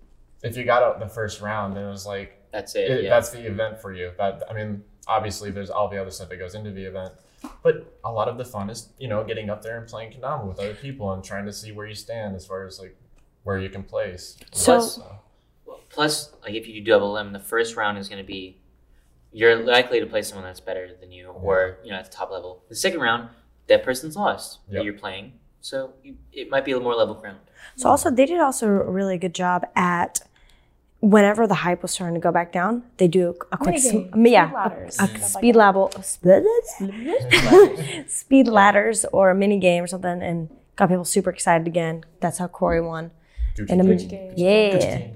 if 0.42 0.56
you 0.56 0.64
got 0.64 0.82
out 0.82 0.94
in 0.94 1.00
the 1.00 1.08
first 1.08 1.40
round, 1.40 1.76
then 1.76 1.84
it 1.84 1.90
was 1.90 2.06
like 2.06 2.42
That's 2.52 2.74
it. 2.74 2.90
it, 2.90 3.04
yeah. 3.04 3.10
that's 3.10 3.30
the 3.30 3.46
event 3.46 3.80
for 3.80 3.92
you. 3.92 4.12
That 4.18 4.42
I 4.50 4.54
mean, 4.54 4.82
obviously 5.06 5.50
there's 5.50 5.70
all 5.70 5.88
the 5.88 5.98
other 6.00 6.10
stuff 6.10 6.28
that 6.30 6.38
goes 6.38 6.54
into 6.54 6.70
the 6.70 6.84
event, 6.84 7.12
but 7.62 7.98
a 8.04 8.10
lot 8.10 8.28
of 8.28 8.36
the 8.38 8.44
fun 8.44 8.70
is 8.70 8.88
you 8.98 9.08
know 9.08 9.22
getting 9.24 9.50
up 9.50 9.62
there 9.62 9.78
and 9.78 9.86
playing 9.86 10.12
Kendama 10.12 10.46
with 10.46 10.58
other 10.58 10.74
people 10.74 11.12
and 11.12 11.22
trying 11.22 11.44
to 11.46 11.52
see 11.52 11.70
where 11.72 11.86
you 11.86 11.94
stand 11.94 12.34
as 12.34 12.46
far 12.46 12.66
as 12.66 12.80
like 12.80 12.96
where 13.44 13.58
you 13.58 13.68
can 13.68 13.82
place. 13.84 14.36
So- 14.52 14.72
Plus, 14.76 15.00
plus, 15.90 16.32
like 16.42 16.54
if 16.54 16.66
you 16.66 16.80
do 16.80 16.90
double 16.90 17.12
limb, 17.12 17.32
the 17.32 17.38
first 17.38 17.76
round 17.76 17.98
is 17.98 18.08
going 18.08 18.22
to 18.22 18.26
be 18.26 18.56
you're 19.32 19.56
likely 19.56 20.00
to 20.00 20.06
play 20.06 20.22
someone 20.22 20.44
that's 20.44 20.60
better 20.60 20.90
than 21.00 21.12
you, 21.12 21.28
or 21.28 21.78
you 21.84 21.90
know 21.92 21.98
at 21.98 22.04
the 22.06 22.10
top 22.10 22.30
level. 22.30 22.62
The 22.68 22.74
second 22.74 23.00
round, 23.00 23.28
that 23.68 23.84
person's 23.84 24.16
lost 24.16 24.58
Yep. 24.68 24.74
that 24.76 24.84
you're 24.84 24.94
playing, 24.94 25.34
so 25.60 25.92
you, 26.02 26.16
it 26.32 26.50
might 26.50 26.64
be 26.64 26.72
a 26.72 26.76
little 26.76 26.90
more 26.90 26.98
level 26.98 27.14
ground. 27.14 27.38
So 27.76 27.88
also 27.88 28.10
they 28.10 28.26
did 28.26 28.40
also 28.40 28.66
a 28.66 28.90
really 28.90 29.18
good 29.18 29.34
job 29.34 29.66
at 29.76 30.20
whenever 31.00 31.46
the 31.46 31.54
hype 31.54 31.80
was 31.82 31.92
starting 31.92 32.14
to 32.14 32.20
go 32.20 32.30
back 32.32 32.52
down, 32.52 32.82
they 32.98 33.08
do 33.08 33.34
a 33.52 33.56
quick 33.56 33.78
sm- 33.78 34.26
yeah 34.26 34.48
speed 34.48 34.54
ladders, 34.54 34.98
a, 34.98 35.02
a 35.04 35.06
stuff 35.06 35.22
like 35.22 35.24
speed 35.24 35.56
level 35.56 35.90
speed 38.08 38.48
ladders 38.48 39.04
or 39.12 39.30
a 39.30 39.34
mini 39.34 39.58
game 39.58 39.84
or 39.84 39.86
something 39.86 40.22
and 40.22 40.48
got 40.76 40.88
people 40.88 41.04
super 41.04 41.30
excited 41.30 41.66
again. 41.66 42.04
That's 42.20 42.38
how 42.38 42.48
Corey 42.48 42.80
won. 42.80 43.10
Gucci 43.56 43.70
And 43.70 43.80
a 43.80 43.84
Gang, 43.84 43.98
Gucci 43.98 44.10
Gang. 44.10 44.32
Yeah. 44.36 45.08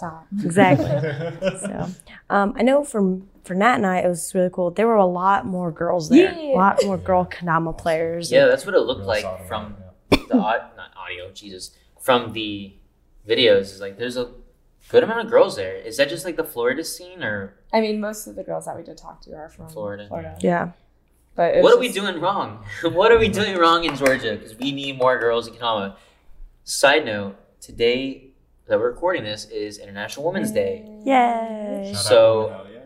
Gucci 0.00 0.54
Gang, 0.54 0.76
Gucci 0.76 0.80
Gang. 0.80 0.80
Stop. 0.80 1.40
Exactly. 1.40 1.58
so, 1.58 1.88
um, 2.30 2.54
I 2.56 2.62
know 2.62 2.84
from 2.84 3.28
for 3.44 3.54
Nat 3.54 3.76
and 3.76 3.86
I, 3.86 3.98
it 3.98 4.08
was 4.08 4.34
really 4.34 4.50
cool. 4.52 4.70
There 4.70 4.86
were 4.86 4.96
a 4.96 5.06
lot 5.06 5.46
more 5.46 5.70
girls 5.70 6.08
there. 6.08 6.32
Yeah. 6.32 6.54
A 6.54 6.56
lot 6.56 6.78
more 6.84 6.98
girl 6.98 7.24
Kendama 7.24 7.76
players. 7.76 8.30
Yeah, 8.30 8.46
that's 8.46 8.66
what 8.66 8.74
it 8.74 8.80
looked 8.80 9.04
like 9.04 9.22
solid, 9.22 9.46
from 9.48 9.76
yeah. 10.10 10.18
the 10.28 10.34
au- 10.34 10.70
not 10.76 10.90
audio, 10.96 11.30
Jesus, 11.32 11.76
from 12.00 12.32
the 12.32 12.74
videos. 13.28 13.72
Is 13.72 13.80
like 13.80 13.98
there's 13.98 14.16
a 14.16 14.30
good 14.88 15.04
amount 15.04 15.24
of 15.24 15.30
girls 15.30 15.56
there. 15.56 15.74
Is 15.76 15.96
that 15.96 16.08
just 16.08 16.24
like 16.24 16.36
the 16.36 16.44
Florida 16.44 16.84
scene 16.84 17.22
or 17.22 17.56
I 17.72 17.80
mean, 17.80 18.00
most 18.00 18.26
of 18.26 18.36
the 18.36 18.42
girls 18.42 18.66
that 18.66 18.76
we 18.76 18.82
did 18.82 18.96
talk 18.96 19.20
to 19.22 19.34
are 19.34 19.48
from 19.48 19.68
Florida. 19.68 20.06
Florida. 20.08 20.36
Yeah. 20.40 20.72
But 21.36 21.56
what 21.56 21.62
was 21.62 21.74
are 21.74 21.80
we 21.80 21.88
doing 21.92 22.20
wrong? 22.20 22.64
what 22.82 23.12
are 23.12 23.18
we 23.18 23.28
doing 23.28 23.56
wrong 23.56 23.84
in 23.84 23.96
Georgia? 23.96 24.36
Because 24.36 24.56
we 24.58 24.72
need 24.72 24.98
more 24.98 25.18
girls 25.18 25.46
in 25.46 25.54
Kendama. 25.54 25.96
Side 26.64 27.04
note: 27.04 27.36
Today 27.60 28.29
that 28.70 28.78
we're 28.78 28.88
recording 28.90 29.24
this 29.24 29.46
is 29.46 29.78
International 29.78 30.24
Women's 30.24 30.52
Day. 30.52 30.84
Yay. 31.04 31.90
Shout 31.92 31.96
out 31.96 32.02
So- 32.04 32.48
to 32.48 32.56
Women, 32.64 32.82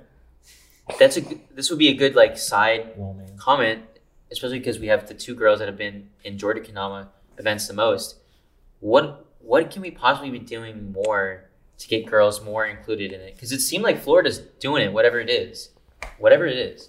That's 0.98 1.16
a 1.16 1.22
this 1.54 1.70
would 1.70 1.78
be 1.78 1.88
a 1.88 1.94
good 1.94 2.14
like 2.14 2.36
side 2.36 2.96
Woman. 2.96 3.36
comment, 3.38 3.82
especially 4.32 4.58
because 4.58 4.78
we 4.78 4.88
have 4.88 5.06
the 5.06 5.14
two 5.14 5.34
girls 5.34 5.58
that 5.60 5.68
have 5.68 5.76
been 5.78 6.10
in 6.24 6.36
Georgia 6.38 6.60
Kendama 6.60 7.08
events 7.38 7.66
the 7.68 7.74
most. 7.74 8.16
What 8.80 9.26
what 9.40 9.70
can 9.70 9.82
we 9.82 9.90
possibly 9.90 10.30
be 10.30 10.38
doing 10.38 10.92
more 10.92 11.44
to 11.78 11.88
get 11.88 12.06
girls 12.06 12.42
more 12.42 12.66
included 12.66 13.12
in 13.12 13.20
it? 13.20 13.34
Because 13.34 13.52
it 13.52 13.60
seemed 13.60 13.84
like 13.84 13.98
Florida's 14.00 14.38
doing 14.38 14.82
it, 14.82 14.92
whatever 14.92 15.20
it 15.20 15.28
is, 15.30 15.70
whatever 16.18 16.46
it 16.46 16.56
is. 16.56 16.88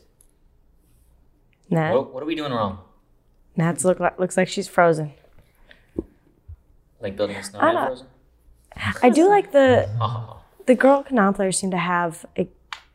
Nat. 1.70 1.94
What, 1.94 2.14
what 2.14 2.24
are 2.24 2.26
we 2.26 2.36
doing 2.36 2.52
wrong? 2.54 2.80
Nat's 3.58 3.84
look 3.86 4.00
like, 4.00 4.20
looks 4.20 4.38
like 4.38 4.48
she's 4.48 4.68
frozen. 4.68 5.14
Like 7.02 7.16
building 7.18 7.36
a 7.36 7.40
I 7.40 7.42
snowman 7.44 7.88
frozen? 7.88 8.08
I 9.02 9.10
do 9.10 9.28
like 9.30 9.52
the 9.52 9.90
Oh, 10.00 10.42
the 10.66 10.76
girl 10.76 11.04
Kendama 11.04 11.36
players 11.36 11.60
seem 11.60 11.72
to 11.72 11.78
have 11.78 12.26
a, 12.38 12.48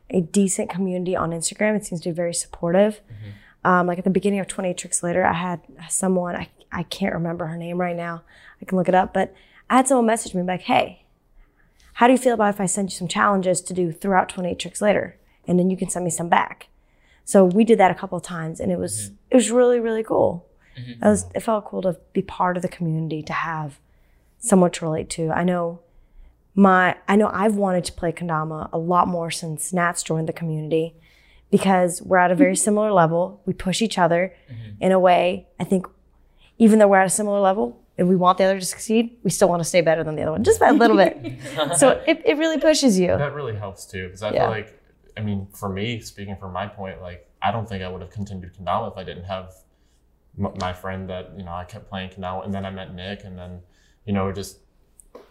a 0.09 0.21
decent 0.21 0.69
community 0.69 1.15
on 1.15 1.31
Instagram. 1.31 1.75
It 1.75 1.85
seems 1.85 2.01
to 2.01 2.09
be 2.09 2.15
very 2.15 2.33
supportive. 2.33 3.01
Mm-hmm. 3.07 3.67
Um, 3.67 3.87
like 3.87 3.99
at 3.99 4.03
the 4.03 4.09
beginning 4.09 4.39
of 4.39 4.47
28 4.47 4.77
Tricks 4.77 5.03
Later, 5.03 5.23
I 5.25 5.33
had 5.33 5.61
someone, 5.89 6.35
I, 6.35 6.49
I 6.71 6.83
can't 6.83 7.13
remember 7.13 7.45
her 7.45 7.57
name 7.57 7.79
right 7.79 7.95
now. 7.95 8.23
I 8.61 8.65
can 8.65 8.77
look 8.77 8.89
it 8.89 8.95
up, 8.95 9.13
but 9.13 9.33
I 9.69 9.77
had 9.77 9.87
someone 9.87 10.07
message 10.07 10.33
me 10.33 10.41
like, 10.41 10.61
hey, 10.61 11.03
how 11.93 12.07
do 12.07 12.13
you 12.13 12.19
feel 12.19 12.33
about 12.33 12.55
if 12.55 12.61
I 12.61 12.65
send 12.65 12.89
you 12.89 12.97
some 12.97 13.07
challenges 13.07 13.61
to 13.61 13.73
do 13.73 13.91
throughout 13.91 14.29
28 14.29 14.57
Tricks 14.57 14.81
Later? 14.81 15.17
And 15.47 15.59
then 15.59 15.69
you 15.69 15.77
can 15.77 15.89
send 15.89 16.05
me 16.05 16.11
some 16.11 16.29
back. 16.29 16.67
So 17.23 17.45
we 17.45 17.63
did 17.63 17.79
that 17.79 17.91
a 17.91 17.95
couple 17.95 18.17
of 18.17 18.23
times 18.23 18.59
and 18.59 18.71
it 18.71 18.79
was, 18.79 19.05
mm-hmm. 19.05 19.15
it 19.29 19.35
was 19.35 19.51
really, 19.51 19.79
really 19.79 20.03
cool. 20.03 20.47
Mm-hmm. 20.77 21.03
It 21.03 21.07
was, 21.07 21.25
it 21.35 21.41
felt 21.41 21.65
cool 21.65 21.81
to 21.83 21.97
be 22.13 22.21
part 22.21 22.57
of 22.57 22.63
the 22.63 22.69
community, 22.69 23.21
to 23.23 23.33
have 23.33 23.79
someone 24.41 24.71
to 24.71 24.85
relate 24.85 25.09
to. 25.11 25.31
I 25.31 25.43
know 25.43 25.79
my 26.53 26.97
I 27.07 27.15
know 27.15 27.29
I've 27.33 27.55
wanted 27.55 27.85
to 27.85 27.93
play 27.93 28.11
kendama 28.11 28.69
a 28.73 28.77
lot 28.77 29.07
more 29.07 29.31
since 29.31 29.71
Nats 29.71 30.03
joined 30.03 30.27
the 30.27 30.33
community 30.33 30.95
because 31.49 32.01
we're 32.01 32.17
at 32.17 32.31
a 32.31 32.35
very 32.35 32.55
similar 32.67 32.91
level. 32.91 33.41
We 33.45 33.53
push 33.53 33.81
each 33.81 33.97
other 33.97 34.33
mm-hmm. 34.51 34.83
in 34.83 34.91
a 34.91 34.99
way. 34.99 35.47
I 35.59 35.63
think 35.63 35.87
even 36.57 36.79
though 36.79 36.87
we're 36.87 36.99
at 36.99 37.07
a 37.07 37.09
similar 37.09 37.39
level 37.39 37.79
and 37.97 38.09
we 38.09 38.15
want 38.15 38.37
the 38.37 38.43
other 38.43 38.59
to 38.59 38.65
succeed, 38.65 39.15
we 39.23 39.29
still 39.29 39.47
want 39.47 39.61
to 39.61 39.67
stay 39.67 39.81
better 39.81 40.03
than 40.03 40.15
the 40.15 40.23
other 40.23 40.31
one, 40.31 40.43
just 40.43 40.59
by 40.59 40.69
a 40.69 40.73
little 40.73 40.97
bit. 40.97 41.17
so 41.77 42.01
it, 42.07 42.21
it 42.25 42.37
really 42.37 42.57
pushes 42.59 42.99
you. 42.99 43.07
That 43.07 43.33
really 43.33 43.55
helps 43.55 43.85
too, 43.85 44.07
because 44.07 44.23
I 44.23 44.31
Yeah. 44.31 44.43
feel 44.43 44.49
like, 44.51 44.81
I 45.17 45.21
mean, 45.21 45.47
for 45.53 45.69
me, 45.69 45.99
speaking 46.01 46.35
from 46.35 46.51
my 46.53 46.67
point, 46.67 47.01
like 47.01 47.27
I 47.41 47.51
don't 47.51 47.67
think 47.67 47.83
I 47.83 47.89
would 47.89 48.01
have 48.01 48.11
continued 48.11 48.53
Kendama 48.55 48.91
if 48.91 48.97
I 48.97 49.03
didn't 49.03 49.25
have 49.25 49.53
m- 50.37 50.53
my 50.59 50.73
friend 50.73 51.09
that 51.09 51.31
you 51.37 51.43
know 51.43 51.51
I 51.51 51.63
kept 51.63 51.89
playing 51.89 52.09
Kendama, 52.11 52.45
and 52.45 52.53
then 52.53 52.65
I 52.65 52.69
met 52.69 52.93
Nick, 52.93 53.23
and 53.23 53.37
then 53.37 53.61
you 54.05 54.13
know 54.13 54.31
just 54.31 54.57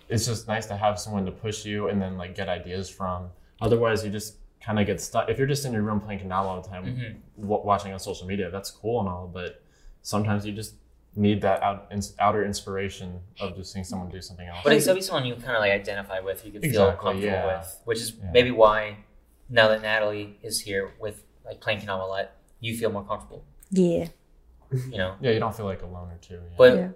it's 0.09 0.27
just 0.27 0.49
nice 0.49 0.67
to 0.67 0.77
have 0.77 0.99
someone 0.99 1.25
to 1.27 1.33
push 1.33 1.65
you 1.65 1.89
and 1.89 2.01
then 2.03 2.17
like 2.19 2.35
get 2.35 2.49
ideas 2.49 2.89
from. 2.89 3.29
Otherwise, 3.61 4.05
you 4.05 4.11
just 4.11 4.37
kind 4.65 4.79
of 4.81 4.87
get 4.87 5.01
stuck. 5.01 5.29
If 5.29 5.39
you're 5.39 5.47
just 5.47 5.65
in 5.65 5.73
your 5.73 5.83
room 5.83 6.01
playing 6.01 6.21
Kendama 6.21 6.45
all 6.45 6.61
the 6.61 6.69
time, 6.69 6.85
Mhm. 6.85 7.17
w- 7.41 7.63
watching 7.65 7.93
on 7.93 7.99
social 7.99 8.27
media, 8.27 8.51
that's 8.51 8.71
cool 8.71 9.01
and 9.01 9.09
all, 9.09 9.27
but 9.33 9.63
sometimes 10.03 10.45
you 10.45 10.53
just 10.53 10.75
need 11.17 11.41
that 11.43 11.63
out, 11.63 11.87
ins- 11.91 12.15
outer 12.19 12.45
inspiration 12.45 13.21
of 13.41 13.57
just 13.57 13.73
seeing 13.73 13.85
someone 13.85 14.09
do 14.11 14.21
something 14.21 14.47
else. 14.49 14.59
But 14.65 14.73
it's 14.75 14.87
gotta 14.87 14.97
be 14.97 15.01
someone 15.03 15.25
you 15.27 15.35
kind 15.35 15.57
of 15.57 15.61
like 15.61 15.73
identify 15.73 16.21
with, 16.21 16.45
you 16.45 16.53
can 16.53 16.61
feel 16.63 16.87
comfortable 16.93 17.21
yeah. 17.23 17.59
with, 17.59 17.81
which 17.85 17.99
is 18.01 18.13
Yeah. 18.13 18.31
maybe 18.33 18.51
why 18.51 18.97
now 19.49 19.69
that 19.69 19.83
Natalie 19.83 20.39
is 20.43 20.61
here 20.61 20.93
with 21.01 21.23
like 21.45 21.61
playing 21.61 21.81
Kendama 21.81 22.03
a 22.03 22.07
lot, 22.07 22.31
you 22.61 22.77
feel 22.77 22.91
more 22.91 23.05
comfortable. 23.05 23.45
Yeah. 23.71 24.09
You 24.73 24.99
know, 24.99 25.17
yeah, 25.21 25.31
you 25.33 25.41
don't 25.41 25.55
feel 25.55 25.67
like 25.67 25.83
a 25.83 25.87
loner 25.87 26.19
too. 26.21 26.35
Yeah. 26.35 26.55
but 26.57 26.75
Yeah. 26.77 26.89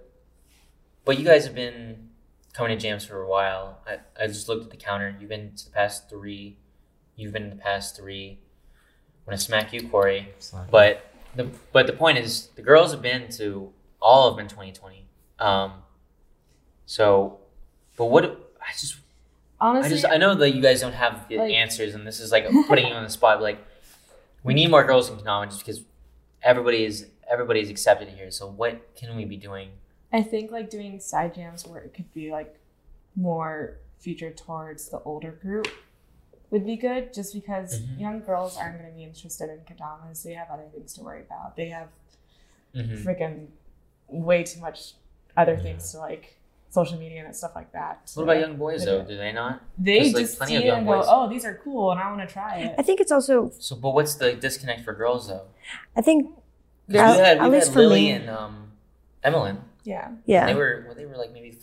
But 1.05 1.19
you 1.19 1.25
guys 1.25 1.45
have 1.45 1.55
been 1.55 2.09
coming 2.53 2.75
to 2.77 2.81
jams 2.81 3.05
for 3.05 3.21
a 3.21 3.27
while. 3.27 3.79
I, 3.87 3.99
I 4.21 4.27
just 4.27 4.47
looked 4.49 4.65
at 4.65 4.71
the 4.71 4.77
counter. 4.77 5.15
You've 5.19 5.29
been 5.29 5.53
to 5.55 5.65
the 5.65 5.71
past 5.71 6.09
three. 6.09 6.57
You've 7.15 7.31
been 7.33 7.43
in 7.43 7.49
the 7.51 7.55
past 7.55 7.95
three. 7.95 8.39
I'm 9.25 9.31
gonna 9.31 9.37
smack 9.37 9.71
you, 9.73 9.87
Corey. 9.89 10.29
It's 10.37 10.53
But 10.69 11.11
the 11.35 11.49
but 11.71 11.87
the 11.87 11.93
point 11.93 12.17
is, 12.17 12.47
the 12.55 12.61
girls 12.61 12.91
have 12.91 13.01
been 13.01 13.29
to 13.37 13.71
all 14.01 14.29
of 14.29 14.35
them 14.35 14.45
in 14.45 14.49
2020. 14.49 15.05
Um, 15.39 15.73
so, 16.85 17.39
but 17.97 18.05
what 18.05 18.25
I 18.61 18.71
just 18.73 18.95
honestly, 19.59 19.59
I 19.59 19.67
Honestly, 19.67 19.89
just 20.01 20.05
I 20.13 20.17
know 20.17 20.35
that 20.35 20.51
you 20.51 20.61
guys 20.61 20.81
don't 20.81 20.93
have 20.93 21.27
the 21.27 21.37
Like- 21.37 21.53
answers, 21.53 21.95
and 21.95 22.05
this 22.05 22.19
is 22.19 22.31
like 22.31 22.45
putting 22.67 22.87
you 22.87 22.93
on 22.93 23.03
the 23.03 23.09
spot. 23.09 23.37
But 23.37 23.43
like, 23.43 23.65
we 24.43 24.53
need 24.53 24.69
more 24.69 24.83
girls 24.83 25.09
in 25.09 25.17
Kendama 25.17 25.45
just 25.47 25.59
because 25.59 25.81
everybody 26.43 26.83
is 26.85 27.07
everybody 27.29 27.59
is 27.61 27.69
accepted 27.69 28.09
here. 28.09 28.29
So 28.31 28.47
what 28.49 28.95
can 28.95 29.15
we 29.15 29.25
be 29.25 29.37
doing? 29.37 29.69
I 30.13 30.21
think 30.23 30.51
like 30.51 30.69
doing 30.69 30.99
side 30.99 31.35
jams 31.35 31.65
where 31.67 31.81
it 31.81 31.93
could 31.93 32.13
be 32.13 32.31
like 32.31 32.57
more 33.15 33.77
featured 33.99 34.37
towards 34.37 34.89
the 34.89 34.99
older 35.03 35.31
group 35.31 35.67
would 36.51 36.65
be 36.65 36.75
good 36.77 37.13
just 37.13 37.33
because 37.33 37.81
Mhm. 37.81 37.99
young 37.99 38.19
girls 38.21 38.55
aren't 38.57 38.77
going 38.79 38.89
to 38.89 38.95
be 38.95 39.03
interested 39.03 39.49
in 39.49 39.59
kendamas. 39.61 40.23
They 40.23 40.33
have 40.33 40.49
other 40.51 40.67
things 40.73 40.93
to 40.93 41.01
worry 41.03 41.21
about. 41.21 41.55
They 41.55 41.69
have 41.69 41.87
Mhm. 42.75 43.03
freaking 43.03 43.47
way 44.07 44.43
too 44.43 44.59
much 44.59 44.93
other 45.35 45.57
things 45.57 45.91
to 45.91 45.97
like 45.97 46.37
social 46.69 46.97
media 46.99 47.25
and 47.25 47.35
stuff 47.35 47.55
like 47.55 47.71
that. 47.71 48.11
What 48.15 48.23
about 48.23 48.39
young 48.39 48.57
boys 48.57 48.85
though? 48.85 49.01
Do 49.03 49.17
they 49.17 49.31
not? 49.31 49.61
They 49.77 49.99
There's, 49.99 50.13
like, 50.13 50.23
just 50.23 50.37
plenty 50.37 50.51
see 50.51 50.57
of 50.57 50.63
it 50.63 50.67
young 50.67 50.77
and 50.79 50.87
go, 50.87 50.97
boys. 50.97 51.05
"Oh, 51.09 51.27
these 51.29 51.45
are 51.45 51.55
cool, 51.63 51.91
and 51.91 51.99
I 51.99 52.09
want 52.09 52.27
to 52.27 52.31
try 52.31 52.57
it." 52.59 52.75
I 52.77 52.81
think 52.83 52.99
it's 52.99 53.11
also 53.11 53.49
So, 53.59 53.75
but 53.77 53.91
what's 53.91 54.15
the 54.15 54.33
disconnect 54.33 54.81
for 54.81 54.93
girls 54.93 55.27
though? 55.29 55.45
I 55.95 56.01
think 56.01 56.27
'Cause 56.87 56.95
At- 56.97 57.17
we 57.17 57.23
had, 57.23 57.37
at 57.39 57.43
we 57.49 57.55
least 57.55 57.67
had 57.67 57.73
for 57.73 57.79
Lily 57.79 58.01
me- 58.01 58.11
and 58.11 58.29
um, 58.29 58.71
Emmeline. 59.23 59.63
Yeah, 59.85 60.11
yeah. 60.25 60.45
They 60.47 60.55
were 60.55 60.83
well, 60.87 60.95
they 60.95 61.05
were 61.05 61.15
like 61.15 61.31
maybe 61.31 61.57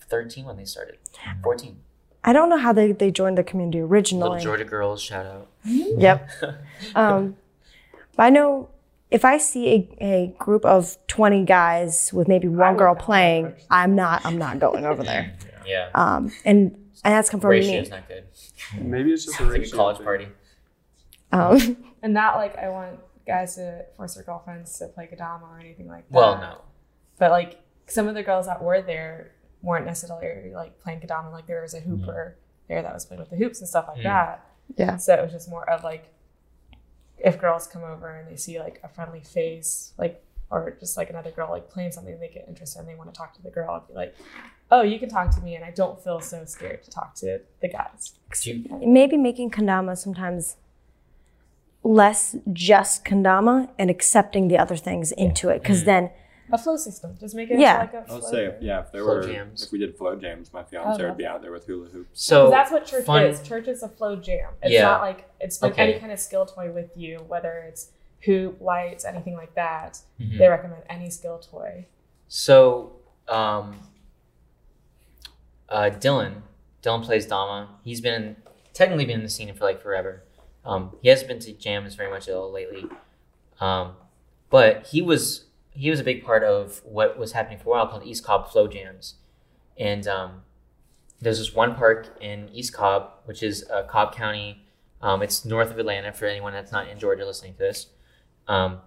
13 0.00 0.44
when 0.44 0.56
they 0.56 0.64
started. 0.66 0.98
14. 1.42 1.78
I 2.24 2.32
don't 2.32 2.50
know 2.50 2.58
how 2.58 2.72
they, 2.72 2.92
they 2.92 3.10
joined 3.10 3.38
the 3.38 3.44
community 3.44 3.80
originally. 3.80 4.22
Little 4.22 4.34
originally. 4.34 4.58
Georgia 4.58 4.68
girls, 4.70 5.00
shout 5.00 5.24
out. 5.24 5.48
Yep. 5.64 6.28
Um, 6.94 7.36
but 8.16 8.24
I 8.24 8.30
know 8.30 8.68
if 9.10 9.24
I 9.24 9.38
see 9.38 9.88
a, 10.00 10.04
a 10.04 10.34
group 10.38 10.64
of 10.64 10.96
20 11.06 11.44
guys 11.44 12.12
with 12.12 12.28
maybe 12.28 12.48
one 12.48 12.76
girl 12.76 12.94
playing. 12.94 13.54
I'm 13.70 13.94
not 13.94 14.24
I'm 14.26 14.36
not 14.38 14.58
going 14.58 14.84
over 14.84 15.02
there. 15.02 15.34
Yeah. 15.66 15.90
Um, 15.94 16.32
and 16.46 16.72
and 17.04 17.14
that's 17.14 17.28
come 17.28 17.40
from 17.40 17.50
Ratio's 17.50 17.90
me. 17.90 17.90
not 17.90 18.08
good. 18.08 18.24
Maybe 18.80 19.12
it's 19.12 19.26
just 19.26 19.38
a 19.38 19.44
It's 19.52 19.52
like 19.52 19.66
a 19.72 19.76
college 19.76 19.96
thing. 19.98 20.04
party. 20.04 20.28
Um, 21.30 21.76
and 22.02 22.14
not 22.14 22.36
like 22.36 22.56
I 22.56 22.70
want 22.70 22.98
guys 23.26 23.56
to 23.56 23.84
force 23.94 24.14
their 24.14 24.24
girlfriends 24.24 24.78
to 24.78 24.86
play 24.88 25.06
kendama 25.12 25.42
or 25.42 25.60
anything 25.60 25.86
like 25.86 26.08
that. 26.08 26.14
Well, 26.14 26.38
no. 26.38 26.62
But 27.18 27.30
like 27.32 27.60
some 27.88 28.06
of 28.08 28.14
the 28.14 28.22
girls 28.22 28.46
that 28.46 28.62
were 28.62 28.82
there 28.82 29.32
weren't 29.62 29.86
necessarily 29.86 30.52
like 30.54 30.78
playing 30.80 31.00
kendama. 31.00 31.32
Like 31.32 31.46
there 31.46 31.62
was 31.62 31.74
a 31.74 31.80
hooper 31.80 32.36
there 32.68 32.82
that 32.82 32.92
was 32.94 33.04
playing 33.06 33.20
with 33.20 33.30
the 33.30 33.36
hoops 33.36 33.60
and 33.60 33.68
stuff 33.68 33.86
like 33.88 33.98
Mm. 33.98 34.02
that. 34.04 34.44
Yeah. 34.76 34.96
So 34.96 35.14
it 35.14 35.22
was 35.22 35.32
just 35.32 35.48
more 35.48 35.68
of 35.68 35.82
like 35.84 36.12
if 37.18 37.40
girls 37.40 37.66
come 37.66 37.82
over 37.82 38.08
and 38.14 38.28
they 38.30 38.36
see 38.36 38.58
like 38.60 38.80
a 38.84 38.88
friendly 38.88 39.20
face, 39.20 39.92
like 39.98 40.22
or 40.50 40.76
just 40.80 40.96
like 40.96 41.10
another 41.10 41.30
girl 41.30 41.50
like 41.50 41.68
playing 41.68 41.92
something, 41.92 42.18
they 42.20 42.28
get 42.28 42.46
interested 42.48 42.78
and 42.78 42.88
they 42.88 42.94
want 42.94 43.12
to 43.12 43.18
talk 43.18 43.34
to 43.34 43.42
the 43.42 43.50
girl. 43.50 43.70
I'd 43.74 43.88
be 43.88 43.94
like, 43.94 44.14
oh, 44.70 44.82
you 44.82 44.98
can 44.98 45.08
talk 45.10 45.30
to 45.34 45.40
me, 45.42 45.54
and 45.56 45.64
I 45.64 45.70
don't 45.70 46.02
feel 46.02 46.20
so 46.20 46.44
scared 46.44 46.82
to 46.84 46.90
talk 46.90 47.14
to 47.16 47.40
the 47.60 47.68
guys. 47.68 48.12
You- 48.44 48.64
maybe 48.86 49.16
making 49.16 49.50
kendama 49.50 49.96
sometimes 49.98 50.56
less 51.82 52.36
just 52.52 53.04
kendama 53.04 53.68
and 53.78 53.90
accepting 53.90 54.48
the 54.48 54.58
other 54.58 54.76
things 54.76 55.12
into 55.12 55.48
it 55.48 55.62
because 55.62 55.84
then 55.84 56.10
A 56.50 56.58
flow 56.58 56.76
system, 56.76 57.16
just 57.20 57.34
make 57.34 57.50
it 57.50 57.58
Yeah. 57.58 57.78
like 57.78 57.94
a 57.94 57.98
I 57.98 58.04
flow. 58.04 58.14
would 58.16 58.24
say, 58.24 58.54
yeah, 58.60 58.80
if 58.80 58.90
there 58.92 59.04
Flow 59.04 59.16
were, 59.16 59.22
jams. 59.22 59.64
if 59.64 59.72
we 59.72 59.78
did 59.78 59.96
flow 59.98 60.16
jams, 60.16 60.52
my 60.52 60.62
fiance 60.62 61.02
Oh, 61.02 61.08
would 61.08 61.16
be 61.18 61.26
out 61.26 61.42
there 61.42 61.52
with 61.52 61.66
hula 61.66 61.88
hoops. 61.88 62.22
So 62.24 62.48
that's 62.50 62.70
what 62.70 62.86
church 62.86 63.04
fun- 63.04 63.24
is. 63.26 63.42
Church 63.42 63.68
is 63.68 63.82
a 63.82 63.88
flow 63.88 64.16
jam. 64.16 64.52
It's 64.62 64.72
Yeah. 64.72 64.82
not 64.82 65.00
like 65.02 65.28
it's 65.40 65.60
like 65.62 65.72
Okay. 65.72 65.90
any 65.92 66.00
kind 66.00 66.10
of 66.12 66.18
skill 66.18 66.46
toy 66.46 66.70
with 66.72 66.96
you, 66.96 67.18
whether 67.28 67.52
it's 67.68 67.90
hoop, 68.24 68.60
lights, 68.60 69.04
anything 69.04 69.34
like 69.36 69.54
that. 69.54 70.00
Mhm. 70.20 70.38
They 70.38 70.48
recommend 70.48 70.82
any 70.88 71.10
skill 71.10 71.38
toy. 71.38 71.86
So, 72.28 72.92
um, 73.28 73.80
uh, 75.68 75.90
Dylan, 75.90 76.42
Dylan 76.82 77.04
plays 77.04 77.26
Dama. 77.26 77.68
He's 77.84 78.00
been 78.00 78.36
technically 78.72 79.04
been 79.04 79.16
in 79.18 79.22
the 79.22 79.28
scene 79.28 79.52
for 79.54 79.64
like 79.64 79.80
forever. 79.82 80.22
Um, 80.64 80.96
he 81.02 81.08
hasn't 81.08 81.28
been 81.28 81.38
to 81.40 81.52
jams 81.52 81.94
very 81.94 82.10
much 82.10 82.28
at 82.28 82.34
all 82.34 82.50
lately, 82.50 82.86
um, 83.60 83.96
but 84.50 84.86
he 84.88 85.00
was 85.02 85.44
he 85.78 85.90
was 85.90 86.00
a 86.00 86.04
big 86.04 86.24
part 86.24 86.42
of 86.42 86.82
what 86.84 87.18
was 87.18 87.32
happening 87.32 87.58
for 87.58 87.66
a 87.66 87.70
while 87.70 87.86
called 87.86 88.04
East 88.04 88.24
Cobb 88.24 88.50
Flow 88.50 88.66
Jams, 88.66 89.14
and 89.78 90.08
um, 90.08 90.42
there's 91.20 91.38
this 91.38 91.54
one 91.54 91.76
park 91.76 92.16
in 92.20 92.48
East 92.52 92.72
Cobb, 92.72 93.10
which 93.26 93.42
is 93.42 93.64
uh, 93.70 93.84
Cobb 93.84 94.14
County. 94.14 94.64
Um, 95.00 95.22
it's 95.22 95.44
north 95.44 95.70
of 95.70 95.78
Atlanta 95.78 96.12
for 96.12 96.26
anyone 96.26 96.52
that's 96.52 96.72
not 96.72 96.88
in 96.88 96.98
Georgia 96.98 97.24
listening 97.24 97.52
to 97.52 97.58
this. 97.58 97.86
Um, 98.48 98.80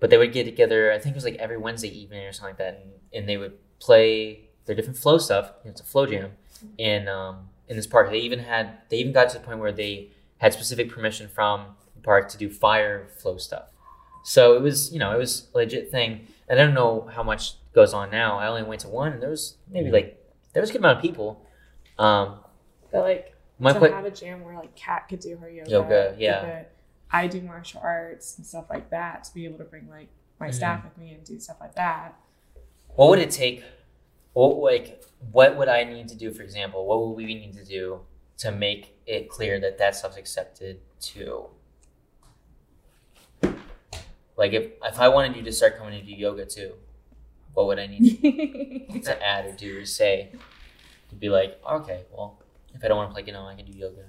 but 0.00 0.08
they 0.08 0.16
would 0.16 0.32
get 0.32 0.44
together. 0.44 0.90
I 0.90 0.98
think 0.98 1.14
it 1.14 1.16
was 1.16 1.24
like 1.24 1.36
every 1.36 1.58
Wednesday 1.58 1.88
evening 1.88 2.24
or 2.24 2.32
something 2.32 2.50
like 2.50 2.58
that, 2.58 2.82
and, 2.82 2.92
and 3.12 3.28
they 3.28 3.36
would 3.36 3.58
play 3.78 4.48
their 4.64 4.74
different 4.74 4.98
flow 4.98 5.18
stuff. 5.18 5.52
It's 5.64 5.80
a 5.80 5.84
flow 5.84 6.06
jam 6.06 6.32
in 6.78 7.08
um, 7.08 7.50
in 7.68 7.76
this 7.76 7.86
park. 7.86 8.10
They 8.10 8.18
even 8.20 8.38
had 8.38 8.78
they 8.88 8.96
even 8.96 9.12
got 9.12 9.28
to 9.30 9.38
the 9.38 9.44
point 9.44 9.58
where 9.58 9.72
they 9.72 10.12
had 10.38 10.52
specific 10.54 10.90
permission 10.90 11.28
from 11.28 11.76
the 11.94 12.00
park 12.02 12.28
to 12.30 12.38
do 12.38 12.48
fire 12.48 13.08
flow 13.18 13.36
stuff. 13.36 13.71
So 14.24 14.54
it 14.56 14.62
was 14.62 14.92
you 14.92 14.98
know 14.98 15.12
it 15.14 15.18
was 15.18 15.48
a 15.54 15.58
legit 15.58 15.90
thing. 15.90 16.26
And 16.48 16.60
I 16.60 16.64
don't 16.64 16.74
know 16.74 17.08
how 17.12 17.22
much 17.22 17.54
goes 17.72 17.94
on 17.94 18.10
now. 18.10 18.38
I 18.38 18.46
only 18.48 18.62
went 18.62 18.80
to 18.82 18.88
one, 18.88 19.12
and 19.12 19.22
there 19.22 19.30
was 19.30 19.56
maybe 19.70 19.90
like 19.90 20.22
there 20.52 20.60
was 20.60 20.70
a 20.70 20.72
good 20.72 20.80
amount 20.80 20.98
of 20.98 21.02
people. 21.02 21.46
Um, 21.98 22.40
But 22.90 23.02
like 23.02 23.34
my 23.58 23.72
to 23.72 23.78
que- 23.78 23.90
have 23.90 24.04
a 24.04 24.10
jam 24.10 24.44
where 24.44 24.54
like 24.54 24.74
Kat 24.74 25.08
could 25.08 25.20
do 25.20 25.36
her 25.36 25.48
yoga, 25.50 25.70
Yoga, 25.70 26.14
yeah. 26.18 26.64
I 27.10 27.26
do 27.26 27.40
martial 27.42 27.80
arts 27.82 28.36
and 28.38 28.46
stuff 28.46 28.66
like 28.70 28.90
that 28.90 29.24
to 29.24 29.34
be 29.34 29.44
able 29.44 29.58
to 29.58 29.64
bring 29.64 29.88
like 29.88 30.08
my 30.40 30.46
Mm-hmm. 30.48 30.54
staff 30.56 30.84
with 30.84 30.96
me 30.98 31.12
and 31.14 31.24
do 31.24 31.38
stuff 31.38 31.56
like 31.60 31.74
that. 31.76 32.14
what 32.96 33.08
would 33.10 33.18
it 33.20 33.30
take? 33.30 33.62
What 34.34 34.56
like 34.58 35.04
what 35.30 35.56
would 35.56 35.68
I 35.68 35.84
need 35.84 36.08
to 36.08 36.16
do? 36.16 36.32
For 36.32 36.42
example, 36.42 36.84
what 36.86 37.00
would 37.00 37.14
we 37.16 37.26
need 37.34 37.52
to 37.54 37.64
do 37.64 38.00
to 38.38 38.50
make 38.50 38.98
it 39.06 39.28
clear 39.30 39.60
that 39.60 39.78
that 39.78 39.94
stuff's 39.96 40.16
accepted 40.16 40.80
too? 41.00 41.46
Like 44.42 44.54
if 44.54 44.72
if 44.84 44.98
I 44.98 45.06
wanted 45.08 45.36
you 45.36 45.42
to 45.44 45.52
start 45.52 45.78
coming 45.78 45.98
to 46.00 46.04
do 46.04 46.12
yoga 46.12 46.44
too, 46.44 46.72
what 47.54 47.66
would 47.68 47.78
I 47.78 47.86
need 47.86 49.02
to 49.04 49.22
add 49.24 49.46
or 49.46 49.52
do 49.52 49.78
or 49.80 49.84
say 49.84 50.32
to 51.10 51.14
be 51.14 51.28
like, 51.28 51.60
okay, 51.70 52.00
well, 52.12 52.40
if 52.74 52.82
I 52.84 52.88
don't 52.88 52.96
want 52.96 53.10
to 53.10 53.14
play 53.14 53.22
Gano, 53.22 53.46
I 53.46 53.54
can 53.54 53.66
do 53.66 53.72
yoga. 53.84 54.02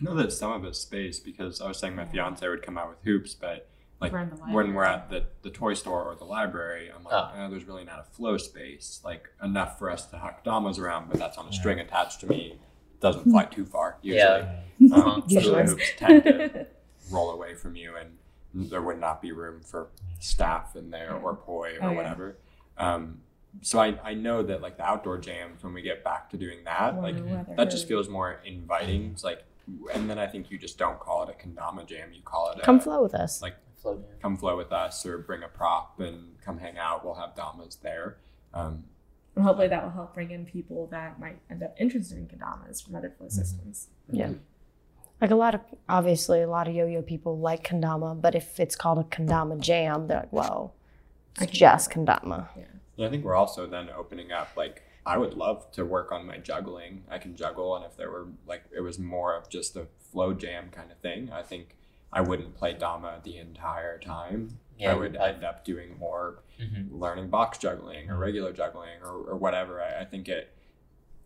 I 0.00 0.04
know 0.04 0.14
that 0.14 0.32
some 0.32 0.52
of 0.52 0.64
it's 0.64 0.78
space 0.78 1.18
because 1.18 1.60
I 1.60 1.66
was 1.66 1.78
saying 1.78 1.96
my 1.96 2.04
fiance 2.04 2.46
would 2.46 2.62
come 2.62 2.78
out 2.78 2.88
with 2.90 2.98
hoops, 3.02 3.34
but 3.34 3.68
like 4.00 4.12
We're 4.12 4.26
when 4.54 4.74
we're 4.74 4.84
at 4.84 5.10
the, 5.10 5.24
the 5.42 5.50
toy 5.50 5.74
store 5.74 6.04
or 6.04 6.14
the 6.14 6.24
library, 6.24 6.90
I'm 6.94 7.02
like, 7.02 7.12
Oh. 7.12 7.30
oh. 7.36 7.50
there's 7.50 7.64
really 7.64 7.84
not 7.84 7.98
a 7.98 8.04
flow 8.14 8.36
space, 8.36 9.00
like 9.04 9.28
enough 9.42 9.76
for 9.78 9.90
us 9.90 10.06
to 10.10 10.18
huck 10.18 10.44
damas 10.44 10.78
around, 10.78 11.08
but 11.10 11.18
that's 11.18 11.36
on 11.36 11.48
a 11.48 11.52
string 11.52 11.80
attached 11.80 12.20
to 12.20 12.26
me. 12.28 12.58
Doesn't 13.00 13.24
fly 13.24 13.46
too 13.46 13.64
far 13.64 13.98
usually. 14.02 14.20
Yeah. 14.20 14.56
Um, 14.82 14.92
Uh-huh. 14.92 15.20
especially 15.26 15.34
Usually. 15.34 15.66
hoops 15.66 15.90
tend 15.96 16.22
to 16.24 16.66
roll 17.10 17.30
away 17.32 17.54
from 17.54 17.74
you, 17.76 17.96
and 17.96 18.10
there 18.54 18.82
would 18.82 19.00
not 19.00 19.22
be 19.22 19.32
room 19.32 19.60
for 19.62 19.88
staff 20.20 20.76
in 20.76 20.90
there 20.90 21.14
or 21.14 21.34
poi 21.34 21.76
or 21.76 21.84
Oh, 21.84 21.90
yeah. 21.90 21.96
whatever. 21.96 22.36
Um, 22.78 23.20
so 23.60 23.78
I, 23.78 23.98
I 24.02 24.14
know 24.14 24.42
that 24.42 24.62
like 24.62 24.76
the 24.78 24.84
outdoor 24.84 25.18
jams 25.18 25.62
when 25.62 25.74
we 25.74 25.82
get 25.82 26.02
back 26.04 26.30
to 26.30 26.36
doing 26.36 26.64
that, 26.64 27.00
like 27.00 27.16
weather. 27.16 27.54
that 27.56 27.70
just 27.70 27.86
feels 27.88 28.08
more 28.08 28.40
inviting. 28.44 29.10
It's 29.12 29.24
like, 29.24 29.44
and 29.94 30.08
then 30.08 30.18
I 30.18 30.26
think 30.26 30.50
you 30.50 30.58
just 30.58 30.78
don't 30.78 30.98
call 30.98 31.22
it 31.24 31.28
a 31.30 31.46
kendama 31.48 31.86
jam. 31.86 32.10
You 32.12 32.22
call 32.22 32.50
it 32.50 32.58
a 32.58 32.62
Come 32.62 32.80
flow 32.80 33.02
with 33.02 33.14
us. 33.14 33.42
like 33.42 33.54
Flow 33.76 33.96
jam. 33.96 34.04
come 34.22 34.36
flow 34.36 34.56
with 34.56 34.72
us 34.72 35.04
or 35.06 35.18
bring 35.18 35.42
a 35.42 35.48
prop 35.48 36.00
and 36.00 36.40
come 36.44 36.58
hang 36.58 36.78
out. 36.78 37.04
We'll 37.04 37.14
have 37.14 37.34
damas 37.34 37.76
there. 37.82 38.18
Um, 38.54 38.84
And 39.36 39.44
hopefully 39.44 39.68
that 39.68 39.82
will 39.82 39.90
help 39.92 40.14
bring 40.14 40.30
in 40.30 40.44
people 40.46 40.86
that 40.90 41.18
might 41.20 41.38
end 41.50 41.62
up 41.62 41.74
interested 41.78 42.16
in 42.18 42.26
kendamas 42.28 42.82
from 42.84 42.94
other 42.96 43.08
Mm-hmm. 43.08 43.16
flow 43.18 43.28
systems. 43.28 43.88
Like 45.22 45.30
a 45.30 45.36
lot 45.36 45.54
of, 45.54 45.60
obviously, 45.88 46.42
a 46.42 46.48
lot 46.50 46.66
of 46.66 46.74
yo-yo 46.74 47.00
people 47.00 47.38
like 47.38 47.64
kendama, 47.66 48.20
but 48.20 48.34
if 48.34 48.58
it's 48.58 48.74
called 48.74 48.98
a 48.98 49.04
kendama 49.04 49.58
jam, 49.60 50.08
they're 50.08 50.18
like, 50.20 50.32
whoa, 50.32 50.72
I 51.38 51.44
it's 51.44 51.52
can- 51.52 51.58
just 51.60 51.90
kendama. 51.92 52.48
Yeah, 52.96 53.06
I 53.06 53.10
think 53.10 53.24
we're 53.24 53.36
also 53.36 53.66
then 53.68 53.88
opening 53.96 54.32
up. 54.32 54.48
Like, 54.56 54.82
I 55.06 55.18
would 55.18 55.34
love 55.34 55.70
to 55.72 55.84
work 55.84 56.10
on 56.10 56.26
my 56.26 56.38
juggling. 56.38 57.04
I 57.08 57.18
can 57.18 57.36
juggle, 57.36 57.76
and 57.76 57.84
if 57.84 57.96
there 57.96 58.10
were 58.10 58.26
like 58.48 58.64
it 58.76 58.80
was 58.80 58.98
more 58.98 59.36
of 59.36 59.48
just 59.48 59.76
a 59.76 59.86
flow 60.10 60.34
jam 60.34 60.70
kind 60.72 60.90
of 60.90 60.98
thing, 60.98 61.30
I 61.32 61.42
think 61.42 61.76
I 62.12 62.20
wouldn't 62.20 62.56
play 62.56 62.72
dama 62.74 63.20
the 63.22 63.38
entire 63.38 63.98
time. 63.98 64.58
Yeah, 64.76 64.90
I 64.90 64.94
would 64.94 65.16
I- 65.16 65.28
end 65.30 65.44
up 65.44 65.64
doing 65.64 65.98
more 65.98 66.42
Mhm. 66.60 66.88
learning 67.00 67.28
box 67.30 67.58
juggling 67.58 68.10
or 68.10 68.16
regular 68.18 68.52
juggling 68.52 69.00
or, 69.02 69.12
or 69.30 69.36
whatever. 69.36 69.80
I, 69.80 70.00
I 70.00 70.04
think 70.04 70.28
it. 70.28 70.52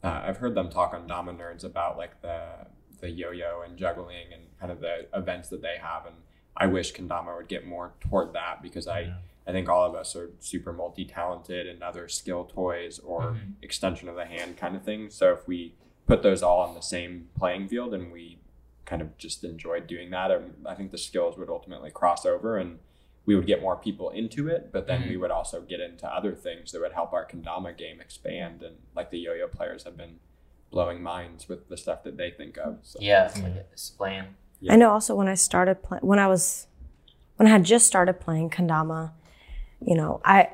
Uh, 0.04 0.20
I've 0.24 0.36
heard 0.36 0.54
them 0.54 0.68
talk 0.68 0.92
on 0.94 1.06
Dama 1.06 1.32
Nerds 1.32 1.64
about 1.64 1.96
like 1.96 2.20
the 2.20 2.66
the 3.06 3.12
yo-yo 3.12 3.62
and 3.64 3.76
juggling 3.78 4.32
and 4.32 4.42
kind 4.58 4.72
of 4.72 4.80
the 4.80 5.06
events 5.14 5.48
that 5.50 5.62
they 5.62 5.76
have, 5.80 6.06
and 6.06 6.16
I 6.56 6.66
wish 6.66 6.92
Kendama 6.92 7.36
would 7.36 7.48
get 7.48 7.66
more 7.66 7.92
toward 8.00 8.32
that 8.32 8.62
because 8.62 8.88
I 8.88 9.14
I 9.48 9.52
think 9.52 9.68
all 9.68 9.84
of 9.84 9.94
us 9.94 10.16
are 10.16 10.30
super 10.40 10.72
multi-talented 10.72 11.68
and 11.68 11.80
other 11.80 12.08
skill 12.08 12.44
toys 12.46 12.98
or 12.98 13.20
Mhm. 13.30 13.52
extension 13.62 14.08
of 14.08 14.16
the 14.16 14.24
hand 14.24 14.56
kind 14.56 14.74
of 14.74 14.82
thing. 14.82 15.08
So 15.08 15.32
if 15.34 15.46
we 15.46 15.76
put 16.06 16.22
those 16.24 16.42
all 16.42 16.60
on 16.62 16.74
the 16.74 16.80
same 16.80 17.28
playing 17.36 17.68
field 17.68 17.94
and 17.94 18.10
we 18.10 18.40
kind 18.86 19.00
of 19.02 19.16
just 19.18 19.44
enjoyed 19.44 19.86
doing 19.86 20.10
that, 20.10 20.32
um, 20.32 20.66
I 20.66 20.74
think 20.74 20.90
the 20.90 20.98
skills 20.98 21.38
would 21.38 21.48
ultimately 21.48 21.92
cross 21.92 22.26
over 22.26 22.56
and 22.58 22.80
we 23.24 23.36
would 23.36 23.46
get 23.46 23.60
more 23.62 23.76
people 23.76 24.10
into 24.10 24.48
it. 24.48 24.72
But 24.72 24.88
then 24.88 25.08
we 25.08 25.16
would 25.16 25.30
also 25.30 25.60
get 25.62 25.78
into 25.78 26.12
other 26.12 26.34
things 26.34 26.72
that 26.72 26.80
would 26.80 26.92
help 26.92 27.12
our 27.12 27.24
kendama 27.24 27.76
game 27.76 28.00
expand. 28.00 28.64
And 28.64 28.78
like 28.96 29.10
the 29.10 29.18
yo-yo 29.20 29.46
players 29.46 29.84
have 29.84 29.96
been 29.96 30.18
blowing 30.70 31.02
minds 31.02 31.48
with 31.48 31.68
the 31.68 31.76
stuff 31.76 32.02
that 32.04 32.16
they 32.16 32.30
think 32.30 32.56
of. 32.58 32.78
So. 32.82 32.98
Yeah, 33.00 33.30
like 33.34 33.44
mm. 33.44 33.70
this 33.70 33.90
plan. 33.90 34.28
Yeah. 34.60 34.72
I 34.72 34.76
know 34.76 34.90
also 34.90 35.14
when 35.14 35.28
I 35.28 35.34
started 35.34 35.82
playing, 35.82 36.06
when 36.06 36.18
I 36.18 36.26
was, 36.26 36.66
when 37.36 37.46
I 37.46 37.50
had 37.50 37.64
just 37.64 37.86
started 37.86 38.20
playing 38.20 38.50
kendama, 38.50 39.12
you 39.84 39.94
know, 39.94 40.20
I, 40.24 40.50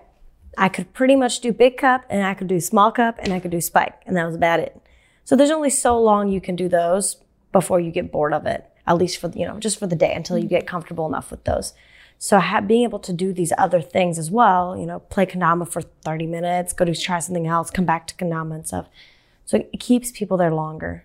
I 0.58 0.68
could 0.68 0.92
pretty 0.92 1.16
much 1.16 1.40
do 1.40 1.52
big 1.52 1.76
cup 1.78 2.04
and 2.10 2.24
I 2.24 2.34
could 2.34 2.48
do 2.48 2.60
small 2.60 2.92
cup 2.92 3.18
and 3.20 3.32
I 3.32 3.40
could 3.40 3.50
do 3.50 3.60
spike 3.60 4.02
and 4.06 4.16
that 4.16 4.26
was 4.26 4.34
about 4.34 4.60
it. 4.60 4.80
So 5.24 5.36
there's 5.36 5.50
only 5.50 5.70
so 5.70 6.00
long 6.00 6.28
you 6.28 6.40
can 6.40 6.56
do 6.56 6.68
those 6.68 7.16
before 7.52 7.80
you 7.80 7.90
get 7.90 8.10
bored 8.10 8.34
of 8.34 8.46
it, 8.46 8.68
at 8.86 8.98
least 8.98 9.18
for, 9.18 9.30
you 9.30 9.46
know, 9.46 9.58
just 9.58 9.78
for 9.78 9.86
the 9.86 9.96
day 9.96 10.12
until 10.12 10.36
you 10.36 10.48
get 10.48 10.66
comfortable 10.66 11.06
enough 11.06 11.30
with 11.30 11.44
those. 11.44 11.74
So 12.18 12.38
ha- 12.38 12.60
being 12.60 12.84
able 12.84 12.98
to 13.00 13.12
do 13.12 13.32
these 13.32 13.52
other 13.56 13.80
things 13.80 14.18
as 14.18 14.30
well, 14.30 14.76
you 14.76 14.86
know, 14.86 15.00
play 15.00 15.26
kendama 15.26 15.68
for 15.68 15.82
30 15.82 16.26
minutes, 16.26 16.72
go 16.72 16.84
to 16.84 16.94
try 16.94 17.18
something 17.18 17.46
else, 17.46 17.70
come 17.70 17.84
back 17.84 18.06
to 18.08 18.14
kendama 18.14 18.54
and 18.54 18.66
stuff. 18.66 18.88
So 19.45 19.57
it 19.59 19.80
keeps 19.80 20.11
people 20.11 20.36
there 20.36 20.53
longer. 20.55 21.05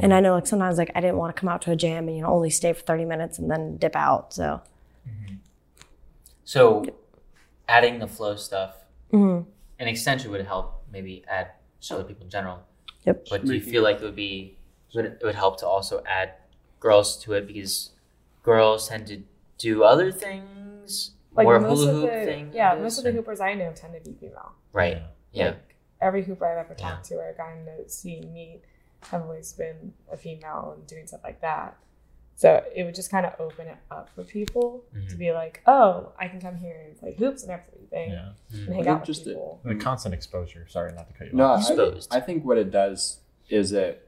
And 0.00 0.14
I 0.14 0.20
know 0.20 0.34
like 0.34 0.46
sometimes 0.46 0.78
like 0.78 0.92
I 0.94 1.00
didn't 1.00 1.16
want 1.16 1.34
to 1.34 1.40
come 1.40 1.48
out 1.48 1.62
to 1.62 1.72
a 1.72 1.76
jam 1.76 2.06
and 2.06 2.16
you 2.16 2.22
know 2.22 2.28
only 2.28 2.48
stay 2.50 2.72
for 2.72 2.82
30 2.82 3.04
minutes 3.06 3.38
and 3.40 3.50
then 3.50 3.76
dip 3.76 3.96
out. 3.96 4.32
So 4.32 4.60
So, 6.44 6.84
adding 7.68 7.98
the 8.00 8.06
flow 8.08 8.36
stuff, 8.36 8.74
Mhm. 9.12 9.46
an 9.78 9.88
extension 9.88 10.30
would 10.30 10.44
help 10.46 10.82
maybe 10.92 11.24
add 11.28 11.52
just 11.80 11.92
other 11.92 12.04
people 12.04 12.24
in 12.24 12.30
general. 12.30 12.60
Yep. 13.04 13.26
But 13.30 13.44
do 13.44 13.54
you 13.54 13.60
feel 13.60 13.82
like 13.82 13.96
it 13.96 14.02
would 14.02 14.16
be 14.16 14.56
would 14.94 15.04
it, 15.04 15.18
it 15.20 15.24
would 15.24 15.36
help 15.36 15.58
to 15.60 15.66
also 15.68 16.02
add 16.06 16.32
girls 16.80 17.16
to 17.22 17.32
it 17.34 17.46
because 17.46 17.90
girls 18.42 18.88
tend 18.88 19.06
to 19.06 19.22
do 19.58 19.84
other 19.84 20.10
things, 20.10 21.12
Like 21.32 21.44
more 21.44 21.60
most 21.60 21.78
hula 21.78 21.90
of 21.90 21.96
hoop 22.00 22.10
the 22.10 22.24
thing. 22.24 22.50
yeah, 22.52 22.74
most 22.74 22.98
of 22.98 23.04
the 23.04 23.12
hoopers 23.12 23.40
I 23.40 23.54
know 23.54 23.72
tend 23.72 23.94
to 23.94 24.00
be 24.10 24.16
female. 24.16 24.52
right. 24.72 25.02
Yeah. 25.32 25.46
Like, 25.50 25.69
every 26.00 26.22
hooper 26.24 26.46
I've 26.46 26.58
ever 26.64 26.74
Yeah. 26.78 26.90
talked 26.90 27.04
to 27.06 27.16
or 27.16 27.32
gotten 27.36 27.64
to 27.66 27.88
see 27.88 28.16
and 28.18 28.32
meet 28.32 28.62
have 29.10 29.22
always 29.22 29.52
been 29.52 29.94
a 30.10 30.16
female 30.16 30.74
and 30.76 30.86
doing 30.86 31.06
stuff 31.06 31.20
like 31.24 31.40
that. 31.40 31.76
So 32.36 32.64
it 32.74 32.84
would 32.84 32.94
just 32.94 33.10
kind 33.10 33.26
of 33.26 33.34
open 33.38 33.66
it 33.66 33.76
up 33.90 34.08
for 34.10 34.24
people 34.24 34.82
to 34.94 34.98
Mhm. 35.14 35.18
be 35.18 35.32
like, 35.32 35.60
oh, 35.66 36.12
I 36.18 36.28
can 36.28 36.40
come 36.40 36.56
here 36.56 36.80
and 36.86 36.98
play 36.98 37.12
hoops 37.14 37.42
and 37.42 37.52
everything 37.52 38.10
Yeah. 38.12 38.32
and 38.50 38.68
Mm. 38.68 38.72
hang 38.74 38.88
I 38.88 38.90
out 38.92 39.06
think 39.06 39.08
with 39.18 39.26
people. 39.26 39.60
The 39.64 39.74
constant 39.74 40.14
exposure. 40.14 40.66
Sorry, 40.68 40.92
not 40.92 41.06
to 41.08 41.14
cut 41.14 41.26
you 41.28 41.32
No, 41.34 41.46
off. 41.48 41.70
I, 42.10 42.16
I 42.16 42.20
think 42.20 42.44
what 42.44 42.56
it 42.56 42.70
does 42.70 43.20
is 43.50 43.72
it. 43.72 44.06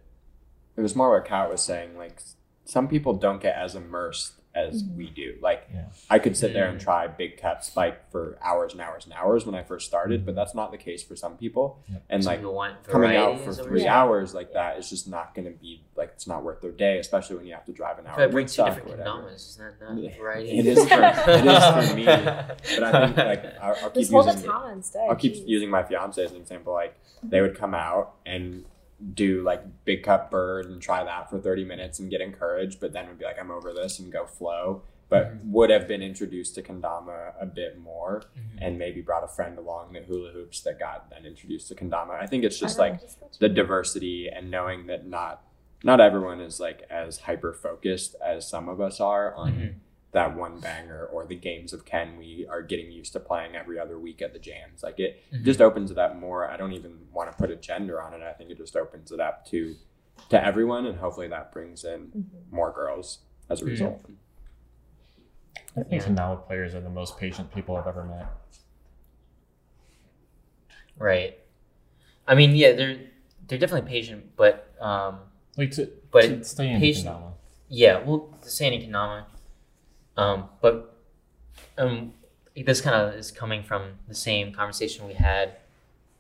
It 0.77 0.81
was 0.81 0.97
more 0.97 1.11
what 1.11 1.27
Kat 1.27 1.51
was 1.51 1.61
saying. 1.63 1.99
Like 1.99 2.23
some 2.65 2.89
people 2.89 3.15
don't 3.15 3.41
get 3.41 3.57
as 3.57 3.75
immersed 3.75 4.35
as 4.55 4.83
mm. 4.83 4.97
we 4.97 5.11
do. 5.11 5.37
Like 5.41 5.69
Yeah. 5.73 5.85
I 6.11 6.19
could 6.19 6.37
sit 6.37 6.53
there 6.53 6.69
and 6.69 6.79
mm. 6.79 6.83
try 6.83 7.07
big 7.07 7.41
cup 7.41 7.65
spike 7.65 8.11
for 8.11 8.39
hours 8.43 8.73
and 8.73 8.81
hours 8.83 9.05
and 9.05 9.15
hours 9.15 9.47
when 9.47 9.55
I 9.55 9.63
first 9.63 9.87
started, 9.87 10.27
but 10.27 10.33
mm. 10.33 10.37
that's 10.37 10.55
not 10.55 10.71
the 10.71 10.77
case 10.77 11.03
for 11.03 11.17
some 11.17 11.37
people. 11.37 11.79
Yep. 11.91 12.03
And 12.11 12.25
Some 12.25 12.45
like 12.45 12.85
coming 12.85 13.17
out 13.17 13.41
for 13.41 13.53
three 13.55 13.83
here. 13.83 13.91
hours 13.91 14.35
like 14.35 14.53
that 14.53 14.79
is 14.79 14.91
just 14.91 15.09
not 15.09 15.35
going 15.35 15.47
to 15.47 15.53
be 15.53 15.83
like 15.97 16.11
it's 16.15 16.27
not 16.27 16.43
worth 16.43 16.61
their 16.61 16.71
day, 16.71 16.99
especially 16.99 17.37
when 17.37 17.47
you 17.47 17.55
have 17.55 17.65
to 17.65 17.73
drive 17.73 17.99
an 17.99 18.07
hour. 18.07 18.15
If 18.15 18.19
I 18.19 18.27
to 18.27 18.33
bring 18.33 18.47
two 18.47 18.63
or 18.63 18.67
different 18.67 18.89
whatever. 18.91 19.11
kendamas, 19.11 19.35
isn't 19.35 19.81
that 19.81 19.95
not 19.95 20.17
variety? 20.19 20.59
It 20.59 20.67
is 20.67 20.79
for- 20.89 21.03
it 21.03 21.47
is 21.47 21.89
for 21.89 21.97
me, 21.97 22.05
But 22.05 22.83
I 22.83 23.07
think 23.07 23.17
like 23.17 23.45
I'll, 23.61 23.77
I'll 23.83 23.91
keep 23.91 23.95
Just 23.95 24.13
hold 24.13 24.29
a 24.29 24.33
using. 24.33 24.51
instead. 24.73 25.09
I'll 25.09 25.17
keep 25.17 25.35
Jeez. 25.35 25.49
using 25.49 25.71
my 25.71 25.83
fiance 25.83 26.23
as 26.23 26.31
an 26.31 26.37
example. 26.37 26.73
Like 26.75 26.99
they 27.23 27.41
would 27.41 27.57
come 27.57 27.75
out 27.75 28.17
and 28.27 28.65
do 29.15 29.43
like 29.43 29.63
big 29.85 30.03
cup 30.03 30.31
bird 30.31 30.67
and 30.67 30.81
try 30.81 31.03
that 31.05 31.29
for 31.31 31.39
30 31.39 31.65
minutes 31.65 31.99
and 31.99 32.11
get 32.11 32.21
encouraged, 32.21 32.81
but 32.81 32.93
then 32.93 33.09
would 33.09 33.19
be 33.19 33.25
like, 33.25 33.39
I'm 33.41 33.51
over 33.51 33.73
this 33.73 33.99
and 33.99 34.13
go 34.13 34.27
flow. 34.27 34.83
But 35.09 35.45
would 35.45 35.69
have 35.69 35.87
been 35.87 36.01
introduced 36.01 36.55
to 36.55 36.63
kendama 36.63 37.35
a 37.39 37.45
bit 37.45 37.79
more 37.79 38.23
Mhm. 38.35 38.59
and 38.63 38.79
maybe 38.79 39.03
brought 39.03 39.23
a 39.23 39.29
friend 39.29 39.59
along 39.59 39.93
that 39.93 40.05
hula 40.07 40.31
hoops 40.31 40.63
that 40.63 40.79
got 40.79 41.11
then 41.11 41.27
introduced 41.27 41.69
to 41.69 41.75
kendama. 41.75 42.13
I 42.19 42.27
think 42.27 42.45
it's 42.45 42.59
just 42.59 42.79
like 42.79 42.95
know, 42.95 43.09
the 43.39 43.51
diversity 43.51 44.31
and 44.31 44.51
knowing 44.51 44.87
that 44.87 45.07
not 45.07 45.45
not 45.85 46.01
everyone 46.01 46.41
is 46.41 46.61
like 46.61 46.83
as 46.89 47.19
hyper 47.19 47.53
focused 47.53 48.15
as 48.25 48.49
some 48.49 48.69
of 48.71 48.81
us 48.81 49.01
are 49.01 49.35
on 49.35 49.53
Mhm. 49.53 49.75
That 50.13 50.37
one 50.37 50.61
banger 50.61 51.07
or 51.07 51.25
the 51.25 51.35
games 51.37 51.73
of 51.73 51.85
Ken 51.87 52.17
we 52.19 52.47
are 52.47 52.61
getting 52.63 52.93
used 52.93 53.15
to 53.15 53.21
playing 53.21 53.57
every 53.57 53.79
other 53.79 53.99
week 53.99 54.21
at 54.21 54.33
the 54.35 54.39
jams. 54.39 54.83
Like 54.83 55.01
it 55.01 55.23
Mhm. 55.33 55.43
just 55.45 55.61
opens 55.63 55.91
it 55.91 55.97
up 55.99 56.17
more. 56.17 56.49
I 56.51 56.57
don't 56.59 56.73
even 56.73 57.07
want 57.13 57.31
to 57.33 57.37
put 57.39 57.51
a 57.51 57.57
gender 57.57 58.01
on 58.03 58.13
it. 58.13 58.21
I 58.23 58.33
think 58.35 58.51
it 58.51 58.59
just 58.59 58.77
opens 58.77 59.11
it 59.11 59.21
up 59.21 59.47
to 59.47 59.75
to 60.29 60.45
everyone 60.45 60.85
and 60.87 60.99
hopefully 60.99 61.29
that 61.29 61.51
brings 61.51 61.83
in 61.85 62.31
more 62.51 62.71
girls 62.71 63.21
as 63.49 63.63
a 63.63 63.65
result. 63.65 64.03
I 65.75 65.83
think 65.83 66.03
Yeah. 66.03 66.09
Kendama 66.09 66.47
players 66.47 66.75
are 66.75 66.81
the 66.83 66.91
most 66.91 67.17
patient 67.19 67.51
people 67.55 67.75
I've 67.77 67.87
ever 67.87 68.05
met. 68.05 68.27
Right. 70.99 71.39
I 72.29 72.35
mean, 72.35 72.55
yeah, 72.55 72.73
they're 72.73 73.01
they're 73.49 73.59
definitely 73.59 73.89
patient, 73.89 74.37
but 74.37 74.75
um, 74.81 75.21
Like 75.57 75.71
to, 75.73 75.91
But 76.11 76.23
to 76.23 76.45
stay 76.45 76.71
in 76.71 76.81
patient- 76.81 77.09
Kendama. 77.09 77.33
yeah, 77.69 77.99
well, 78.05 78.35
the 78.43 78.49
Sandy 78.51 78.87
Kendama, 78.87 79.25
um, 80.17 80.49
but 80.61 80.97
um, 81.79 82.13
this 82.57 82.81
kind 82.81 82.95
of 82.97 83.15
is 83.15 83.31
coming 83.31 83.63
from 83.63 83.93
the 84.09 84.15
same 84.15 84.53
conversation 84.53 85.07
we 85.07 85.15
had 85.15 85.57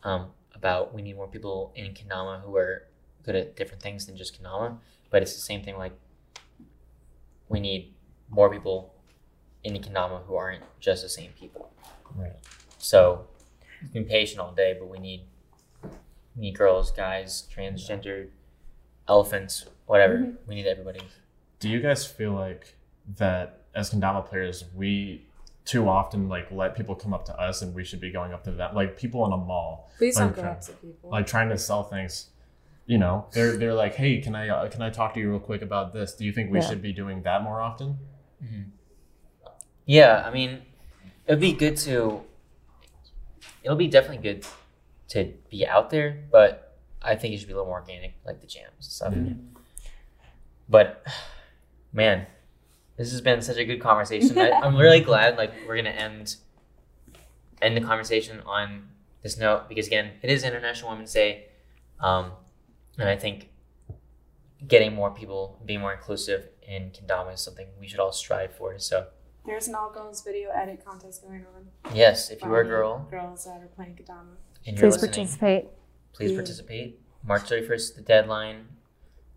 um, 0.03 0.26
about 0.55 0.95
we 0.95 1.03
need 1.03 1.16
more 1.16 1.28
people 1.28 1.72
in 1.74 1.93
Kendama 1.93 2.40
who 2.43 2.57
are 2.57 2.84
good 3.24 3.36
at 3.36 3.57
different 3.57 3.82
things 3.82 4.07
than 4.07 4.16
just 4.16 4.40
Kendama, 4.40 4.78
but 5.11 5.22
it's 5.22 5.34
the 5.34 5.40
same 5.40 5.62
thing. 5.62 5.76
Like 5.76 5.93
we 7.49 7.61
need 7.61 7.95
more 8.30 8.51
people 8.51 8.95
in 9.62 9.74
Kendama 9.74 10.24
who 10.24 10.34
aren't 10.34 10.62
just 10.80 11.03
the 11.03 11.09
same 11.09 11.30
people. 11.38 11.70
Right. 12.16 12.32
So 12.78 13.26
you 13.82 13.88
can 13.93 14.03
be 14.05 14.09
patient 14.09 14.40
all 14.40 14.53
day, 14.53 14.76
but 14.78 14.88
we 14.88 14.99
need 14.99 15.22
we 16.34 16.43
need 16.43 16.57
girls, 16.57 16.90
guys, 16.90 17.47
transgender, 17.55 18.28
elephants, 19.07 19.66
whatever. 19.86 20.32
We 20.47 20.55
need 20.55 20.66
everybody. 20.66 21.01
Do 21.61 21.68
you 21.68 21.80
guys 21.80 22.07
feel 22.07 22.32
like 22.32 22.74
that 23.18 23.61
as 23.74 23.90
Kendama 23.90 24.24
players, 24.26 24.64
we 24.74 25.26
too 25.64 25.88
often 25.88 26.28
like 26.28 26.50
let 26.50 26.74
people 26.76 26.94
come 26.94 27.14
up 27.14 27.24
to 27.26 27.40
us 27.40 27.62
and 27.62 27.74
we 27.74 27.84
should 27.84 28.00
be 28.00 28.10
going 28.10 28.32
up 28.32 28.42
to 28.44 28.50
them? 28.50 28.74
Like 28.74 28.96
people 28.96 29.24
in 29.26 29.32
a 29.32 29.36
mall, 29.36 29.90
Please 29.98 30.16
don't 30.16 30.28
Like, 30.28 30.36
go 30.36 30.42
uh, 30.42 30.46
up 30.46 30.60
to 30.62 30.72
people. 30.72 31.10
like 31.10 31.26
trying 31.26 31.48
to 31.50 31.58
sell 31.58 31.84
things. 31.84 32.28
You 32.86 32.98
know, 32.98 33.26
they're 33.32 33.56
they're 33.56 33.74
like, 33.74 33.94
hey, 33.94 34.18
can 34.20 34.34
I 34.34 34.48
uh, 34.48 34.68
can 34.68 34.82
I 34.82 34.90
talk 34.90 35.14
to 35.14 35.20
you 35.20 35.30
real 35.30 35.38
quick 35.38 35.62
about 35.62 35.92
this? 35.92 36.14
Do 36.14 36.24
you 36.24 36.32
think 36.32 36.50
we 36.50 36.58
Yeah. 36.58 36.68
should 36.68 36.82
be 36.82 36.92
doing 36.92 37.22
that 37.22 37.42
more 37.42 37.60
often? 37.60 37.98
Yeah, 39.86 40.22
I 40.26 40.30
mean, 40.32 40.62
it'd 41.26 41.40
be 41.40 41.52
good 41.52 41.76
to. 41.78 42.22
It'll 43.62 43.76
be 43.76 43.88
definitely 43.88 44.18
good 44.22 44.44
to 45.10 45.32
be 45.50 45.66
out 45.66 45.90
there, 45.90 46.24
but 46.32 46.76
I 47.00 47.14
think 47.14 47.34
it 47.34 47.38
should 47.38 47.46
be 47.48 47.52
a 47.52 47.56
little 47.56 47.68
more 47.70 47.80
organic, 47.80 48.14
like 48.26 48.40
the 48.40 48.46
jams 48.46 48.72
and 48.78 48.84
stuff. 48.84 49.14
Yeah. 49.16 49.32
But 50.68 51.06
man, 51.92 52.26
this 52.97 53.11
has 53.12 53.20
been 53.20 53.40
such 53.43 53.57
a 53.57 53.64
good 53.64 53.80
conversation. 53.80 54.38
I, 54.38 54.51
I'm 54.51 54.76
really 54.76 55.01
glad 55.11 55.36
like 55.36 55.53
we're 55.66 55.76
gonna 55.76 55.90
end 55.90 56.36
end 57.61 57.76
the 57.76 57.80
conversation 57.80 58.40
on 58.47 58.88
this 59.22 59.38
note 59.38 59.68
because 59.68 59.86
again, 59.86 60.12
it 60.22 60.30
is 60.30 60.45
International 60.45 60.90
Women's 60.90 61.12
Day, 61.12 61.47
um, 62.01 62.32
and 62.99 63.09
I 63.09 63.16
think 63.16 63.49
getting 64.66 64.95
more 64.95 65.11
people, 65.11 65.61
being 65.64 65.80
more 65.80 65.93
inclusive 65.93 66.49
in 66.66 66.90
kendama 66.90 67.34
is 67.34 67.40
something 67.40 67.66
we 67.80 67.88
should 67.88 68.01
all 68.01 68.12
strive 68.12 68.55
for. 68.55 68.78
So 68.78 69.07
There's 69.47 69.66
an 69.68 69.74
all 69.74 69.90
girls 69.90 70.22
video 70.22 70.51
edit 70.51 70.84
contest 70.84 71.22
going 71.22 71.45
on. 71.55 71.95
yes, 71.95 72.30
if 72.30 72.43
you 72.43 72.53
are 72.53 72.61
a 72.61 72.64
girl 72.66 73.07
Girls 73.11 73.45
that 73.45 73.61
are 73.62 73.66
playing 73.74 73.97
Kendama. 73.97 74.36
and 74.66 74.76
Please 74.76 74.97
participate. 74.99 75.66
please 76.12 76.30
Yeah. 76.32 76.36
participate. 76.38 77.01
March 77.24 77.43
31st 77.43 77.95
the 77.97 78.03
deadline. 78.03 78.66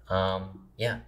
Um, 0.09 0.67
yeah, 0.77 0.99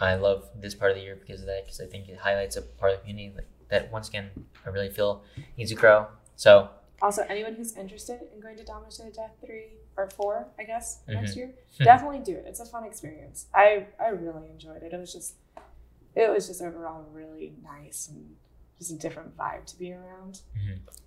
I 0.00 0.14
love 0.16 0.48
this 0.60 0.74
part 0.74 0.90
of 0.90 0.96
the 0.96 1.02
year 1.02 1.16
because 1.16 1.40
of 1.40 1.46
that. 1.46 1.64
Because 1.64 1.80
I 1.80 1.86
think 1.86 2.08
it 2.08 2.18
highlights 2.18 2.56
a 2.56 2.62
part 2.62 2.92
of 2.92 2.98
the 2.98 3.00
community 3.08 3.32
that, 3.36 3.44
that 3.70 3.92
once 3.92 4.08
again 4.08 4.30
I 4.66 4.70
really 4.70 4.90
feel 4.90 5.22
needs 5.56 5.70
to 5.70 5.76
grow. 5.76 6.06
So 6.36 6.68
Also, 7.02 7.22
anyone 7.28 7.54
who's 7.54 7.76
interested 7.76 8.20
in 8.34 8.40
going 8.40 8.56
to 8.56 8.64
Dama 8.64 8.86
to 8.90 9.02
the 9.04 9.10
Death 9.10 9.32
3 9.44 9.64
or 9.96 10.08
4, 10.10 10.48
I 10.58 10.62
guess, 10.64 11.00
next 11.06 11.32
Mhm. 11.32 11.36
year, 11.36 11.50
definitely 11.78 12.20
do 12.20 12.34
it. 12.34 12.44
It's 12.46 12.60
a 12.60 12.64
fun 12.64 12.84
experience. 12.84 13.46
I, 13.54 13.86
I 14.00 14.08
really 14.08 14.48
enjoyed 14.48 14.82
it. 14.82 14.92
It 14.92 14.98
was 14.98 15.12
just, 15.12 15.34
it 16.14 16.30
was 16.32 16.46
just 16.48 16.60
overall 16.62 17.04
really 17.12 17.54
nice 17.62 18.08
and 18.08 18.36
just 18.78 18.90
a 18.90 18.96
different 18.96 19.36
vibe 19.36 19.64
to 19.66 19.78
be 19.78 19.92
around. 19.92 20.40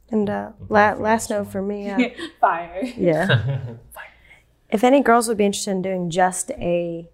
And 0.09 0.29
uh, 0.29 0.51
la- 0.69 0.93
last 0.93 1.29
note 1.29 1.47
for 1.47 1.61
me, 1.61 1.89
uh, 1.91 2.09
Fire. 2.39 2.81
yeah. 2.95 3.25
fire. 3.27 3.79
If 4.69 4.83
any 4.83 5.01
girls 5.01 5.27
would 5.29 5.37
be 5.37 5.45
interested 5.45 5.71
in 5.71 5.81
doing 5.81 6.09
just 6.09 6.51
a 6.51 7.09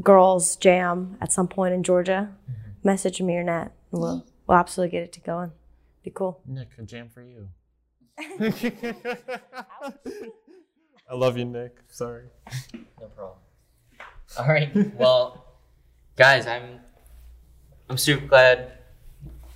girls' 0.00 0.56
jam 0.56 1.16
at 1.20 1.32
some 1.32 1.48
point 1.48 1.74
in 1.74 1.82
Georgia, 1.82 2.30
mm-hmm. 2.50 2.70
message 2.84 3.20
me 3.20 3.36
or 3.36 3.42
Nat, 3.42 3.68
we'll 3.90 4.26
we'll 4.46 4.58
absolutely 4.58 4.92
get 4.92 5.02
it 5.02 5.12
to 5.14 5.20
going. 5.20 5.52
Be 6.02 6.10
cool. 6.10 6.40
Nick, 6.46 6.68
a 6.78 6.82
jam 6.82 7.08
for 7.08 7.22
you. 7.22 7.48
I 11.10 11.14
love 11.14 11.36
you, 11.36 11.44
Nick. 11.44 11.76
Sorry. 11.88 12.24
no 13.00 13.06
problem. 13.08 13.38
All 14.38 14.46
right. 14.46 14.94
Well, 14.96 15.44
guys, 16.16 16.46
I'm 16.46 16.80
I'm 17.88 17.98
super 17.98 18.26
glad 18.26 18.72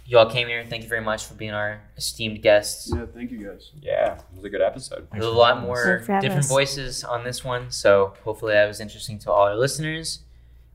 you 0.06 0.18
all 0.18 0.30
came 0.30 0.48
here. 0.48 0.64
Thank 0.68 0.82
you 0.82 0.88
very 0.88 1.00
much 1.00 1.24
for 1.26 1.34
being 1.34 1.52
our 1.52 1.80
esteemed 1.96 2.42
guests. 2.42 2.92
Yeah, 2.94 3.06
thank 3.06 3.30
you 3.30 3.44
guys. 3.46 3.70
Yeah, 3.80 4.14
it 4.14 4.22
was 4.36 4.44
a 4.44 4.50
good 4.50 4.60
episode. 4.62 5.08
There's 5.12 5.24
a 5.24 5.30
lot 5.30 5.60
more 5.62 5.82
Thanks 5.82 6.06
for 6.06 6.12
having 6.12 6.28
different 6.28 6.44
us. 6.44 6.50
voices 6.50 7.04
on 7.04 7.24
this 7.24 7.42
one, 7.44 7.70
so 7.70 8.14
hopefully 8.24 8.52
that 8.52 8.66
was 8.66 8.80
interesting 8.80 9.18
to 9.20 9.32
all 9.32 9.46
our 9.46 9.56
listeners. 9.56 10.20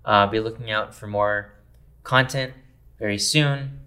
Uh, 0.05 0.25
be 0.27 0.39
looking 0.39 0.71
out 0.71 0.95
for 0.95 1.07
more 1.07 1.53
content 2.03 2.53
very 2.97 3.17
soon, 3.19 3.81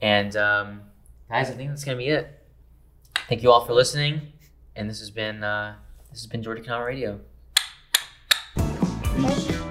and 0.00 0.34
um, 0.36 0.82
guys, 1.28 1.50
I 1.50 1.52
think 1.54 1.70
that's 1.70 1.84
gonna 1.84 1.98
be 1.98 2.08
it. 2.08 2.28
Thank 3.28 3.42
you 3.42 3.50
all 3.52 3.64
for 3.64 3.74
listening, 3.74 4.32
and 4.74 4.88
this 4.88 5.00
has 5.00 5.10
been 5.10 5.42
uh, 5.44 5.74
this 6.10 6.20
has 6.20 6.26
been 6.26 6.42
Georgia 6.42 6.62
Kendama 6.62 6.86
Radio. 6.86 7.20
Peace. 9.16 9.65